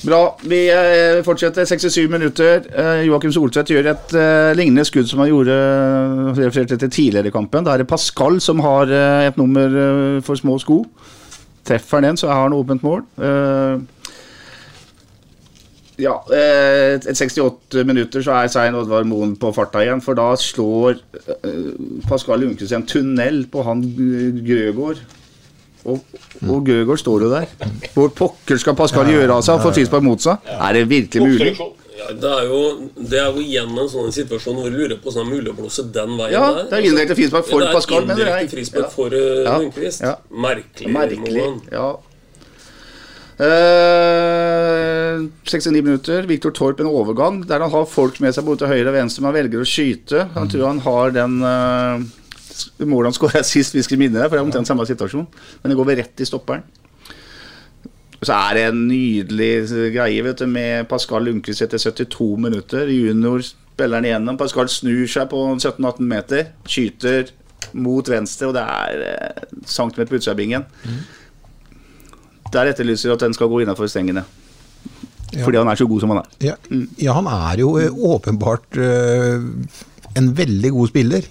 Bra. 0.00 0.20
Vi 0.48 0.60
eh, 0.72 1.20
fortsetter 1.26 1.68
67 1.68 2.08
minutter. 2.12 2.64
Eh, 2.72 3.04
Joakim 3.08 3.32
Soltvedt 3.34 3.72
gjør 3.74 3.92
et 3.92 4.16
lignende 4.58 4.86
skudd 4.88 5.10
som 5.10 5.22
han 5.22 5.30
gjorde 5.30 5.56
refererte 6.40 6.80
til 6.80 6.90
tidligere 6.90 7.30
i 7.30 7.34
kampen. 7.34 7.66
Da 7.66 7.74
er 7.74 7.84
det 7.84 7.90
Pascal 7.90 8.40
som 8.42 8.62
har 8.64 8.90
et 9.28 9.40
nummer 9.40 10.20
for 10.26 10.40
små 10.40 10.58
sko. 10.62 10.82
Treffer 11.68 12.00
han 12.00 12.10
den, 12.10 12.20
så 12.20 12.30
har 12.32 12.46
han 12.48 12.56
åpent 12.56 12.84
mål. 12.86 13.04
Eh, 16.00 16.04
Ja, 16.04 16.16
et 16.96 17.04
68 17.06 17.84
minutter 17.86 18.24
så 18.24 18.32
er 18.40 18.48
Svein 18.52 18.74
Oddvar 18.78 19.04
Moen 19.08 19.36
på 19.40 19.52
farta 19.54 19.82
igjen, 19.84 20.00
for 20.04 20.18
da 20.18 20.32
slår 20.40 21.00
eh, 21.20 21.72
Pascal 22.08 22.40
Lundqvist 22.40 22.72
en 22.76 22.86
tunnel 22.88 23.44
på 23.52 23.64
han 23.66 23.82
Grøgård. 23.82 24.40
Grøgaard. 24.46 25.02
Og, 25.84 26.00
og 26.48 26.64
Grøgaard 26.66 27.00
står 27.00 27.22
jo 27.24 27.30
der. 27.32 27.46
Hvor 27.94 28.10
pokker 28.12 28.58
skal 28.60 28.76
Pascal 28.76 29.08
gjøre 29.12 29.38
av 29.38 29.44
seg? 29.46 29.60
Få 29.64 29.72
frispark 29.76 30.04
mot 30.04 30.20
seg? 30.22 30.50
Er 30.56 30.76
det 30.76 30.88
virkelig 30.90 31.24
mulig? 31.24 31.52
Ja, 32.00 32.12
det, 32.16 32.30
er 32.32 32.46
jo, 32.48 32.60
det 32.96 33.18
er 33.20 33.26
jo 33.28 33.42
igjen 33.44 33.72
en 33.76 33.88
sånn 33.92 34.12
situasjon 34.14 34.56
hvor 34.56 34.72
du 34.72 34.76
lurer 34.78 34.96
på 35.02 35.10
om 35.10 35.18
det 35.18 35.20
er 35.20 35.28
mulig 35.28 35.50
å 35.52 35.56
blåse 35.58 35.84
den 35.92 36.14
veien 36.16 36.32
Ja, 36.32 36.46
der. 36.56 36.68
det 36.70 36.78
er 36.78 36.86
indirekte 36.88 37.16
frispark 37.18 37.48
for 37.48 37.64
Pascal, 37.74 38.06
mener 38.08 38.30
er 38.30 38.40
jeg. 38.46 38.68
Ja. 38.72 38.86
for 38.92 39.12
uh. 39.12 39.66
Ja. 40.00 40.14
Merkelig. 40.32 40.92
Merkelig. 40.96 41.44
Ja. 41.72 41.90
Eh, 43.40 45.28
69 45.48 45.82
minutter. 45.82 46.26
Viktor 46.28 46.52
Torp 46.52 46.80
en 46.80 46.90
overgang 46.90 47.40
der 47.48 47.64
han 47.64 47.72
har 47.72 47.86
folk 47.88 48.20
med 48.20 48.34
seg 48.36 48.44
både 48.44 48.62
til 48.62 48.72
høyre 48.74 48.90
og 48.90 48.98
venstre, 48.98 49.22
men 49.22 49.30
han 49.30 49.38
velger 49.38 49.62
å 49.62 49.68
skyte. 49.68 50.26
Han 50.34 50.50
tror 50.50 50.66
han 50.68 50.82
har 50.84 51.14
den 51.16 51.38
uh, 51.40 52.84
målet 52.84 53.10
han 53.10 53.16
skåra 53.16 53.42
sist, 53.46 53.76
vi 53.76 53.84
skal 53.86 54.00
minne 54.00 54.18
deg, 54.18 54.28
for 54.28 54.36
det 54.36 54.42
er 54.42 54.48
omtrent 54.48 54.68
samme 54.68 54.86
situasjon. 54.88 55.26
Men 55.62 55.72
det 55.72 55.78
går 55.80 55.88
vel 55.88 56.00
rett 56.02 56.20
i 56.20 56.28
stopperen. 56.28 56.66
Så 58.20 58.36
er 58.36 58.58
det 58.58 58.64
en 58.68 58.82
nydelig 58.84 59.52
greie 59.94 60.24
vet 60.26 60.42
du, 60.42 60.48
med 60.50 60.84
Pascal 60.90 61.24
Lundqvist 61.24 61.64
etter 61.64 61.80
72 61.80 62.34
minutter. 62.44 62.90
Junior 62.92 63.40
spiller 63.46 63.96
han 63.96 64.08
igjennom. 64.10 64.36
Pascal 64.40 64.68
snur 64.68 65.06
seg 65.08 65.30
på 65.30 65.40
17-18 65.54 66.04
meter. 66.04 66.50
Skyter 66.68 67.32
mot 67.80 68.04
venstre, 68.12 68.50
og 68.50 68.58
det 68.58 68.66
er 68.66 69.06
eh, 69.06 69.48
centimeter 69.64 70.10
på 70.10 70.20
utsida 70.20 70.36
bingen. 70.36 70.66
Der 72.54 72.70
etterlyser 72.72 73.14
at 73.14 73.22
den 73.22 73.34
skal 73.36 73.50
gå 73.50 73.62
innafor 73.62 73.90
stengene. 73.90 74.24
Ja. 75.30 75.44
Fordi 75.44 75.60
han 75.60 75.68
er 75.70 75.78
så 75.78 75.86
god 75.86 76.02
som 76.02 76.12
han 76.14 76.22
er. 76.22 76.30
Ja, 76.42 76.56
ja 76.98 77.14
han 77.14 77.28
er 77.30 77.62
jo 77.62 77.76
eh, 77.78 77.92
åpenbart 77.94 78.78
uh, 78.80 79.44
en 80.18 80.32
veldig 80.34 80.72
god 80.74 80.90
spiller. 80.90 81.28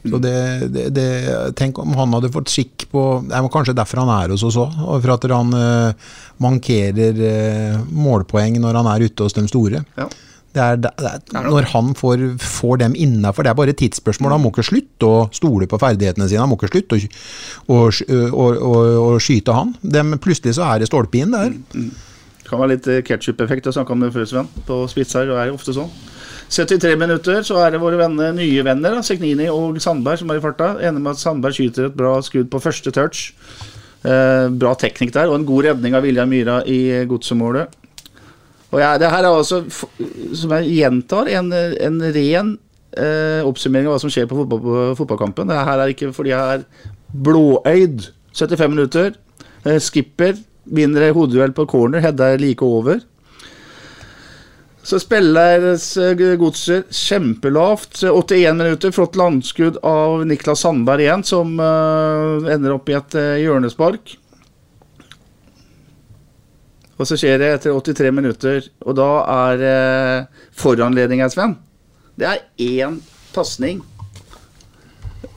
Så 0.00 0.16
det, 0.24 0.36
det, 0.72 0.86
det, 0.96 1.08
tenk 1.60 1.76
om 1.82 1.92
han 1.92 2.14
hadde 2.16 2.30
fått 2.32 2.48
skikk 2.48 2.86
på 2.88 3.02
Det 3.26 3.34
er 3.36 3.48
kanskje 3.52 3.74
derfor 3.76 4.00
han 4.00 4.12
er 4.14 4.32
hos 4.32 4.44
oss 4.48 4.56
òg. 4.56 4.78
For 4.88 5.12
at 5.12 5.26
han 5.28 5.52
uh, 5.52 6.14
mankerer 6.40 7.20
uh, 7.20 7.84
målpoeng 7.92 8.56
når 8.62 8.80
han 8.80 8.88
er 8.94 9.04
ute 9.10 9.28
hos 9.28 9.36
de 9.36 9.44
store. 9.50 9.84
Ja. 10.00 10.08
Det 10.50 10.62
er, 10.62 10.78
det 10.82 10.90
er, 10.98 11.20
når 11.46 11.68
han 11.70 11.92
får, 11.94 12.22
får 12.42 12.80
dem 12.82 12.94
innafor, 12.98 13.46
det 13.46 13.52
er 13.52 13.58
bare 13.58 13.70
et 13.70 13.78
tidsspørsmål. 13.78 14.34
Han 14.34 14.42
må 14.42 14.50
ikke 14.50 14.66
slutte 14.66 15.06
å 15.06 15.24
stole 15.34 15.68
på 15.70 15.78
ferdighetene 15.78 16.26
sine. 16.26 16.42
Han 16.42 16.50
må 16.50 16.58
ikke 16.58 16.72
slutte 16.72 16.98
å, 17.70 17.82
å, 17.86 19.10
skyte 19.22 19.54
han. 19.54 19.76
Dem, 19.82 20.16
plutselig 20.22 20.56
så 20.58 20.66
er 20.66 20.82
det 20.82 20.90
stolpe 20.90 21.22
inn 21.22 21.36
der. 21.36 21.54
Det 21.70 22.48
kan 22.48 22.58
være 22.58 22.74
litt 22.74 22.88
ketsjup-effekt 23.06 23.70
å 23.70 23.76
snakke 23.76 23.94
om 23.94 24.02
det 24.02 24.10
før, 24.16 24.26
Sven. 24.26 24.50
På 24.66 24.82
Spitsar 24.90 25.30
det 25.30 25.38
er 25.38 25.54
ofte 25.54 25.76
sånn. 25.76 25.92
73 26.50 26.96
minutter 26.98 27.44
så 27.46 27.60
er 27.62 27.76
det 27.76 27.78
våre 27.82 27.98
venner, 28.00 28.32
nye 28.34 28.64
venner, 28.66 28.96
da, 28.96 29.04
Seknini 29.06 29.46
og 29.52 29.78
Sandberg, 29.82 30.18
som 30.18 30.32
er 30.32 30.40
i 30.40 30.42
farta. 30.42 30.72
Enig 30.82 31.04
med 31.04 31.12
at 31.14 31.22
Sandberg 31.22 31.54
skyter 31.54 31.86
et 31.86 31.98
bra 31.98 32.16
skudd 32.26 32.50
på 32.50 32.62
første 32.62 32.90
touch. 32.94 33.28
Eh, 34.02 34.48
bra 34.50 34.72
teknikk 34.80 35.12
der, 35.14 35.30
og 35.30 35.38
en 35.38 35.46
god 35.46 35.68
redning 35.68 35.94
av 35.94 36.02
Vilja 36.02 36.26
Myra 36.26 36.58
i 36.66 37.04
godsemålet. 37.06 37.76
Og 38.70 38.78
jeg, 38.78 39.00
det 39.02 39.10
her 39.10 39.26
er 39.26 39.30
altså, 39.34 39.64
som 40.38 40.52
jeg 40.58 40.74
gjentar, 40.76 41.30
en, 41.34 41.50
en 41.52 41.98
ren 42.14 42.52
eh, 42.94 43.40
oppsummering 43.46 43.88
av 43.88 43.96
hva 43.96 44.02
som 44.02 44.12
skjer 44.12 44.28
på, 44.30 44.38
fotball, 44.38 44.62
på 44.62 44.84
fotballkampen. 45.00 45.50
Det 45.50 45.64
her 45.66 45.82
er 45.82 45.94
ikke 45.94 46.12
fordi 46.14 46.34
jeg 46.34 46.60
er 46.60 46.66
blåøyd. 47.26 48.10
75 48.30 48.70
minutter. 48.70 49.16
Eh, 49.66 49.80
skipper 49.82 50.38
vinner 50.70 51.10
hodeduell 51.16 51.54
på 51.56 51.66
corner, 51.70 52.02
Hedda 52.04 52.34
er 52.34 52.42
like 52.42 52.64
over. 52.64 53.00
Så 54.82 55.00
spilles 55.02 55.90
eh, 56.00 56.36
Godset 56.40 56.94
kjempelavt. 56.94 58.00
81 58.06 58.56
minutter, 58.56 58.94
flott 58.94 59.18
landskudd 59.18 59.80
av 59.86 60.24
Niklas 60.26 60.64
Sandberg 60.64 61.04
igjen, 61.04 61.24
som 61.26 61.52
eh, 61.60 62.48
ender 62.54 62.78
opp 62.78 62.88
i 62.88 62.96
et 62.96 63.18
eh, 63.18 63.42
hjørnespark. 63.44 64.16
Og 67.00 67.08
så 67.08 67.16
skjer 67.16 67.38
det 67.40 67.48
etter 67.54 67.72
83 67.72 68.10
minutter, 68.12 68.66
og 68.84 68.96
da 68.98 69.06
er 69.48 69.62
eh, 69.64 70.42
foranledninga, 70.60 71.30
Sven. 71.32 71.54
Det 72.20 72.26
er 72.28 72.42
én 72.60 72.98
pasning 73.32 73.80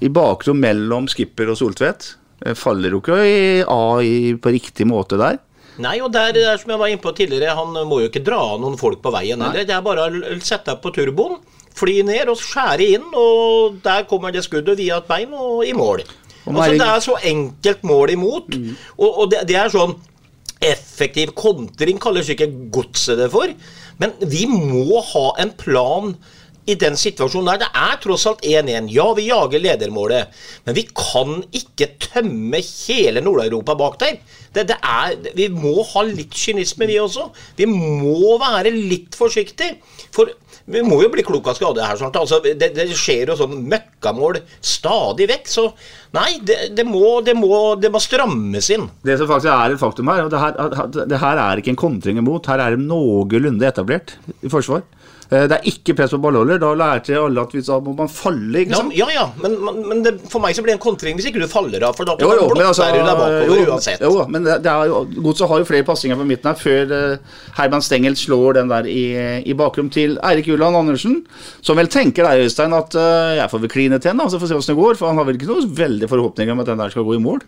i 0.04 0.10
bakrom 0.12 0.60
mellom 0.60 1.08
Skipper 1.12 1.54
og 1.54 1.60
Soltvedt. 1.60 2.10
Eh, 2.44 2.56
Faller 2.60 2.92
jo 2.92 3.00
ikke 3.00 3.20
i- 3.24 3.64
av 3.64 4.02
i- 4.04 4.36
på 4.36 4.52
riktig 4.52 4.86
måte 4.90 5.18
der. 5.18 5.40
Nei, 5.80 6.00
og 6.02 6.12
der, 6.12 6.34
der 6.34 6.58
som 6.58 6.70
jeg 6.70 6.80
var 6.80 6.88
inne 6.92 7.02
på 7.02 7.16
tidligere, 7.16 7.56
han 7.56 7.74
må 7.88 8.02
jo 8.04 8.10
ikke 8.10 8.24
dra 8.24 8.58
noen 8.62 8.78
folk 8.78 9.02
på 9.02 9.12
veien 9.16 9.42
heller. 9.42 9.64
Det 9.66 9.74
er 9.74 9.82
bare 9.82 10.10
å 10.10 10.42
sette 10.44 10.66
deg 10.70 10.82
på 10.84 10.92
turboen, 10.94 11.40
fly 11.74 12.04
ned 12.04 12.28
og 12.30 12.38
skjære 12.38 12.90
inn, 12.94 13.08
og 13.16 13.80
der 13.82 14.04
kommer 14.04 14.32
det 14.32 14.44
skuddet 14.46 14.78
via 14.78 14.98
et 14.98 15.08
bein 15.08 15.34
og 15.34 15.64
i 15.66 15.72
mål. 15.74 16.04
Og 16.46 16.56
Altså, 16.60 16.72
det 16.78 16.82
er 16.82 17.00
så 17.00 17.16
enkelt 17.24 17.82
mål 17.84 18.10
imot, 18.12 18.54
og, 19.00 19.18
og 19.24 19.30
det, 19.32 19.48
det 19.48 19.56
er 19.56 19.70
sånn 19.70 19.96
effektiv 20.66 21.34
kontring, 21.38 22.00
kaller 22.02 22.30
ikke 22.36 22.52
godset 22.74 23.20
det 23.20 23.30
for. 23.34 23.52
Men 24.02 24.16
vi 24.30 24.46
må 24.50 25.02
ha 25.14 25.28
en 25.44 25.54
plan 25.58 26.16
i 26.70 26.76
den 26.80 26.96
situasjonen 27.00 27.50
der. 27.52 27.64
Det 27.66 27.70
er 27.76 27.98
tross 28.04 28.26
alt 28.30 28.46
1-1. 28.48 28.88
Ja, 28.94 29.08
vi 29.18 29.28
jager 29.28 29.64
ledermålet, 29.64 30.32
men 30.66 30.78
vi 30.78 30.86
kan 30.96 31.42
ikke 31.56 31.90
tømme 32.08 32.62
hele 32.64 33.24
Nord-Europa 33.24 33.76
bak 33.80 34.00
der. 34.04 34.20
Det, 34.54 34.68
det 34.70 34.78
er, 34.80 35.18
vi 35.36 35.50
må 35.52 35.82
ha 35.92 36.06
litt 36.08 36.36
kynisme, 36.38 36.88
vi 36.88 37.00
også. 37.02 37.30
Vi 37.58 37.68
må 37.70 38.38
være 38.42 38.72
litt 38.74 39.18
forsiktige. 39.18 39.80
For 40.16 40.32
vi 40.66 40.82
må 40.86 41.02
jo 41.04 41.10
bli 41.12 41.24
klok 41.26 41.50
av 41.52 41.58
skade 41.58 41.84
her 41.84 41.98
snart. 42.00 42.16
Altså, 42.20 42.40
det, 42.44 42.70
det 42.76 42.86
skjer 42.96 43.32
jo 43.32 43.38
sånn 43.40 43.66
møkkamål 43.72 44.40
stadig 44.64 45.28
vekk. 45.32 45.50
Så 45.52 45.66
nei, 46.16 46.38
det, 46.46 46.72
det, 46.78 46.86
må, 46.88 47.20
det, 47.26 47.36
må, 47.36 47.76
det 47.80 47.92
må 47.92 48.02
strammes 48.04 48.70
inn. 48.74 48.88
Det 49.04 49.18
som 49.20 49.30
faktisk 49.30 49.52
er 49.52 49.76
et 49.76 49.82
faktum 49.82 50.12
her, 50.12 50.26
og 50.26 50.32
det 50.32 50.40
her, 50.40 51.08
det 51.12 51.22
her 51.24 51.44
er 51.44 51.60
ikke 51.60 51.74
en 51.76 51.84
kontring 51.84 52.22
imot, 52.22 52.48
her 52.52 52.64
er 52.64 52.78
det 52.78 52.88
noenlunde 52.88 53.68
etablert 53.68 54.16
i 54.40 54.52
forsvar. 54.52 54.86
Eh, 55.34 55.48
Det 55.50 55.56
er 55.58 55.68
ikke 55.72 55.96
press 55.98 56.12
på 56.14 56.20
ballholder. 56.22 56.60
Da 56.62 56.70
lærte 56.78 57.16
alle 57.18 57.42
at 57.42 57.54
hvis 57.56 57.66
da 57.72 57.80
må 57.82 57.94
man 57.98 58.10
falle, 58.12 58.62
ikke 58.62 58.74
Ja, 58.76 58.80
sant? 58.84 58.94
ja, 58.98 59.08
ja, 59.14 59.24
men, 59.42 59.56
men, 59.90 60.04
det, 60.06 60.14
for 60.30 60.44
meg 60.44 60.54
så 60.56 60.62
blir 60.66 60.74
det 60.76 60.80
en 60.80 60.84
kontring 60.86 61.18
hvis 61.18 61.26
ikke 61.32 61.42
du 61.42 61.48
faller 61.52 61.84
av. 61.88 61.96
For 61.98 62.06
da 62.10 62.16
Jo, 62.22 62.32
jo, 62.38 62.48
men 62.54 62.68
altså, 62.70 62.88
du 62.94 63.00
deg 63.00 63.20
bakover 63.22 63.62
jo, 63.64 63.68
uansett. 63.74 64.04
jo, 64.06 64.26
men 64.30 64.46
det, 64.48 64.60
det 64.66 64.72
er 64.72 64.92
jo, 64.92 65.02
Godset 65.26 65.50
har 65.50 65.64
jo 65.64 65.70
flere 65.72 65.88
passinger 65.88 66.20
på 66.20 66.28
midten 66.30 66.52
her 66.52 66.60
før 66.60 66.94
uh, 66.94 67.40
Herman 67.58 67.82
Stengel 67.86 68.16
slår 68.20 68.60
den 68.60 68.70
der 68.72 68.90
i, 68.92 69.04
i 69.50 69.56
bakrom 69.58 69.90
til 69.94 70.20
Eirik 70.24 70.52
Ulland 70.54 70.78
Andersen. 70.84 71.24
Som 71.62 71.80
vel 71.82 71.90
tenker 71.92 72.28
deg, 72.28 72.44
Øystein, 72.46 72.74
at 72.78 72.94
uh, 73.00 73.34
jeg 73.40 73.50
får 73.52 73.64
vel 73.66 73.74
kline 73.74 74.00
til 74.00 74.12
den, 74.14 74.22
da, 74.22 74.30
så 74.30 74.38
får 74.40 74.48
vi 74.48 74.54
se 74.54 74.60
hvordan 74.60 74.76
det 74.76 74.84
går. 74.84 75.00
For 75.02 75.10
han 75.12 75.18
har 75.22 75.28
vel 75.32 75.40
ikke 75.40 75.50
noe 75.50 75.66
veldig 75.82 76.12
forhåpninger 76.12 76.54
om 76.54 76.62
at 76.64 76.70
den 76.74 76.84
der 76.86 76.94
skal 76.94 77.08
gå 77.08 77.18
i 77.18 77.24
mål. 77.24 77.42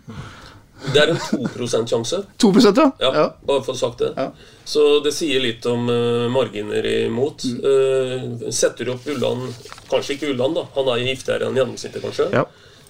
Det 0.94 1.02
er 1.02 1.14
en 1.14 1.20
2 1.20 1.40
%-sjanse. 1.66 2.22
2 2.42 2.52
ja? 2.66 2.92
Ja, 3.00 3.26
bare 3.46 3.64
for 3.64 3.74
å 3.74 3.80
sagt 3.80 4.04
det. 4.04 4.12
Ja. 4.18 4.30
Så 4.66 5.00
det 5.06 5.14
sier 5.14 5.42
litt 5.44 5.66
om 5.70 5.90
uh, 5.90 6.28
marginer 6.34 6.86
imot. 7.06 7.46
Eh, 7.46 8.52
setter 8.54 8.86
du 8.86 8.96
opp 8.96 9.06
Ulland 9.08 9.52
Kanskje 9.90 10.16
ikke 10.16 10.32
Ulland, 10.34 10.58
da. 10.58 10.64
Han 10.78 10.88
er 10.90 11.04
giftigere 11.06 11.50
enn 11.50 11.60
gjennomsnittet, 11.60 12.02
kanskje. 12.02 12.30
Ja. 12.34 12.46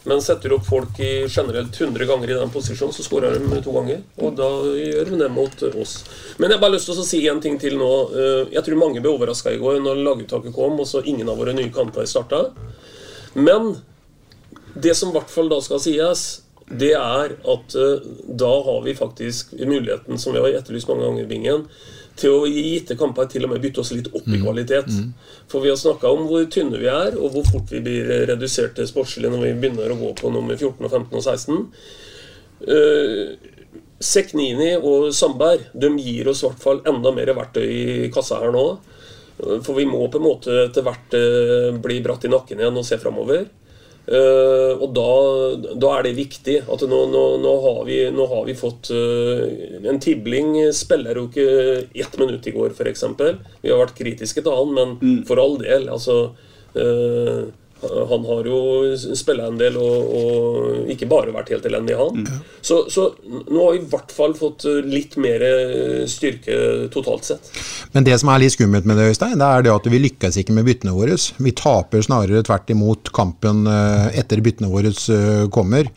Men 0.05 0.21
setter 0.21 0.51
du 0.51 0.55
opp 0.59 0.67
folk 0.67 0.99
i 1.01 1.25
generelt 1.25 1.75
100 1.81 2.05
ganger 2.05 2.29
i 2.29 2.37
den 2.37 2.51
posisjonen, 2.53 2.93
så 2.93 3.03
skårer 3.03 3.39
de 3.41 3.61
to 3.65 3.73
ganger. 3.73 4.03
Og 4.21 4.35
da 4.37 4.47
gjør 4.77 5.09
de 5.09 5.19
det 5.23 5.29
mot 5.33 5.65
oss. 5.81 5.95
Men 6.37 6.51
jeg 6.51 6.59
har 6.59 6.61
bare 6.61 6.75
lyst 6.77 6.91
til 6.91 7.01
å 7.01 7.07
si 7.07 7.21
en 7.31 7.41
ting 7.43 7.57
til 7.59 7.75
nå. 7.81 7.91
Eh, 8.13 8.53
Jeg 8.53 8.63
tror 8.67 8.79
mange 8.79 9.01
ble 9.01 9.11
overraska 9.11 9.51
i 9.55 9.59
går 9.59 9.81
når 9.83 10.03
laguttaket 10.05 10.55
kom, 10.55 10.79
og 10.79 10.87
så 10.87 11.01
ingen 11.03 11.29
av 11.31 11.41
våre 11.41 11.57
nye 11.57 11.73
kanter 11.73 12.05
starta. 12.07 12.45
Men 13.33 13.73
det 14.75 14.95
som 14.95 15.09
i 15.09 15.17
hvert 15.17 15.31
fall 15.31 15.49
da 15.49 15.59
skal 15.63 15.81
sies, 15.81 16.25
det 16.69 16.93
er 16.97 17.35
at 17.35 17.75
eh, 17.77 18.07
da 18.25 18.53
har 18.65 18.81
vi 18.85 18.95
faktisk 18.97 19.53
muligheten, 19.59 20.17
som 20.17 20.33
vi 20.33 20.41
har 20.41 20.57
etterlyst 20.57 20.89
mange 20.89 21.05
ganger, 21.05 21.27
Bingen, 21.29 21.67
til 22.15 22.31
å 22.31 22.45
i 22.47 22.63
gitte 22.71 22.95
kamper 22.97 23.27
til 23.29 23.43
og 23.45 23.51
med 23.51 23.61
bytte 23.61 23.83
oss 23.83 23.91
litt 23.91 24.07
opp 24.15 24.27
i 24.31 24.39
kvalitet. 24.39 24.87
For 25.51 25.61
vi 25.61 25.69
har 25.69 25.77
snakka 25.77 26.09
om 26.09 26.29
hvor 26.29 26.45
tynne 26.49 26.79
vi 26.79 26.87
er, 26.87 27.17
og 27.19 27.35
hvor 27.35 27.43
fort 27.49 27.73
vi 27.73 27.83
blir 27.83 28.07
redusert 28.31 28.77
til 28.77 28.87
sportslig 28.87 29.29
når 29.29 29.43
vi 29.43 29.55
begynner 29.59 29.91
å 29.91 29.99
gå 29.99 30.13
på 30.21 30.31
nummer 30.31 30.55
14, 30.55 30.79
og 30.79 30.95
15 30.95 31.19
og 31.19 31.25
16. 31.25 31.59
Uh, 32.65 33.35
Seknini 33.99 34.73
og 34.75 35.11
Sandberg 35.15 35.69
de 35.75 35.89
gir 35.99 36.27
oss 36.31 36.43
i 36.43 36.47
hvert 36.49 36.63
fall 36.63 36.81
enda 36.87 37.11
mer 37.15 37.31
verktøy 37.35 37.65
i 37.65 38.09
kassa 38.13 38.41
her 38.41 38.55
nå. 38.55 38.65
Eh, 39.39 39.59
For 39.63 39.75
vi 39.77 39.85
må 39.87 40.01
på 40.11 40.19
en 40.19 40.27
måte 40.27 40.57
etter 40.65 40.85
hvert 40.85 41.15
eh, 41.15 41.69
bli 41.81 42.01
bratt 42.03 42.27
i 42.27 42.31
nakken 42.31 42.61
igjen 42.61 42.81
og 42.81 42.87
se 42.87 42.99
framover. 43.01 43.45
Eh, 44.05 44.73
og 44.77 44.91
da, 44.93 45.11
da 45.81 45.93
er 45.97 46.05
det 46.05 46.17
viktig 46.19 46.59
at 46.61 46.83
nå, 46.85 46.99
nå, 47.09 47.23
nå, 47.41 47.53
har, 47.63 47.79
vi, 47.87 47.97
nå 48.13 48.27
har 48.29 48.43
vi 48.45 48.53
fått 48.53 48.91
uh, 48.93 49.41
En 49.81 49.97
Tibling 50.01 50.59
spiller 50.77 51.17
jo 51.17 51.23
ikke 51.25 51.47
ett 51.89 52.19
minutt 52.21 52.45
i 52.45 52.53
går, 52.53 52.75
f.eks. 52.75 53.05
Vi 53.63 53.71
har 53.71 53.81
vært 53.81 53.97
kritiske 53.97 54.45
til 54.45 54.53
han, 54.53 54.75
men 54.77 55.23
for 55.25 55.41
all 55.41 55.57
del. 55.61 55.89
altså 55.89 56.35
eh, 56.77 57.47
Han 57.83 58.23
har 58.25 58.47
jo 58.47 58.59
spilla 58.95 59.49
en 59.49 59.59
del 59.59 59.75
og, 59.77 60.13
og 60.19 60.91
ikke 60.93 61.09
bare 61.11 61.33
vært 61.35 61.51
helt 61.53 61.65
elendig, 61.69 61.97
han. 61.99 62.23
Så, 62.65 62.85
så 62.89 63.09
nå 63.25 63.59
har 63.59 63.75
vi 63.75 63.81
i 63.83 63.89
hvert 63.91 64.13
fall 64.15 64.33
fått 64.37 64.65
litt 64.87 65.17
mer 65.21 65.43
styrke 66.09 66.87
totalt 66.93 67.27
sett. 67.27 67.51
Men 67.93 68.07
det 68.07 68.17
som 68.21 68.31
er 68.31 68.41
litt 68.41 68.55
skummelt 68.55 68.87
med 68.89 68.97
det, 68.99 69.11
Øystein, 69.11 69.37
det 69.39 69.47
er 69.47 69.65
det 69.65 69.73
at 69.75 69.91
vi 69.91 70.01
lykkes 70.01 70.39
ikke 70.41 70.55
med 70.55 70.65
byttene 70.67 70.95
våre. 70.95 71.17
Vi 71.45 71.53
taper 71.55 72.03
snarere 72.05 72.43
tvert 72.45 72.71
imot 72.73 73.11
kampen 73.15 73.65
eh, 73.69 74.17
etter 74.19 74.41
byttene 74.45 74.71
våre 74.71 74.91
eh, 74.91 75.45
kommer. 75.53 75.89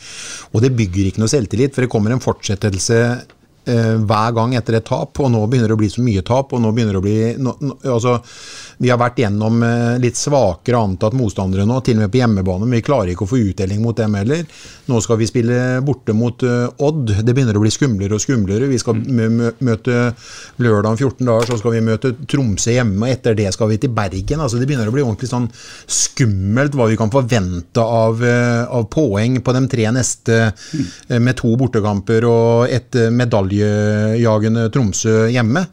Og 0.53 0.63
det 0.65 0.75
bygger 0.79 1.09
ikke 1.09 1.25
noe 1.25 1.33
selvtillit, 1.33 1.75
for 1.75 1.85
det 1.85 1.93
kommer 1.93 2.15
en 2.15 2.23
fortsettelse 2.23 2.99
eh, 3.03 3.95
hver 3.99 4.37
gang 4.37 4.57
etter 4.59 4.79
et 4.79 4.89
tap, 4.89 5.19
og 5.19 5.33
nå 5.33 5.45
begynner 5.47 5.73
det 5.73 5.79
å 5.79 5.83
bli 5.83 5.91
så 5.93 6.05
mye 6.05 6.25
tap. 6.27 6.53
og 6.53 6.63
nå 6.65 6.73
begynner 6.75 6.97
det 6.97 7.03
å 7.03 7.07
bli... 7.07 7.19
Nå, 7.43 7.57
nå, 7.63 7.79
altså, 7.97 8.19
vi 8.79 8.91
har 8.93 8.99
vært 9.01 9.19
gjennom 9.19 9.63
eh, 9.67 9.97
litt 9.99 10.19
svakere 10.19 10.79
antatt 10.79 11.17
motstandere 11.19 11.67
nå, 11.67 11.81
til 11.83 11.99
og 11.99 12.05
med 12.05 12.13
på 12.13 12.21
hjemmebane. 12.21 12.67
Men 12.67 12.79
vi 12.79 12.85
klarer 12.87 13.11
ikke 13.13 13.27
å 13.27 13.31
få 13.33 13.41
utdeling 13.51 13.81
mot 13.83 13.97
dem 13.99 14.15
heller. 14.15 14.45
Nå 14.89 15.01
skal 15.03 15.19
vi 15.19 15.27
spille 15.29 15.57
borte 15.85 16.15
mot 16.17 16.43
uh, 16.47 16.71
Odd. 16.87 17.11
Det 17.27 17.35
begynner 17.35 17.59
å 17.59 17.63
bli 17.63 17.73
skumlere 17.75 18.15
og 18.15 18.23
skumlere. 18.23 18.69
Vi 18.71 18.79
skal 18.81 19.01
møte 19.03 19.97
lørdag 20.63 20.93
om 20.93 20.99
14 20.99 21.27
dager, 21.27 21.51
så 21.51 21.59
skal 21.61 21.75
vi 21.75 21.83
møte 21.89 22.13
Tromsø 22.31 22.77
hjemme. 22.77 23.03
og 23.03 23.11
Etter 23.11 23.37
det 23.39 23.51
skal 23.57 23.73
vi 23.73 23.81
til 23.83 23.93
Bergen. 23.97 24.45
altså 24.45 24.61
Det 24.61 24.69
begynner 24.71 24.91
å 24.91 24.95
bli 24.95 25.05
ordentlig 25.05 25.31
sånn 25.33 25.49
skummelt 25.99 26.79
hva 26.79 26.87
vi 26.93 26.99
kan 27.01 27.13
forvente 27.13 27.83
av, 27.83 28.23
uh, 28.23 28.63
av 28.79 28.87
poeng 28.95 29.41
på 29.43 29.57
de 29.59 29.65
tre 29.75 29.91
neste, 29.99 30.39
uh, 30.55 31.19
med 31.19 31.35
to 31.41 31.51
bortekamper 31.59 32.29
og 32.31 32.71
et 32.71 32.95
medaljejagende 33.11 34.69
Tromsø 34.75 35.25
hjemme 35.35 35.67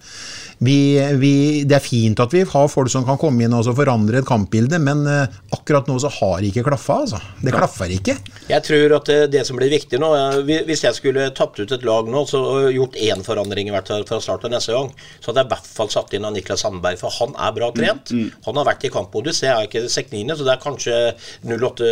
vi, 0.63 0.77
vi, 1.19 1.33
det 1.67 1.77
er 1.77 1.83
fint 1.83 2.19
at 2.23 2.33
vi 2.33 2.43
har 2.47 2.69
folk 2.71 2.91
som 2.91 3.05
kan 3.07 3.19
komme 3.19 3.45
inn 3.45 3.55
og 3.55 3.67
forandre 3.75 4.21
et 4.21 4.27
kampbilde, 4.27 4.79
men 4.81 5.03
uh, 5.07 5.25
akkurat 5.55 5.87
nå 5.89 5.97
så 6.01 6.11
har 6.19 6.39
det 6.41 6.51
ikke 6.51 6.65
klaffa. 6.69 6.99
Altså. 7.05 7.21
Det 7.43 7.53
klaffer 7.55 7.91
ikke. 7.95 8.17
Jeg 8.49 8.65
tror 8.65 8.95
at 8.99 9.11
det, 9.11 9.19
det 9.33 9.43
som 9.47 9.57
blir 9.59 9.71
viktig 9.71 9.97
nå 10.01 10.09
Hvis 10.45 10.83
jeg 10.85 10.95
skulle 10.97 11.27
tapt 11.35 11.59
ut 11.59 11.71
et 11.73 11.85
lag 11.87 12.07
nå 12.11 12.23
så 12.29 12.41
gjort 12.73 12.97
én 13.01 13.23
forandring 13.25 13.71
hvert 13.73 13.91
fra 14.07 14.19
start 14.23 14.45
til 14.45 14.53
neste 14.53 14.75
gang, 14.75 14.91
så 15.19 15.31
hadde 15.31 15.43
jeg 15.43 15.49
i 15.49 15.53
hvert 15.55 15.71
fall 15.77 15.91
satt 15.93 16.15
inn 16.15 16.27
av 16.27 16.35
Niklas 16.35 16.63
Sandberg, 16.65 16.99
for 17.01 17.13
han 17.19 17.35
er 17.35 17.55
bra 17.55 17.71
trent. 17.75 18.13
Mm, 18.13 18.27
mm. 18.27 18.43
Han 18.47 18.61
har 18.61 18.69
vært 18.69 18.87
i 18.87 18.93
kampmodus. 18.93 19.41
Det 19.43 19.51
er 19.51 19.67
ikke 19.67 19.85
Seknine, 19.91 20.37
så 20.37 20.47
det 20.47 20.55
er 20.55 20.63
kanskje 20.63 20.99
08 21.45 21.91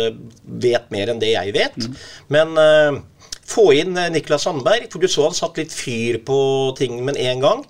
vet 0.64 0.88
mer 0.94 1.12
enn 1.12 1.22
det 1.22 1.34
jeg 1.34 1.54
vet. 1.56 1.78
Mm. 1.80 1.98
Men 2.34 2.56
uh, 2.58 3.02
få 3.48 3.66
inn 3.76 3.96
eh, 3.96 4.10
Niklas 4.12 4.46
Sandberg, 4.46 4.88
for 4.92 5.02
du 5.02 5.08
så 5.10 5.26
han 5.28 5.36
satt 5.36 5.58
litt 5.60 5.74
fyr 5.74 6.20
på 6.26 6.38
ting 6.78 6.98
med 7.04 7.18
en 7.20 7.42
gang. 7.42 7.64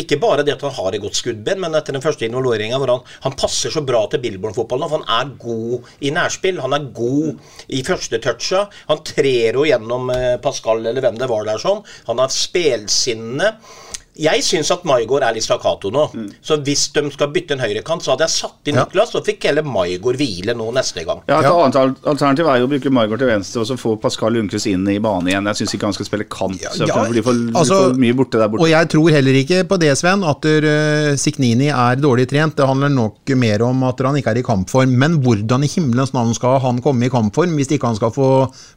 Ikke 0.00 0.18
bare 0.20 0.44
det 0.46 0.56
at 0.56 0.64
han 0.66 0.74
har 0.76 0.96
et 0.96 1.02
godt 1.02 1.18
skuddben, 1.18 1.60
men 1.62 1.76
etter 1.78 1.96
den 1.96 2.04
første 2.04 2.26
involveringa 2.26 2.80
hvor 2.80 2.94
han, 2.94 3.04
han, 3.26 3.36
passer 3.40 3.72
så 3.72 3.82
bra 3.86 4.02
til 4.10 4.22
Billborn-fotballen. 4.24 4.90
For 4.90 5.02
han 5.04 5.20
er 5.20 5.34
god 5.40 5.92
i 6.06 6.14
nærspill, 6.14 6.60
han 6.62 6.76
er 6.76 6.90
god 6.96 7.70
i 7.72 7.84
første 7.86 8.20
toucha. 8.22 8.66
Han 8.90 9.04
trer 9.06 9.58
jo 9.58 9.66
gjennom 9.68 10.10
eh, 10.14 10.34
Pascal 10.42 10.84
eller 10.84 11.04
hvem 11.04 11.20
det 11.20 11.30
var 11.30 11.46
der 11.48 11.62
sånn. 11.62 11.84
Han 12.10 12.22
har 12.22 12.34
spelsinne. 12.34 13.54
Jeg 14.20 14.44
syns 14.44 14.70
at 14.74 14.84
Maigård 14.88 15.24
er 15.24 15.36
litt 15.36 15.46
stakkato 15.46 15.90
nå. 15.92 16.06
Mm. 16.12 16.28
Så 16.44 16.58
hvis 16.64 16.88
de 16.92 17.06
skal 17.14 17.30
bytte 17.32 17.56
en 17.56 17.62
høyrekant, 17.62 18.04
så 18.04 18.12
hadde 18.12 18.26
jeg 18.26 18.34
satt 18.34 18.70
inn 18.70 18.76
Niklas, 18.76 19.14
og 19.16 19.24
fikk 19.26 19.46
heller 19.48 19.64
Maigård 19.66 20.18
hvile 20.20 20.54
nå 20.56 20.66
neste 20.76 21.04
gang. 21.08 21.22
Ja, 21.30 21.40
Et 21.40 21.48
annet 21.50 22.04
alternativ 22.10 22.50
er 22.50 22.60
jo 22.60 22.68
å 22.68 22.70
bruke 22.70 22.92
Maigård 22.92 23.22
til 23.22 23.30
venstre 23.30 23.62
og 23.62 23.68
så 23.70 23.78
få 23.80 23.94
Pascal 24.00 24.36
Lundqvist 24.36 24.68
inn 24.70 24.84
i 24.92 24.98
bane 25.02 25.32
igjen. 25.32 25.48
Jeg 25.50 25.62
syns 25.62 25.76
ikke 25.76 25.88
han 25.88 25.96
skal 25.96 26.08
spille 26.10 26.28
kant. 26.30 26.60
Så 26.76 26.88
ja, 26.88 26.98
blir 27.08 27.24
for, 27.24 27.40
altså, 27.54 27.78
for 27.86 28.00
mye 28.02 28.16
borte 28.18 28.40
der 28.40 28.52
borte. 28.52 28.66
Og 28.66 28.72
jeg 28.72 28.90
tror 28.92 29.08
heller 29.16 29.40
ikke 29.40 29.62
på 29.70 29.80
det, 29.80 29.94
Sven, 30.00 30.26
at 30.28 30.50
uh, 30.50 31.16
Siknini 31.20 31.70
er 31.72 32.00
dårlig 32.00 32.28
trent. 32.30 32.58
Det 32.58 32.68
handler 32.68 32.92
nok 32.92 33.34
mer 33.40 33.64
om 33.66 33.86
at 33.88 34.04
han 34.04 34.20
ikke 34.20 34.34
er 34.34 34.42
i 34.42 34.46
kampform. 34.46 34.92
Men 35.00 35.18
hvordan 35.24 35.64
i 35.64 35.72
himmelens 35.72 36.12
navn 36.16 36.36
skal 36.36 36.60
han 36.64 36.82
komme 36.84 37.08
i 37.08 37.12
kampform 37.12 37.56
hvis 37.56 37.72
ikke 37.76 37.88
han 37.88 37.98
skal 37.98 38.12
få, 38.14 38.30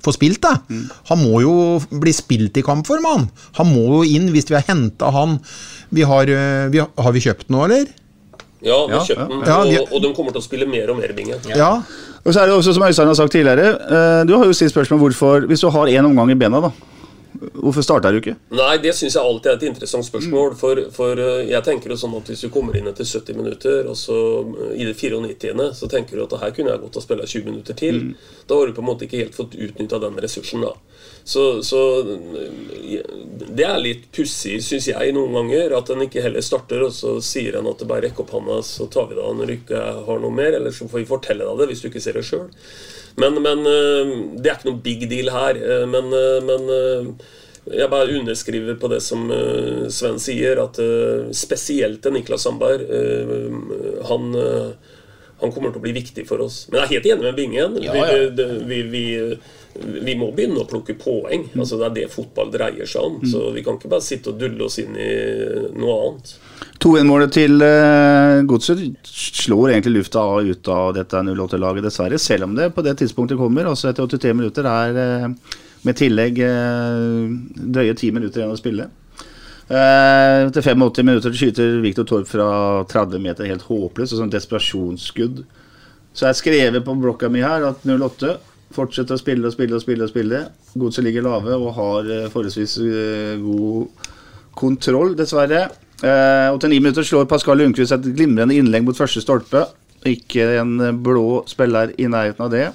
få 0.03 0.15
spilt, 0.15 0.43
da? 0.45 0.55
Mm. 0.71 0.87
Han 1.11 1.23
må 1.25 1.43
jo 1.43 1.53
bli 1.91 2.15
spilt 2.15 2.57
i 2.59 2.65
kampform, 2.65 3.07
han. 3.11 3.29
Han 3.59 3.71
må 3.73 3.85
jo 3.99 4.03
inn 4.07 4.31
hvis 4.33 4.47
vi 4.51 4.57
har 4.57 4.67
henta 4.69 5.11
han 5.13 5.32
vi 5.93 6.07
har, 6.07 6.29
eh, 6.29 6.69
vi, 6.73 6.81
har 6.81 7.15
vi 7.15 7.23
kjøpt 7.23 7.51
nå, 7.53 7.65
eller? 7.67 7.91
Ja, 8.63 8.79
vi 8.87 8.95
har 8.95 9.05
kjøpt 9.05 9.21
den, 9.27 9.43
og, 9.43 9.91
og, 9.91 9.99
de 10.03 10.13
kommer 10.15 10.35
til 10.35 10.39
å 10.39 10.45
spille 10.45 10.67
mer 10.69 10.91
og 10.93 10.99
mer 11.01 11.11
binge. 11.15 11.39
Ja. 11.51 11.75
Og 12.23 12.31
så 12.31 12.39
er 12.39 12.47
det 12.47 12.55
også, 12.55 12.73
som 12.75 12.85
Øystein 12.87 13.09
har 13.11 13.17
sagt 13.19 13.35
tidligere, 13.35 13.73
eh, 13.83 14.21
du 14.29 14.37
har 14.37 14.47
jo 14.47 14.55
stilt 14.55 14.71
spørsmål 14.71 15.01
hvorfor, 15.03 15.47
hvis 15.49 15.63
du 15.65 15.69
har 15.73 15.91
én 15.91 16.07
omgang 16.07 16.31
i 16.31 16.39
bena, 16.39 16.63
da. 16.63 16.71
Hvorfor 17.33 17.85
starta 17.85 18.11
du 18.13 18.19
ikke? 18.19 18.35
Nei, 18.53 18.77
Det 18.83 18.93
syns 18.95 19.17
jeg 19.17 19.23
alltid 19.23 19.51
er 19.51 19.57
et 19.57 19.67
interessant 19.69 20.05
spørsmål. 20.05 20.55
For, 20.59 20.81
for, 20.95 21.19
eh, 21.19 21.49
jeg 21.49 21.65
tenker 21.65 21.93
jo 21.93 21.99
sånn 21.99 22.15
at 22.19 22.29
Hvis 22.29 22.45
du 22.45 22.49
kommer 22.53 22.77
inn 22.77 22.89
etter 22.91 23.07
70 23.07 23.39
minutter, 23.39 23.89
og 23.89 23.97
så 23.99 24.17
i 24.73 24.85
det 24.87 24.95
94., 24.99 25.69
så 25.77 25.89
tenker 25.91 26.17
du 26.17 26.25
at 26.25 26.39
her 26.41 26.55
kunne 26.55 26.73
jeg 26.73 26.83
gått 26.85 26.99
og 26.99 27.05
spille 27.05 27.27
20 27.27 27.49
minutter 27.49 27.77
til. 27.77 28.01
Mm. 28.09 28.15
Da 28.47 28.59
har 28.59 28.67
du 28.67 28.75
på 28.77 28.83
en 28.83 28.89
måte 28.91 29.07
ikke 29.07 29.23
helt 29.23 29.37
fått 29.37 29.55
utnytta 29.55 30.01
den 30.03 30.19
ressursen. 30.23 30.65
da 30.65 30.75
så, 31.23 31.63
så, 31.63 32.03
det 33.47 33.63
er 33.63 33.77
litt 33.79 34.09
pussig, 34.11 34.57
syns 34.63 34.89
jeg, 34.91 35.13
noen 35.15 35.35
ganger, 35.37 35.75
at 35.77 35.91
en 35.93 36.03
ikke 36.03 36.23
heller 36.23 36.43
starter, 36.43 36.83
og 36.83 36.91
så 36.95 37.15
sier 37.23 37.59
en 37.59 37.69
at 37.71 37.79
det 37.79 37.87
bare 37.87 38.09
rekker 38.09 38.25
opp 38.25 38.33
handa, 38.35 38.59
så 38.67 38.89
tar 38.91 39.07
vi 39.09 39.15
det 39.15 39.23
av 39.23 39.37
når 39.37 39.49
du 39.49 39.55
ikke 39.55 39.83
har 40.09 40.19
noe 40.19 40.35
mer, 40.35 40.57
eller 40.57 40.75
så 40.75 40.89
får 40.91 41.03
vi 41.03 41.11
fortelle 41.13 41.47
deg 41.47 41.61
det 41.61 41.69
hvis 41.71 41.83
du 41.83 41.87
ikke 41.91 42.03
ser 42.03 42.19
det 42.19 42.25
sjøl. 42.27 42.49
Men, 43.15 43.41
men, 43.41 43.59
eh, 43.59 44.13
det 44.41 44.49
er 44.49 44.57
ikke 44.57 44.71
noe 44.71 44.83
big 44.83 45.07
deal 45.11 45.31
her. 45.33 45.59
Eh, 45.59 45.85
men, 45.89 46.09
eh, 46.17 46.39
men 46.47 47.17
jeg 47.69 47.89
bare 47.91 48.17
underskriver 48.19 48.75
på 48.79 48.89
det 48.91 48.99
som 49.05 49.29
Sven 49.93 50.17
sier, 50.19 50.59
at 50.59 50.79
spesielt 51.31 52.03
Niklas 52.11 52.43
Sandberg 52.43 52.81
han, 54.09 54.25
han 55.39 55.53
kommer 55.53 55.71
til 55.71 55.79
å 55.79 55.83
bli 55.85 55.93
viktig 55.95 56.25
for 56.27 56.43
oss. 56.43 56.65
Men 56.67 56.81
jeg 56.81 56.83
er 56.83 56.91
helt 56.97 57.07
enig 57.13 57.23
med 57.29 57.37
Bingen. 57.39 57.77
Ja, 57.85 57.95
ja. 57.95 58.17
Vi, 58.35 58.51
vi, 58.67 58.81
vi, 58.91 59.05
vi 59.79 60.17
må 60.19 60.33
begynne 60.35 60.59
å 60.59 60.67
plukke 60.67 60.97
poeng. 60.99 61.47
Mm. 61.53 61.63
Altså 61.63 61.79
Det 61.79 61.87
er 61.87 61.95
det 62.01 62.11
fotball 62.11 62.51
dreier 62.51 62.89
seg 62.89 63.07
om. 63.07 63.21
Mm. 63.23 63.31
Så 63.31 63.45
vi 63.55 63.63
kan 63.63 63.79
ikke 63.79 63.93
bare 63.95 64.09
sitte 64.09 64.33
og 64.33 64.43
dulle 64.43 64.67
oss 64.67 64.81
inn 64.83 64.99
i 64.99 65.11
noe 65.71 65.95
annet. 66.01 66.35
2-1-målet 66.83 67.31
til 67.31 67.63
uh, 67.63 68.43
Godset 68.47 68.81
slår 69.07 69.71
egentlig 69.71 70.01
lufta 70.01 70.23
ut 70.43 70.69
av 70.71 70.91
dette 70.97 71.21
08-laget, 71.29 71.85
dessverre. 71.85 72.19
Selv 72.19 72.49
om 72.49 72.55
det 72.57 72.73
på 72.75 72.83
det 72.83 72.97
tidspunktet 72.99 73.39
kommer. 73.39 73.69
Altså 73.69 73.89
etter 73.91 74.07
83 74.09 74.33
minutter 74.35 74.67
er 74.67 74.99
uh, 74.99 75.55
med 75.87 75.99
tillegg 75.99 76.41
uh, 76.43 77.31
drøye 77.75 77.95
ti 77.99 78.11
minutter 78.15 78.43
igjen 78.43 78.55
å 78.55 78.59
spille. 78.59 78.89
Uh, 79.69 80.49
etter 80.49 80.65
85 80.65 81.07
minutter 81.07 81.35
skyter 81.39 81.77
Viktor 81.83 82.07
Torp 82.09 82.27
fra 82.27 82.47
30 82.91 83.23
meter 83.23 83.47
helt 83.47 83.63
håpløst. 83.69 84.17
Sånn 84.17 84.33
desperasjonsskudd. 84.33 85.45
Så 86.13 86.25
jeg 86.25 86.33
har 86.33 86.41
skrevet 86.41 86.85
på 86.85 86.97
blokka 86.99 87.31
mi 87.31 87.45
her 87.45 87.69
at 87.71 87.87
08 87.87 88.39
Fortsetter 88.73 89.13
å 89.13 89.21
spille 89.21 89.45
og 89.45 89.53
spille 89.53 89.77
og 89.77 89.83
spille. 89.83 90.01
og 90.01 90.09
spille. 90.09 90.37
Godset 90.81 91.05
ligger 91.05 91.21
lave 91.27 91.53
og 91.53 91.75
har 91.77 92.07
forholdsvis 92.33 92.79
god 93.43 94.07
kontroll, 94.57 95.13
dessverre. 95.13 95.67
Og 96.03 96.57
til 96.59 96.73
ni 96.73 96.81
minutter 96.81 97.05
slår 97.07 97.29
Pascal 97.31 97.61
Lundqvist 97.61 97.95
et 97.95 98.07
glimrende 98.17 98.57
innlegg 98.59 98.83
mot 98.83 98.97
første 98.97 99.21
stolpe. 99.23 99.61
Ikke 100.03 100.57
en 100.59 100.75
blå 101.03 101.43
spiller 101.47 101.93
i 101.95 102.09
nærheten 102.11 102.43
av 102.43 102.51
det. 102.51 102.65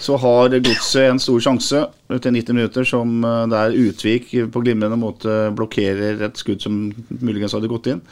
Så 0.00 0.16
har 0.20 0.54
Godset 0.54 1.10
en 1.10 1.20
stor 1.20 1.42
sjanse 1.44 1.82
etter 2.12 2.32
90 2.32 2.56
minutter, 2.56 2.88
som 2.88 3.20
der 3.52 3.76
Utvik 3.76 4.32
på 4.52 4.62
glimrende 4.64 4.96
måte 5.00 5.36
blokkerer 5.56 6.24
et 6.28 6.40
skudd 6.40 6.64
som 6.64 6.80
muligens 7.20 7.56
hadde 7.56 7.68
gått 7.68 7.90
inn. 7.92 8.02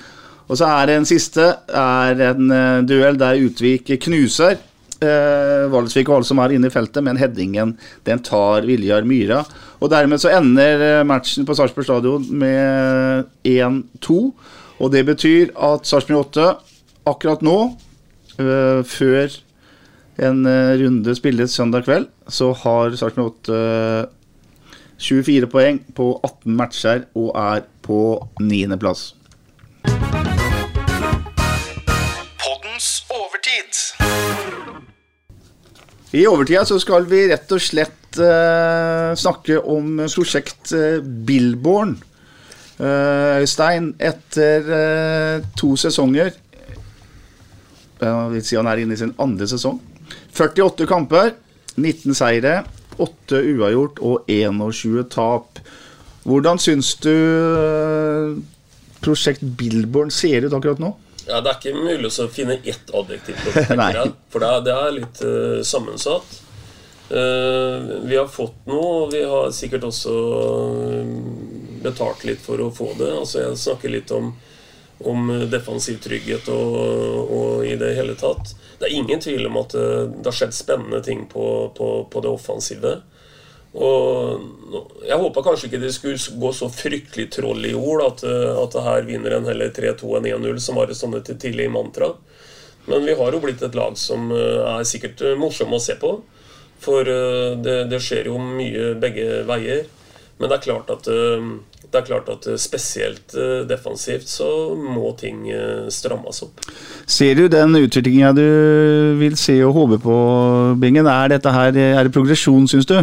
Og 0.44 0.60
så 0.60 0.68
er 0.68 0.90
det 0.90 0.98
en 0.98 1.08
siste. 1.08 1.48
er 1.72 2.20
en 2.28 2.52
duell 2.88 3.16
der 3.20 3.40
Utvik 3.40 3.88
knuser 4.04 4.58
eh, 5.02 5.64
Valsvik 5.72 6.10
og 6.10 6.18
alle 6.18 6.28
som 6.28 6.42
er 6.42 6.54
inne 6.54 6.70
i 6.70 6.74
feltet, 6.74 7.02
men 7.06 7.18
headingen 7.20 7.74
den 8.06 8.22
tar 8.24 8.66
Viljar 8.68 9.06
Myra. 9.08 9.42
Og 9.80 9.90
dermed 9.92 10.22
så 10.22 10.34
ender 10.36 10.84
eh, 10.84 11.06
matchen 11.06 11.46
på 11.48 11.56
Sarpsborg 11.56 11.88
stadion 11.88 12.28
med 12.30 13.26
1-2. 13.48 14.18
Og 14.78 14.92
det 14.92 15.04
betyr 15.08 15.54
at 15.54 15.88
Sarpsborg 15.88 16.28
8 16.28 16.48
akkurat 17.10 17.42
nå, 17.44 17.58
eh, 18.38 18.80
før 18.86 19.40
en 20.24 20.46
øh, 20.46 20.78
runde 20.84 21.14
spilles 21.14 21.50
søndag 21.50 21.84
kveld, 21.84 22.06
så 22.28 22.52
har 22.52 22.94
Sarpsborg 22.96 23.34
8 23.48 23.58
eh, 23.58 24.04
24 24.98 25.50
poeng 25.50 25.80
på 25.94 26.12
18 26.22 26.54
matcher 26.56 27.04
og 27.18 27.32
er 27.34 27.64
på 27.82 27.98
niendeplass. 28.40 29.12
I 36.14 36.26
overtida 36.30 36.62
så 36.66 36.78
skal 36.78 37.08
vi 37.10 37.24
rett 37.26 37.50
og 37.50 37.62
slett 37.62 38.18
uh, 38.22 39.10
snakke 39.18 39.58
om 39.58 39.98
prosjekt 40.06 40.70
uh, 40.76 41.00
Billborn. 41.02 41.96
Uh, 42.78 43.40
Øystein, 43.42 43.92
etter 44.02 45.42
to 45.58 45.74
sesonger 45.78 46.32
vil 48.04 48.42
si 48.44 48.56
han 48.58 48.66
er 48.68 48.82
inne 48.82 48.96
i 48.96 49.00
sin 49.00 49.14
andre 49.22 49.46
sesong. 49.48 49.78
48 50.34 50.84
kamper, 50.90 51.30
19 51.78 52.16
seire, 52.18 52.58
8 53.00 53.38
uavgjort 53.54 54.02
og 54.04 54.28
21 54.28 55.06
tap. 55.14 55.62
Hvordan 56.26 56.60
syns 56.60 56.92
du 57.00 57.14
prosjekt 59.04 59.46
Billborn 59.56 60.12
ser 60.12 60.44
ut 60.44 60.58
akkurat 60.58 60.82
nå? 60.82 60.92
Ja, 61.26 61.40
Det 61.40 61.50
er 61.50 61.58
ikke 61.58 61.84
mulig 61.84 62.10
å 62.10 62.28
finne 62.28 62.58
ett 62.60 62.90
adjektiv 62.94 63.38
på 63.40 63.52
det. 63.56 64.08
For 64.32 64.42
det 64.42 64.48
er, 64.50 64.64
det 64.66 64.74
er 64.74 64.96
litt 64.98 65.22
uh, 65.24 65.60
sammensatt. 65.64 66.40
Uh, 67.10 68.04
vi 68.08 68.16
har 68.16 68.28
fått 68.32 68.66
noe, 68.68 69.04
og 69.04 69.12
vi 69.12 69.22
har 69.28 69.52
sikkert 69.52 69.84
også 69.90 70.12
eh, 70.88 71.14
betalt 71.84 72.24
litt 72.24 72.40
for 72.40 72.60
å 72.64 72.70
få 72.72 72.94
det. 72.98 73.10
Altså 73.12 73.42
Jeg 73.42 73.60
snakker 73.60 73.92
litt 73.92 74.12
om, 74.16 74.32
om 75.04 75.32
defensiv 75.52 76.00
trygghet 76.04 76.48
og, 76.52 76.78
og 77.38 77.66
i 77.68 77.74
det 77.80 77.92
hele 77.98 78.16
tatt. 78.20 78.54
Det 78.80 78.88
er 78.88 78.96
ingen 78.96 79.20
tvil 79.20 79.46
om 79.48 79.60
at 79.60 79.76
det 79.76 80.24
har 80.26 80.36
skjedd 80.36 80.56
spennende 80.56 81.02
ting 81.04 81.26
på, 81.30 81.44
på, 81.76 81.90
på 82.10 82.24
det 82.24 82.32
offensive. 82.32 82.96
Og 83.74 84.44
Jeg 85.04 85.18
håpa 85.18 85.42
kanskje 85.44 85.68
ikke 85.68 85.82
det 85.82 85.92
skulle 85.94 86.40
gå 86.40 86.50
så 86.54 86.68
fryktelig 86.72 87.26
troll 87.34 87.66
i 87.66 87.74
ord 87.74 88.04
at, 88.06 88.22
eh, 88.26 88.52
at 88.56 88.74
det 88.74 88.84
her 88.86 89.08
vinner 89.08 89.36
en 89.36 89.48
heller 89.50 89.72
3-2 89.74 90.16
enn 90.18 90.28
1-0, 90.30 90.60
som 90.62 90.78
var 90.78 90.90
et 90.90 90.98
sånt 90.98 91.16
et 91.18 91.30
tidlig 91.40 91.68
mantra. 91.70 92.14
Men 92.86 93.04
vi 93.04 93.16
har 93.18 93.32
jo 93.32 93.40
blitt 93.42 93.62
et 93.62 93.76
lag 93.76 93.98
som 93.98 94.30
eh, 94.32 94.62
er 94.78 94.86
sikkert 94.88 95.22
eh, 95.22 95.36
morsomme 95.38 95.76
å 95.76 95.82
se 95.82 95.98
på. 96.00 96.16
For 96.84 97.06
det, 97.06 97.76
det 97.88 98.00
skjer 98.02 98.26
jo 98.28 98.34
mye 98.36 98.90
begge 99.00 99.44
veier. 99.48 99.86
Men 100.36 100.50
det 100.50 100.58
er 100.58 100.64
klart 100.66 100.90
at, 100.92 101.06
det 101.06 101.96
er 101.96 102.04
klart 102.04 102.28
at 102.28 102.48
spesielt 102.60 103.32
defensivt 103.70 104.28
så 104.28 104.48
må 104.76 105.14
ting 105.16 105.46
strammes 105.88 106.42
opp. 106.44 106.60
Ser 107.08 107.38
du 107.38 107.46
den 107.48 107.78
utviklinga 107.78 108.34
du 108.36 108.44
vil 109.16 109.38
se 109.40 109.56
og 109.64 109.78
håpe 109.78 110.02
på, 110.04 110.18
Bingen? 110.82 111.08
Er 111.08 111.32
dette 111.32 111.54
her 111.56 111.72
er 111.72 112.02
det 112.04 112.12
progresjon, 112.12 112.68
syns 112.68 112.90
du? 112.90 112.98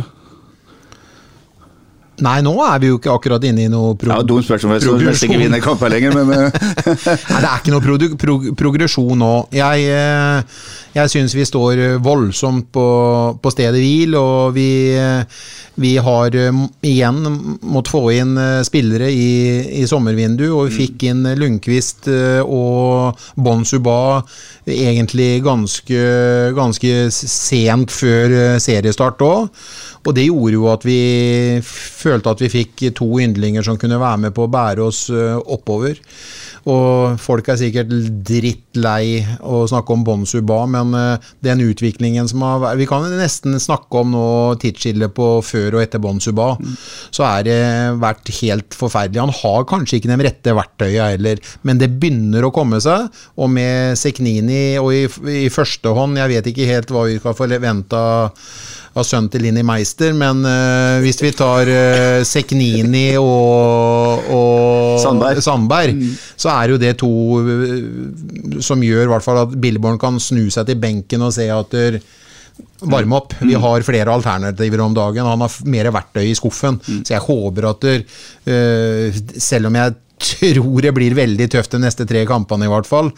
Nei, 2.22 2.38
nå 2.46 2.54
er 2.66 2.82
vi 2.82 2.92
jo 2.92 3.00
ikke 3.00 3.14
akkurat 3.16 3.46
inne 3.50 3.66
i 3.66 3.72
noe 3.72 3.96
pro 4.00 4.12
Ja, 4.14 4.22
Dumt 4.26 4.46
spørsmål, 4.46 4.82
så 4.84 4.94
nesten 5.02 5.32
ikke 5.32 5.42
vinner 5.42 5.64
kamper 5.64 5.90
lenger, 5.94 6.14
men 6.20 6.34
eh, 6.38 6.52
Nei, 6.52 7.40
det 7.42 7.48
er 7.50 7.58
ikke 7.58 7.74
noe 7.74 7.84
pro 7.86 7.98
pro 8.22 8.38
progresjon 8.62 9.18
nå. 9.22 9.32
Jeg, 9.56 9.88
eh, 9.90 10.62
jeg 10.92 11.12
syns 11.12 11.34
vi 11.36 11.46
står 11.48 11.80
eh, 11.80 11.98
voldsomt 12.04 12.68
på, 12.76 12.88
på 13.39 13.52
stedet 13.54 13.80
hvil, 13.80 14.16
og 14.20 14.56
vi, 14.58 14.92
eh, 15.00 15.24
vi 15.80 15.94
har 16.04 16.36
eh, 16.36 16.64
igjen 16.88 17.22
måttet 17.62 17.94
få 17.94 18.02
inn 18.18 18.34
spillere 18.68 19.08
i, 19.12 19.30
i 19.82 19.86
sommervinduet, 19.88 20.52
og 20.52 20.68
vi 20.68 20.82
fikk 20.82 21.08
inn 21.08 21.24
Lundqvist 21.39 22.10
og 22.44 23.24
Bon 23.39 23.64
Suba 23.68 24.20
egentlig 24.68 25.39
ganske, 25.46 26.02
ganske 26.58 27.08
sent 27.16 27.94
før 27.96 28.60
seriestart 28.62 29.24
òg. 29.26 29.48
Og 30.02 30.16
det 30.18 30.28
gjorde 30.28 30.58
jo 30.58 30.68
at 30.72 30.86
vi 30.86 31.00
følte 31.66 32.34
at 32.34 32.44
vi 32.44 32.52
fikk 32.52 32.88
to 32.98 33.08
yndlinger 33.22 33.66
som 33.66 33.78
kunne 33.80 34.02
være 34.02 34.26
med 34.28 34.36
på 34.36 34.48
å 34.48 34.52
bære 34.52 34.86
oss 34.86 35.08
oppover. 35.12 36.00
Og 36.70 37.18
folk 37.22 37.47
er 37.49 37.57
sikkert 37.57 37.91
drittlei 38.28 39.22
å 39.41 39.64
snakke 39.70 39.95
om 39.95 40.03
Bon 40.05 40.26
Suba, 40.30 40.59
men 40.70 40.93
eh, 40.97 41.30
den 41.45 41.64
utviklingen 41.66 42.30
som 42.30 42.43
har 42.45 42.59
vært 42.62 42.82
Vi 42.82 42.88
kan 42.89 43.07
nesten 43.18 43.57
snakke 43.62 44.03
om 44.03 44.12
nå 44.14 44.26
tidsskillet 44.62 45.14
på 45.18 45.30
før 45.45 45.80
og 45.80 45.86
etter 45.86 46.03
Bon 46.03 46.22
Suba. 46.22 46.53
Så 47.09 47.26
er 47.26 47.47
det 47.47 47.62
vært 48.01 48.30
helt 48.41 48.78
forferdelig. 48.78 49.24
Han 49.24 49.39
har 49.41 49.68
kanskje 49.70 49.99
ikke 49.99 50.12
de 50.12 50.20
rette 50.28 50.55
verktøyene 50.57 51.09
heller, 51.16 51.41
men 51.66 51.82
det 51.82 51.93
begynner 51.97 52.45
å 52.45 52.53
komme 52.53 52.82
seg. 52.84 53.09
Og 53.41 53.49
med 53.51 53.97
Seknini 53.99 54.78
og 54.82 54.93
i, 54.93 55.05
i 55.45 55.49
første 55.53 55.95
hånd, 55.97 56.20
jeg 56.22 56.36
vet 56.36 56.51
ikke 56.51 56.70
helt 56.70 56.93
hva 56.93 57.07
vi 57.09 57.18
skal 57.22 57.38
forvente 57.38 58.05
av 58.92 59.06
sønnen 59.08 59.30
til 59.32 59.46
Linni 59.46 59.64
Meister, 59.64 60.12
men 60.18 60.44
uh, 60.44 61.00
hvis 61.04 61.22
vi 61.24 61.32
tar 61.36 61.70
uh, 61.70 62.24
Seknini 62.28 63.14
og, 63.20 64.32
og 64.36 64.98
Sandberg. 65.04 65.44
Sandberg, 65.46 66.02
så 66.36 66.52
er 66.54 66.74
jo 66.74 66.80
det 66.82 66.96
to 67.00 67.12
eh, 67.39 68.58
som 68.64 68.84
gjør 68.84 69.06
i 69.06 69.12
hvert 69.14 69.26
fall 69.26 69.44
at 69.46 69.54
Billborn 69.64 70.00
kan 70.02 70.20
snu 70.22 70.50
seg 70.52 70.68
til 70.68 70.82
benken 70.82 71.24
og 71.24 71.32
se 71.36 71.48
at 71.52 71.72
der, 71.72 72.02
Varme 72.82 73.16
opp. 73.18 73.34
Vi 73.46 73.56
har 73.58 73.84
flere 73.86 74.14
alternativer 74.14 74.82
om 74.84 74.94
dagen. 74.94 75.26
Han 75.26 75.42
har 75.42 75.54
mer 75.70 75.88
verktøy 75.96 76.28
i 76.28 76.36
skuffen. 76.38 76.80
Så 76.84 77.14
jeg 77.14 77.24
håper 77.24 77.68
at 77.72 77.86
der, 77.86 78.04
uh, 78.50 79.22
Selv 79.38 79.70
om 79.70 79.78
jeg 79.78 79.96
tror 80.22 80.82
det 80.86 80.92
blir 80.96 81.16
veldig 81.18 81.48
tøft 81.52 81.74
de 81.76 81.82
neste 81.84 82.06
tre 82.10 82.24
kampene, 82.30 82.68
i 82.68 82.72
hvert 82.72 82.90
fall. 82.90 83.12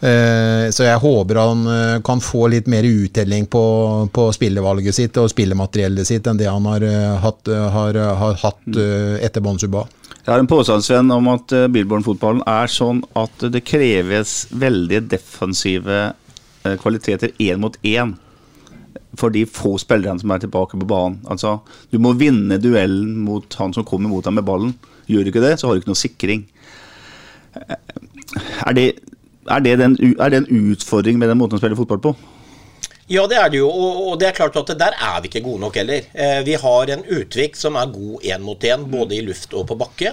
Eh, 0.00 0.66
så 0.72 0.86
jeg 0.86 1.02
håper 1.02 1.40
han 1.40 1.66
eh, 1.68 1.96
kan 2.06 2.22
få 2.24 2.46
litt 2.52 2.70
mer 2.70 2.86
uttelling 2.88 3.46
på, 3.52 3.64
på 4.12 4.28
spillevalget 4.32 4.96
sitt 4.96 5.20
og 5.20 5.30
spillemateriellet 5.32 6.08
sitt 6.08 6.30
enn 6.30 6.40
det 6.40 6.48
han 6.48 6.68
har 6.70 6.86
eh, 6.86 7.16
hatt, 7.20 7.50
har, 7.76 8.00
har 8.22 8.38
hatt 8.44 8.80
eh, 8.80 9.18
etter 9.26 9.44
Bonsuba. 9.44 9.84
Jeg 10.20 10.32
har 10.34 10.40
en 10.42 10.50
påstand 10.50 10.84
Sven, 10.84 11.10
om 11.12 11.28
at 11.32 11.52
Billborn-fotballen 11.72 12.42
er 12.48 12.70
sånn 12.70 13.00
at 13.18 13.46
det 13.52 13.64
kreves 13.66 14.44
veldig 14.52 15.06
defensive 15.10 16.10
kvaliteter 16.82 17.32
én 17.40 17.62
mot 17.62 17.78
én 17.88 18.12
for 19.18 19.32
de 19.34 19.46
få 19.48 19.74
spillerne 19.80 20.20
som 20.20 20.30
er 20.30 20.42
tilbake 20.44 20.78
på 20.78 20.88
banen. 20.88 21.18
Altså, 21.30 21.58
du 21.90 21.98
må 22.02 22.12
vinne 22.18 22.60
duellen 22.62 23.16
mot 23.24 23.56
han 23.58 23.74
som 23.74 23.86
kommer 23.86 24.12
mot 24.12 24.24
deg 24.24 24.36
med 24.36 24.46
ballen. 24.46 24.74
Gjør 25.10 25.26
du 25.26 25.32
ikke 25.32 25.42
det, 25.44 25.56
så 25.58 25.68
har 25.68 25.74
du 25.76 25.82
ikke 25.82 25.92
noe 25.92 26.04
sikring. 26.06 26.46
Eh, 27.58 27.78
Er 28.66 28.76
det, 28.76 28.84
er 29.50 29.62
det, 29.64 29.78
den, 29.80 29.96
er 30.20 30.30
det 30.30 30.38
en 30.44 30.70
utfordring 30.70 31.18
med 31.18 31.32
den 31.32 31.38
måten 31.40 31.58
å 31.58 31.60
spille 31.60 31.78
fotball 31.78 31.98
på? 32.04 32.12
Ja, 33.10 33.24
det 33.26 33.40
er 33.40 33.48
det 33.50 33.58
jo, 33.58 33.66
og, 33.66 34.12
det 34.20 34.28
er 34.28 34.36
klart 34.36 34.54
at 34.60 34.70
der 34.78 34.94
er 34.94 35.16
vi 35.22 35.26
ikke 35.26 35.42
gode 35.42 35.64
nok 35.64 35.74
heller. 35.80 36.04
Eh, 36.14 36.44
vi 36.46 36.54
har 36.62 36.92
en 36.94 37.02
Utvik 37.10 37.58
som 37.58 37.74
er 37.80 37.90
god 37.90 38.22
én 38.22 38.44
mot 38.46 38.62
én, 38.62 38.84
både 38.86 39.16
i 39.18 39.24
luft 39.26 39.56
og 39.58 39.66
på 39.66 39.78
bakke. 39.80 40.12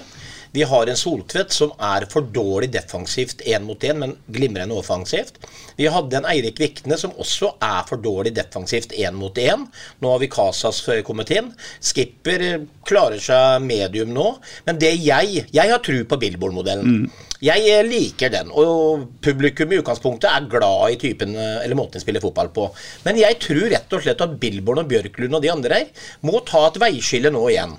Vi 0.57 0.63
har 0.63 0.87
en 0.89 0.97
Soltvedt 0.97 1.53
som 1.53 1.69
er 1.85 2.07
for 2.09 2.25
dårlig 2.33 2.71
defensivt 2.73 3.43
én 3.45 3.61
mot 3.67 3.83
én, 3.85 3.99
men 4.01 4.15
glimrende 4.33 4.73
offensivt. 4.73 5.35
Vi 5.77 5.85
hadde 5.93 6.17
en 6.17 6.25
Eirik 6.25 6.57
Vikne 6.57 6.97
som 6.97 7.13
også 7.21 7.51
er 7.61 7.83
for 7.85 8.01
dårlig 8.01 8.31
defensivt 8.33 8.95
én 8.97 9.13
mot 9.13 9.37
én. 9.37 9.67
Nå 10.01 10.15
har 10.15 10.23
vi 10.23 10.31
Casas 10.33 10.81
kommet 11.05 11.29
inn. 11.35 11.51
Skipper 11.77 12.45
eh, 12.47 12.65
klarer 12.89 13.21
seg 13.21 13.61
medium 13.69 14.15
nå. 14.17 14.25
Men 14.65 14.81
det 14.81 14.95
jeg 14.95 15.45
Jeg 15.53 15.69
har 15.69 15.83
tru 15.85 16.01
på 16.09 16.17
Billboard-modellen. 16.25 17.05
Jeg 17.43 17.69
eh, 17.69 17.85
liker 17.85 18.33
den, 18.33 18.49
og 18.49 19.05
publikum 19.21 19.69
i 19.69 19.77
utgangspunktet 19.77 20.31
er 20.31 20.49
glad 20.49 20.95
i 20.95 21.01
typen 21.05 21.37
eh, 21.37 21.59
eller 21.67 21.77
måten 21.77 21.99
de 21.99 22.05
spiller 22.07 22.23
fotball 22.23 22.49
på. 22.55 22.71
Men 23.05 23.21
jeg 23.21 23.37
tror 23.45 23.67
rett 23.75 23.93
og 23.93 24.01
slett 24.01 24.25
at 24.25 24.39
Billborn 24.41 24.81
og 24.81 24.89
Bjørklund 24.89 25.37
og 25.37 25.45
de 25.45 25.53
andre 25.53 25.83
her 25.83 26.07
må 26.25 26.41
ta 26.49 26.65
et 26.71 26.81
veiskille 26.81 27.29
nå 27.29 27.45
igjen. 27.53 27.77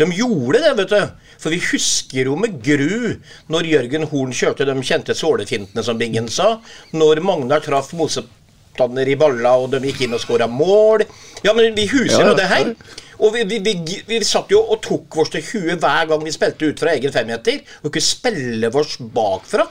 De 0.00 0.08
gjorde 0.16 0.62
det, 0.62 0.72
vet 0.80 0.92
du. 0.92 1.32
For 1.42 1.50
vi 1.50 1.58
husker 1.72 2.28
jo 2.30 2.36
med 2.38 2.60
gru 2.64 3.16
når 3.50 3.68
Jørgen 3.70 4.06
Horn 4.12 4.34
kjørte 4.36 4.66
de 4.68 4.76
kjente 4.86 5.16
sålefintene, 5.18 5.82
som 5.84 5.98
Bingen 5.98 6.30
sa. 6.30 6.56
Når 6.94 7.22
Magnar 7.26 7.64
traff 7.64 7.90
motstander 7.98 9.10
i 9.10 9.18
balla, 9.18 9.56
og 9.58 9.72
de 9.74 9.82
gikk 9.88 10.04
inn 10.06 10.16
og 10.16 10.22
skåra 10.22 10.46
mål. 10.50 11.04
Ja, 11.42 11.54
men 11.56 11.74
vi 11.76 11.88
husker 11.90 12.22
Ja, 12.22 12.30
jo 12.30 12.38
det 12.38 12.50
her. 12.52 12.74
Og 13.22 13.34
vi, 13.34 13.44
vi, 13.46 13.60
vi, 13.62 13.98
vi 14.06 14.20
satt 14.26 14.50
jo 14.50 14.62
og 14.62 14.80
tok 14.82 15.18
vårs 15.18 15.30
til 15.34 15.44
huet 15.52 15.82
hver 15.82 16.08
gang 16.10 16.22
vi 16.24 16.34
spilte 16.34 16.70
ut 16.70 16.80
fra 16.82 16.94
egen 16.96 17.14
femmeter, 17.14 17.62
og 17.82 17.90
ikke 17.90 18.02
spille 18.02 18.70
vårs 18.74 18.96
bakfra. 19.14 19.68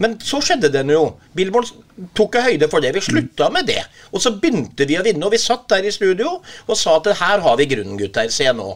Men 0.00 0.16
så 0.24 0.40
skjedde 0.44 0.70
det 0.72 0.82
jo. 0.92 1.04
Billboard 1.36 1.72
tok 2.16 2.38
høyde 2.44 2.68
for 2.72 2.84
det. 2.84 2.94
Vi 2.96 3.02
slutta 3.04 3.50
med 3.52 3.68
det. 3.68 3.82
Og 4.12 4.22
så 4.24 4.34
begynte 4.36 4.86
vi 4.88 4.98
å 4.98 5.04
vinne. 5.04 5.24
Og 5.26 5.34
vi 5.34 5.40
satt 5.42 5.68
der 5.72 5.86
i 5.86 5.94
studio 5.94 6.38
og 6.40 6.78
sa 6.78 6.96
at 6.98 7.10
her 7.20 7.44
har 7.44 7.58
vi 7.60 7.68
grunnen, 7.70 7.98
gutter. 8.00 8.30
Se 8.32 8.48
nå. 8.56 8.68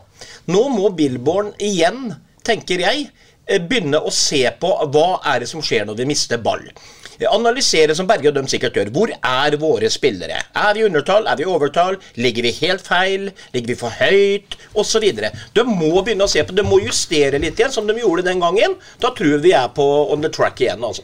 Nå 0.53 0.67
må 0.75 0.93
Billboard 0.97 1.55
igjen, 1.62 2.12
tenker 2.47 2.85
jeg, 2.85 3.09
eh, 3.47 3.62
begynne 3.62 4.03
å 4.03 4.12
se 4.12 4.45
på 4.61 4.73
hva 4.93 5.09
er 5.25 5.43
det 5.43 5.51
som 5.51 5.64
skjer 5.64 5.87
når 5.89 6.03
vi 6.03 6.11
mister 6.12 6.43
ball. 6.43 6.64
Analysere 7.25 7.95
som 7.97 8.07
Berge 8.07 8.29
og 8.29 8.35
dem 8.37 8.49
sikkert 8.51 8.77
gjør. 8.77 8.91
Hvor 8.93 9.12
er 9.17 9.57
våre 9.61 9.89
spillere? 9.93 10.43
Er 10.55 10.73
vi 10.77 10.85
undertall? 10.85 11.27
Er 11.27 11.37
vi 11.41 11.49
overtall? 11.49 11.97
Ligger 12.21 12.43
vi 12.43 12.53
helt 12.61 12.85
feil? 12.87 13.31
Ligger 13.55 13.73
vi 13.73 13.79
for 13.81 13.91
høyt? 14.01 14.57
Osv. 14.77 15.07
De 15.57 15.64
må 15.64 16.03
begynne 16.03 16.27
å 16.27 16.31
se 16.31 16.45
på 16.45 16.55
De 16.57 16.62
må 16.67 16.81
justere 16.85 17.41
litt 17.41 17.59
igjen, 17.59 17.73
som 17.73 17.87
de 17.89 17.97
gjorde 17.99 18.27
den 18.29 18.41
gangen. 18.41 18.77
Da 19.01 19.14
tror 19.17 19.39
vi 19.41 19.53
er 19.57 19.69
på 19.73 19.87
on 20.12 20.21
the 20.23 20.29
track 20.29 20.61
igjen. 20.61 20.85
altså. 20.85 21.03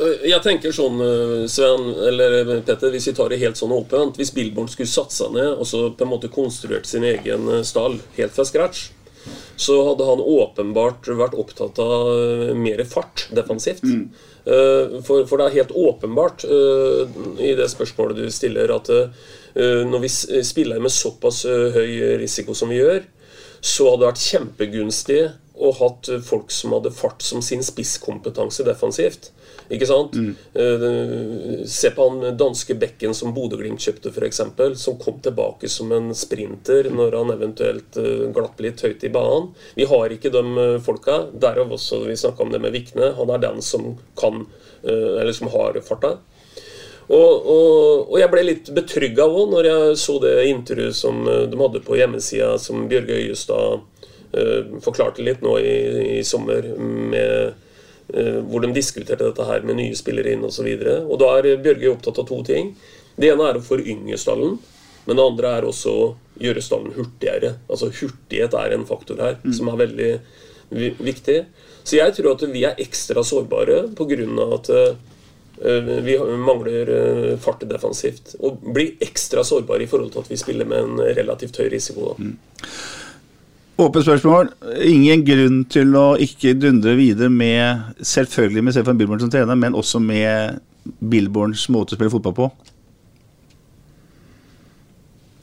Eh, 0.00 0.28
Jeg 0.30 0.42
tenker 0.42 0.70
sånn, 0.74 1.00
eh, 1.02 1.46
Sven, 1.50 1.88
eller 2.08 2.36
eh, 2.40 2.60
Petter, 2.62 2.90
hvis 2.94 3.08
vi 3.10 3.14
tar 3.18 3.28
det 3.32 3.40
helt 3.40 3.58
sånn 3.58 3.72
åpent 3.74 4.16
Hvis 4.16 4.30
Billborn 4.30 4.68
skulle 4.70 4.86
satsa 4.90 5.26
ned 5.34 5.58
og 5.58 5.66
så 5.66 5.88
på 5.90 6.06
en 6.06 6.12
måte 6.12 6.30
konstruert 6.30 6.86
sin 6.86 7.02
egen 7.04 7.50
stall 7.66 7.98
helt 8.16 8.34
fra 8.34 8.44
scratch, 8.46 8.90
så 9.58 9.76
hadde 9.88 10.06
han 10.06 10.22
åpenbart 10.22 11.08
vært 11.18 11.36
opptatt 11.38 11.80
av 11.82 12.10
eh, 12.14 12.56
mer 12.56 12.84
fart 12.86 13.26
defensivt. 13.34 13.82
Mm. 13.82 14.08
For, 14.48 15.26
for 15.28 15.36
det 15.36 15.44
er 15.44 15.56
helt 15.58 15.74
åpenbart 15.76 16.44
eh, 16.48 17.16
i 17.44 17.52
det 17.58 17.66
spørsmålet 17.68 18.16
du 18.16 18.30
stiller, 18.32 18.70
at 18.72 18.88
eh, 18.88 19.82
når 19.84 20.04
vi 20.06 20.08
spiller 20.46 20.80
med 20.80 20.94
såpass 20.94 21.42
eh, 21.44 21.74
høy 21.74 22.16
risiko 22.22 22.56
som 22.56 22.72
vi 22.72 22.78
gjør, 22.80 23.02
så 23.60 23.90
hadde 23.90 24.04
det 24.04 24.08
vært 24.08 24.24
kjempegunstig 24.24 25.20
å 25.58 25.72
hatt 25.80 26.08
folk 26.24 26.54
som 26.54 26.72
hadde 26.76 26.94
fart 26.94 27.24
som 27.26 27.42
sin 27.44 27.64
spisskompetanse 27.66 28.64
defensivt. 28.64 29.32
Ikke 29.68 29.86
sant? 29.88 30.16
Eh, 30.54 31.64
se 31.68 31.90
på 31.90 32.08
han 32.08 32.36
danske 32.40 32.74
bekken 32.80 33.14
som 33.14 33.34
Bodø-Glimt 33.36 33.82
kjøpte, 33.84 34.12
f.eks., 34.14 34.40
som 34.80 34.96
kom 35.00 35.18
tilbake 35.24 35.68
som 35.68 35.92
en 35.92 36.14
sprinter 36.16 36.88
når 36.92 37.18
han 37.18 37.34
eventuelt 37.34 37.98
eh, 38.00 38.28
glapp 38.34 38.60
litt 38.64 38.80
høyt 38.84 39.04
i 39.04 39.12
banen. 39.12 39.50
Vi 39.76 39.88
har 39.90 40.14
ikke 40.14 40.32
de 40.32 40.44
eh, 40.62 40.78
folka. 40.84 41.20
Derav 41.36 41.76
også 41.76 42.00
vi 42.06 42.16
snakka 42.16 42.46
om 42.46 42.54
det 42.54 42.62
med 42.64 42.72
Vikne. 42.76 43.12
Han 43.20 43.34
er 43.34 43.44
den 43.44 43.60
som 43.64 43.92
kan, 44.18 44.46
uh, 44.86 45.14
eller 45.20 45.34
som 45.36 45.50
har 45.52 45.76
farta. 45.84 46.16
Og, 47.08 47.46
og, 47.48 48.10
og 48.10 48.16
jeg 48.20 48.28
ble 48.32 48.42
litt 48.44 48.68
betrygga 48.76 49.24
òg 49.28 49.52
når 49.52 49.68
jeg 49.68 50.00
så 50.00 50.18
det 50.20 50.32
intervjuet 50.50 50.96
som 50.96 51.22
de 51.24 51.60
hadde 51.60 51.80
på 51.84 51.96
hjemmesida, 51.96 52.50
som 52.60 52.88
Bjørge 52.90 53.16
Øyestad 53.20 53.80
uh, 54.32 54.76
forklarte 54.84 55.24
litt 55.24 55.44
nå 55.44 55.56
i, 55.60 55.78
i 56.18 56.20
sommer, 56.26 56.72
med, 56.78 57.56
hvor 58.08 58.64
de 58.64 58.70
diskuterte 58.72 59.26
dette 59.26 59.44
her 59.44 59.66
med 59.68 59.76
nye 59.76 59.96
spillere 59.98 60.32
inn 60.32 60.46
osv. 60.48 60.68
Da 61.20 61.28
er 61.36 61.48
Bjørge 61.60 61.90
opptatt 61.92 62.20
av 62.22 62.28
to 62.30 62.38
ting. 62.46 62.70
Det 63.20 63.28
ene 63.32 63.50
er 63.50 63.58
å 63.58 63.64
forynge 63.64 64.16
stallen. 64.20 64.56
Men 65.08 65.16
det 65.16 65.24
andre 65.24 65.50
er 65.56 65.64
også 65.64 65.92
å 65.92 66.08
gjøre 66.36 66.62
stallen 66.64 66.92
hurtigere. 66.92 67.54
Altså 67.72 67.88
Hurtighet 67.88 68.52
er 68.60 68.74
en 68.76 68.84
faktor 68.88 69.20
her 69.24 69.38
som 69.56 69.70
er 69.72 69.78
veldig 69.80 70.10
viktig. 71.00 71.38
Så 71.80 71.96
jeg 71.96 72.12
tror 72.18 72.34
at 72.34 72.44
vi 72.52 72.64
er 72.68 72.82
ekstra 72.82 73.24
sårbare 73.24 73.86
pga. 73.96 74.18
at 74.58 74.68
eh, 74.68 75.94
vi 76.04 76.18
mangler 76.44 76.92
eh, 76.98 77.38
fart 77.40 77.64
defensivt. 77.70 78.34
Og 78.40 78.60
blir 78.60 79.00
ekstra 79.00 79.44
sårbare 79.44 79.86
i 79.86 79.88
forhold 79.88 80.12
til 80.12 80.20
at 80.26 80.30
vi 80.30 80.36
spiller 80.36 80.68
med 80.68 80.78
en 80.84 81.16
relativt 81.16 81.56
høy 81.56 81.70
risiko. 81.72 82.12
Da. 82.12 82.68
Åpent 83.78 84.02
spørsmål. 84.02 84.48
Ingen 84.82 85.20
grunn 85.22 85.58
til 85.70 85.92
å 85.94 86.16
ikke 86.18 86.56
dundre 86.58 86.96
videre 86.98 87.30
med 87.30 87.92
selvfølgelig 88.02 88.64
med 88.66 88.74
Stefan 88.74 88.98
Billborn 88.98 89.22
som 89.22 89.30
trener, 89.30 89.54
men 89.54 89.76
også 89.78 90.00
med 90.02 90.58
Billborns 90.98 91.68
måte 91.70 91.94
å 91.94 91.98
spille 91.98 92.10
fotball 92.10 92.34
på. 92.34 92.48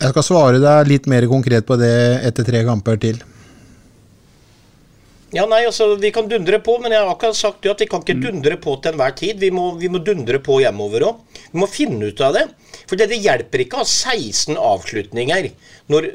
Jeg 0.03 0.11
skal 0.11 0.27
svare 0.27 0.59
deg 0.59 0.89
litt 0.91 1.07
mer 1.07 1.29
konkret 1.31 1.63
på 1.65 1.77
det 1.79 1.95
etter 2.27 2.43
tre 2.47 2.65
kamper 2.67 2.99
til. 2.99 3.21
Ja, 5.35 5.43
nei, 5.51 5.65
altså, 5.67 5.95
Vi 5.99 6.11
kan 6.15 6.29
dundre 6.31 6.61
på, 6.63 6.77
men 6.79 6.93
jeg 6.95 7.03
har 7.03 7.11
akkurat 7.11 7.35
sagt 7.35 7.65
jo 7.65 7.73
at 7.73 7.81
vi 7.83 7.89
kan 7.91 8.03
ikke 8.05 8.21
dundre 8.23 8.55
på 8.61 8.77
til 8.79 8.93
enhver 8.93 9.15
tid. 9.19 9.41
Vi 9.41 9.49
må, 9.51 9.73
vi 9.79 9.89
må 9.91 9.99
dundre 9.99 10.39
på 10.43 10.61
hjemover 10.63 11.09
òg. 11.09 11.41
Vi 11.51 11.59
må 11.59 11.67
finne 11.67 12.07
ut 12.07 12.21
av 12.23 12.37
det. 12.37 12.45
For 12.85 12.95
det, 12.95 13.09
det 13.11 13.19
hjelper 13.19 13.65
ikke 13.65 13.81
å 13.81 13.83
ha 13.83 13.89
16 13.89 14.55
avslutninger 14.55 15.49
når 15.91 16.07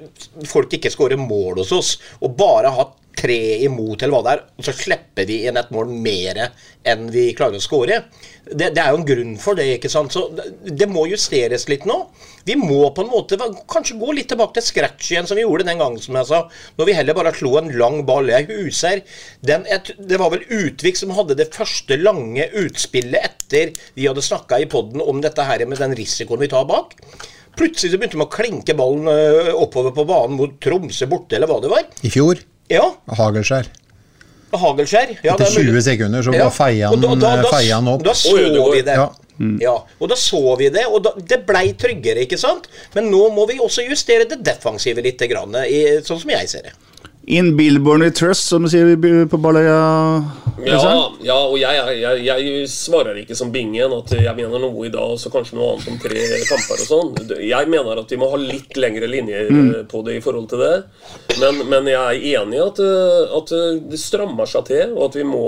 folk 0.48 0.72
ikke 0.76 0.92
skårer 0.92 1.20
mål 1.20 1.60
hos 1.60 1.74
oss, 1.76 1.92
og 2.24 2.32
bare 2.38 2.72
ha 2.72 2.88
tre 3.20 3.38
imot, 3.66 4.01
eller 4.01 4.14
hva 4.16 4.24
det 4.24 4.32
er, 4.32 4.42
og 4.56 4.66
så 4.66 4.74
slipper 4.76 5.28
vi 5.28 5.42
inn 5.48 5.59
et 5.60 5.72
mål 5.74 5.92
mer 5.92 6.40
enn 6.88 7.09
vi 7.12 7.26
klarer 7.36 7.60
å 7.60 7.62
skåre. 7.62 7.98
Det, 8.51 8.70
det 8.72 8.80
er 8.80 8.94
jo 8.94 9.01
en 9.01 9.06
grunn 9.06 9.34
for 9.40 9.59
det, 9.59 9.66
ikke 9.76 9.90
sant. 9.92 10.14
Så 10.14 10.24
det, 10.34 10.47
det 10.80 10.88
må 10.90 11.05
justeres 11.10 11.68
litt 11.70 11.84
nå. 11.88 11.98
Vi 12.48 12.56
må 12.56 12.88
på 12.97 13.05
en 13.05 13.10
måte 13.12 13.38
kanskje 13.70 13.98
gå 14.01 14.14
litt 14.16 14.30
tilbake 14.32 14.56
til 14.56 14.66
scratch 14.66 15.10
igjen, 15.12 15.28
som 15.28 15.38
vi 15.38 15.44
gjorde 15.44 15.68
den 15.68 15.80
gangen, 15.82 16.01
som 16.02 16.16
jeg 16.16 16.30
sa. 16.30 16.42
Når 16.78 16.88
vi 16.88 16.97
heller 16.97 17.18
bare 17.18 17.34
slo 17.36 17.56
en 17.60 17.72
lang 17.76 18.01
ball. 18.09 18.32
Jeg 18.32 18.48
huser 18.48 19.02
den, 19.47 19.66
et, 19.68 19.92
Det 19.98 20.18
var 20.20 20.32
vel 20.32 20.47
Utvik 20.48 20.98
som 20.98 21.12
hadde 21.14 21.36
det 21.38 21.51
første 21.55 21.98
lange 22.01 22.48
utspillet 22.62 23.28
etter 23.28 23.74
vi 23.94 24.09
hadde 24.09 24.24
snakka 24.24 24.60
i 24.62 24.68
poden 24.70 25.02
om 25.05 25.20
dette 25.22 25.44
her 25.44 25.66
med 25.68 25.80
den 25.82 25.94
risikoen 25.98 26.40
vi 26.40 26.51
tar 26.51 26.66
bak. 26.70 26.97
Plutselig 27.59 27.92
så 27.92 27.98
begynte 27.98 28.16
de 28.16 28.24
å 28.24 28.30
klinke 28.30 28.76
ballen 28.78 29.10
oppover 29.59 29.92
på 29.94 30.06
banen 30.09 30.38
mot 30.38 30.55
Tromsø 30.62 31.09
borte, 31.10 31.36
eller 31.36 31.51
hva 31.51 31.59
det 31.60 31.72
var. 31.72 31.88
I 32.06 32.12
fjor, 32.14 32.40
Ja, 32.70 32.84
Hagelskjær. 33.18 33.70
Hagelskjær. 34.51 35.16
Ja, 35.22 35.34
Etter 35.34 35.44
det 35.44 35.48
er 35.48 35.56
mulig. 35.59 35.72
20 35.80 35.86
sekunder 35.86 36.22
så 36.26 36.34
Ja, 36.34 36.47
feia 36.55 36.90
han, 36.90 37.05
feia 37.51 37.78
han 37.78 37.90
opp. 37.90 38.05
Da 38.06 38.14
så 38.18 38.36
vi 38.36 38.82
det. 38.86 38.97
Ja. 38.98 39.10
Ja, 39.60 39.72
og 39.97 40.10
da 40.10 40.16
så 40.20 40.40
vi 40.60 40.68
det, 40.68 40.82
og 40.84 41.01
da, 41.06 41.14
det 41.16 41.38
blei 41.48 41.70
tryggere, 41.80 42.26
ikke 42.26 42.36
sant? 42.36 42.66
Men 42.92 43.09
nå 43.09 43.22
må 43.32 43.47
vi 43.48 43.56
også 43.62 43.86
justere 43.86 44.26
det 44.28 44.42
defensive 44.44 45.01
litt, 45.01 45.22
grann, 45.30 45.56
i, 45.64 45.78
sånn 46.05 46.20
som 46.20 46.32
jeg 46.34 46.51
ser 46.51 46.66
det. 46.68 46.74
In 47.31 47.57
Billborn 47.57 48.02
we 48.02 48.11
trust, 48.11 48.48
som 48.48 48.65
de 48.65 48.70
sier 48.73 49.27
på 49.31 49.39
Balløya. 49.39 49.77
Ja, 50.66 50.81
ja, 51.23 51.36
og 51.36 51.55
jeg, 51.61 52.01
jeg, 52.01 52.23
jeg 52.27 52.65
svarer 52.69 53.20
ikke 53.20 53.36
som 53.39 53.52
Bingen 53.55 53.94
at 53.94 54.11
jeg 54.16 54.35
mener 54.36 54.59
noe 54.61 54.89
i 54.89 54.90
dag 54.93 55.15
og 55.15 55.20
så 55.20 55.31
kanskje 55.32 55.57
noe 55.57 55.77
annet 55.77 55.93
om 55.93 56.01
tre 56.02 56.24
kamper 56.48 56.82
og 56.82 56.89
sånn. 56.89 57.12
Jeg 57.39 57.70
mener 57.70 58.02
at 58.02 58.11
vi 58.11 58.19
må 58.20 58.32
ha 58.32 58.40
litt 58.40 58.74
lengre 58.77 59.07
linjer 59.09 59.47
mm. 59.47 59.70
på 59.93 60.02
det 60.09 60.19
i 60.19 60.24
forhold 60.24 60.51
til 60.51 60.65
det. 60.65 60.74
Men, 61.39 61.62
men 61.70 61.93
jeg 61.93 62.01
er 62.01 62.40
enig 62.43 62.59
i 62.59 62.65
at, 62.65 62.82
eh, 62.82 63.36
at 63.39 63.55
eh, 63.57 63.78
det 63.93 64.02
strammer 64.02 64.51
seg 64.51 64.66
til, 64.73 64.97
og 64.98 65.07
at 65.07 65.20
vi 65.20 65.28
må 65.31 65.47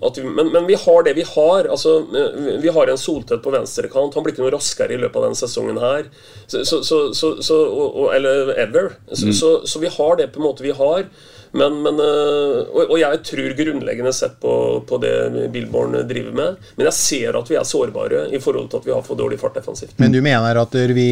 vi, 0.00 0.22
men, 0.24 0.48
men 0.52 0.66
vi 0.66 0.74
har 0.74 1.02
det 1.04 1.12
vi 1.14 1.24
har. 1.28 1.66
altså 1.68 1.98
eh, 2.16 2.60
Vi 2.62 2.72
har 2.72 2.88
en 2.88 2.98
Soltvedt 2.98 3.42
på 3.44 3.52
venstrekant. 3.52 4.14
Han 4.14 4.24
blir 4.24 4.32
ikke 4.34 4.46
noe 4.46 4.54
raskere 4.54 4.96
i 4.96 5.00
løpet 5.00 5.20
av 5.20 5.28
denne 5.28 5.40
sesongen 5.40 5.80
her. 5.80 6.08
Så, 6.46 6.64
så, 6.64 7.02
så, 7.12 7.58
og, 7.58 8.06
eller 8.16 8.54
ever. 8.60 8.94
Så, 9.12 9.58
så, 9.66 9.82
vi 9.82 9.92
har 9.92 10.16
det 10.16 10.32
på 10.32 10.40
en 10.40 10.48
måte 10.48 10.64
vi 10.64 10.72
har. 10.76 11.04
Men, 11.52 11.80
men, 11.82 11.98
øh, 12.00 12.58
og, 12.70 12.92
og 12.94 12.98
jeg 13.00 13.22
tror 13.26 13.54
grunnleggende 13.58 14.12
sett 14.14 14.36
på, 14.40 14.52
på 14.86 15.00
det 15.02 15.14
Billborn 15.52 15.98
driver 16.08 16.32
med. 16.32 16.68
Men 16.78 16.88
jeg 16.88 16.96
ser 16.96 17.40
at 17.40 17.50
vi 17.50 17.58
er 17.60 17.66
sårbare 17.66 18.28
i 18.30 18.40
forhold 18.40 18.70
til 18.70 18.80
at 18.80 18.86
vi 18.86 18.94
har 18.94 19.04
for 19.04 19.20
dårlig 19.20 19.40
fart 19.42 19.58
defensivt. 19.58 19.98
Men 20.00 20.14
du 20.14 20.22
mener 20.24 20.62
at 20.62 20.78
vi 20.94 21.10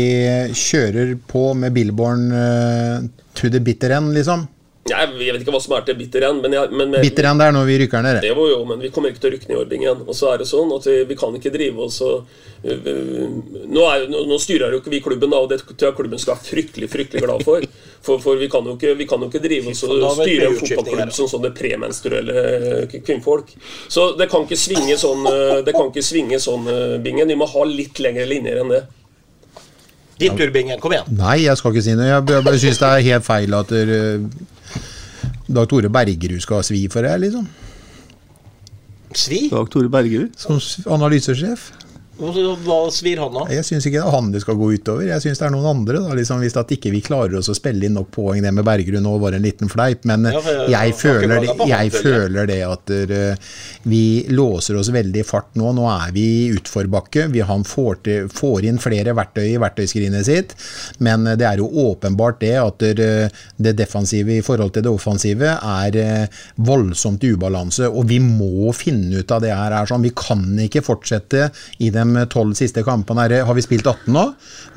kjører 0.55 1.17
på 1.29 1.51
med 1.59 1.75
Billborn 1.77 2.31
uh, 2.33 3.27
to 3.35 3.51
the 3.53 3.61
bitter 3.61 3.99
end, 3.99 4.15
liksom? 4.17 4.47
Jeg, 4.89 5.13
jeg 5.21 5.35
vet 5.37 5.43
ikke 5.45 5.53
hva 5.55 5.61
som 5.63 5.75
er 5.79 5.85
til 5.89 5.97
bitter 5.99 6.25
end, 6.29 6.43
men, 6.45 6.53
jeg, 6.57 6.71
men 6.73 6.97
Bitter 7.03 7.29
det 7.29 7.47
er 7.49 7.53
når 7.57 7.67
vi 7.69 7.79
rykker 7.85 8.03
ned. 8.07 8.21
Det 8.25 8.35
var 8.37 8.49
jo, 8.53 8.61
men 8.69 8.81
vi 8.83 8.91
kommer 8.95 9.13
ikke 9.13 9.21
til 9.25 9.31
å 9.31 9.35
rykke 9.37 9.49
ned 9.51 9.57
i 9.57 9.61
Orbingen. 9.63 10.05
Og 10.09 10.15
så 10.17 10.33
er 10.35 10.43
det 10.43 10.49
sånn 10.51 10.73
at 10.77 10.87
vi, 10.89 10.97
vi 11.11 11.17
kan 11.21 11.35
ikke 11.39 11.53
drive 11.55 11.85
oss 11.87 12.01
og 12.07 12.27
nå, 12.65 13.83
er, 13.87 14.07
nå, 14.11 14.39
styrer 14.43 14.73
jo 14.75 14.81
ikke 14.83 14.91
vi 14.91 15.01
klubben, 15.05 15.31
da, 15.31 15.39
og 15.45 15.51
det 15.53 15.61
tror 15.69 15.91
jeg 15.93 15.97
klubben 16.01 16.19
skal 16.23 16.35
være 16.35 16.49
fryktelig 16.49 16.89
fryktelig 16.91 17.23
glad 17.25 17.45
for. 17.47 17.67
For, 18.03 18.21
for 18.23 18.39
vi, 18.41 18.49
kan 18.51 18.67
jo 18.67 18.75
ikke, 18.79 18.95
vi 18.99 19.07
kan 19.11 19.23
jo 19.23 19.29
ikke 19.31 19.43
drive 19.45 19.73
oss 19.73 19.85
og 19.87 20.03
styre 20.19 20.49
en 20.51 20.59
fotballklubb 20.59 21.15
som 21.15 21.31
sånne 21.31 21.51
premenstruelle 21.57 22.45
k- 22.91 23.03
kvinnfolk. 23.07 23.51
Så 23.91 24.13
det 24.19 24.29
kan 24.33 24.47
ikke 24.47 24.59
svinge 24.59 24.99
sånn, 25.01 25.27
øh, 25.31 25.57
det 25.67 25.75
kan 25.77 25.91
ikke 25.93 26.05
svinge 26.07 26.39
sånn 26.43 26.67
øh, 26.71 26.95
Bingen. 27.05 27.29
Vi 27.31 27.39
må 27.39 27.47
ha 27.51 27.65
litt 27.69 27.99
lengre 28.03 28.27
linjer 28.31 28.63
enn 28.63 28.73
det. 28.75 28.83
Din 30.19 30.35
tur, 30.39 30.51
Bingen. 30.51 30.81
Kom 30.83 30.91
igjen. 30.97 31.11
Nei, 31.15 31.37
jeg 31.45 31.59
skal 31.61 31.75
ikke 31.75 31.85
si 31.87 31.93
noe. 31.99 32.09
Jeg 32.11 32.25
bare- 32.27 32.59
syns 32.59 32.81
det 32.83 32.89
er 32.91 33.05
helt 33.07 33.27
feil 33.27 33.55
at 33.55 33.71
uh, 33.71 34.25
Dag 35.49 35.69
Tore 35.69 35.89
Bergerud 35.89 36.41
skal 36.45 36.65
svi 36.67 36.83
for 36.93 37.07
det, 37.07 37.15
liksom. 37.25 37.49
Svi? 39.17 39.47
Dag 39.53 39.71
Tore 39.73 39.89
Bergerud. 39.89 40.35
Som 40.37 40.61
analysesjef. 40.93 41.71
Hva 42.19 42.79
svir 42.91 43.21
han 43.23 43.35
da? 43.37 43.45
Jeg 43.53 43.65
syns 43.69 43.87
ikke 43.87 44.01
det 44.01 44.07
er 44.09 44.15
han 44.15 44.31
det 44.35 44.41
skal 44.43 44.57
gå 44.59 44.69
utover. 44.75 45.05
Jeg 45.07 45.23
syns 45.23 45.39
det 45.39 45.47
er 45.47 45.53
noen 45.55 45.69
andre. 45.71 46.01
da, 46.03 46.15
liksom 46.19 46.41
Hvis 46.43 46.57
at 46.59 46.73
ikke 46.75 46.91
vi 46.91 47.01
klarer 47.05 47.39
oss 47.39 47.49
å 47.53 47.55
spille 47.57 47.87
inn 47.87 47.95
nok 47.95 48.11
poeng 48.15 48.43
det 48.43 48.51
med 48.55 48.67
Bergerud 48.67 49.03
nå 49.05 49.13
var 49.23 49.37
en 49.37 49.45
liten 49.45 49.71
fleip, 49.71 50.05
men 50.09 50.25
Ja, 50.27 50.41
jeg- 50.41 50.59
jeg, 50.59 50.71
jeg 50.71 50.95
føler, 50.99 51.45
klaget 51.47 51.69
jeg 51.69 51.93
føler 51.93 51.95
jeg. 51.95 52.03
føler 52.03 52.47
det 52.47 52.59
at 52.67 52.91
uh, 52.91 53.37
vi 53.89 54.03
låser 54.31 54.77
oss 54.81 54.91
veldig 54.91 55.21
i 55.23 55.27
fart 55.27 55.55
nå. 55.55 55.73
Nå 55.79 55.87
er 55.91 56.13
vi 56.13 56.25
i 56.49 56.51
utforbakke. 56.57 57.29
Vi 57.33 57.41
han 57.41 57.63
får, 57.65 58.03
til, 58.03 58.29
får 58.29 58.65
inn 58.67 58.79
flere 58.83 59.15
verktøy 59.15 59.47
i 59.55 59.59
verktøyskrinet 59.63 60.25
sitt, 60.27 60.55
men 60.99 61.27
eh, 61.27 61.37
det 61.39 61.47
er 61.47 61.59
jo 61.63 61.69
åpenbart 61.89 62.41
det 62.41 62.55
at 62.59 62.83
uh, 62.83 63.29
det 63.57 63.77
defensive 63.79 64.35
i 64.39 64.43
forhold 64.45 64.73
til 64.75 64.83
det 64.83 64.91
offensive 64.91 65.55
er 65.55 65.99
uh, 66.03 66.43
voldsomt 66.57 67.23
ubalanse, 67.25 67.87
og 67.89 68.07
vi 68.11 68.19
må 68.19 68.73
finne 68.75 69.23
ut 69.23 69.31
av 69.31 69.43
det 69.45 69.55
her. 69.55 69.73
er 69.73 69.87
sånn. 69.87 70.03
Vi 70.03 70.13
kan 70.17 70.43
ikke 70.67 70.83
fortsette 70.83 71.49
i 71.79 71.91
de 72.17 72.25
tolv 72.33 72.57
siste 72.59 72.85
kampene. 72.87 73.27
Her. 73.27 73.45
Har 73.49 73.57
vi 73.57 73.65
spilt 73.65 73.87
18 73.87 74.15
nå? 74.15 74.25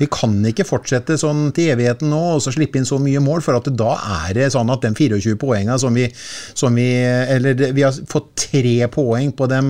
Vi 0.00 0.08
kan 0.12 0.34
ikke 0.48 0.66
fortsette 0.68 1.18
sånn 1.20 1.50
til 1.56 1.72
evigheten 1.74 2.10
nå 2.12 2.20
og 2.36 2.42
så 2.44 2.52
slippe 2.54 2.80
inn 2.80 2.88
så 2.88 2.98
mye 3.02 3.22
mål, 3.22 3.42
for 3.44 3.58
at 3.58 3.70
da 3.78 3.94
er 4.26 4.36
det 4.38 4.52
sånn 4.54 4.70
at 4.72 4.84
de 4.84 4.92
24 4.96 5.38
poengene 5.40 5.78
som 5.80 5.94
vi, 5.94 6.08
som 6.54 6.74
vi 6.74 6.90
Eller 7.02 7.72
vi 7.72 7.84
har 7.84 7.96
fått 8.08 8.48
tre 8.48 8.76
poeng 8.92 9.32
på 9.36 9.46
de 9.50 9.60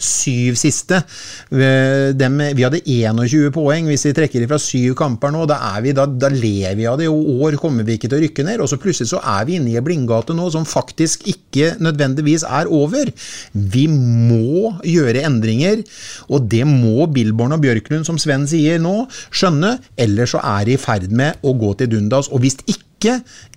syv 0.00 0.56
siste. 0.58 1.02
Dem, 1.50 2.38
vi 2.56 2.64
hadde 2.64 2.80
21 2.86 3.50
poeng 3.54 3.88
hvis 3.90 4.06
vi 4.08 4.14
trekker 4.16 4.46
ifra 4.46 4.58
syv 4.60 4.94
kamper 4.98 5.32
nå. 5.34 5.44
Da, 5.50 5.58
er 5.74 5.84
vi, 5.84 5.94
da, 5.96 6.06
da 6.08 6.30
ler 6.32 6.76
vi 6.78 6.88
av 6.88 6.98
det. 7.00 7.10
Og 7.12 7.44
år 7.44 7.58
kommer 7.60 7.86
vi 7.86 7.98
ikke 7.98 8.10
til 8.10 8.20
å 8.20 8.22
rykke 8.24 8.46
ned. 8.46 8.64
Og 8.64 8.70
så 8.70 8.80
plutselig 8.80 9.12
så 9.12 9.20
er 9.20 9.46
vi 9.48 9.58
inne 9.58 9.72
i 9.72 9.78
en 9.80 9.86
blindgate 9.86 10.36
nå 10.36 10.48
som 10.54 10.66
faktisk 10.68 11.26
ikke 11.30 11.74
nødvendigvis 11.82 12.46
er 12.48 12.70
over. 12.72 13.12
Vi 13.52 13.86
må 13.90 14.74
gjøre 14.86 15.24
endringer, 15.28 15.84
og 16.30 16.48
det 16.50 16.64
må 16.68 17.06
Billborn 17.14 17.56
og 17.56 17.64
Bjørklund, 17.64 18.06
som 18.08 18.18
Sven 18.20 18.46
sier 18.50 18.80
nå, 18.82 18.94
skjønne. 19.30 19.76
Ellers 20.00 20.34
så 20.34 20.42
er 20.56 20.68
de 20.68 20.76
i 20.76 20.80
ferd 20.80 21.10
med 21.10 21.40
å 21.42 21.54
gå 21.58 21.74
til 21.80 21.90
dundas. 21.94 22.30
Og 22.30 22.44
hvis 22.44 22.58
ikke 22.66 22.89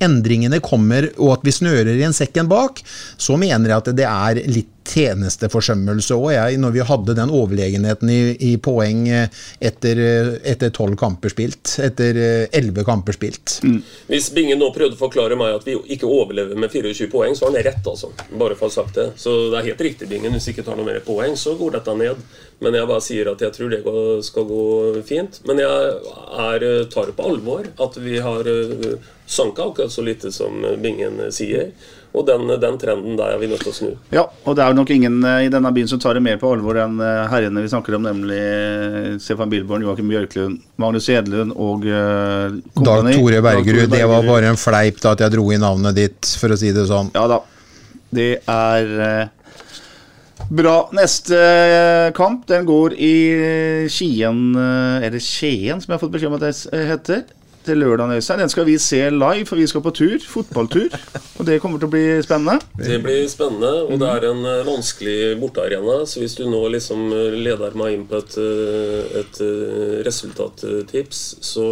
endringene 0.04 0.62
kommer, 0.64 1.10
og 1.18 1.38
at 1.38 1.48
vi 1.48 1.56
snører 1.56 1.96
i 1.96 2.06
en 2.08 2.16
sekken 2.16 2.50
bak, 2.52 2.84
så 3.18 3.38
mener 3.40 3.74
jeg 3.74 3.84
at 3.84 3.92
det 3.98 4.08
er 4.10 4.44
litt 4.50 4.70
tjenesteforsømmelse 4.84 6.16
òg, 6.20 6.30
jeg, 6.34 6.58
når 6.60 6.74
vi 6.76 6.84
hadde 6.84 7.16
den 7.16 7.32
overlegenheten 7.32 8.10
i, 8.12 8.20
i 8.52 8.52
poeng 8.60 9.06
eh, 9.08 9.44
etter 9.64 10.02
etter 10.44 10.74
tolv 10.76 10.98
kamper 11.00 11.32
spilt. 11.32 11.78
Etter 11.84 12.20
elleve 12.52 12.84
kamper 12.88 13.16
spilt. 13.16 13.60
Mm. 13.64 13.80
Hvis 14.10 14.30
Bingen 14.36 14.60
nå 14.60 14.70
prøvde 14.76 14.98
å 14.98 15.00
forklare 15.00 15.38
meg 15.40 15.56
at 15.56 15.68
vi 15.68 15.78
ikke 15.96 16.10
overlever 16.10 16.60
med 16.60 16.74
24 16.74 17.10
poeng, 17.14 17.36
så 17.38 17.48
har 17.48 17.56
han 17.56 17.68
rett, 17.70 17.88
altså. 17.88 18.12
Bare 18.32 18.58
for 18.60 18.68
å 18.68 18.72
ha 18.72 18.76
sagt 18.76 19.00
det. 19.00 19.08
Så 19.20 19.36
det 19.54 19.62
er 19.62 19.70
helt 19.72 19.86
riktig, 19.88 20.10
Bingen. 20.12 20.36
Hvis 20.36 20.50
vi 20.50 20.56
ikke 20.58 20.68
tar 20.68 20.80
noe 20.80 20.88
mer 20.88 21.00
poeng, 21.06 21.38
så 21.40 21.56
går 21.60 21.78
dette 21.78 21.98
ned. 22.00 22.28
Men 22.64 22.78
jeg 22.78 22.90
bare 22.90 23.04
sier 23.04 23.32
at 23.32 23.44
jeg 23.44 23.56
tror 23.56 23.74
det 23.74 23.82
skal 24.28 24.48
gå 24.50 24.64
fint. 25.08 25.42
Men 25.48 25.64
jeg 25.64 25.90
er, 26.48 26.68
tar 26.94 27.10
det 27.10 27.18
på 27.18 27.28
alvor 27.32 27.68
at 27.88 28.00
vi 28.04 28.20
har 28.24 28.50
sanka 29.26 29.64
akkurat 29.64 29.92
så 29.92 30.02
lite 30.02 30.32
som 30.32 30.66
Bingen 30.82 31.22
sier. 31.32 31.72
Og 32.14 32.28
den, 32.28 32.46
den, 32.62 32.76
trenden 32.78 33.16
der 33.18 33.34
er 33.34 33.40
vi 33.42 33.48
nødt 33.50 33.64
til 33.66 33.72
å 33.72 33.76
snu. 33.76 33.88
Ja, 34.14 34.28
og 34.46 34.58
det 34.58 34.62
er 34.62 34.76
nok 34.78 34.92
ingen 34.94 35.16
i 35.26 35.50
denne 35.50 35.72
byen 35.74 35.90
som 35.90 36.02
tar 36.02 36.14
det 36.14 36.22
mer 36.22 36.38
på 36.38 36.52
alvor 36.54 36.78
enn 36.84 37.02
herrene 37.02 37.64
vi 37.64 37.72
snakker 37.72 37.98
om, 37.98 38.06
nemlig 38.06 39.18
Stefan 39.24 39.50
Bilborn, 39.50 39.82
Joakim 39.82 40.12
Bjørklund, 40.12 40.60
Magnus 40.82 41.10
Edlund 41.10 41.56
og 41.58 41.88
uh, 41.90 42.54
Dag 42.78 43.10
Tore 43.10 43.42
Bergerud. 43.42 43.90
Det 43.90 44.04
var 44.12 44.30
bare 44.30 44.54
en 44.54 44.62
fleip 44.62 45.02
da 45.02 45.16
at 45.18 45.26
jeg 45.26 45.34
dro 45.34 45.48
i 45.50 45.62
navnet 45.62 45.98
ditt, 45.98 46.36
for 46.38 46.54
å 46.54 46.60
si 46.60 46.70
det 46.76 46.86
sånn. 46.92 47.10
Ja 47.18 47.26
da. 47.32 47.42
Det 48.14 48.30
er 48.46 48.94
uh, 48.94 50.46
bra. 50.54 50.78
Neste 50.94 51.40
kamp 52.14 52.46
den 52.52 52.70
går 52.70 52.94
i 52.94 53.16
Skien 53.90 54.52
Er 54.54 55.10
det 55.10 55.24
Skien 55.26 55.82
som 55.82 55.90
jeg 55.90 55.98
har 55.98 56.04
fått 56.04 56.14
beskjed 56.14 56.30
om 56.30 56.38
at 56.38 56.46
det 56.46 56.86
heter? 56.94 57.26
Til 57.66 57.80
lørdag. 57.82 58.12
Øystein. 58.18 58.42
Den 58.44 58.52
skal 58.52 58.66
vi 58.68 58.78
se 58.82 59.00
live, 59.10 59.46
for 59.50 59.60
vi 59.60 59.68
skal 59.68 59.84
på 59.86 59.94
tur. 59.96 60.18
Fotballtur. 60.30 60.94
Og 61.40 61.48
det 61.48 61.60
kommer 61.64 61.82
til 61.82 61.90
å 61.90 61.94
bli 61.94 62.04
spennende. 62.26 62.60
Det 62.78 63.00
blir 63.04 63.24
spennende, 63.32 63.72
og 63.88 64.02
det 64.02 64.10
er 64.10 64.28
en 64.30 64.44
vanskelig 64.68 65.18
bortearena. 65.42 66.02
Så 66.10 66.24
hvis 66.24 66.38
du 66.40 66.46
nå 66.50 66.62
liksom 66.76 67.08
leder 67.40 67.78
meg 67.80 67.98
inn 67.98 68.08
på 68.10 68.22
et, 68.22 68.38
et 69.24 69.42
resultattips, 70.08 71.24
så, 71.44 71.68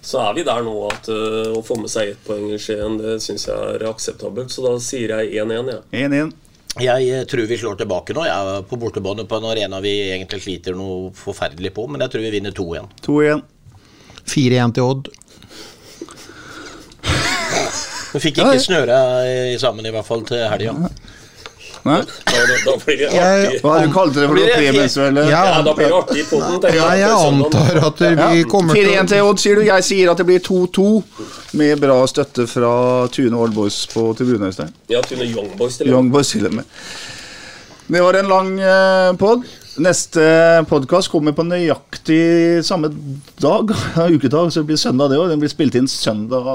så 0.00 0.24
er 0.28 0.38
vi 0.38 0.46
der 0.46 0.64
nå 0.66 0.74
at 0.90 1.10
å 1.10 1.62
få 1.66 1.80
med 1.82 1.92
seg 1.92 2.14
ett 2.14 2.26
poeng 2.26 2.50
i 2.52 2.60
Skien, 2.60 2.98
det 3.02 3.18
syns 3.24 3.48
jeg 3.48 3.76
er 3.76 3.86
akseptabelt. 3.90 4.52
Så 4.52 4.66
da 4.66 4.76
sier 4.82 5.16
jeg 5.18 5.38
1-1, 5.44 5.72
ja. 5.74 5.84
1-1. 6.06 6.34
Jeg 6.76 7.24
tror 7.30 7.46
vi 7.48 7.56
slår 7.56 7.78
tilbake 7.80 8.12
nå. 8.12 8.26
Jeg 8.28 8.36
er 8.36 8.64
på 8.68 8.76
bortebane 8.76 9.24
på 9.24 9.38
en 9.38 9.46
arena 9.48 9.80
vi 9.80 9.94
egentlig 10.10 10.42
sliter 10.44 10.76
noe 10.76 11.08
forferdelig 11.16 11.72
på, 11.76 11.86
men 11.88 12.04
jeg 12.04 12.12
tror 12.12 12.26
vi 12.26 12.32
vinner 12.34 12.52
2-1. 12.52 12.90
2-1. 13.06 13.44
4-1 14.26 14.76
til 14.76 14.90
Odd. 14.90 15.12
Vi 18.16 18.22
fikk 18.22 18.40
ikke 18.40 18.60
snøre 18.62 18.98
sammen, 19.60 19.86
i 19.86 19.92
hvert 19.92 20.06
fall, 20.06 20.24
til 20.28 20.40
helga. 20.48 20.74
Nei? 21.86 22.00
Da, 22.02 22.38
da 22.64 22.72
blir 22.82 22.96
det 22.98 23.08
artig. 23.14 23.58
Hva 23.62 23.74
du 23.78 23.92
kalte 23.94 24.22
det 24.22 24.26
for 24.26 24.38
noe 24.38 24.54
premiesuelle? 24.56 25.26
Ja, 25.30 25.42
da 25.62 25.74
blir 25.76 25.86
det 25.86 25.98
artig 26.00 26.22
i 26.22 26.24
poden. 26.26 26.64
Ja, 26.74 26.88
jeg 26.98 27.10
antar 27.14 27.78
at 27.86 28.02
vi 28.32 28.40
kommer 28.50 28.74
til 28.74 28.90
4-1 28.90 29.12
til 29.12 29.28
Odd, 29.28 29.42
sier 29.42 29.60
du. 29.60 29.66
Jeg 29.68 29.86
sier 29.86 30.10
at 30.10 30.22
det 30.22 30.26
blir 30.26 30.42
2-2, 30.42 30.86
med 31.60 31.84
bra 31.84 32.00
støtte 32.10 32.48
fra 32.50 32.72
Tune 33.14 33.38
Old 33.38 33.54
Boys 33.54 33.78
på 33.92 34.08
tribunen, 34.18 34.48
Øystein. 34.50 34.74
Ja, 34.90 35.04
Tune 35.06 35.28
Young 35.28 35.52
Boys. 35.60 35.78
Young 35.86 36.10
Boys 36.14 36.34
til 36.34 36.48
og 36.50 36.58
med. 36.58 36.66
Det 37.86 38.02
var 38.02 38.18
en 38.18 38.34
lang 38.34 38.50
uh, 38.58 39.12
pod. 39.20 39.46
Neste 39.76 40.22
podkast 40.70 41.10
kommer 41.12 41.34
på 41.36 41.44
nøyaktig 41.44 42.62
samme 42.64 42.88
dag, 43.42 43.72
ukedag, 44.16 44.48
så 44.48 44.62
det 44.62 44.70
blir 44.70 44.78
søndag 44.80 45.10
det 45.12 45.18
òg. 45.20 45.28
Den 45.28 45.42
blir 45.42 45.52
spilt 45.52 45.76
inn 45.76 45.88
søndag 45.90 46.46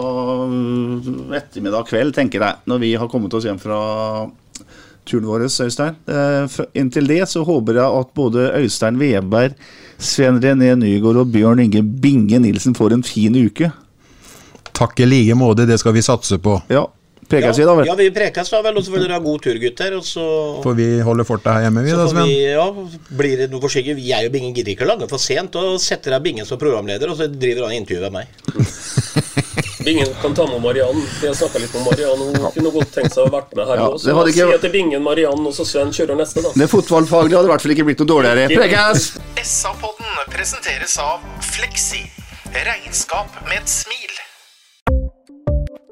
ettermiddag 1.38 1.85
kveld, 1.91 2.15
tenker 2.18 2.41
jeg, 2.41 2.57
når 2.65 2.81
vi 2.81 2.95
har 2.98 3.11
kommet 3.11 3.35
oss 3.38 3.45
hjem 3.45 3.60
fra 3.61 3.81
turen 5.06 5.27
vår, 5.30 5.45
Øystein. 5.45 5.99
Eh, 6.10 6.57
inntil 6.81 7.10
det 7.11 7.22
så 7.30 7.43
håper 7.45 7.77
jeg 7.77 7.99
at 8.02 8.10
både 8.18 8.48
Øystein 8.57 8.98
Veberg, 9.02 9.53
Sven 10.02 10.41
René 10.41 10.73
Nygaard 10.80 11.22
og 11.22 11.30
Bjørn 11.35 11.61
Inge 11.61 11.84
Binge 11.85 12.41
Nilsen 12.41 12.73
får 12.77 12.98
en 12.98 13.06
fin 13.06 13.38
uke. 13.38 13.69
Takk 14.73 14.98
i 14.98 15.06
like 15.06 15.38
måte, 15.38 15.69
det 15.69 15.77
skal 15.77 15.93
vi 15.93 16.02
satse 16.06 16.41
på. 16.41 16.57
Ja, 16.73 16.88
prekes 17.31 17.57
vi 17.61 17.65
da 17.67 17.75
vel? 17.79 17.85
Ja, 17.89 17.95
vi 17.99 18.09
prekes 18.15 18.51
da 18.53 18.61
vel, 18.65 18.77
og 18.77 18.85
så 18.85 18.93
får 18.93 19.05
dere 19.05 19.17
ha 19.17 19.23
god 19.25 19.41
tur, 19.47 19.57
gutter. 19.63 19.95
Og 19.97 20.05
så 20.07 20.25
Får 20.63 20.75
vi 20.77 20.87
holde 21.07 21.25
fortet 21.27 21.51
her 21.55 21.65
hjemme, 21.67 21.83
vi 21.87 21.95
da, 21.97 22.07
Sven? 22.11 22.27
vi, 22.29 22.37
ja, 22.51 22.67
blir 23.21 23.37
det 23.41 23.49
noe 23.51 23.61
forsinket 23.63 23.99
Jeg 24.05 24.29
og 24.29 24.35
Bingen 24.35 24.53
gidder 24.55 24.75
ikke 24.75 24.85
å 24.87 24.91
lage 24.93 25.09
for 25.11 25.17
sent, 25.21 25.55
og 25.59 25.79
setter 25.81 26.17
av 26.19 26.23
Bingen 26.25 26.45
som 26.45 26.59
programleder, 26.61 27.09
og 27.09 27.17
så 27.19 27.27
driver 27.31 27.67
han 27.69 27.79
intervjuet 27.81 28.11
med 28.11 28.21
meg. 28.21 28.27
Bingen 29.85 30.05
kan 30.21 30.35
ta 30.37 30.45
med 30.45 30.61
Mariann. 30.61 30.99
Vi 31.21 31.25
har 31.27 31.33
snakka 31.33 31.57
litt 31.63 31.73
med 31.73 31.85
Mariann. 31.87 32.19
Hun 32.21 32.51
kunne 32.53 32.71
godt 32.75 32.91
tenkt 32.93 33.15
seg 33.15 33.25
å 33.25 33.31
vært 33.33 33.55
med 33.57 33.65
her 33.65 33.79
Ja, 33.81 33.87
også. 33.89 34.05
det 34.05 34.13
hadde 34.15 34.29
ikke- 34.35 34.47
Si 34.51 34.57
etter 34.59 34.69
Bingen 34.75 35.01
Mariann, 35.01 35.41
og 35.47 35.53
så 35.57 35.65
Sven 35.65 35.89
kjører 35.89 36.19
neste, 36.21 36.43
da. 36.45 36.51
Det 36.53 36.69
fotballfaglige 36.69 37.39
hadde 37.39 37.49
i 37.49 37.53
hvert 37.55 37.61
fall 37.65 37.73
ikke 37.73 37.85
blitt 37.89 38.03
noe 38.03 38.11
dårligere. 38.13 38.45
Prekes! 38.53 39.07
SA-podden 39.41 40.29
presenteres 40.29 40.97
av 41.01 41.19
Fleksi. 41.41 42.03
Regnskap 42.53 43.33
med 43.49 43.57
et 43.57 43.69
smil. 43.73 44.13